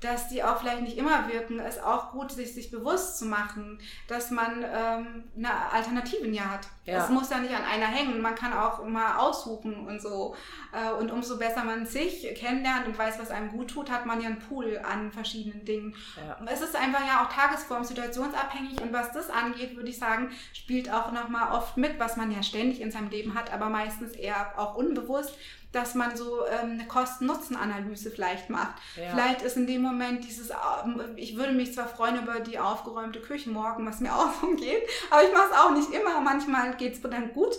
dass 0.00 0.28
die 0.28 0.42
auch 0.44 0.60
vielleicht 0.60 0.82
nicht 0.82 0.96
immer 0.96 1.28
wirken, 1.28 1.58
ist 1.58 1.82
auch 1.82 2.12
gut, 2.12 2.30
sich, 2.32 2.54
sich 2.54 2.70
bewusst 2.70 3.18
zu 3.18 3.26
machen, 3.26 3.80
dass 4.06 4.30
man 4.30 4.62
ähm, 4.64 5.24
eine 5.36 5.50
Alternativen 5.72 6.32
ja 6.32 6.44
hat. 6.44 6.68
Ja. 6.88 7.04
Es 7.04 7.10
muss 7.10 7.30
ja 7.30 7.38
nicht 7.38 7.54
an 7.54 7.64
einer 7.64 7.86
hängen, 7.86 8.20
man 8.20 8.34
kann 8.34 8.52
auch 8.52 8.84
mal 8.84 9.16
aussuchen 9.18 9.86
und 9.86 10.00
so. 10.00 10.34
Äh, 10.72 10.92
Und 11.00 11.10
umso 11.10 11.38
besser 11.38 11.64
man 11.64 11.86
sich 11.86 12.26
kennenlernt 12.34 12.86
und 12.86 12.98
weiß, 12.98 13.18
was 13.18 13.30
einem 13.30 13.50
gut 13.50 13.70
tut, 13.70 13.90
hat 13.90 14.06
man 14.06 14.20
ja 14.20 14.28
einen 14.28 14.38
Pool 14.38 14.80
an 14.82 15.12
verschiedenen 15.12 15.64
Dingen. 15.64 15.94
Ja. 16.16 16.38
Es 16.46 16.60
ist 16.60 16.76
einfach 16.76 17.06
ja 17.06 17.24
auch 17.24 17.32
tagesform, 17.32 17.84
situationsabhängig 17.84 18.80
und 18.82 18.92
was 18.92 19.12
das 19.12 19.30
angeht, 19.30 19.76
würde 19.76 19.88
ich 19.90 19.98
sagen, 19.98 20.30
spielt 20.52 20.92
auch 20.92 21.12
nochmal 21.12 21.52
oft 21.52 21.76
mit, 21.76 21.98
was 21.98 22.16
man 22.16 22.30
ja 22.32 22.42
ständig 22.42 22.80
in 22.80 22.90
seinem 22.90 23.10
Leben 23.10 23.34
hat, 23.34 23.52
aber 23.52 23.68
meistens 23.68 24.12
eher 24.12 24.52
auch 24.56 24.74
unbewusst, 24.76 25.34
dass 25.70 25.94
man 25.94 26.16
so 26.16 26.46
ähm, 26.46 26.72
eine 26.72 26.86
Kosten-Nutzen-Analyse 26.86 28.10
vielleicht 28.10 28.48
macht. 28.48 28.74
Ja. 28.96 29.10
Vielleicht 29.10 29.42
ist 29.42 29.56
in 29.58 29.66
dem 29.66 29.82
Moment 29.82 30.24
dieses, 30.24 30.48
ähm, 30.50 31.02
ich 31.16 31.36
würde 31.36 31.52
mich 31.52 31.74
zwar 31.74 31.86
freuen 31.88 32.22
über 32.22 32.40
die 32.40 32.58
aufgeräumte 32.58 33.20
Küche 33.20 33.50
morgen, 33.50 33.86
was 33.86 34.00
mir 34.00 34.14
auch 34.16 34.32
so 34.40 34.46
geht, 34.54 34.82
aber 35.10 35.24
ich 35.24 35.32
mache 35.32 35.48
es 35.52 35.58
auch 35.58 35.70
nicht 35.72 35.90
immer. 35.92 36.20
Manchmal 36.22 36.74
geht 36.78 36.94
es 36.94 37.02
dann 37.02 37.32
gut. 37.32 37.56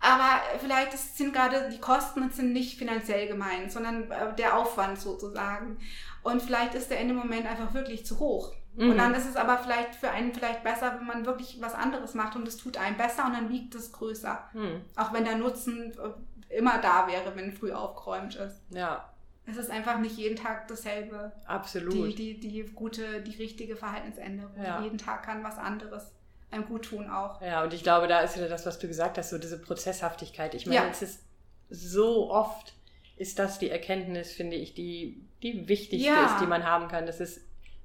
Aber 0.00 0.40
vielleicht 0.58 0.96
sind 0.96 1.34
gerade 1.34 1.68
die 1.70 1.78
Kosten 1.78 2.30
sind 2.30 2.54
nicht 2.54 2.78
finanziell 2.78 3.28
gemeint, 3.28 3.70
sondern 3.70 4.10
äh, 4.10 4.34
der 4.34 4.56
Aufwand 4.56 4.98
sozusagen. 4.98 5.78
Und 6.22 6.42
vielleicht 6.42 6.74
ist 6.74 6.90
der 6.90 7.00
in 7.00 7.08
dem 7.08 7.18
Moment 7.18 7.46
einfach 7.46 7.74
wirklich 7.74 8.06
zu 8.06 8.18
hoch. 8.18 8.54
Mhm. 8.76 8.90
Und 8.90 8.96
dann 8.98 9.14
ist 9.14 9.28
es 9.28 9.36
aber 9.36 9.58
vielleicht 9.58 9.94
für 9.94 10.10
einen 10.10 10.32
vielleicht 10.32 10.64
besser, 10.64 10.96
wenn 10.98 11.06
man 11.06 11.26
wirklich 11.26 11.58
was 11.60 11.74
anderes 11.74 12.14
macht 12.14 12.34
und 12.34 12.48
es 12.48 12.56
tut 12.56 12.78
einem 12.78 12.96
besser 12.96 13.26
und 13.26 13.34
dann 13.34 13.50
wiegt 13.50 13.74
es 13.74 13.92
größer. 13.92 14.48
Hm. 14.52 14.80
Auch 14.96 15.12
wenn 15.12 15.24
der 15.24 15.36
Nutzen 15.36 15.92
äh, 15.92 16.56
immer 16.56 16.78
da 16.78 17.06
wäre, 17.06 17.36
wenn 17.36 17.52
früh 17.52 17.72
aufgeräumt 17.72 18.36
ist. 18.36 18.62
Ja, 18.70 19.12
Es 19.44 19.56
ist 19.56 19.70
einfach 19.70 19.98
nicht 19.98 20.16
jeden 20.16 20.36
Tag 20.36 20.68
dasselbe. 20.68 21.32
absolut. 21.46 21.92
Die, 21.92 22.14
die, 22.14 22.40
die 22.40 22.62
gute, 22.72 23.22
die 23.22 23.36
richtige 23.36 23.76
Verhaltensänderung. 23.76 24.62
Ja. 24.62 24.80
Jeden 24.82 24.98
Tag 24.98 25.24
kann 25.24 25.44
was 25.44 25.58
anderes 25.58 26.12
einem 26.50 26.66
gut 26.66 26.84
tun 26.86 27.08
auch. 27.10 27.40
Ja, 27.40 27.62
und 27.62 27.72
ich 27.74 27.82
glaube, 27.82 28.08
da 28.08 28.20
ist 28.20 28.36
wieder 28.36 28.48
das, 28.48 28.66
was 28.66 28.78
du 28.78 28.88
gesagt 28.88 29.18
hast, 29.18 29.30
so 29.30 29.38
diese 29.38 29.58
Prozesshaftigkeit. 29.60 30.54
Ich 30.54 30.66
meine, 30.66 30.80
Ja. 30.80 30.88
es 30.90 31.02
ist 31.02 31.20
so 31.68 32.30
oft, 32.30 32.74
ist 33.16 33.38
das 33.38 33.58
die 33.58 33.70
Erkenntnis, 33.70 34.32
finde 34.32 34.56
ich, 34.56 34.74
die, 34.74 35.22
die 35.42 35.68
wichtigste 35.68 36.08
Ja. 36.08 36.26
ist, 36.26 36.40
die 36.40 36.46
man 36.46 36.64
haben 36.64 36.88
kann, 36.88 37.06
dass 37.06 37.20
es 37.20 37.40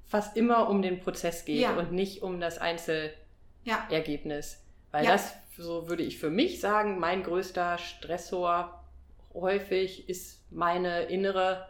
fast 0.06 0.36
immer 0.36 0.68
um 0.68 0.82
den 0.82 1.00
Prozess 1.00 1.44
geht 1.44 1.60
Ja. 1.60 1.74
und 1.76 1.92
nicht 1.92 2.22
um 2.22 2.40
das 2.40 2.58
Einzelergebnis. 3.64 4.62
Weil 4.92 5.04
das, 5.06 5.34
so 5.56 5.88
würde 5.88 6.02
ich 6.02 6.18
für 6.18 6.30
mich 6.30 6.60
sagen, 6.60 6.98
mein 6.98 7.22
größter 7.22 7.78
Stressor 7.78 8.82
häufig 9.34 10.08
ist 10.08 10.40
meine 10.50 11.02
innere 11.04 11.66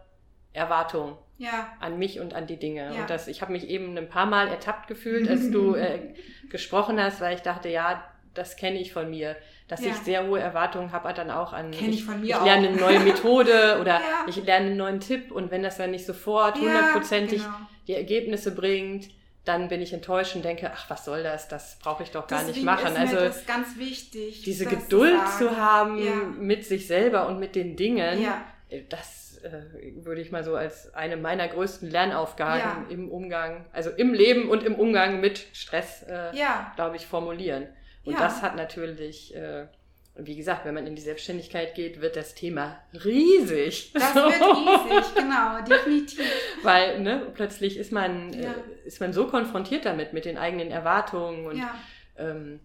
Erwartung 0.53 1.19
Ja. 1.39 1.69
an 1.81 1.99
mich 1.99 2.19
und 2.21 2.35
an 2.35 2.47
die 2.47 2.57
Dinge. 2.59 2.93
Ja. 2.95 3.01
Und 3.03 3.11
das, 3.11 3.29
ich 3.29 3.43
habe 3.43 3.53
mich 3.53 3.69
eben 3.69 3.97
ein 3.99 4.09
paar 4.09 4.27
Mal 4.27 4.49
ertappt 4.49 4.89
gefühlt, 4.89 5.29
als 5.29 5.51
du 5.51 5.75
äh, 5.75 6.15
gesprochen 6.51 7.01
hast, 7.03 7.21
weil 7.21 7.35
ich 7.35 7.43
dachte, 7.43 7.69
ja, 7.69 8.03
das 8.35 8.57
kenne 8.57 8.79
ich 8.81 8.93
von 8.93 9.11
mir, 9.11 9.37
dass 9.69 9.81
Ja. 9.83 9.91
ich 9.91 9.97
sehr 9.97 10.27
hohe 10.27 10.39
Erwartungen 10.41 10.93
habe 10.93 11.13
dann 11.15 11.31
auch 11.31 11.53
an 11.53 11.71
Kenn 11.73 11.91
ich 11.91 12.05
von 12.05 12.21
mir 12.21 12.27
ich 12.29 12.35
auch. 12.35 12.45
lerne 12.45 12.69
eine 12.69 12.77
neue 12.77 13.01
Methode 13.01 13.79
oder 13.81 13.95
Ja. 13.95 14.01
ich 14.27 14.37
lerne 14.37 14.67
einen 14.67 14.77
neuen 14.77 15.01
Tipp 15.01 15.33
und 15.33 15.51
wenn 15.51 15.63
das 15.63 15.77
dann 15.79 15.91
nicht 15.91 16.07
sofort 16.07 16.57
hundertprozentig 16.59 17.43
genau. 17.43 17.55
die 17.89 17.95
Ergebnisse 17.95 18.55
bringt, 18.55 19.09
dann 19.45 19.69
bin 19.69 19.81
ich 19.81 19.93
enttäuscht 19.93 20.35
und 20.37 20.45
denke, 20.45 20.71
ach, 20.75 20.91
was 20.91 21.05
soll 21.05 21.23
das? 21.23 21.49
Das 21.49 21.79
brauche 21.81 22.03
ich 22.03 22.11
doch 22.11 22.27
gar 22.27 22.39
nicht 22.41 22.49
Deswegen 22.51 22.67
machen. 22.67 22.89
Ist 22.93 22.99
Also 22.99 23.17
das 23.17 23.47
ganz 23.47 23.79
wichtig. 23.79 24.43
diese 24.43 24.67
Geduld 24.67 25.21
zu 25.39 25.57
haben 25.57 26.45
mit 26.45 26.65
sich 26.65 26.87
selber 26.89 27.29
und 27.29 27.39
mit 27.39 27.55
den 27.55 27.77
Dingen, 27.77 28.27
äh, 28.71 28.83
das 28.89 29.26
äh, 29.47 30.05
würde 30.05 30.21
ich 30.21 30.31
mal 30.31 30.45
so 30.45 30.55
als 30.57 30.93
eine 30.95 31.17
meiner 31.17 31.47
größten 31.49 31.91
Lernaufgaben 31.91 32.59
Ja. 32.61 32.87
im 32.91 33.11
Umgang, 33.11 33.67
also 33.73 33.91
im 33.91 34.13
Leben 34.13 34.49
und 34.49 34.63
im 34.63 34.75
Umgang 34.75 35.21
mit 35.21 35.39
Stress, 35.53 36.03
äh, 36.03 36.37
Ja. 36.37 36.73
glaube 36.77 36.97
ich, 36.97 37.07
formulieren. 37.07 37.69
Und 38.05 38.15
Ja. 38.15 38.19
das 38.21 38.43
hat 38.43 38.57
natürlich, 38.57 39.35
äh, 39.35 39.67
wie 40.19 40.37
gesagt, 40.37 40.65
wenn 40.65 40.75
man 40.75 40.87
in 40.87 40.95
die 40.95 41.03
Selbstständigkeit 41.03 41.75
geht, 41.75 42.01
wird 42.01 42.17
das 42.17 42.35
Thema 42.35 42.79
riesig. 43.05 43.93
Das 43.93 44.15
wird 44.15 44.25
riesig, 44.41 45.15
genau, 45.15 45.63
definitiv. 45.69 46.21
Weil 46.63 47.01
ne, 47.01 47.27
plötzlich 47.35 47.77
ist 47.77 47.93
man, 47.93 48.33
äh, 48.33 48.55
ist 48.85 49.01
man 49.01 49.13
so 49.13 49.27
konfrontiert 49.27 49.85
damit, 49.85 50.13
mit 50.13 50.25
den 50.25 50.39
eigenen 50.39 50.71
Erwartungen 50.71 51.47
und 51.47 51.63
ähm, 52.19 52.61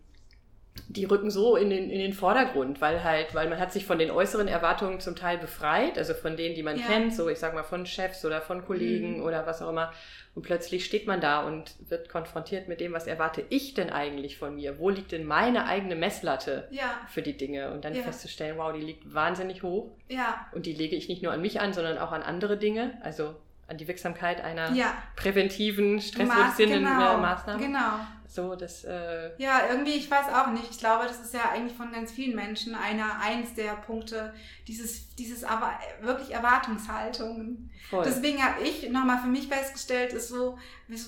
die 0.88 1.05
rücken 1.05 1.32
so 1.32 1.55
in 1.55 1.69
den, 1.69 1.89
in 1.89 1.99
den 1.99 2.13
Vordergrund, 2.13 2.82
weil 2.82 3.03
halt, 3.03 3.34
weil 3.36 3.47
man 3.49 3.59
hat 3.59 3.71
sich 3.71 3.86
von 3.86 3.97
den 3.99 4.11
äußeren 4.11 4.47
Erwartungen 4.47 4.99
zum 4.99 5.15
Teil 5.15 5.38
befreit, 5.38 5.97
also 5.97 6.13
von 6.13 6.36
denen, 6.38 6.55
die 6.55 6.63
man 6.63 6.77
Ja. 6.77 6.86
kennt, 6.86 7.13
so 7.15 7.29
ich 7.29 7.39
sag 7.39 7.53
mal 7.53 7.63
von 7.63 7.86
Chefs 7.86 8.25
oder 8.25 8.41
von 8.41 8.65
Kollegen 8.65 9.17
Mhm. 9.17 9.23
oder 9.23 9.45
was 9.45 9.61
auch 9.61 9.69
immer. 9.69 9.91
Und 10.36 10.43
plötzlich 10.43 10.86
steht 10.86 11.07
man 11.07 11.19
da 11.21 11.45
und 11.45 11.75
wird 11.89 12.07
konfrontiert 12.09 12.67
mit 12.67 12.79
dem, 12.79 12.93
was 12.93 13.07
erwarte 13.07 13.43
ich 13.49 13.73
denn 13.73 13.89
eigentlich 13.89 14.38
von 14.38 14.55
mir? 14.55 14.79
Wo 14.79 14.89
liegt 14.89 15.11
denn 15.11 15.25
meine 15.25 15.65
eigene 15.67 15.95
Messlatte 15.95 16.67
Ja, 16.71 17.01
für 17.09 17.21
die 17.21 17.36
Dinge? 17.38 17.71
Und 17.71 17.84
dann 17.86 17.95
Ja. 17.95 18.01
festzustellen, 18.01 18.57
wow, 18.57 18.71
die 18.73 18.82
liegt 18.82 19.13
wahnsinnig 19.13 19.63
hoch. 19.63 19.91
ja, 20.07 20.47
Und 20.53 20.65
die 20.65 20.73
lege 20.73 20.95
ich 20.95 21.07
nicht 21.09 21.21
nur 21.23 21.32
an 21.34 21.41
mich 21.41 21.59
an, 21.59 21.73
sondern 21.73 21.97
auch 21.97 22.11
an 22.11 22.23
andere 22.23 22.57
Dinge. 22.57 22.97
Also 23.03 23.36
an 23.72 23.78
die 23.78 23.88
Wirksamkeit 23.88 24.41
einer 24.41 24.72
ja. 24.74 24.93
präventiven, 25.15 25.99
stressreduzierenden 26.01 26.84
genau, 26.84 27.17
Maßnahme. 27.17 27.63
Genau. 27.63 27.99
So, 28.28 28.55
das, 28.55 28.86
äh 28.86 29.32
ja, 29.39 29.63
irgendwie, 29.69 29.91
ich 29.91 30.09
weiß 30.09 30.28
auch 30.34 30.47
nicht. 30.47 30.69
Ich 30.72 30.78
glaube, 30.78 31.05
das 31.05 31.19
ist 31.19 31.34
ja 31.34 31.51
eigentlich 31.53 31.76
von 31.76 31.91
ganz 31.91 32.11
vielen 32.11 32.34
Menschen 32.36 32.76
einer, 32.76 33.19
eins 33.22 33.53
der 33.55 33.74
Punkte, 33.76 34.34
dieses, 34.67 35.15
dieses 35.15 35.43
aber 35.43 35.74
wirklich 36.01 36.32
Erwartungshaltung. 36.32 37.69
Voll. 37.89 38.03
Deswegen 38.05 38.41
habe 38.41 38.61
ich 38.63 38.89
nochmal 38.89 39.19
für 39.19 39.28
mich 39.28 39.47
festgestellt, 39.47 40.13
ist 40.13 40.30
so, 40.30 40.57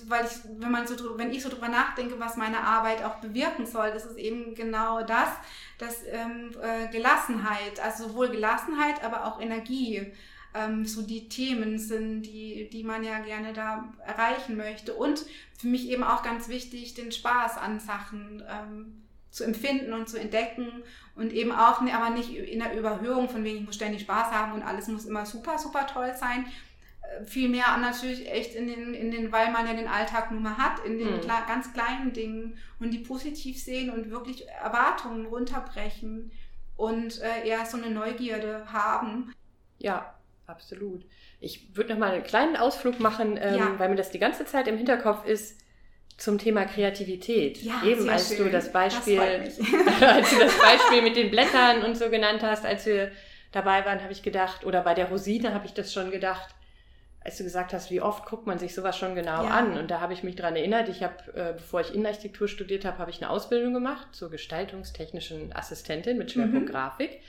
weil 0.07 0.25
ich, 0.25 0.33
wenn 0.57 0.71
man 0.71 0.85
so, 0.85 1.17
wenn 1.17 1.31
ich 1.31 1.43
so 1.43 1.49
drüber 1.49 1.69
nachdenke, 1.69 2.19
was 2.19 2.35
meine 2.35 2.59
Arbeit 2.59 3.03
auch 3.03 3.15
bewirken 3.15 3.65
soll, 3.65 3.91
das 3.91 4.05
ist 4.05 4.17
eben 4.17 4.53
genau 4.53 5.03
das, 5.03 5.29
dass 5.77 6.03
ähm, 6.11 6.51
äh, 6.61 6.89
Gelassenheit, 6.91 7.79
also 7.81 8.09
sowohl 8.09 8.29
Gelassenheit, 8.31 9.01
aber 9.01 9.25
auch 9.25 9.39
Energie 9.39 10.13
ähm, 10.53 10.85
so 10.85 11.01
die 11.01 11.29
Themen 11.29 11.79
sind, 11.79 12.23
die, 12.23 12.69
die 12.71 12.83
man 12.83 13.03
ja 13.03 13.19
gerne 13.19 13.53
da 13.53 13.93
erreichen 14.05 14.55
möchte. 14.55 14.93
Und 14.93 15.25
für 15.57 15.67
mich 15.67 15.89
eben 15.89 16.03
auch 16.03 16.23
ganz 16.23 16.47
wichtig, 16.47 16.93
den 16.93 17.11
Spaß 17.11 17.57
an 17.57 17.79
Sachen 17.79 18.43
ähm, 18.47 19.03
zu 19.33 19.43
empfinden 19.43 19.93
und 19.93 20.07
zu 20.07 20.19
entdecken 20.19 20.83
und 21.15 21.33
eben 21.33 21.51
auch, 21.51 21.81
aber 21.81 22.09
nicht 22.11 22.35
in 22.35 22.59
der 22.59 22.77
Überhöhung 22.77 23.29
von 23.29 23.43
wegen, 23.43 23.59
ich 23.59 23.65
muss 23.65 23.75
ständig 23.75 24.01
Spaß 24.01 24.31
haben 24.31 24.53
und 24.53 24.61
alles 24.61 24.87
muss 24.87 25.05
immer 25.05 25.25
super, 25.25 25.57
super 25.57 25.87
toll 25.87 26.13
sein. 26.15 26.45
Äh, 27.01 27.25
Vielmehr 27.25 27.75
natürlich 27.77 28.31
echt 28.31 28.53
in 28.53 28.67
den, 28.67 28.93
in 28.93 29.09
den, 29.09 29.31
weil 29.31 29.51
man 29.51 29.65
ja 29.65 29.73
den 29.73 29.87
Alltag 29.87 30.31
nun 30.31 30.43
mal 30.43 30.57
hat, 30.57 30.85
in 30.85 30.99
den 30.99 31.15
mhm. 31.15 31.27
ganz 31.47 31.73
kleinen 31.73 32.13
Dingen 32.13 32.57
und 32.79 32.91
die 32.91 32.99
positiv 32.99 33.61
sehen 33.61 33.89
und 33.89 34.11
wirklich 34.11 34.47
Erwartungen 34.47 35.25
runterbrechen 35.25 36.31
und 36.75 37.19
äh, 37.21 37.47
eher 37.47 37.65
so 37.65 37.77
eine 37.77 37.89
Neugierde 37.89 38.71
haben. 38.71 39.33
Ja, 39.79 40.13
absolut. 40.53 41.03
Ich 41.39 41.75
würde 41.75 41.93
noch 41.93 41.99
mal 41.99 42.11
einen 42.11 42.23
kleinen 42.23 42.55
Ausflug 42.55 42.99
machen, 42.99 43.37
ähm, 43.41 43.57
ja. 43.57 43.79
weil 43.79 43.89
mir 43.89 43.95
das 43.95 44.11
die 44.11 44.19
ganze 44.19 44.45
Zeit 44.45 44.67
im 44.67 44.77
Hinterkopf 44.77 45.25
ist 45.25 45.59
zum 46.17 46.37
Thema 46.37 46.65
Kreativität. 46.65 47.61
Ja, 47.63 47.83
Eben 47.83 48.07
als 48.07 48.29
schön. 48.29 48.45
du 48.45 48.51
das 48.51 48.71
Beispiel, 48.71 49.17
das 49.17 49.59
als 50.01 50.29
du 50.29 50.39
das 50.39 50.57
Beispiel 50.57 51.01
mit 51.01 51.15
den 51.15 51.31
Blättern 51.31 51.83
und 51.83 51.97
so 51.97 52.09
genannt 52.09 52.43
hast, 52.43 52.65
als 52.65 52.85
wir 52.85 53.11
dabei 53.51 53.85
waren, 53.85 54.01
habe 54.01 54.13
ich 54.13 54.23
gedacht, 54.23 54.65
oder 54.65 54.81
bei 54.81 54.93
der 54.93 55.09
Rosine 55.09 55.53
habe 55.53 55.65
ich 55.65 55.73
das 55.73 55.91
schon 55.91 56.11
gedacht, 56.11 56.53
als 57.23 57.37
du 57.37 57.43
gesagt 57.43 57.73
hast, 57.73 57.89
wie 57.89 58.01
oft 58.01 58.25
guckt 58.25 58.47
man 58.47 58.59
sich 58.59 58.75
sowas 58.75 58.97
schon 58.97 59.15
genau 59.15 59.43
ja. 59.43 59.49
an. 59.49 59.77
Und 59.77 59.89
da 59.89 60.01
habe 60.01 60.13
ich 60.13 60.23
mich 60.23 60.35
dran 60.35 60.55
erinnert, 60.55 60.89
ich 60.89 61.03
habe, 61.03 61.15
äh, 61.33 61.53
bevor 61.53 61.81
ich 61.81 61.93
Innenarchitektur 61.93 62.47
studiert 62.47 62.83
habe, 62.83 62.97
habe 62.97 63.11
ich 63.11 63.21
eine 63.21 63.29
Ausbildung 63.29 63.73
gemacht 63.73 64.07
zur 64.11 64.29
gestaltungstechnischen 64.29 65.55
Assistentin 65.55 66.17
mit 66.17 66.31
Schwerpunkt 66.31 66.67
mhm. 66.67 66.71
Grafik. 66.71 67.21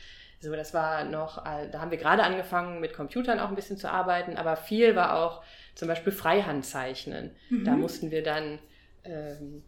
So, 0.45 0.55
das 0.55 0.75
war 0.75 1.05
noch, 1.05 1.39
äh, 1.47 1.71
da 1.71 1.81
haben 1.81 1.91
wir 1.91 1.99
gerade 1.99 2.23
angefangen, 2.23 2.81
mit 2.81 2.93
Computern 2.93 3.41
auch 3.41 3.49
ein 3.49 3.55
bisschen 3.55 3.79
zu 3.79 3.91
arbeiten, 3.91 4.37
aber 4.37 4.57
viel 4.57 4.95
war 4.95 5.17
auch 5.17 5.43
zum 5.75 5.89
Beispiel 5.89 6.13
Freihandzeichnen. 6.13 7.31
Mhm. 7.49 7.65
Da 7.65 7.73
mussten 7.73 8.11
wir 8.11 8.23
dann 8.23 8.59
ähm, 9.05 9.63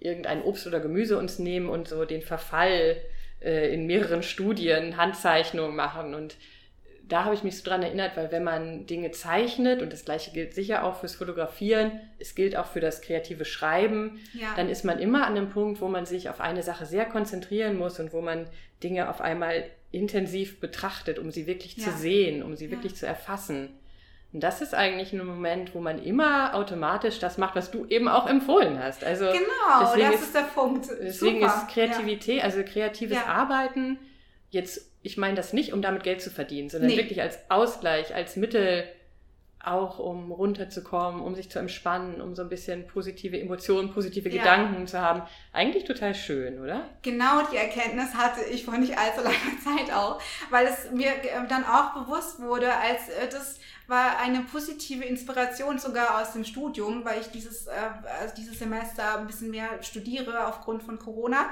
irgendein 0.00 0.42
Obst 0.42 0.66
oder 0.66 0.80
Gemüse 0.80 1.16
uns 1.16 1.38
nehmen 1.38 1.68
und 1.68 1.86
so 1.86 2.04
den 2.04 2.22
Verfall 2.22 2.96
äh, 3.40 3.72
in 3.72 3.86
mehreren 3.86 4.24
Studien, 4.24 4.96
Handzeichnungen 4.96 5.76
machen. 5.76 6.14
Und 6.14 6.36
da 7.08 7.24
habe 7.24 7.34
ich 7.34 7.42
mich 7.42 7.58
so 7.58 7.64
dran 7.64 7.82
erinnert, 7.82 8.16
weil 8.16 8.32
wenn 8.32 8.44
man 8.44 8.86
Dinge 8.86 9.10
zeichnet, 9.10 9.82
und 9.82 9.92
das 9.92 10.04
gleiche 10.04 10.32
gilt 10.32 10.54
sicher 10.54 10.84
auch 10.84 10.96
fürs 10.96 11.14
Fotografieren, 11.14 12.00
es 12.18 12.34
gilt 12.34 12.56
auch 12.56 12.66
für 12.66 12.80
das 12.80 13.02
kreative 13.02 13.44
Schreiben, 13.44 14.20
ja. 14.32 14.54
dann 14.56 14.68
ist 14.68 14.84
man 14.84 14.98
immer 14.98 15.26
an 15.26 15.36
einem 15.36 15.50
Punkt, 15.50 15.80
wo 15.80 15.88
man 15.88 16.06
sich 16.06 16.28
auf 16.30 16.40
eine 16.40 16.62
Sache 16.62 16.86
sehr 16.86 17.04
konzentrieren 17.04 17.76
muss 17.76 18.00
und 18.00 18.12
wo 18.12 18.20
man 18.20 18.46
Dinge 18.82 19.08
auf 19.08 19.20
einmal 19.20 19.64
intensiv 19.90 20.60
betrachtet, 20.60 21.18
um 21.18 21.30
sie 21.30 21.46
wirklich 21.46 21.76
ja. 21.76 21.84
zu 21.84 21.90
sehen, 21.92 22.42
um 22.42 22.56
sie 22.56 22.66
ja. 22.66 22.70
wirklich 22.70 22.94
zu 22.96 23.06
erfassen. 23.06 23.68
Und 24.32 24.40
das 24.40 24.62
ist 24.62 24.74
eigentlich 24.74 25.12
ein 25.12 25.24
Moment, 25.26 25.74
wo 25.74 25.80
man 25.80 26.02
immer 26.02 26.54
automatisch 26.54 27.18
das 27.18 27.36
macht, 27.36 27.54
was 27.54 27.70
du 27.70 27.84
eben 27.86 28.08
auch 28.08 28.26
empfohlen 28.26 28.82
hast. 28.82 29.04
Also 29.04 29.26
genau, 29.26 29.94
das 29.94 30.14
ist, 30.14 30.22
ist, 30.22 30.34
der 30.34 30.40
Punkt. 30.40 30.86
Deswegen 30.88 31.40
Super. 31.40 31.54
ist 31.54 31.68
Kreativität, 31.68 32.42
also 32.42 32.62
kreatives 32.64 33.18
Arbeiten, 33.26 33.98
jetzt, 34.48 34.90
ich 35.02 35.16
meine 35.16 35.34
das 35.34 35.52
nicht, 35.52 35.72
um 35.72 35.82
damit 35.82 36.04
Geld 36.04 36.22
zu 36.22 36.30
verdienen, 36.30 36.70
sondern 36.70 36.90
nee. 36.90 36.96
wirklich 36.96 37.20
als 37.20 37.38
Ausgleich, 37.48 38.14
als 38.14 38.36
Mittel 38.36 38.84
auch 39.64 39.98
um 40.00 40.32
runterzukommen, 40.32 41.20
um 41.20 41.34
sich 41.34 41.48
zu 41.48 41.58
entspannen, 41.60 42.20
um 42.20 42.34
so 42.34 42.42
ein 42.42 42.48
bisschen 42.48 42.86
positive 42.86 43.38
Emotionen, 43.40 43.92
positive 43.92 44.28
ja. 44.28 44.42
Gedanken 44.42 44.86
zu 44.86 45.00
haben. 45.00 45.22
Eigentlich 45.52 45.84
total 45.84 46.14
schön, 46.14 46.60
oder? 46.60 46.88
Genau 47.02 47.42
die 47.50 47.56
Erkenntnis 47.56 48.14
hatte 48.14 48.40
ich 48.50 48.64
vor 48.64 48.76
nicht 48.76 48.98
allzu 48.98 49.20
langer 49.22 49.36
Zeit 49.64 49.94
auch, 49.94 50.20
weil 50.50 50.66
es 50.66 50.90
mir 50.90 51.10
äh, 51.10 51.46
dann 51.48 51.64
auch 51.64 51.94
bewusst 51.94 52.40
wurde, 52.40 52.74
als 52.74 53.08
äh, 53.08 53.28
das 53.30 53.60
war 53.86 54.18
eine 54.18 54.40
positive 54.40 55.04
Inspiration 55.04 55.78
sogar 55.78 56.20
aus 56.20 56.32
dem 56.32 56.44
Studium, 56.44 57.04
weil 57.04 57.20
ich 57.20 57.28
dieses, 57.28 57.66
äh, 57.66 57.70
also 58.20 58.34
dieses 58.34 58.58
Semester 58.58 59.18
ein 59.18 59.26
bisschen 59.26 59.50
mehr 59.50 59.82
studiere 59.82 60.46
aufgrund 60.46 60.82
von 60.82 60.98
Corona. 60.98 61.50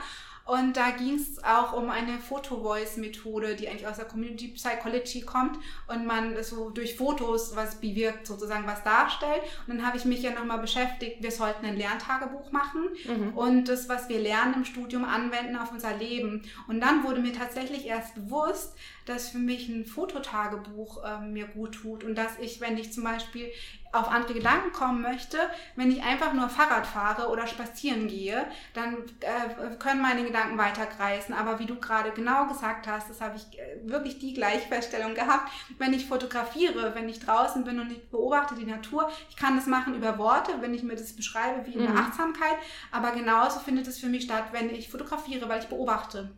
Und 0.50 0.76
da 0.76 0.90
ging 0.90 1.14
es 1.14 1.44
auch 1.44 1.74
um 1.74 1.90
eine 1.90 2.18
Photo-Voice-Methode, 2.18 3.54
die 3.54 3.68
eigentlich 3.68 3.86
aus 3.86 3.98
der 3.98 4.06
Community 4.06 4.48
Psychology 4.48 5.20
kommt 5.20 5.56
und 5.86 6.06
man 6.06 6.42
so 6.42 6.70
durch 6.70 6.96
Fotos 6.96 7.54
was 7.54 7.76
bewirkt, 7.76 8.26
sozusagen 8.26 8.66
was 8.66 8.82
darstellt. 8.82 9.42
Und 9.68 9.76
dann 9.76 9.86
habe 9.86 9.96
ich 9.96 10.04
mich 10.04 10.22
ja 10.22 10.32
nochmal 10.32 10.58
beschäftigt, 10.58 11.22
wir 11.22 11.30
sollten 11.30 11.64
ein 11.66 11.76
Lerntagebuch 11.76 12.50
machen 12.50 12.88
mhm. 13.06 13.38
und 13.38 13.68
das, 13.68 13.88
was 13.88 14.08
wir 14.08 14.18
lernen 14.18 14.54
im 14.54 14.64
Studium, 14.64 15.04
anwenden 15.04 15.54
auf 15.54 15.70
unser 15.70 15.96
Leben. 15.96 16.42
Und 16.66 16.80
dann 16.80 17.04
wurde 17.04 17.20
mir 17.20 17.32
tatsächlich 17.32 17.86
erst 17.86 18.16
bewusst, 18.16 18.74
dass 19.06 19.28
für 19.28 19.38
mich 19.38 19.68
ein 19.68 19.84
Fototagebuch 19.84 21.04
äh, 21.04 21.20
mir 21.20 21.46
gut 21.46 21.76
tut 21.76 22.02
und 22.02 22.16
dass 22.16 22.38
ich, 22.40 22.60
wenn 22.60 22.76
ich 22.76 22.92
zum 22.92 23.04
Beispiel 23.04 23.52
auf 23.92 24.08
andere 24.08 24.34
Gedanken 24.34 24.72
kommen 24.72 25.02
möchte, 25.02 25.38
wenn 25.76 25.90
ich 25.90 26.02
einfach 26.02 26.32
nur 26.32 26.48
Fahrrad 26.48 26.86
fahre 26.86 27.28
oder 27.28 27.46
spazieren 27.46 28.06
gehe, 28.08 28.46
dann 28.74 28.98
äh, 29.20 29.76
können 29.76 30.00
meine 30.00 30.22
Gedanken 30.22 30.58
weiterkreisen. 30.58 31.34
Aber 31.34 31.58
wie 31.58 31.66
du 31.66 31.76
gerade 31.76 32.12
genau 32.12 32.46
gesagt 32.46 32.86
hast, 32.86 33.10
das 33.10 33.20
habe 33.20 33.36
ich 33.36 33.58
äh, 33.58 33.80
wirklich 33.82 34.18
die 34.18 34.34
Gleichfeststellung 34.34 35.14
gehabt, 35.14 35.50
wenn 35.78 35.92
ich 35.92 36.06
fotografiere, 36.06 36.94
wenn 36.94 37.08
ich 37.08 37.20
draußen 37.20 37.64
bin 37.64 37.80
und 37.80 37.90
ich 37.90 38.10
beobachte 38.10 38.54
die 38.54 38.66
Natur, 38.66 39.10
ich 39.28 39.36
kann 39.36 39.56
das 39.56 39.66
machen 39.66 39.94
über 39.94 40.18
Worte, 40.18 40.52
wenn 40.60 40.74
ich 40.74 40.82
mir 40.82 40.96
das 40.96 41.14
beschreibe 41.14 41.66
wie 41.66 41.74
in 41.74 41.82
der 41.82 41.90
mhm. 41.90 41.98
Achtsamkeit, 41.98 42.56
aber 42.92 43.10
genauso 43.12 43.58
findet 43.58 43.88
es 43.88 43.98
für 43.98 44.08
mich 44.08 44.24
statt, 44.24 44.44
wenn 44.52 44.70
ich 44.70 44.88
fotografiere, 44.88 45.48
weil 45.48 45.60
ich 45.60 45.68
beobachte 45.68 46.30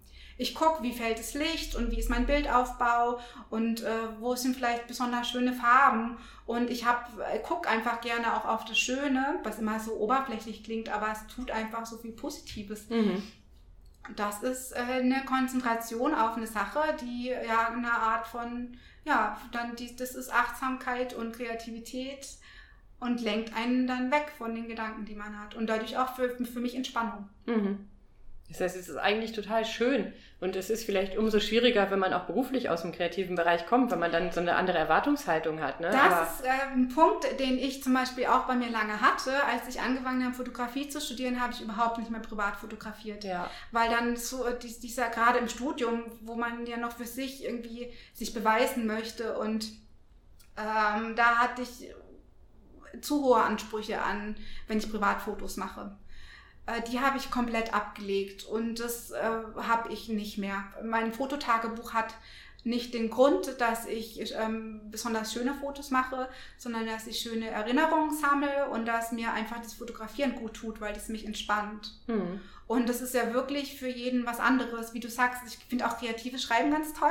ich 0.43 0.55
gucke, 0.55 0.82
wie 0.82 0.93
fällt 0.93 1.18
das 1.18 1.34
Licht 1.34 1.76
und 1.76 1.90
wie 1.93 1.99
ist 1.99 2.11
mein 2.11 2.26
Bildaufbau 2.26 3.20
und 3.49 3.82
äh, 3.82 3.90
wo 4.18 4.34
sind 4.34 4.57
vielleicht 4.57 4.88
besonders 4.88 5.28
schöne 5.28 5.53
Farben. 5.53 6.18
Und 6.47 6.68
ich 6.68 6.84
äh, 6.84 7.38
gucke 7.38 7.68
einfach 7.68 8.01
gerne 8.01 8.36
auch 8.36 8.45
auf 8.45 8.64
das 8.64 8.78
Schöne, 8.78 9.38
was 9.45 9.59
immer 9.59 9.78
so 9.78 9.95
oberflächlich 9.95 10.64
klingt, 10.64 10.88
aber 10.88 11.12
es 11.12 11.34
tut 11.34 11.51
einfach 11.51 11.86
so 11.86 11.97
viel 11.97 12.12
Positives. 12.12 12.90
Mhm. 12.90 13.22
Das 14.16 14.43
ist 14.43 14.72
äh, 14.72 14.80
eine 14.80 15.24
Konzentration 15.24 16.12
auf 16.12 16.36
eine 16.36 16.49
Sache, 16.49 16.80
die 17.01 17.28
ja 17.28 17.68
eine 17.68 17.93
Art 17.93 18.26
von, 18.26 18.76
ja, 19.05 19.40
dann 19.53 19.76
die, 19.76 19.95
das 19.95 20.16
ist 20.16 20.32
Achtsamkeit 20.32 21.14
und 21.14 21.36
Kreativität 21.36 22.26
und 22.99 23.20
lenkt 23.20 23.55
einen 23.55 23.86
dann 23.86 24.11
weg 24.11 24.32
von 24.36 24.55
den 24.55 24.66
Gedanken, 24.66 25.05
die 25.05 25.14
man 25.14 25.38
hat. 25.38 25.55
Und 25.55 25.68
dadurch 25.68 25.97
auch 25.97 26.16
für, 26.16 26.30
für 26.45 26.61
mich 26.61 26.74
Entspannung. 26.74 27.28
Mhm. 27.47 27.88
Das 28.53 28.61
heißt, 28.61 28.76
es 28.76 28.88
ist 28.88 28.96
eigentlich 28.96 29.32
total 29.32 29.64
schön 29.64 30.12
und 30.40 30.57
es 30.57 30.70
ist 30.70 30.84
vielleicht 30.84 31.16
umso 31.16 31.40
schwieriger, 31.40 31.90
wenn 31.90 31.98
man 31.98 32.12
auch 32.12 32.24
beruflich 32.24 32.68
aus 32.68 32.82
dem 32.82 32.92
kreativen 32.92 33.36
Bereich 33.36 33.66
kommt, 33.66 33.90
wenn 33.90 33.98
man 33.98 34.12
dann 34.12 34.32
so 34.32 34.40
eine 34.40 34.57
andere 34.57 34.78
Erwartungshaltung 34.78 35.61
hat. 35.61 35.80
Ne? 35.80 35.88
Das 35.90 36.00
Aber 36.00 36.22
ist 36.22 36.44
äh, 36.44 36.72
ein 36.72 36.88
Punkt, 36.88 37.40
den 37.40 37.59
ich 37.59 37.82
zum 37.82 37.94
Beispiel 37.94 38.26
auch 38.26 38.46
bei 38.46 38.55
mir 38.55 38.68
lange 38.68 39.00
hatte. 39.00 39.32
Als 39.44 39.68
ich 39.68 39.80
angefangen 39.80 40.24
habe, 40.24 40.34
Fotografie 40.34 40.88
zu 40.88 41.00
studieren, 41.00 41.40
habe 41.40 41.53
ich 41.53 41.61
überhaupt 41.61 41.98
nicht 41.98 42.11
mehr 42.11 42.20
privat 42.20 42.57
fotografiert. 42.57 43.24
Ja. 43.24 43.48
Weil 43.70 43.90
dann 43.90 44.16
so 44.16 44.44
dieser 44.50 45.09
gerade 45.11 45.38
im 45.38 45.48
Studium, 45.48 46.05
wo 46.22 46.34
man 46.34 46.66
ja 46.66 46.76
noch 46.76 46.92
für 46.92 47.07
sich 47.07 47.44
irgendwie 47.44 47.92
sich 48.14 48.34
beweisen 48.34 48.86
möchte 48.86 49.38
und 49.38 49.66
ähm, 50.57 51.14
da 51.16 51.36
hatte 51.36 51.62
ich 51.62 51.92
zu 53.00 53.22
hohe 53.22 53.42
Ansprüche 53.42 54.03
an, 54.03 54.36
wenn 54.66 54.78
ich 54.78 54.90
Privatfotos 54.90 55.57
mache. 55.57 55.96
Äh, 56.66 56.82
die 56.90 57.00
habe 57.00 57.18
ich 57.18 57.30
komplett 57.30 57.74
abgelegt 57.74 58.44
und 58.44 58.80
das 58.80 59.10
äh, 59.10 59.30
habe 59.56 59.92
ich 59.92 60.08
nicht 60.08 60.38
mehr. 60.38 60.64
Mein 60.84 61.12
Fototagebuch 61.12 61.92
hat 61.92 62.14
nicht 62.64 62.94
den 62.94 63.10
Grund, 63.10 63.60
dass 63.60 63.86
ich 63.86 64.32
ähm, 64.36 64.80
besonders 64.90 65.32
schöne 65.32 65.54
Fotos 65.54 65.90
mache, 65.90 66.28
sondern 66.56 66.86
dass 66.86 67.08
ich 67.08 67.18
schöne 67.18 67.48
Erinnerungen 67.48 68.16
sammle 68.16 68.68
und 68.70 68.86
dass 68.86 69.10
mir 69.10 69.32
einfach 69.32 69.58
das 69.58 69.74
Fotografieren 69.74 70.36
gut 70.36 70.54
tut, 70.54 70.80
weil 70.80 70.94
es 70.94 71.08
mich 71.08 71.26
entspannt. 71.26 71.98
Mhm. 72.06 72.40
Und 72.68 72.88
das 72.88 73.02
ist 73.02 73.14
ja 73.14 73.34
wirklich 73.34 73.76
für 73.78 73.88
jeden 73.88 74.24
was 74.26 74.38
anderes. 74.38 74.94
Wie 74.94 75.00
du 75.00 75.10
sagst, 75.10 75.42
ich 75.46 75.56
finde 75.68 75.86
auch 75.86 75.98
kreatives 75.98 76.42
Schreiben 76.42 76.70
ganz 76.70 76.92
toll. 76.92 77.10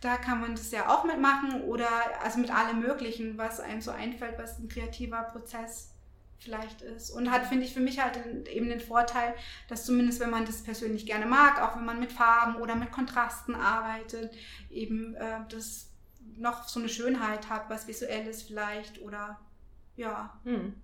Da 0.00 0.16
kann 0.16 0.40
man 0.40 0.52
das 0.52 0.70
ja 0.70 0.88
auch 0.88 1.04
mitmachen 1.04 1.60
oder 1.62 1.88
also 2.24 2.38
mit 2.38 2.50
allem 2.50 2.80
Möglichen, 2.80 3.36
was 3.36 3.60
einem 3.60 3.82
so 3.82 3.90
einfällt, 3.90 4.38
was 4.38 4.58
ein 4.58 4.68
kreativer 4.68 5.22
Prozess 5.24 5.90
vielleicht 6.38 6.82
ist. 6.82 7.10
Und 7.10 7.30
hat, 7.30 7.46
finde 7.46 7.64
ich, 7.64 7.74
für 7.74 7.80
mich 7.80 8.00
halt 8.00 8.18
eben 8.48 8.68
den 8.68 8.80
Vorteil, 8.80 9.34
dass 9.68 9.84
zumindest, 9.84 10.20
wenn 10.20 10.30
man 10.30 10.44
das 10.44 10.62
persönlich 10.62 11.06
gerne 11.06 11.26
mag, 11.26 11.62
auch 11.62 11.76
wenn 11.76 11.84
man 11.84 12.00
mit 12.00 12.12
Farben 12.12 12.56
oder 12.56 12.74
mit 12.74 12.92
Kontrasten 12.92 13.54
arbeitet, 13.54 14.34
eben 14.70 15.14
äh, 15.14 15.40
das 15.48 15.90
noch 16.36 16.68
so 16.68 16.80
eine 16.80 16.88
Schönheit 16.88 17.48
hat, 17.48 17.70
was 17.70 17.88
Visuelles 17.88 18.42
vielleicht 18.42 19.00
oder 19.00 19.38
ja. 19.96 20.38
Hm 20.44 20.74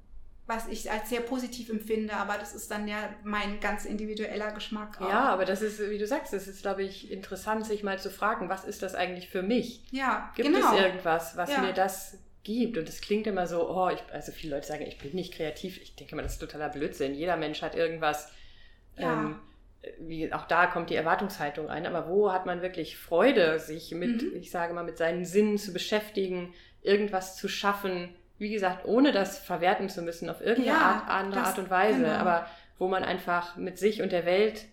was 0.46 0.66
ich 0.68 0.90
als 0.90 1.09
sehr 1.09 1.20
positiv 1.20 1.70
empfinde, 1.70 2.14
aber 2.14 2.36
das 2.36 2.55
ist 2.55 2.70
dann 2.70 2.88
ja 2.88 2.96
mein 3.22 3.61
ganz 3.61 3.84
individueller 3.84 4.50
Geschmack. 4.53 5.00
Auch. 5.00 5.09
Ja, 5.09 5.28
aber 5.28 5.44
das 5.44 5.62
ist, 5.62 5.78
wie 5.78 5.98
du 5.98 6.07
sagst, 6.07 6.32
das 6.32 6.48
ist, 6.48 6.62
glaube 6.62 6.82
ich, 6.82 7.11
interessant, 7.11 7.64
sich 7.64 7.82
mal 7.82 7.98
zu 8.00 8.11
fragen, 8.11 8.48
was 8.48 8.64
ist 8.64 8.82
das 8.82 8.94
eigentlich 8.94 9.28
für 9.28 9.42
mich? 9.42 9.84
Ja, 9.92 10.30
Gibt 10.34 10.48
genau. 10.48 10.74
es 10.74 10.80
irgendwas, 10.80 11.36
was 11.36 11.50
ja. 11.50 11.61
mir 11.61 11.72
das 11.72 12.18
gibt? 12.45 12.78
Und 12.78 12.88
das 12.88 13.01
klingt 13.01 13.26
immer 13.26 13.47
so, 13.47 13.68
oh, 13.68 13.88
ich, 13.90 14.01
also 14.12 14.32
viele 14.32 14.57
Leute 14.57 14.66
sagen, 14.66 14.84
ich 14.86 14.99
bin 14.99 15.14
nicht 15.14 15.34
kreativ. 15.34 15.80
Ich 15.80 15.95
denke 15.95 16.12
immer, 16.12 16.22
das 16.22 16.34
ist 16.34 16.38
totaler 16.38 16.68
Blödsinn. 16.68 17.14
Jeder 17.14 17.36
Mensch 17.36 17.62
hat 17.62 17.74
irgendwas, 17.74 18.32
ja. 18.97 19.12
ähm, 19.12 19.40
wie, 19.99 20.32
auch 20.32 20.47
da 20.47 20.66
kommt 20.66 20.90
die 20.90 20.95
Erwartungshaltung 20.95 21.68
ein, 21.68 21.86
aber 21.86 22.09
wo 22.09 22.32
hat 22.32 22.47
man 22.47 22.62
wirklich 22.62 22.97
Freude, 22.97 23.59
sich 23.59 23.93
mit, 23.93 24.22
mhm. 24.22 24.36
ich 24.36 24.51
sage 24.51 24.74
mal, 24.74 24.84
mit 24.84 24.97
seinen 24.99 25.24
Sinnen 25.24 25.59
zu 25.59 25.72
beschäftigen, 25.72 26.55
irgendwas 26.82 27.36
zu 27.36 27.49
schaffen, 27.49 28.14
wie 28.38 28.51
gesagt, 28.51 28.86
ohne 28.86 29.12
das 29.12 29.38
verwerten 29.38 29.88
zu 29.88 30.03
müssen 30.03 30.28
auf 30.28 30.40
irgendeine 30.40 30.78
ja, 30.78 31.05
Art, 31.07 31.09
andere 31.09 31.40
das, 31.40 31.51
Art 31.51 31.59
und 31.59 31.70
Weise, 31.70 32.01
genau. 32.03 32.14
aber 32.14 32.47
wo 32.78 32.88
man 32.88 33.05
einfach 33.05 33.57
mit 33.57 33.78
sich 33.78 34.03
und 34.03 34.12
der 34.12 34.26
Welt 34.26 34.64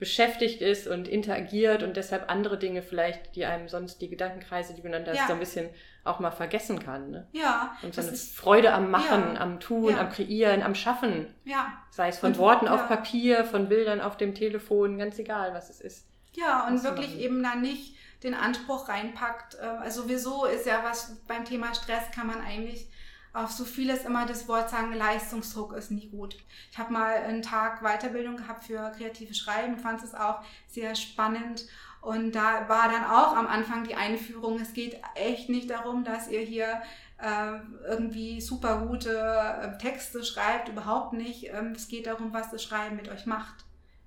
beschäftigt 0.00 0.60
ist 0.60 0.88
und 0.88 1.06
interagiert 1.06 1.84
und 1.84 1.96
deshalb 1.96 2.28
andere 2.28 2.58
Dinge 2.58 2.82
vielleicht, 2.82 3.36
die 3.36 3.44
einem 3.44 3.68
sonst 3.68 4.00
die 4.02 4.08
Gedankenkreise, 4.10 4.74
die 4.74 4.82
miteinander 4.82 5.14
ja. 5.14 5.28
so 5.28 5.34
ein 5.34 5.38
bisschen 5.38 5.70
auch 6.04 6.20
mal 6.20 6.30
vergessen 6.30 6.82
kann. 6.82 7.10
Ne? 7.10 7.28
Ja. 7.32 7.76
Und 7.82 7.94
so 7.94 8.00
eine 8.00 8.10
ist, 8.10 8.36
Freude 8.36 8.72
am 8.72 8.90
Machen, 8.90 9.34
ja. 9.34 9.40
am 9.40 9.60
Tun, 9.60 9.90
ja. 9.90 10.00
am 10.00 10.10
Kreieren, 10.10 10.62
am 10.62 10.74
Schaffen. 10.74 11.32
Ja. 11.44 11.72
Sei 11.90 12.08
es 12.08 12.18
von 12.18 12.32
und, 12.32 12.38
Worten 12.38 12.68
auf 12.68 12.88
Papier, 12.88 13.44
von 13.44 13.68
Bildern 13.68 14.00
auf 14.00 14.16
dem 14.16 14.34
Telefon, 14.34 14.98
ganz 14.98 15.18
egal, 15.18 15.54
was 15.54 15.70
es 15.70 15.80
ist. 15.80 16.08
Ja, 16.34 16.66
und 16.66 16.82
wirklich 16.82 17.18
eben 17.18 17.42
dann 17.42 17.60
nicht 17.60 17.96
den 18.22 18.34
Anspruch 18.34 18.88
reinpackt. 18.88 19.56
Äh, 19.56 19.64
also 19.64 20.02
sowieso 20.02 20.44
ist 20.46 20.66
ja 20.66 20.80
was 20.82 21.16
beim 21.26 21.44
Thema 21.44 21.74
Stress 21.74 22.10
kann 22.14 22.26
man 22.26 22.40
eigentlich 22.40 22.88
auf 23.34 23.50
so 23.50 23.64
vieles 23.64 24.04
immer 24.04 24.26
das 24.26 24.46
Wort 24.46 24.68
sagen, 24.68 24.92
Leistungsdruck 24.92 25.72
ist 25.72 25.90
nie 25.90 26.10
gut. 26.10 26.36
Ich 26.70 26.78
habe 26.78 26.92
mal 26.92 27.14
einen 27.14 27.40
Tag 27.40 27.80
Weiterbildung 27.80 28.36
gehabt 28.36 28.64
für 28.64 28.92
kreative 28.96 29.32
Schreiben, 29.32 29.78
fand 29.78 30.02
es 30.02 30.14
auch 30.14 30.42
sehr 30.68 30.94
spannend. 30.94 31.64
Und 32.02 32.32
da 32.32 32.68
war 32.68 32.90
dann 32.90 33.04
auch 33.04 33.36
am 33.36 33.46
Anfang 33.46 33.84
die 33.84 33.94
Einführung, 33.94 34.60
es 34.60 34.74
geht 34.74 35.00
echt 35.14 35.48
nicht 35.48 35.70
darum, 35.70 36.02
dass 36.02 36.28
ihr 36.28 36.40
hier 36.40 36.82
äh, 37.18 37.60
irgendwie 37.88 38.40
super 38.40 38.84
gute 38.84 39.16
äh, 39.16 39.78
Texte 39.78 40.24
schreibt, 40.24 40.68
überhaupt 40.68 41.12
nicht. 41.12 41.44
Ähm, 41.52 41.72
es 41.76 41.86
geht 41.86 42.08
darum, 42.08 42.32
was 42.32 42.50
das 42.50 42.62
Schreiben 42.62 42.96
mit 42.96 43.08
euch 43.08 43.24
macht. 43.24 43.64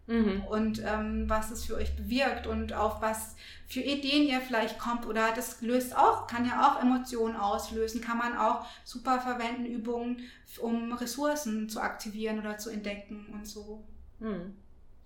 Mhm. 0.07 0.43
Und 0.43 0.83
ähm, 0.85 1.23
was 1.29 1.51
es 1.51 1.63
für 1.63 1.75
euch 1.75 1.95
bewirkt 1.95 2.47
und 2.47 2.73
auf 2.73 3.01
was 3.01 3.37
für 3.65 3.79
Ideen 3.79 4.27
ihr 4.27 4.41
vielleicht 4.41 4.77
kommt 4.77 5.07
oder 5.07 5.31
das 5.33 5.61
löst 5.61 5.97
auch, 5.97 6.27
kann 6.27 6.45
ja 6.45 6.69
auch 6.69 6.81
Emotionen 6.81 7.37
auslösen, 7.37 8.01
kann 8.01 8.17
man 8.17 8.37
auch 8.37 8.65
super 8.83 9.21
verwenden, 9.21 9.65
Übungen, 9.65 10.19
um 10.59 10.91
Ressourcen 10.91 11.69
zu 11.69 11.79
aktivieren 11.79 12.39
oder 12.39 12.57
zu 12.57 12.69
entdecken 12.69 13.25
und 13.33 13.47
so. 13.47 13.83
Mhm. 14.19 14.53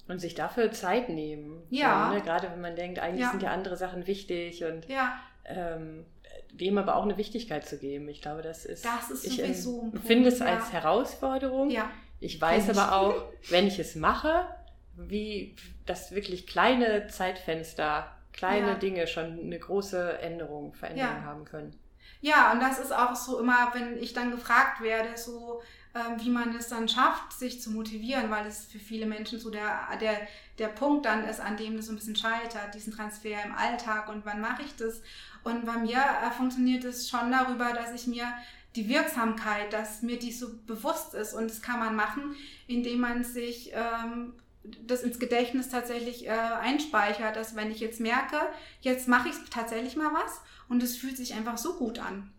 Und 0.09 0.19
sich 0.19 0.35
dafür 0.35 0.71
Zeit 0.71 1.07
nehmen. 1.07 1.63
Ja. 1.69 2.11
Ne? 2.11 2.21
Gerade 2.21 2.51
wenn 2.51 2.59
man 2.59 2.75
denkt, 2.75 2.99
eigentlich 2.99 3.21
ja. 3.21 3.31
sind 3.31 3.43
ja 3.43 3.51
andere 3.51 3.77
Sachen 3.77 4.07
wichtig 4.07 4.65
und 4.65 4.89
ja. 4.89 5.17
ähm, 5.45 6.05
dem 6.51 6.77
aber 6.77 6.95
auch 6.95 7.03
eine 7.03 7.15
Wichtigkeit 7.15 7.65
zu 7.65 7.77
geben. 7.77 8.09
Ich 8.09 8.21
glaube, 8.21 8.41
das 8.41 8.65
ist. 8.65 8.83
Das 8.83 9.11
ist 9.11 9.25
ich 9.25 9.37
sowieso 9.37 9.83
ein 9.83 9.93
empfinde 9.93 10.29
es 10.29 10.41
als 10.41 10.73
Herausforderung. 10.73 11.69
Ja. 11.69 11.89
Ich 12.19 12.41
weiß 12.41 12.69
aber 12.77 12.97
auch, 12.97 13.13
wenn 13.49 13.67
ich 13.67 13.79
es 13.79 13.95
mache, 13.95 14.45
wie 14.97 15.55
das 15.85 16.13
wirklich 16.13 16.47
kleine 16.47 17.07
Zeitfenster, 17.07 18.11
kleine 18.33 18.69
ja. 18.69 18.75
Dinge 18.75 19.07
schon 19.07 19.39
eine 19.39 19.57
große 19.57 20.19
Änderung, 20.19 20.73
Veränderung 20.73 21.15
ja. 21.15 21.23
haben 21.23 21.45
können. 21.45 21.79
Ja, 22.21 22.51
und 22.51 22.59
das 22.59 22.79
ist 22.79 22.91
auch 22.91 23.15
so 23.15 23.39
immer, 23.39 23.71
wenn 23.73 23.97
ich 23.97 24.13
dann 24.13 24.31
gefragt 24.31 24.81
werde, 24.81 25.17
so 25.17 25.61
wie 26.19 26.29
man 26.29 26.55
es 26.55 26.67
dann 26.67 26.87
schafft, 26.87 27.33
sich 27.33 27.61
zu 27.61 27.71
motivieren, 27.71 28.29
weil 28.29 28.45
es 28.45 28.65
für 28.65 28.79
viele 28.79 29.05
Menschen 29.05 29.39
so 29.39 29.49
der, 29.49 29.87
der, 29.99 30.27
der 30.59 30.67
Punkt 30.67 31.05
dann 31.05 31.23
ist, 31.25 31.39
an 31.39 31.57
dem 31.57 31.77
das 31.77 31.87
so 31.87 31.93
ein 31.93 31.95
bisschen 31.95 32.15
scheitert, 32.15 32.75
diesen 32.75 32.93
Transfer 32.93 33.43
im 33.43 33.55
Alltag. 33.55 34.07
Und 34.07 34.25
wann 34.25 34.39
mache 34.39 34.61
ich 34.63 34.75
das. 34.75 35.01
Und 35.43 35.65
bei 35.65 35.77
mir 35.77 35.97
äh, 35.97 36.31
funktioniert 36.31 36.83
es 36.83 37.09
schon 37.09 37.31
darüber, 37.31 37.73
dass 37.73 37.93
ich 37.93 38.07
mir 38.07 38.31
die 38.75 38.87
Wirksamkeit, 38.87 39.73
dass 39.73 40.01
mir 40.03 40.19
die 40.19 40.31
so 40.31 40.49
bewusst 40.67 41.15
ist. 41.15 41.33
Und 41.33 41.49
das 41.49 41.61
kann 41.61 41.79
man 41.79 41.95
machen, 41.95 42.35
indem 42.67 42.99
man 42.99 43.23
sich 43.23 43.71
ähm, 43.73 44.33
das 44.63 45.01
ins 45.01 45.19
Gedächtnis 45.19 45.69
tatsächlich 45.69 46.27
äh, 46.27 46.31
einspeichert, 46.31 47.35
dass 47.35 47.55
wenn 47.55 47.71
ich 47.71 47.79
jetzt 47.79 47.99
merke, 47.99 48.37
jetzt 48.81 49.07
mache 49.07 49.29
ich 49.29 49.35
tatsächlich 49.49 49.95
mal 49.95 50.13
was 50.13 50.41
und 50.67 50.83
es 50.83 50.97
fühlt 50.97 51.17
sich 51.17 51.33
einfach 51.33 51.57
so 51.57 51.73
gut 51.77 51.99
an, 51.99 52.31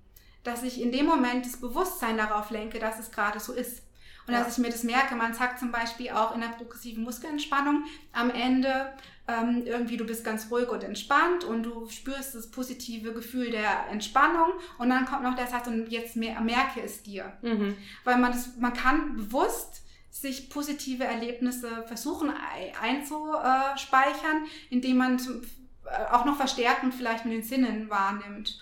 dass 0.43 0.62
ich 0.62 0.80
in 0.80 0.93
dem 0.93 1.07
Moment 1.07 1.45
das 1.45 1.59
Bewusstsein 1.59 2.16
darauf 2.16 2.51
lenke, 2.51 2.78
dass 2.78 2.99
es 2.99 3.11
gerade 3.11 3.41
so 3.41 3.53
ist. 3.53 3.82
Und 4.26 4.34
ja. 4.34 4.45
dass 4.45 4.57
ich 4.57 4.62
mir 4.62 4.70
das 4.70 4.84
merke, 4.84 5.14
man 5.14 5.34
sagt 5.34 5.59
zum 5.59 5.72
Beispiel 5.72 6.11
auch 6.11 6.34
in 6.34 6.41
der 6.41 6.49
progressiven 6.49 7.03
Muskelentspannung 7.03 7.84
am 8.12 8.30
Ende 8.30 8.93
ähm, 9.26 9.62
irgendwie, 9.64 9.97
du 9.97 10.05
bist 10.05 10.24
ganz 10.24 10.51
ruhig 10.51 10.68
und 10.68 10.84
entspannt 10.84 11.45
und 11.45 11.62
du 11.62 11.88
spürst 11.88 12.34
das 12.34 12.51
positive 12.51 13.12
Gefühl 13.12 13.51
der 13.51 13.88
Entspannung 13.91 14.53
und 14.78 14.91
dann 14.91 15.07
kommt 15.07 15.22
noch 15.22 15.36
der 15.36 15.47
Satz 15.47 15.66
und 15.66 15.88
jetzt 15.88 16.16
merke 16.16 16.80
es 16.82 17.03
dir. 17.03 17.32
Mhm. 17.43 17.76
Weil 18.05 18.18
man 18.18 18.32
das, 18.32 18.57
man 18.57 18.72
kann 18.72 19.16
bewusst 19.16 19.82
sich 20.11 20.51
positive 20.51 21.05
Erlebnisse 21.05 21.84
versuchen 21.86 22.32
einzuspeichern, 22.80 24.45
indem 24.68 24.97
man 24.97 25.18
äh, 25.18 26.12
auch 26.12 26.24
noch 26.24 26.36
verstärkend 26.36 26.95
vielleicht 26.95 27.24
mit 27.24 27.34
den 27.34 27.43
Sinnen 27.43 27.88
wahrnimmt 27.91 28.61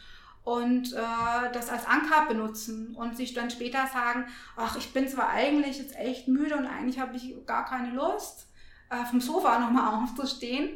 und 0.49 0.95
äh, 0.95 1.53
das 1.53 1.69
als 1.69 1.87
Anker 1.87 2.25
benutzen 2.27 2.97
und 2.97 3.19
sich 3.19 3.35
dann 3.35 3.51
später 3.51 3.87
sagen, 3.87 4.25
ach, 4.57 4.77
ich 4.77 4.95
bin 4.95 5.07
zwar 5.07 5.29
eigentlich 5.29 5.79
jetzt 5.79 5.95
echt 5.95 6.27
müde 6.27 6.57
und 6.57 6.67
eigentlich 6.67 6.99
habe 6.99 7.17
ich 7.17 7.35
gar 7.45 7.67
keine 7.67 7.91
Lust, 7.91 8.49
äh, 8.89 9.05
vom 9.05 9.21
Sofa 9.21 9.59
nochmal 9.59 10.03
aufzustehen, 10.03 10.71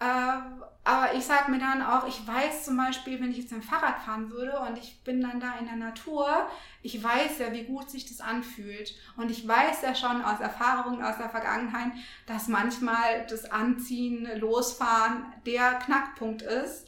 äh, 0.00 0.38
aber 0.84 1.12
ich 1.12 1.26
sage 1.26 1.50
mir 1.50 1.58
dann 1.58 1.82
auch, 1.82 2.08
ich 2.08 2.26
weiß 2.26 2.64
zum 2.64 2.78
Beispiel, 2.78 3.20
wenn 3.20 3.30
ich 3.30 3.36
jetzt 3.36 3.52
ein 3.52 3.60
Fahrrad 3.60 3.98
fahren 3.98 4.30
würde 4.30 4.58
und 4.60 4.78
ich 4.78 5.04
bin 5.04 5.20
dann 5.20 5.40
da 5.40 5.58
in 5.60 5.66
der 5.66 5.76
Natur, 5.76 6.48
ich 6.80 7.04
weiß 7.04 7.40
ja, 7.40 7.52
wie 7.52 7.64
gut 7.64 7.90
sich 7.90 8.08
das 8.08 8.22
anfühlt. 8.22 8.94
Und 9.18 9.30
ich 9.30 9.46
weiß 9.46 9.82
ja 9.82 9.94
schon 9.94 10.24
aus 10.24 10.40
Erfahrungen 10.40 11.04
aus 11.04 11.18
der 11.18 11.28
Vergangenheit, 11.28 11.92
dass 12.24 12.48
manchmal 12.48 13.26
das 13.28 13.50
Anziehen, 13.50 14.26
Losfahren 14.38 15.26
der 15.44 15.74
Knackpunkt 15.74 16.40
ist. 16.40 16.87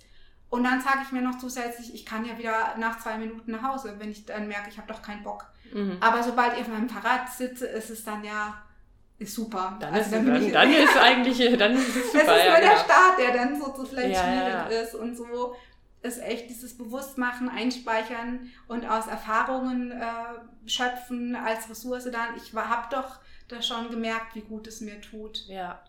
Und 0.51 0.65
dann 0.65 0.81
sage 0.81 0.99
ich 1.05 1.13
mir 1.13 1.23
noch 1.23 1.39
zusätzlich, 1.39 1.95
ich 1.95 2.05
kann 2.05 2.25
ja 2.25 2.37
wieder 2.37 2.77
nach 2.77 2.99
zwei 2.99 3.17
Minuten 3.19 3.53
nach 3.53 3.63
Hause, 3.63 3.95
wenn 3.99 4.11
ich 4.11 4.27
dann 4.27 4.49
merke, 4.49 4.69
ich 4.69 4.79
habe 4.79 4.93
doch 4.93 5.01
keinen 5.01 5.23
Bock. 5.23 5.47
Mhm. 5.73 5.97
Aber 6.01 6.23
sobald 6.23 6.55
ich 6.55 6.61
auf 6.61 6.69
meinem 6.69 6.89
Fahrrad 6.89 7.31
sitze, 7.31 7.67
ist 7.67 7.91
es 7.91 8.05
dann 8.05 8.25
ja 8.25 8.61
ist 9.21 9.35
super. 9.35 9.77
Dann, 9.79 9.93
also 9.93 10.07
ist, 10.07 10.13
dann, 10.15 10.27
dann, 10.27 10.53
dann 10.53 10.73
ist 10.73 10.97
eigentlich, 11.01 11.59
dann 11.59 11.75
ist 11.75 11.95
es 11.95 12.13
super. 12.13 12.25
Das 12.25 12.39
ist 12.39 12.45
nur 12.45 12.55
ja, 12.55 12.61
der 12.61 12.71
genau. 12.71 12.83
Start, 12.83 13.19
der 13.19 13.33
dann 13.35 13.61
so, 13.61 13.75
so 13.77 13.85
vielleicht 13.85 14.17
ja, 14.17 14.23
schwierig 14.23 14.55
ja. 14.55 14.67
ist 14.83 14.95
und 14.95 15.17
so 15.17 15.55
ist 16.03 16.23
echt 16.23 16.49
dieses 16.49 16.77
Bewusstmachen, 16.77 17.51
Einspeichern 17.51 18.51
und 18.69 18.87
aus 18.87 19.07
Erfahrungen 19.07 19.93
äh, 19.93 20.05
schöpfen 20.67 21.37
als 21.37 21.69
Ressource 21.69 22.09
dann. 22.11 22.37
Ich 22.37 22.55
habe 22.55 22.89
doch 22.91 23.21
da 23.49 23.61
schon 23.61 23.91
gemerkt, 23.91 24.35
wie 24.35 24.41
gut 24.41 24.67
es 24.67 24.81
mir 24.81 25.01
tut. 25.03 25.47
Ja, 25.47 25.83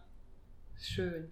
schön. 0.77 1.31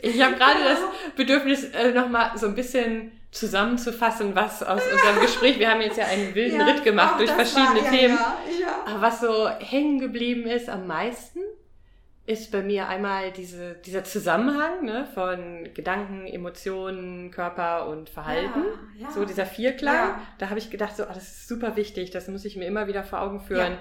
Ich 0.00 0.22
habe 0.22 0.36
gerade 0.36 0.64
das 0.64 0.78
Bedürfnis, 1.16 1.64
äh, 1.64 1.92
nochmal 1.92 2.36
so 2.36 2.46
ein 2.46 2.54
bisschen 2.54 3.12
zusammenzufassen, 3.30 4.34
was 4.34 4.62
aus 4.62 4.82
unserem 4.92 5.20
Gespräch, 5.20 5.58
wir 5.58 5.70
haben 5.70 5.80
jetzt 5.80 5.98
ja 5.98 6.06
einen 6.06 6.34
wilden 6.34 6.60
ja, 6.60 6.66
Ritt 6.66 6.84
gemacht 6.84 7.18
durch 7.18 7.30
verschiedene 7.30 7.82
war, 7.82 7.90
Themen, 7.90 8.16
ja, 8.16 8.36
ja. 8.60 8.84
aber 8.86 9.02
was 9.02 9.20
so 9.20 9.48
hängen 9.48 9.98
geblieben 9.98 10.46
ist 10.46 10.68
am 10.68 10.86
meisten, 10.86 11.40
ist 12.26 12.52
bei 12.52 12.62
mir 12.62 12.88
einmal 12.88 13.32
diese, 13.32 13.74
dieser 13.74 14.04
Zusammenhang 14.04 14.84
ne, 14.84 15.06
von 15.12 15.68
Gedanken, 15.74 16.26
Emotionen, 16.26 17.30
Körper 17.30 17.86
und 17.88 18.08
Verhalten. 18.08 18.62
Ja, 18.96 19.08
ja. 19.08 19.10
So 19.10 19.26
dieser 19.26 19.44
Vierklang. 19.44 19.94
Ja. 19.94 20.20
Da 20.38 20.48
habe 20.48 20.58
ich 20.58 20.70
gedacht, 20.70 20.96
so, 20.96 21.02
oh, 21.02 21.12
das 21.12 21.24
ist 21.24 21.48
super 21.48 21.76
wichtig, 21.76 22.10
das 22.12 22.28
muss 22.28 22.46
ich 22.46 22.56
mir 22.56 22.64
immer 22.64 22.86
wieder 22.86 23.04
vor 23.04 23.20
Augen 23.20 23.40
führen. 23.40 23.76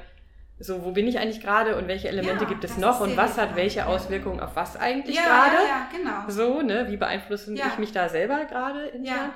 So, 0.64 0.84
wo 0.86 0.92
bin 0.92 1.08
ich 1.08 1.20
eigentlich 1.20 1.42
gerade 1.42 1.76
und 1.76 1.88
welche 1.88 2.08
Elemente 2.08 2.46
gibt 2.46 2.64
es 2.64 2.78
noch 2.78 3.02
und 3.02 3.18
was 3.18 3.38
hat 3.38 3.56
welche 3.56 3.86
Auswirkungen 3.86 4.40
auf 4.40 4.56
was 4.56 4.78
eigentlich 4.78 5.18
gerade? 5.18 5.58
Ja, 5.68 5.90
genau. 5.92 6.30
So, 6.30 6.62
ne, 6.62 6.88
wie 6.90 6.98
beeinflussen 6.98 7.56
ich 7.56 7.78
mich 7.78 7.92
da 7.92 8.08
selber 8.08 8.46
gerade 8.46 8.86
intern? 8.86 9.32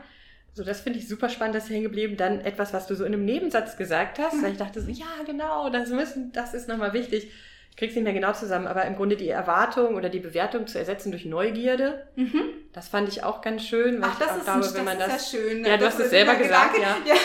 So, 0.53 0.63
das 0.63 0.81
finde 0.81 0.97
ich 0.99 1.07
super 1.07 1.29
spannend, 1.29 1.55
das 1.55 1.65
ist 1.65 1.69
hängen 1.69 1.83
geblieben. 1.83 2.17
Dann 2.17 2.39
etwas, 2.41 2.73
was 2.73 2.87
du 2.87 2.95
so 2.95 3.05
in 3.05 3.13
einem 3.13 3.25
Nebensatz 3.25 3.77
gesagt 3.77 4.17
hast, 4.17 4.35
mhm. 4.35 4.43
weil 4.43 4.51
ich 4.53 4.57
dachte 4.57 4.81
so, 4.81 4.89
ja, 4.89 5.05
genau, 5.25 5.69
das 5.69 5.89
müssen, 5.89 6.31
das 6.31 6.53
ist 6.53 6.67
nochmal 6.67 6.93
wichtig 6.93 7.17
ich 7.17 7.31
krieg's 7.77 7.93
nicht 7.93 8.03
mehr 8.03 8.13
genau 8.13 8.33
zusammen, 8.33 8.65
aber 8.65 8.85
im 8.85 8.95
Grunde 8.95 9.15
die 9.15 9.29
Erwartung 9.29 9.95
oder 9.95 10.09
die 10.09 10.19
Bewertung 10.19 10.65
zu 10.65 10.79
ersetzen 10.79 11.11
durch 11.11 11.25
Neugierde. 11.25 12.07
Mhm. 12.15 12.41
Das 12.73 12.87
fand 12.87 13.07
ich 13.07 13.23
auch 13.23 13.41
ganz 13.41 13.65
schön. 13.65 14.01
Weil 14.01 14.09
Ach, 14.11 14.19
das, 14.19 14.27
ich 14.27 14.33
auch 14.33 14.37
ist, 14.37 14.45
glaube, 14.45 14.65
ein, 14.65 14.73
wenn 14.73 14.85
man 14.85 14.99
das, 14.99 15.23
ist 15.23 15.33
ja 15.33 15.39
schön. 15.39 15.61
Ne? 15.61 15.69
Ja, 15.69 15.77
du 15.77 15.85
das 15.85 15.93
hast 15.93 16.01
es 16.01 16.09
selber 16.09 16.35
gesagt, 16.35 16.73
Gedanke, 16.73 17.07
ja. 17.07 17.15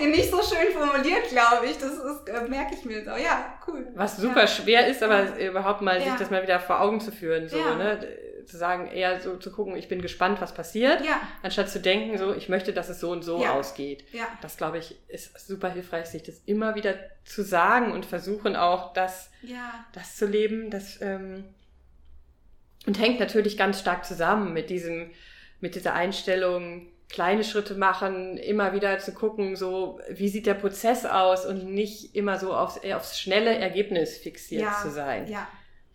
ja. 0.00 0.06
Nicht 0.06 0.30
so 0.30 0.42
schön 0.42 0.72
formuliert, 0.72 1.28
glaube 1.30 1.66
ich. 1.66 1.78
Das 1.78 1.92
ist, 1.92 2.28
äh, 2.28 2.48
merke 2.48 2.74
ich 2.74 2.84
mir 2.84 3.02
so. 3.02 3.10
Ja, 3.12 3.58
cool. 3.66 3.86
Was 3.94 4.18
super 4.18 4.42
ja. 4.42 4.46
schwer 4.46 4.86
ist, 4.86 5.02
aber 5.02 5.38
überhaupt 5.38 5.80
mal 5.80 6.00
sich 6.00 6.12
das 6.18 6.30
mal 6.30 6.42
wieder 6.42 6.60
vor 6.60 6.82
Augen 6.82 7.00
zu 7.00 7.10
führen. 7.10 7.48
So, 7.48 7.56
ne? 7.56 7.98
Sozusagen 8.48 8.86
eher 8.86 9.20
so 9.20 9.36
zu 9.36 9.52
gucken, 9.52 9.76
ich 9.76 9.88
bin 9.88 10.00
gespannt, 10.00 10.40
was 10.40 10.54
passiert, 10.54 11.04
Ja. 11.04 11.20
anstatt 11.42 11.68
zu 11.68 11.80
denken, 11.80 12.16
so, 12.16 12.34
ich 12.34 12.48
möchte, 12.48 12.72
dass 12.72 12.88
es 12.88 12.98
so 12.98 13.10
und 13.10 13.22
so 13.22 13.42
Ja. 13.42 13.52
ausgeht. 13.52 14.04
Ja. 14.12 14.26
Das, 14.40 14.56
glaube 14.56 14.78
ich, 14.78 14.96
ist 15.08 15.46
super 15.46 15.68
hilfreich, 15.70 16.06
sich 16.06 16.22
das 16.22 16.40
immer 16.46 16.74
wieder 16.74 16.94
zu 17.24 17.42
sagen 17.42 17.92
und 17.92 18.06
versuchen 18.06 18.56
auch, 18.56 18.94
das, 18.94 19.30
das 19.92 20.16
zu 20.16 20.26
leben. 20.26 20.70
Das, 20.70 20.98
ähm, 21.02 21.44
und 22.86 22.98
hängt 22.98 23.20
natürlich 23.20 23.58
ganz 23.58 23.80
stark 23.80 24.06
zusammen 24.06 24.54
mit 24.54 24.70
diesem, 24.70 25.10
mit 25.60 25.74
dieser 25.74 25.92
Einstellung, 25.92 26.86
kleine 27.10 27.44
Schritte 27.44 27.74
machen, 27.74 28.38
immer 28.38 28.72
wieder 28.72 28.98
zu 28.98 29.12
gucken, 29.12 29.56
so, 29.56 30.00
wie 30.08 30.28
sieht 30.28 30.46
der 30.46 30.54
Prozess 30.54 31.04
aus 31.04 31.44
und 31.44 31.66
nicht 31.66 32.14
immer 32.14 32.38
so 32.38 32.54
aufs, 32.54 32.80
aufs 32.94 33.20
schnelle 33.20 33.56
Ergebnis 33.58 34.16
fixiert 34.16 34.62
ja. 34.62 34.78
zu 34.82 34.90
sein. 34.90 35.26
Ja. 35.28 35.46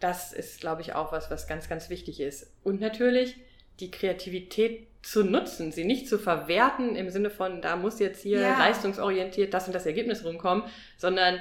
Das 0.04 0.34
ist, 0.34 0.60
glaube 0.60 0.82
ich, 0.82 0.94
auch 0.94 1.14
was, 1.14 1.32
was 1.32 1.48
ganz, 1.48 1.70
ganz 1.70 1.90
wichtig 1.90 2.20
ist. 2.20 2.52
Und 2.64 2.82
natürlich 2.82 3.38
die 3.80 3.90
Kreativität 3.90 4.88
zu 5.02 5.24
nutzen, 5.24 5.72
sie 5.72 5.86
nicht 5.86 6.08
zu 6.10 6.18
verwerten 6.20 6.96
im 6.96 7.10
Sinne 7.10 7.30
von, 7.30 7.62
da 7.62 7.76
muss 7.78 8.00
jetzt 8.00 8.22
hier 8.22 8.40
Ja. 8.42 8.58
leistungsorientiert 8.60 9.54
das 9.54 9.68
und 9.68 9.74
das 9.74 9.86
Ergebnis 9.86 10.24
rumkommen, 10.26 10.64
sondern 10.98 11.40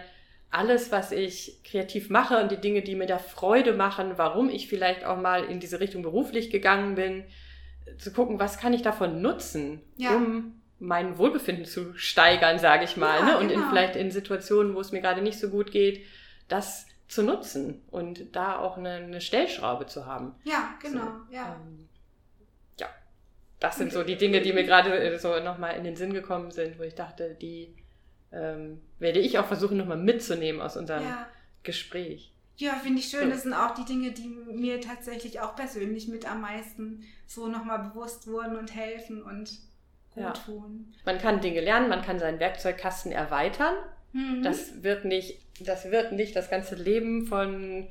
alles, 0.51 0.93
was 0.93 1.11
ich 1.13 1.63
kreativ 1.65 2.09
mache 2.11 2.39
und 2.41 2.53
die 2.53 2.57
Dinge, 2.61 2.83
die 2.83 2.95
mir 2.95 3.07
da 3.07 3.19
Freude 3.19 3.73
machen, 3.73 4.13
warum 4.17 4.49
ich 4.49 4.69
vielleicht 4.69 5.05
auch 5.05 5.17
mal 5.17 5.45
in 5.45 5.59
diese 5.61 5.81
Richtung 5.81 6.03
beruflich 6.03 6.51
gegangen 6.51 6.95
bin, 6.95 7.25
zu 7.99 8.13
gucken, 8.13 8.39
was 8.39 8.59
kann 8.59 8.73
ich 8.75 8.83
davon 8.83 9.23
nutzen, 9.23 9.81
Ja. 9.97 10.15
um 10.15 10.61
mein 10.79 11.19
Wohlbefinden 11.19 11.65
zu 11.65 11.95
steigern, 11.97 12.59
sage 12.59 12.85
ich 12.85 12.97
mal. 12.97 13.19
Ja, 13.21 13.25
ne? 13.25 13.39
Und 13.39 13.51
in, 13.51 13.59
genau. 13.59 13.71
vielleicht 13.71 13.97
in 13.97 14.11
Situationen, 14.11 14.75
wo 14.75 14.81
es 14.81 14.93
mir 14.93 15.01
gerade 15.01 15.23
nicht 15.23 15.39
so 15.39 15.49
gut 15.49 15.71
geht, 15.73 16.05
das 16.49 16.87
zu 17.13 17.23
nutzen 17.23 17.83
und 17.91 18.35
da 18.35 18.59
auch 18.59 18.79
eine, 18.79 18.95
eine 18.95 19.21
Stellschraube 19.21 19.87
zu 19.87 20.07
haben. 20.07 20.35
Ja, 20.45 20.75
genau. 20.81 21.05
So, 21.29 21.35
Ja. 21.35 21.57
ähm, 21.61 21.89
ja, 22.81 22.87
das 23.61 23.77
sind 23.77 23.93
so 23.93 24.03
die 24.03 24.17
Dinge, 24.17 24.41
die 24.41 24.55
mir 24.55 24.65
gerade 24.65 24.99
äh, 24.99 25.19
so 25.19 25.39
nochmal 25.41 25.77
in 25.77 25.85
den 25.85 25.95
Sinn 25.95 26.15
gekommen 26.15 26.51
sind, 26.51 26.79
wo 26.79 26.83
ich 26.85 26.95
dachte, 26.95 27.35
die 27.35 27.75
ähm, 28.33 28.81
werde 28.99 29.19
ich 29.19 29.39
auch 29.39 29.47
versuchen 29.47 29.77
nochmal 29.77 29.99
mitzunehmen 29.99 30.63
aus 30.63 30.79
unserem 30.79 31.03
Ja. 31.05 31.27
Gespräch. 31.65 32.33
Ja, 32.57 32.73
finde 32.75 33.01
ich 33.01 33.09
schön. 33.09 33.29
Das 33.29 33.43
sind 33.43 33.53
auch 33.53 33.75
die 33.75 33.85
Dinge, 33.85 34.13
die 34.13 34.29
mir 34.29 34.81
tatsächlich 34.81 35.41
auch 35.41 35.55
persönlich 35.55 36.09
mit 36.09 36.31
am 36.31 36.41
meisten 36.41 37.05
so 37.27 37.47
nochmal 37.47 37.91
bewusst 37.91 38.27
wurden 38.27 38.57
und 38.57 38.75
helfen 38.75 39.23
und 39.23 39.51
gut 40.15 40.23
Ja. 40.23 40.33
tun. 40.33 40.95
Man 41.05 41.19
kann 41.19 41.43
Dinge 41.43 41.61
lernen, 41.61 41.91
man 41.91 42.01
kann 42.01 42.19
seinen 42.19 42.41
Werkzeugkasten 42.41 43.13
erweitern. 43.13 43.75
Mhm. 44.13 44.43
Das 44.43 44.83
wird 44.83 45.05
nicht, 45.05 45.39
das 45.61 45.91
wird 45.91 46.13
nicht 46.13 46.37
das 46.37 46.51
ganze 46.51 46.75
Leben 46.75 47.27
von 47.27 47.89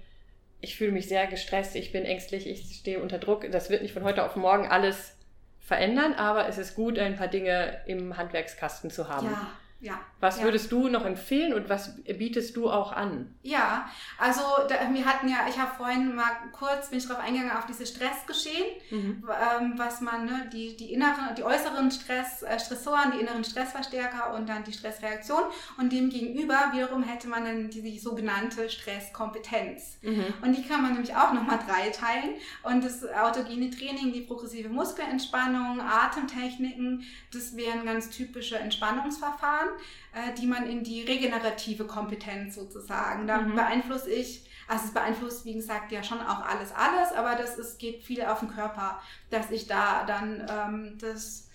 ich 0.62 0.78
fühle 0.78 0.92
mich 0.92 1.08
sehr 1.08 1.28
gestresst, 1.28 1.76
ich 1.76 1.92
bin 1.92 2.06
ängstlich, 2.06 2.48
ich 2.48 2.76
stehe 2.76 3.02
unter 3.02 3.18
Druck. 3.18 3.52
Das 3.52 3.70
wird 3.70 3.82
nicht 3.82 3.94
von 3.94 4.04
heute 4.04 4.24
auf 4.24 4.36
morgen 4.36 4.68
alles 4.68 5.18
verändern, 5.60 6.14
aber 6.14 6.48
es 6.48 6.58
ist 6.58 6.76
gut, 6.76 7.00
ein 7.00 7.16
paar 7.16 7.28
Dinge 7.28 7.82
im 7.88 8.16
Handwerkskasten 8.16 8.92
zu 8.92 9.10
haben. 9.10 9.28
ja, 9.28 9.52
ja. 9.82 10.00
Was 10.20 10.38
ja. 10.38 10.44
würdest 10.44 10.72
du 10.72 10.88
noch 10.88 11.04
empfehlen 11.06 11.54
und 11.54 11.68
was 11.68 11.96
bietest 12.04 12.56
du 12.56 12.70
auch 12.70 12.92
an? 12.92 13.34
Ja, 13.42 13.90
also 14.20 14.42
da, 14.70 14.76
wir 14.94 15.06
hatten 15.06 15.28
ja, 15.28 15.48
ich 15.50 15.58
habe 15.60 15.72
vorhin 15.76 16.16
mal 16.16 16.30
kurz, 16.52 16.90
bin 16.90 17.00
ich 17.00 17.08
drauf 17.08 17.18
eingegangen, 17.20 17.52
auf 17.58 17.66
dieses 17.66 17.90
Stressgeschehen, 17.90 18.66
Mhm. 18.92 19.24
ähm, 19.30 19.74
was 19.78 20.02
man, 20.02 20.26
ne, 20.26 20.50
die, 20.54 20.78
die 20.78 20.94
inneren, 20.94 21.34
die 21.36 21.44
äußeren 21.44 21.90
Stress, 21.90 22.44
äh, 22.44 22.60
Stressoren, 22.60 23.12
die 23.14 23.20
inneren 23.20 23.44
Stressverstärker 23.44 24.36
und 24.36 24.48
dann 24.48 24.64
die 24.64 24.74
Stressreaktion 24.74 25.42
und 25.78 25.92
dem 25.92 26.10
gegenüber 26.10 26.72
wiederum 26.74 27.04
hätte 27.04 27.28
man 27.28 27.44
dann 27.46 27.70
die, 27.70 27.82
die 27.82 27.98
sogenannte 28.00 28.70
Stresskompetenz. 28.70 29.98
Mhm. 30.02 30.26
Und 30.42 30.58
die 30.58 30.64
kann 30.68 30.82
man 30.82 30.94
nämlich 30.94 31.16
auch 31.16 31.34
nochmal 31.34 31.60
dreiteilen. 31.68 32.36
Und 32.64 32.84
das 32.84 33.04
autogene 33.06 33.70
Training, 33.72 34.14
die 34.14 34.22
progressive 34.22 34.70
Muskelentspannung, 34.70 35.82
Atemtechniken, 35.82 37.04
das 37.34 37.56
wären 37.56 37.86
ganz 37.86 38.10
typische 38.10 38.58
Entspannungsverfahren, 38.58 39.70
äh, 40.14 40.34
die 40.40 40.48
man 40.48 40.68
in 40.68 40.84
die 40.84 41.04
regenerative 41.04 41.86
Kompetenz 41.86 42.56
sozusagen, 42.56 43.28
da 43.28 43.38
Mhm. 43.40 43.56
beeinflusse 43.56 44.10
ich, 44.12 44.50
also 44.68 44.86
es 44.86 44.94
beeinflusst, 44.94 45.46
wie 45.46 45.54
gesagt, 45.54 45.92
ja 45.92 46.04
schon 46.04 46.22
auch 46.22 46.42
alles, 46.46 46.72
alles, 46.74 47.12
aber 47.14 47.36
das 47.36 47.58
ist, 47.58 47.78
geht 47.80 48.04
viel 48.04 48.24
auf 48.24 48.40
den 48.40 48.50
Körper, 48.50 49.02
dass 49.30 49.52
ich 49.52 49.68
da 49.68 50.06
dann 50.06 50.48
ähm, 50.50 50.98
das, 51.00 51.50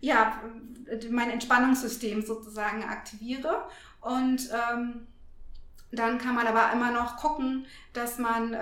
ja, 0.00 0.40
mein 1.10 1.30
Entspannungssystem 1.30 2.22
sozusagen 2.22 2.84
aktiviere. 2.84 3.68
Und 4.00 4.48
ähm, 4.50 5.06
dann 5.92 6.18
kann 6.18 6.36
man 6.36 6.46
aber 6.46 6.72
immer 6.72 6.92
noch 6.92 7.16
gucken, 7.16 7.66
dass 7.92 8.18
man, 8.18 8.54
äh, 8.54 8.58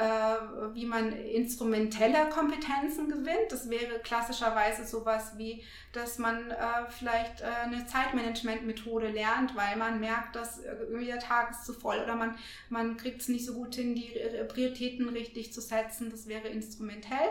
wie 0.73 0.87
man 0.87 1.13
instrumentelle 1.13 2.31
Kompetenzen 2.31 3.09
gewinnt. 3.11 3.51
Das 3.51 3.69
wäre 3.69 3.99
klassischerweise 3.99 4.87
sowas 4.87 5.33
wie, 5.37 5.63
dass 5.93 6.19
man 6.19 6.51
äh, 6.51 6.57
vielleicht 6.89 7.43
äh, 7.43 7.45
eine 7.65 7.87
Zeitmanagement-Methode 7.87 9.09
lernt, 9.09 9.55
weil 9.55 9.77
man 9.77 10.01
merkt, 10.01 10.37
dass 10.37 10.61
irgendwie 10.65 11.07
der 11.07 11.19
Tag 11.19 11.51
ist 11.51 11.67
zu 11.67 11.75
voll 11.75 11.99
oder 11.99 12.17
man, 12.17 12.37
man 12.71 12.97
kriegt 12.97 13.21
es 13.21 13.29
nicht 13.29 13.45
so 13.45 13.53
gut 13.53 13.75
hin, 13.75 13.95
die 13.95 14.15
äh, 14.15 14.45
Prioritäten 14.45 15.09
richtig 15.11 15.53
zu 15.53 15.61
setzen. 15.61 16.11
Das 16.11 16.29
wäre 16.29 16.49
instrumentell. 16.49 17.29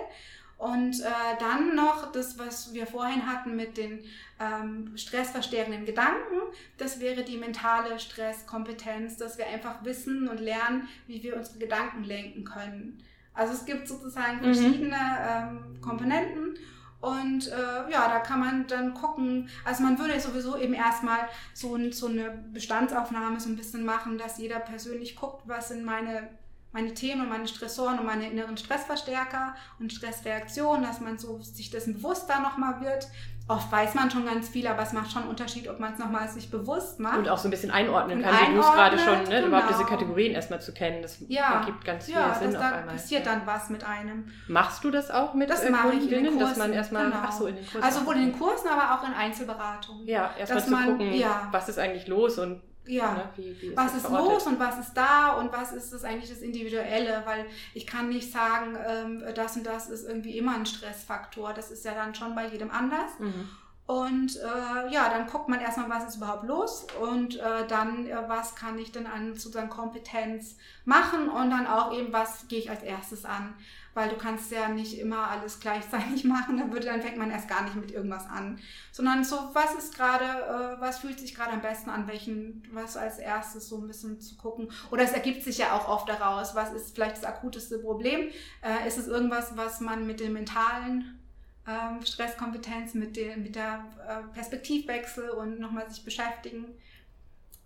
Und 0.57 1.01
äh, 1.01 1.05
dann 1.39 1.75
noch 1.75 2.11
das, 2.11 2.39
was 2.39 2.73
wir 2.73 2.87
vorhin 2.87 3.27
hatten 3.27 3.55
mit 3.55 3.77
den 3.77 4.03
ähm, 4.39 4.91
stressverstärkenden 4.97 5.85
Gedanken, 5.85 6.41
das 6.77 6.99
wäre 6.99 7.23
die 7.23 7.37
mentale 7.37 7.99
Stresskompetenz, 7.99 9.17
dass 9.17 9.37
wir 9.37 9.47
einfach 9.47 9.83
wissen 9.83 10.27
und 10.27 10.39
lernen, 10.39 10.87
wie 11.05 11.21
wir 11.21 11.37
unsere 11.37 11.59
Gedanken 11.59 12.03
lenken 12.03 12.43
können. 12.43 13.03
Also 13.35 13.53
es 13.53 13.65
gibt 13.65 13.87
sozusagen 13.87 14.37
Mhm. 14.37 14.43
verschiedene 14.43 14.97
ähm, 15.29 15.79
Komponenten 15.79 16.55
und 17.01 17.47
äh, 17.49 17.91
ja, 17.91 18.07
da 18.09 18.19
kann 18.19 18.39
man 18.39 18.65
dann 18.65 18.95
gucken, 18.95 19.49
also 19.63 19.83
man 19.83 19.99
würde 19.99 20.19
sowieso 20.19 20.57
eben 20.57 20.73
erstmal 20.73 21.19
so, 21.53 21.75
ein, 21.75 21.91
so 21.91 22.07
eine 22.07 22.31
Bestandsaufnahme 22.51 23.39
so 23.39 23.49
ein 23.49 23.55
bisschen 23.55 23.85
machen, 23.85 24.17
dass 24.17 24.39
jeder 24.39 24.59
persönlich 24.59 25.15
guckt, 25.15 25.43
was 25.45 25.67
sind 25.67 25.85
meine 25.85 26.29
meine 26.71 26.93
Themen 26.93 27.21
und 27.21 27.29
meine 27.29 27.47
Stressoren 27.47 27.99
und 27.99 28.05
meine 28.05 28.29
inneren 28.29 28.57
Stressverstärker 28.57 29.55
und 29.79 29.93
Stressreaktionen, 29.93 30.83
dass 30.83 30.99
man 30.99 31.17
so 31.17 31.39
sich 31.41 31.69
dessen 31.69 31.95
bewusster 31.95 32.39
nochmal 32.39 32.81
wird. 32.81 33.07
Oft 33.49 33.71
weiß 33.71 33.95
man 33.95 34.11
schon 34.11 34.25
ganz 34.25 34.49
viel, 34.49 34.67
aber 34.67 34.83
es 34.83 34.91
macht 34.91 35.09
schon 35.09 35.21
einen 35.21 35.31
Unterschied, 35.31 35.69
ob 35.69 35.79
man 35.79 35.93
es 35.93 35.99
nochmal 35.99 36.27
sich 36.27 36.51
bewusst 36.51 36.99
macht. 36.99 37.17
Und 37.17 37.29
auch 37.29 37.37
so 37.37 37.47
ein 37.47 37.51
bisschen 37.51 37.71
einordnen 37.71 38.21
kann, 38.21 38.35
wie 38.49 38.55
du 38.55 38.59
es 38.59 38.65
gerade 38.65 38.99
schon, 38.99 39.07
einordnet, 39.07 39.41
ne? 39.41 39.47
überhaupt 39.47 39.67
genau. 39.69 39.79
diese 39.79 39.89
Kategorien 39.89 40.33
erstmal 40.33 40.59
zu 40.59 40.73
kennen. 40.73 41.01
Das 41.01 41.19
ja, 41.29 41.61
ergibt 41.61 41.85
ganz 41.85 42.05
viel 42.05 42.15
ja, 42.15 42.35
Sinn 42.35 42.51
dass 42.51 42.61
auf 42.61 42.73
einmal. 42.73 42.95
passiert 42.95 43.25
ja. 43.25 43.31
dann 43.33 43.47
was 43.47 43.69
mit 43.69 43.85
einem. 43.85 44.25
Machst 44.49 44.83
du 44.83 44.91
das 44.91 45.09
auch 45.09 45.33
mit 45.33 45.49
Das 45.49 45.63
äh, 45.63 45.69
mache 45.69 45.93
ich 45.93 46.03
in 46.03 46.09
den 46.09 46.09
Kundinnen, 46.09 46.39
dass 46.39 46.57
man 46.57 46.67
Kursen, 46.67 46.73
erstmal, 46.73 47.05
genau. 47.05 47.17
ach 47.23 47.31
so, 47.31 47.47
in 47.47 47.55
den 47.55 47.65
Kursen. 47.65 47.83
Also 47.83 47.99
sowohl 48.01 48.15
in 48.15 48.31
den. 48.31 48.37
Kursen, 48.37 48.67
aber 48.67 48.99
auch 48.99 49.07
in 49.07 49.13
Einzelberatungen. 49.13 50.05
Ja, 50.05 50.31
erstmal 50.37 50.63
zu 50.65 50.71
man- 50.71 50.85
gucken, 50.85 51.13
ja. 51.13 51.47
was 51.49 51.69
ist 51.69 51.79
eigentlich 51.79 52.07
los 52.07 52.37
und 52.37 52.61
Ja. 52.87 53.13
ne, 53.13 53.29
wie, 53.35 53.61
wie 53.61 53.67
ist 53.67 53.77
was 53.77 53.95
ist 53.95 54.09
los 54.09 54.47
und 54.47 54.59
was 54.59 54.79
ist 54.79 54.93
da 54.93 55.33
und 55.33 55.51
was 55.51 55.71
ist 55.71 55.93
das 55.93 56.03
eigentlich 56.03 56.29
das 56.29 56.39
Individuelle, 56.39 57.21
weil 57.25 57.45
ich 57.73 57.85
kann 57.85 58.09
nicht 58.09 58.31
sagen, 58.31 58.77
ähm, 58.87 59.23
das 59.35 59.55
und 59.55 59.65
das 59.65 59.89
ist 59.89 60.07
irgendwie 60.07 60.37
immer 60.37 60.55
ein 60.55 60.65
Stressfaktor. 60.65 61.53
Das 61.53 61.71
ist 61.71 61.85
ja 61.85 61.93
dann 61.93 62.15
schon 62.15 62.35
bei 62.35 62.47
jedem 62.47 62.71
anders. 62.71 63.11
Mhm. 63.19 63.49
Und 63.87 64.35
äh, 64.35 64.93
ja, 64.93 65.07
dann 65.09 65.27
guckt 65.27 65.47
man 65.47 65.61
erstmal, 65.61 65.89
was 65.89 66.09
ist 66.09 66.17
überhaupt 66.17 66.45
los 66.45 66.85
und 67.01 67.39
äh, 67.39 67.65
dann, 67.69 68.05
äh, 68.05 68.17
was 68.27 68.53
kann 68.53 68.77
ich 68.77 68.91
denn 68.91 69.07
an 69.07 69.33
sozusagen 69.33 69.69
Kompetenz 69.69 70.57
machen 70.83 71.29
und 71.29 71.49
dann 71.49 71.65
auch 71.65 71.93
eben, 71.93 72.11
was 72.11 72.49
gehe 72.49 72.59
ich 72.59 72.69
als 72.69 72.83
erstes 72.83 73.23
an. 73.23 73.53
Weil 73.97 74.09
du 74.09 74.15
kannst 74.15 74.51
ja 74.51 74.67
nicht 74.69 74.99
immer 74.99 75.27
alles 75.27 75.59
gleichzeitig 75.59 76.23
machen, 76.35 76.55
dann, 76.57 76.71
würde, 76.71 76.85
dann 76.85 77.01
fängt 77.01 77.17
man 77.17 77.31
erst 77.31 77.47
gar 77.47 77.63
nicht 77.63 77.75
mit 77.75 77.89
irgendwas 77.89 78.29
an. 78.29 78.59
Sondern 78.91 79.23
so, 79.23 79.35
was 79.53 79.73
ist 79.73 79.95
gerade, 79.95 80.23
äh, 80.23 80.79
was 80.79 80.99
fühlt 80.99 81.19
sich 81.19 81.33
gerade 81.33 81.53
am 81.53 81.63
besten 81.63 81.89
an, 81.89 82.07
welchen, 82.07 82.61
was 82.71 82.95
als 82.95 83.17
erstes 83.17 83.67
so 83.67 83.79
ein 83.79 83.87
bisschen 83.87 84.21
zu 84.21 84.37
gucken. 84.37 84.69
Oder 84.91 85.01
es 85.01 85.13
ergibt 85.13 85.41
sich 85.41 85.57
ja 85.57 85.75
auch 85.75 85.89
oft 85.89 86.07
daraus, 86.07 86.53
was 86.53 86.73
ist 86.73 86.93
vielleicht 86.93 87.17
das 87.17 87.23
akuteste 87.23 87.79
Problem. 87.79 88.29
Äh, 88.61 88.87
ist 88.87 88.99
es 88.99 89.07
irgendwas, 89.07 89.57
was 89.57 89.81
man 89.81 90.05
mit 90.05 90.19
dem 90.19 90.33
mentalen 90.33 91.19
ähm, 91.67 92.05
Stresskompetenz, 92.05 92.93
mit, 92.93 93.15
den, 93.15 93.41
mit 93.41 93.55
der 93.55 93.83
äh, 94.07 94.31
Perspektivwechsel 94.31 95.31
und 95.31 95.59
nochmal 95.59 95.89
sich 95.89 96.05
beschäftigen, 96.05 96.65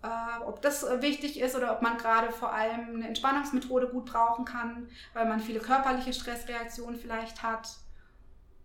äh, 0.02 0.44
ob 0.44 0.62
das 0.62 0.82
äh, 0.82 1.00
wichtig 1.00 1.40
ist 1.40 1.54
oder 1.54 1.72
ob 1.72 1.82
man 1.82 1.96
gerade 1.96 2.32
vor 2.32 2.52
allem 2.52 2.96
eine 2.96 3.08
Entspannungsmethode 3.08 3.88
gut 3.88 4.06
brauchen 4.06 4.44
kann, 4.44 4.88
weil 5.14 5.26
man 5.26 5.40
viele 5.40 5.60
körperliche 5.60 6.12
Stressreaktionen 6.12 6.98
vielleicht 6.98 7.42
hat. 7.42 7.68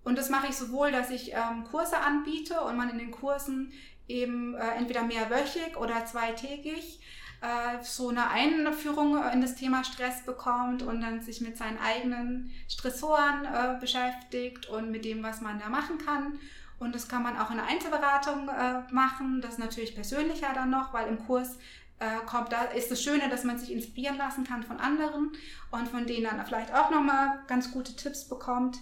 Und 0.04 0.18
das 0.18 0.30
mache 0.30 0.48
ich 0.48 0.56
sowohl, 0.56 0.92
dass 0.92 1.10
ich 1.10 1.34
ähm, 1.34 1.66
Kurse 1.70 1.98
anbiete 1.98 2.62
und 2.62 2.78
man 2.78 2.90
in 2.90 2.98
den 2.98 3.12
Kursen 3.12 3.74
eben 4.08 4.56
äh, 4.56 4.76
entweder 4.78 5.04
mehrwöchig 5.04 5.78
oder 5.78 6.06
zweitägig 6.06 7.02
äh, 7.42 7.84
so 7.84 8.10
eine 8.10 8.30
Einführung 8.30 9.22
in 9.32 9.42
das 9.42 9.56
Thema 9.56 9.84
Stress 9.84 10.24
bekommt 10.26 10.82
und 10.82 11.02
dann 11.02 11.22
sich 11.22 11.42
mit 11.42 11.58
seinen 11.58 11.78
eigenen 11.78 12.52
Stressoren 12.68 13.46
äh, 13.46 13.78
beschäftigt 13.80 14.68
und 14.70 14.92
mit 14.92 15.06
dem, 15.06 15.22
was 15.24 15.42
man 15.42 15.60
da 15.60 15.70
machen 15.70 15.98
kann. 16.00 16.40
Und 16.80 16.94
das 16.94 17.08
kann 17.08 17.24
man 17.24 17.38
auch 17.38 17.50
in 17.50 17.60
einer 17.60 17.68
Einzelberatung 17.68 18.50
äh, 18.50 18.82
machen. 18.94 19.42
Das 19.42 19.54
ist 19.54 19.60
natürlich 19.60 19.96
persönlicher 19.96 20.54
dann 20.54 20.70
noch, 20.70 20.94
weil 20.94 21.08
im 21.08 21.26
Kurs 21.26 21.58
äh, 22.00 22.18
kommt, 22.26 22.52
da 22.52 22.64
ist 22.66 22.92
das 22.92 23.02
Schöne, 23.02 23.30
dass 23.30 23.44
man 23.44 23.58
sich 23.58 23.72
inspirieren 23.72 24.18
lassen 24.18 24.44
kann 24.44 24.64
von 24.64 24.80
anderen 24.80 25.32
und 25.72 25.88
von 25.88 26.06
denen 26.06 26.26
dann 26.26 26.46
vielleicht 26.46 26.74
auch 26.74 26.92
nochmal 26.92 27.40
ganz 27.48 27.72
gute 27.72 27.96
Tipps 27.96 28.28
bekommt. 28.28 28.78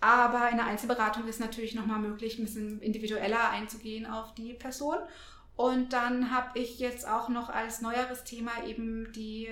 Aber 0.00 0.50
in 0.50 0.56
der 0.56 0.66
Einzelberatung 0.66 1.28
ist 1.28 1.38
natürlich 1.38 1.76
nochmal 1.76 2.00
möglich, 2.00 2.38
ein 2.38 2.44
bisschen 2.44 2.80
individueller 2.80 3.50
einzugehen 3.50 4.04
auf 4.04 4.34
die 4.34 4.54
Person. 4.54 4.96
Und 5.54 5.92
dann 5.92 6.32
habe 6.32 6.58
ich 6.58 6.80
jetzt 6.80 7.06
auch 7.06 7.28
noch 7.28 7.50
als 7.50 7.82
neueres 7.82 8.24
Thema 8.24 8.50
eben 8.66 9.12
die, 9.12 9.48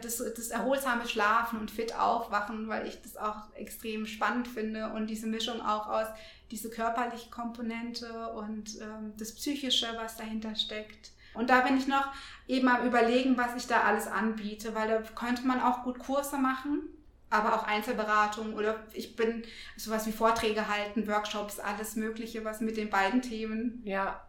das, 0.00 0.18
das 0.18 0.48
erholsame 0.48 1.06
Schlafen 1.06 1.58
und 1.60 1.70
fit 1.70 1.94
aufwachen, 1.98 2.68
weil 2.68 2.86
ich 2.86 3.00
das 3.02 3.16
auch 3.16 3.54
extrem 3.54 4.06
spannend 4.06 4.48
finde 4.48 4.92
und 4.92 5.08
diese 5.08 5.26
Mischung 5.26 5.60
auch 5.60 5.86
aus 5.86 6.06
diese 6.50 6.70
körperliche 6.70 7.30
Komponente 7.30 8.30
und 8.32 8.80
ähm, 8.80 9.14
das 9.18 9.34
Psychische, 9.34 9.88
was 9.96 10.16
dahinter 10.16 10.54
steckt. 10.54 11.12
Und 11.34 11.50
da 11.50 11.62
bin 11.62 11.76
ich 11.76 11.88
noch 11.88 12.08
eben 12.46 12.68
am 12.68 12.86
Überlegen, 12.86 13.36
was 13.36 13.56
ich 13.56 13.66
da 13.66 13.82
alles 13.82 14.06
anbiete, 14.06 14.74
weil 14.74 14.88
da 14.88 15.02
könnte 15.14 15.42
man 15.42 15.60
auch 15.60 15.82
gut 15.82 15.98
Kurse 15.98 16.38
machen 16.38 16.88
aber 17.34 17.54
auch 17.54 17.66
Einzelberatung 17.66 18.54
oder 18.54 18.84
ich 18.92 19.16
bin 19.16 19.42
sowas 19.76 20.06
wie 20.06 20.12
Vorträge 20.12 20.68
halten, 20.68 21.08
Workshops, 21.08 21.58
alles 21.58 21.96
Mögliche, 21.96 22.44
was 22.44 22.60
mit 22.60 22.76
den 22.76 22.90
beiden 22.90 23.22
Themen 23.22 23.82
ja. 23.84 24.24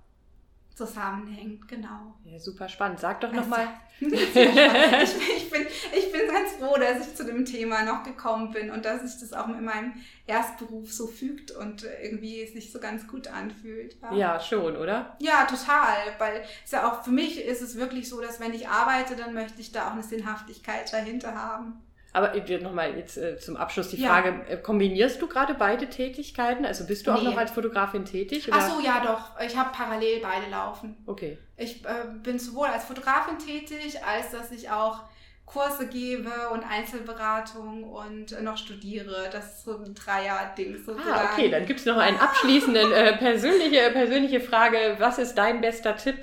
Zusammenhängt, 0.75 1.67
genau. 1.67 2.15
Ja, 2.25 2.37
super 2.37 2.67
spannend. 2.67 2.99
Sag 2.99 3.21
doch 3.21 3.31
nochmal. 3.31 3.67
ich, 3.99 4.11
ich, 4.11 5.49
bin, 5.49 5.65
ich 5.97 6.11
bin 6.11 6.27
ganz 6.27 6.53
froh, 6.59 6.75
dass 6.77 7.07
ich 7.07 7.15
zu 7.15 7.23
dem 7.23 7.45
Thema 7.45 7.83
noch 7.83 8.03
gekommen 8.03 8.51
bin 8.51 8.69
und 8.69 8.83
dass 8.83 9.01
sich 9.01 9.21
das 9.21 9.31
auch 9.31 9.47
mit 9.47 9.61
meinem 9.61 9.93
Erstberuf 10.27 10.91
so 10.91 11.07
fügt 11.07 11.51
und 11.51 11.85
irgendwie 12.03 12.45
sich 12.47 12.73
so 12.73 12.79
ganz 12.79 13.07
gut 13.07 13.27
anfühlt. 13.27 13.95
Ja, 14.01 14.13
ja 14.13 14.39
schon, 14.39 14.75
oder? 14.75 15.15
Ja, 15.19 15.45
total. 15.45 15.95
Weil 16.17 16.43
es 16.65 16.71
ja 16.71 16.91
auch 16.91 17.03
für 17.03 17.11
mich 17.11 17.41
ist 17.41 17.61
es 17.61 17.77
wirklich 17.77 18.09
so, 18.09 18.19
dass 18.19 18.41
wenn 18.41 18.53
ich 18.53 18.67
arbeite, 18.67 19.15
dann 19.15 19.33
möchte 19.33 19.61
ich 19.61 19.71
da 19.71 19.87
auch 19.87 19.93
eine 19.93 20.03
Sinnhaftigkeit 20.03 20.91
dahinter 20.91 21.33
haben. 21.33 21.81
Aber 22.15 22.33
nochmal 22.61 22.95
jetzt 22.95 23.17
äh, 23.17 23.37
zum 23.37 23.57
Abschluss 23.57 23.89
die 23.89 24.01
Frage, 24.01 24.29
ja. 24.47 24.53
Äh, 24.53 24.57
kombinierst 24.57 25.21
du 25.21 25.27
gerade 25.27 25.53
beide 25.53 25.89
Tätigkeiten? 25.89 26.65
Also 26.65 26.85
bist 26.85 27.05
du 27.05 27.11
nee. 27.11 27.17
auch 27.17 27.23
noch 27.23 27.37
als 27.37 27.51
Fotografin 27.51 28.05
tätig? 28.05 28.47
Oder? 28.47 28.57
Ach 28.57 28.71
so, 28.71 28.79
ja 28.79 29.03
doch. 29.03 29.37
Ich 29.45 29.57
habe 29.57 29.71
parallel 29.73 30.21
beide 30.21 30.49
laufen. 30.49 30.95
Okay. 31.05 31.37
Ich 31.57 31.83
äh, 31.83 32.05
bin 32.23 32.39
sowohl 32.39 32.67
als 32.67 32.85
Fotografin 32.85 33.37
tätig, 33.37 34.01
als 34.01 34.31
dass 34.31 34.49
ich 34.53 34.69
auch 34.69 35.01
Kurse 35.45 35.87
gebe 35.87 36.31
und 36.53 36.63
Einzelberatung 36.63 37.83
und 37.83 38.41
noch 38.41 38.57
studiere. 38.57 39.29
Das 39.33 39.57
ist 39.57 39.65
so 39.65 39.77
ein 39.77 39.93
Dreier-Ding 39.93 40.77
sozusagen. 40.85 41.09
Ah, 41.11 41.33
okay, 41.33 41.49
dann 41.49 41.65
gibt 41.65 41.81
es 41.81 41.85
noch 41.85 41.97
einen 41.97 42.17
abschließenden 42.17 42.93
äh, 42.93 43.17
persönliche, 43.17 43.91
persönliche 43.91 44.39
Frage. 44.39 44.95
Was 44.99 45.17
ist 45.17 45.35
dein 45.35 45.59
bester 45.59 45.97
Tipp? 45.97 46.15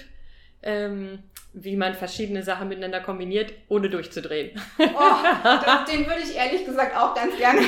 Ähm, 0.63 1.23
wie 1.53 1.77
man 1.77 1.95
verschiedene 1.95 2.43
Sachen 2.43 2.69
miteinander 2.69 3.01
kombiniert, 3.01 3.53
ohne 3.69 3.91
durchzudrehen. 3.91 4.61
Oh, 4.79 4.85
den 5.91 6.07
würde 6.07 6.23
ich 6.23 6.35
ehrlich 6.35 6.65
gesagt 6.65 6.97
auch 6.97 7.15
ganz 7.15 7.37
gerne. 7.37 7.61
äh, 7.61 7.67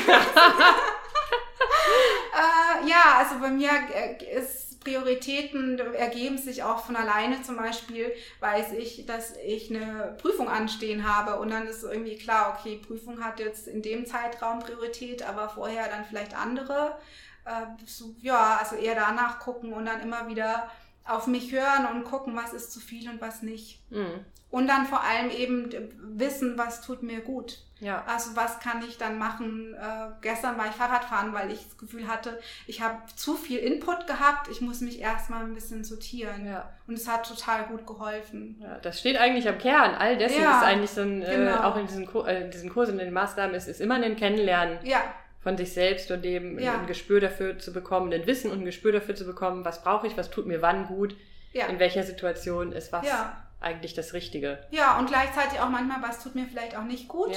ja, 2.88 3.18
also 3.18 3.38
bei 3.40 3.50
mir 3.50 3.70
äh, 3.94 4.38
ist 4.38 4.64
Prioritäten 4.84 5.78
ergeben 5.78 6.38
sich 6.38 6.62
auch 6.62 6.84
von 6.84 6.94
alleine. 6.94 7.42
Zum 7.42 7.56
Beispiel 7.56 8.12
weiß 8.40 8.72
ich, 8.72 9.06
dass 9.06 9.34
ich 9.38 9.70
eine 9.70 10.14
Prüfung 10.20 10.48
anstehen 10.48 11.08
habe 11.08 11.40
und 11.40 11.50
dann 11.50 11.66
ist 11.66 11.82
irgendwie 11.82 12.16
klar, 12.16 12.56
okay, 12.58 12.80
Prüfung 12.86 13.24
hat 13.24 13.40
jetzt 13.40 13.66
in 13.66 13.82
dem 13.82 14.06
Zeitraum 14.06 14.60
Priorität, 14.60 15.26
aber 15.26 15.48
vorher 15.48 15.88
dann 15.88 16.04
vielleicht 16.04 16.36
andere. 16.36 16.98
Äh, 17.46 17.66
so, 17.86 18.14
ja, 18.20 18.58
also 18.60 18.76
eher 18.76 18.94
danach 18.94 19.40
gucken 19.40 19.72
und 19.72 19.86
dann 19.86 20.00
immer 20.00 20.28
wieder 20.28 20.70
auf 21.04 21.26
mich 21.26 21.52
hören 21.52 21.86
und 21.92 22.04
gucken, 22.04 22.36
was 22.36 22.52
ist 22.52 22.72
zu 22.72 22.80
viel 22.80 23.08
und 23.08 23.20
was 23.20 23.42
nicht. 23.42 23.80
Mhm. 23.90 24.24
Und 24.50 24.68
dann 24.68 24.86
vor 24.86 25.02
allem 25.02 25.30
eben 25.30 25.68
wissen, 25.98 26.56
was 26.56 26.80
tut 26.80 27.02
mir 27.02 27.20
gut. 27.20 27.58
Ja. 27.80 28.04
Also 28.06 28.36
was 28.36 28.60
kann 28.60 28.84
ich 28.86 28.98
dann 28.98 29.18
machen? 29.18 29.74
Äh, 29.74 30.10
gestern 30.20 30.56
war 30.56 30.66
ich 30.68 30.76
Fahrradfahren, 30.76 31.34
weil 31.34 31.50
ich 31.50 31.64
das 31.64 31.76
Gefühl 31.76 32.06
hatte, 32.06 32.38
ich 32.68 32.80
habe 32.80 32.98
zu 33.16 33.34
viel 33.34 33.58
Input 33.58 34.06
gehabt. 34.06 34.48
Ich 34.48 34.60
muss 34.60 34.80
mich 34.80 35.00
erstmal 35.00 35.42
ein 35.42 35.54
bisschen 35.54 35.82
sortieren. 35.82 36.46
Ja. 36.46 36.70
Und 36.86 36.94
es 36.94 37.08
hat 37.08 37.28
total 37.28 37.64
gut 37.64 37.84
geholfen. 37.84 38.56
Ja, 38.62 38.78
das 38.78 39.00
steht 39.00 39.16
eigentlich 39.16 39.48
am 39.48 39.58
Kern. 39.58 39.96
All 39.96 40.16
dessen 40.16 40.40
ja, 40.40 40.58
ist 40.58 40.64
eigentlich 40.64 40.90
so 40.92 41.00
ein, 41.00 41.22
äh, 41.22 41.36
genau. 41.36 41.50
äh, 41.50 41.64
auch 41.64 41.76
in 41.76 41.86
diesen, 41.88 42.08
äh, 42.24 42.48
diesen 42.48 42.70
Kursen, 42.70 43.00
in 43.00 43.06
den 43.06 43.12
Maßnahmen, 43.12 43.56
ist, 43.56 43.66
ist 43.66 43.80
immer 43.80 43.96
ein 43.96 44.16
Kennenlernen. 44.16 44.78
Ja 44.84 45.02
von 45.44 45.56
sich 45.58 45.72
selbst 45.74 46.10
und 46.10 46.24
eben 46.24 46.58
ja. 46.58 46.80
ein 46.80 46.86
Gespür 46.86 47.20
dafür 47.20 47.58
zu 47.58 47.72
bekommen, 47.72 48.12
ein 48.12 48.26
Wissen 48.26 48.50
und 48.50 48.60
ein 48.60 48.64
Gespür 48.64 48.92
dafür 48.92 49.14
zu 49.14 49.26
bekommen, 49.26 49.64
was 49.64 49.82
brauche 49.82 50.06
ich, 50.06 50.16
was 50.16 50.30
tut 50.30 50.46
mir 50.46 50.62
wann 50.62 50.86
gut, 50.86 51.14
ja. 51.52 51.66
in 51.66 51.78
welcher 51.78 52.02
Situation 52.02 52.72
ist 52.72 52.92
was 52.92 53.06
ja. 53.06 53.44
eigentlich 53.60 53.92
das 53.92 54.14
Richtige. 54.14 54.66
Ja, 54.70 54.98
und 54.98 55.06
gleichzeitig 55.06 55.60
auch 55.60 55.68
manchmal, 55.68 56.02
was 56.02 56.22
tut 56.22 56.34
mir 56.34 56.46
vielleicht 56.46 56.76
auch 56.76 56.84
nicht 56.84 57.08
gut. 57.08 57.36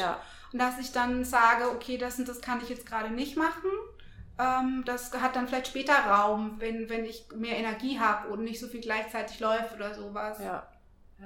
Und 0.54 0.60
dass 0.60 0.80
ich 0.80 0.94
dann 0.94 1.26
sage, 1.26 1.70
okay, 1.70 1.98
das 1.98 2.18
und 2.18 2.28
das 2.30 2.42
kann 2.42 2.62
ich 2.64 2.70
jetzt 2.70 2.86
gerade 2.86 3.10
nicht 3.10 3.36
machen. 3.36 3.70
Ähm, 4.40 4.84
das 4.86 5.12
hat 5.14 5.36
dann 5.36 5.50
vielleicht 5.50 5.68
später 5.68 5.94
Raum, 5.94 6.56
wenn, 6.60 6.90
wenn 6.90 7.04
ich 7.04 7.26
mehr 7.36 7.58
Energie 7.58 8.00
habe 8.00 8.30
und 8.30 8.46
nicht 8.46 8.62
so 8.62 8.68
viel 8.68 8.80
gleichzeitig 8.80 9.42
läuft 9.42 9.76
oder 9.76 9.94
sowas. 9.94 10.40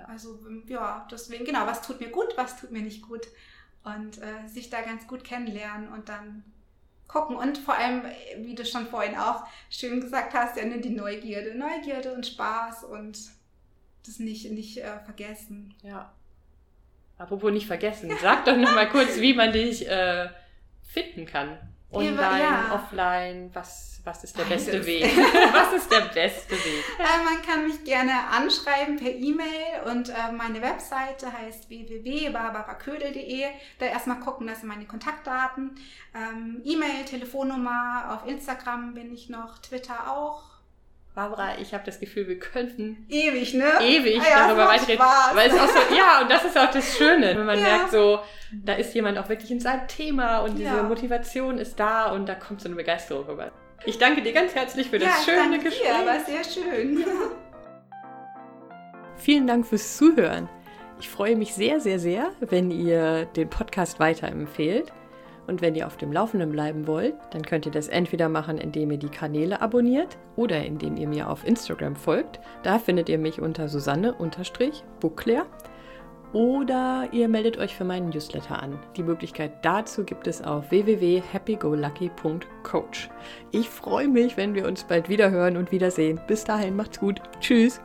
Also 0.07 0.39
ja, 0.67 1.05
deswegen, 1.11 1.45
genau, 1.45 1.67
was 1.67 1.81
tut 1.81 1.99
mir 1.99 2.09
gut, 2.09 2.33
was 2.37 2.59
tut 2.59 2.71
mir 2.71 2.81
nicht 2.81 3.03
gut. 3.03 3.27
Und 3.83 4.19
äh, 4.19 4.47
sich 4.47 4.69
da 4.69 4.81
ganz 4.81 5.05
gut 5.07 5.23
kennenlernen 5.23 5.91
und 5.91 6.09
dann 6.09 6.43
gucken 7.11 7.35
und 7.35 7.57
vor 7.57 7.75
allem, 7.75 8.03
wie 8.37 8.55
du 8.55 8.65
schon 8.65 8.87
vorhin 8.87 9.15
auch 9.15 9.43
schön 9.69 9.99
gesagt 9.99 10.33
hast, 10.33 10.57
ja, 10.57 10.65
ne, 10.65 10.79
die 10.79 10.91
Neugierde. 10.91 11.57
Neugierde 11.57 12.13
und 12.13 12.25
Spaß 12.25 12.85
und 12.85 13.19
das 14.05 14.19
nicht, 14.19 14.49
nicht 14.51 14.77
äh, 14.77 14.99
vergessen. 14.99 15.75
Ja. 15.83 16.13
Apropos 17.17 17.51
nicht 17.51 17.67
vergessen, 17.67 18.11
sag 18.21 18.45
doch 18.45 18.57
noch 18.57 18.73
mal 18.73 18.89
kurz, 18.89 19.19
wie 19.19 19.33
man 19.33 19.51
dich 19.51 19.87
äh, 19.87 20.29
finden 20.81 21.25
kann. 21.25 21.57
Online, 21.93 22.41
ja. 22.41 22.73
offline, 22.73 23.49
was, 23.53 23.99
was 24.05 24.23
ist 24.23 24.37
der 24.37 24.43
Beides. 24.43 24.65
beste 24.65 24.85
Weg? 24.87 25.03
was 25.53 25.73
ist 25.73 25.91
der 25.91 26.01
beste 26.01 26.53
Weg? 26.53 26.83
Äh, 26.97 27.23
man 27.23 27.41
kann 27.45 27.67
mich 27.67 27.83
gerne 27.83 28.13
anschreiben 28.29 28.97
per 28.97 29.11
E-Mail 29.11 29.83
und 29.91 30.09
äh, 30.09 30.31
meine 30.31 30.61
Webseite 30.61 31.31
heißt 31.31 31.69
www.barbaraködel.de. 31.69 33.45
Da 33.79 33.85
erstmal 33.85 34.19
gucken, 34.19 34.47
das 34.47 34.61
sind 34.61 34.69
meine 34.69 34.85
Kontaktdaten. 34.85 35.75
Ähm, 36.15 36.61
E-Mail, 36.63 37.03
Telefonnummer, 37.05 38.17
auf 38.21 38.29
Instagram 38.29 38.93
bin 38.93 39.13
ich 39.13 39.29
noch, 39.29 39.59
Twitter 39.59 40.11
auch. 40.11 40.50
Barbara, 41.13 41.59
ich 41.59 41.73
habe 41.73 41.83
das 41.85 41.99
Gefühl, 41.99 42.29
wir 42.29 42.39
könnten 42.39 43.05
ewig, 43.09 43.53
ne? 43.53 43.69
Ewig 43.81 44.21
ah, 44.21 44.29
ja, 44.29 44.47
darüber 44.47 44.67
weiterreden. 44.67 45.03
Weil 45.33 45.49
es 45.49 45.59
auch 45.59 45.67
so, 45.67 45.79
ja, 45.95 46.21
und 46.21 46.31
das 46.31 46.45
ist 46.45 46.57
auch 46.57 46.71
das 46.71 46.97
Schöne, 46.97 47.37
wenn 47.37 47.45
man 47.45 47.59
ja. 47.59 47.63
merkt, 47.63 47.91
so, 47.91 48.19
da 48.63 48.73
ist 48.73 48.95
jemand 48.95 49.17
auch 49.17 49.27
wirklich 49.27 49.51
in 49.51 49.59
seinem 49.59 49.89
Thema 49.89 50.39
und 50.39 50.57
diese 50.57 50.69
ja. 50.69 50.83
Motivation 50.83 51.57
ist 51.57 51.77
da 51.77 52.11
und 52.11 52.29
da 52.29 52.35
kommt 52.35 52.61
so 52.61 52.69
eine 52.69 52.77
Begeisterung 52.77 53.25
rüber. 53.25 53.51
Ich 53.85 53.97
danke 53.97 54.21
dir 54.21 54.31
ganz 54.31 54.55
herzlich 54.55 54.89
für 54.89 54.99
das 54.99 55.25
schöne 55.25 55.59
Gespräch. 55.59 55.85
Ja, 55.85 56.05
war 56.05 56.19
sehr 56.21 56.45
schön. 56.45 57.03
Vielen 59.17 59.47
Dank 59.47 59.67
fürs 59.67 59.97
Zuhören. 59.97 60.47
Ich 60.99 61.09
freue 61.09 61.35
mich 61.35 61.53
sehr, 61.53 61.81
sehr, 61.81 61.99
sehr, 61.99 62.31
wenn 62.39 62.71
ihr 62.71 63.25
den 63.25 63.49
Podcast 63.49 63.99
weiterempfehlt. 63.99 64.93
Und 65.51 65.61
wenn 65.61 65.75
ihr 65.75 65.85
auf 65.85 65.97
dem 65.97 66.13
Laufenden 66.13 66.49
bleiben 66.49 66.87
wollt, 66.87 67.15
dann 67.31 67.41
könnt 67.41 67.65
ihr 67.65 67.73
das 67.73 67.89
entweder 67.89 68.29
machen, 68.29 68.57
indem 68.57 68.89
ihr 68.91 68.97
die 68.97 69.09
Kanäle 69.09 69.61
abonniert 69.61 70.17
oder 70.37 70.63
indem 70.63 70.95
ihr 70.95 71.09
mir 71.09 71.29
auf 71.29 71.45
Instagram 71.45 71.97
folgt. 71.97 72.39
Da 72.63 72.79
findet 72.79 73.09
ihr 73.09 73.17
mich 73.17 73.41
unter 73.41 73.67
Susanne-Buckler. 73.67 75.45
Oder 76.31 77.09
ihr 77.11 77.27
meldet 77.27 77.57
euch 77.57 77.75
für 77.75 77.83
meinen 77.83 78.07
Newsletter 78.07 78.63
an. 78.63 78.79
Die 78.95 79.03
Möglichkeit 79.03 79.65
dazu 79.65 80.05
gibt 80.05 80.25
es 80.25 80.41
auf 80.41 80.71
www.happygolucky.coach. 80.71 83.09
Ich 83.51 83.69
freue 83.69 84.07
mich, 84.07 84.37
wenn 84.37 84.55
wir 84.55 84.65
uns 84.65 84.85
bald 84.85 85.09
wieder 85.09 85.31
hören 85.31 85.57
und 85.57 85.73
wiedersehen. 85.73 86.21
Bis 86.27 86.45
dahin, 86.45 86.77
macht's 86.77 87.01
gut. 87.01 87.21
Tschüss. 87.41 87.81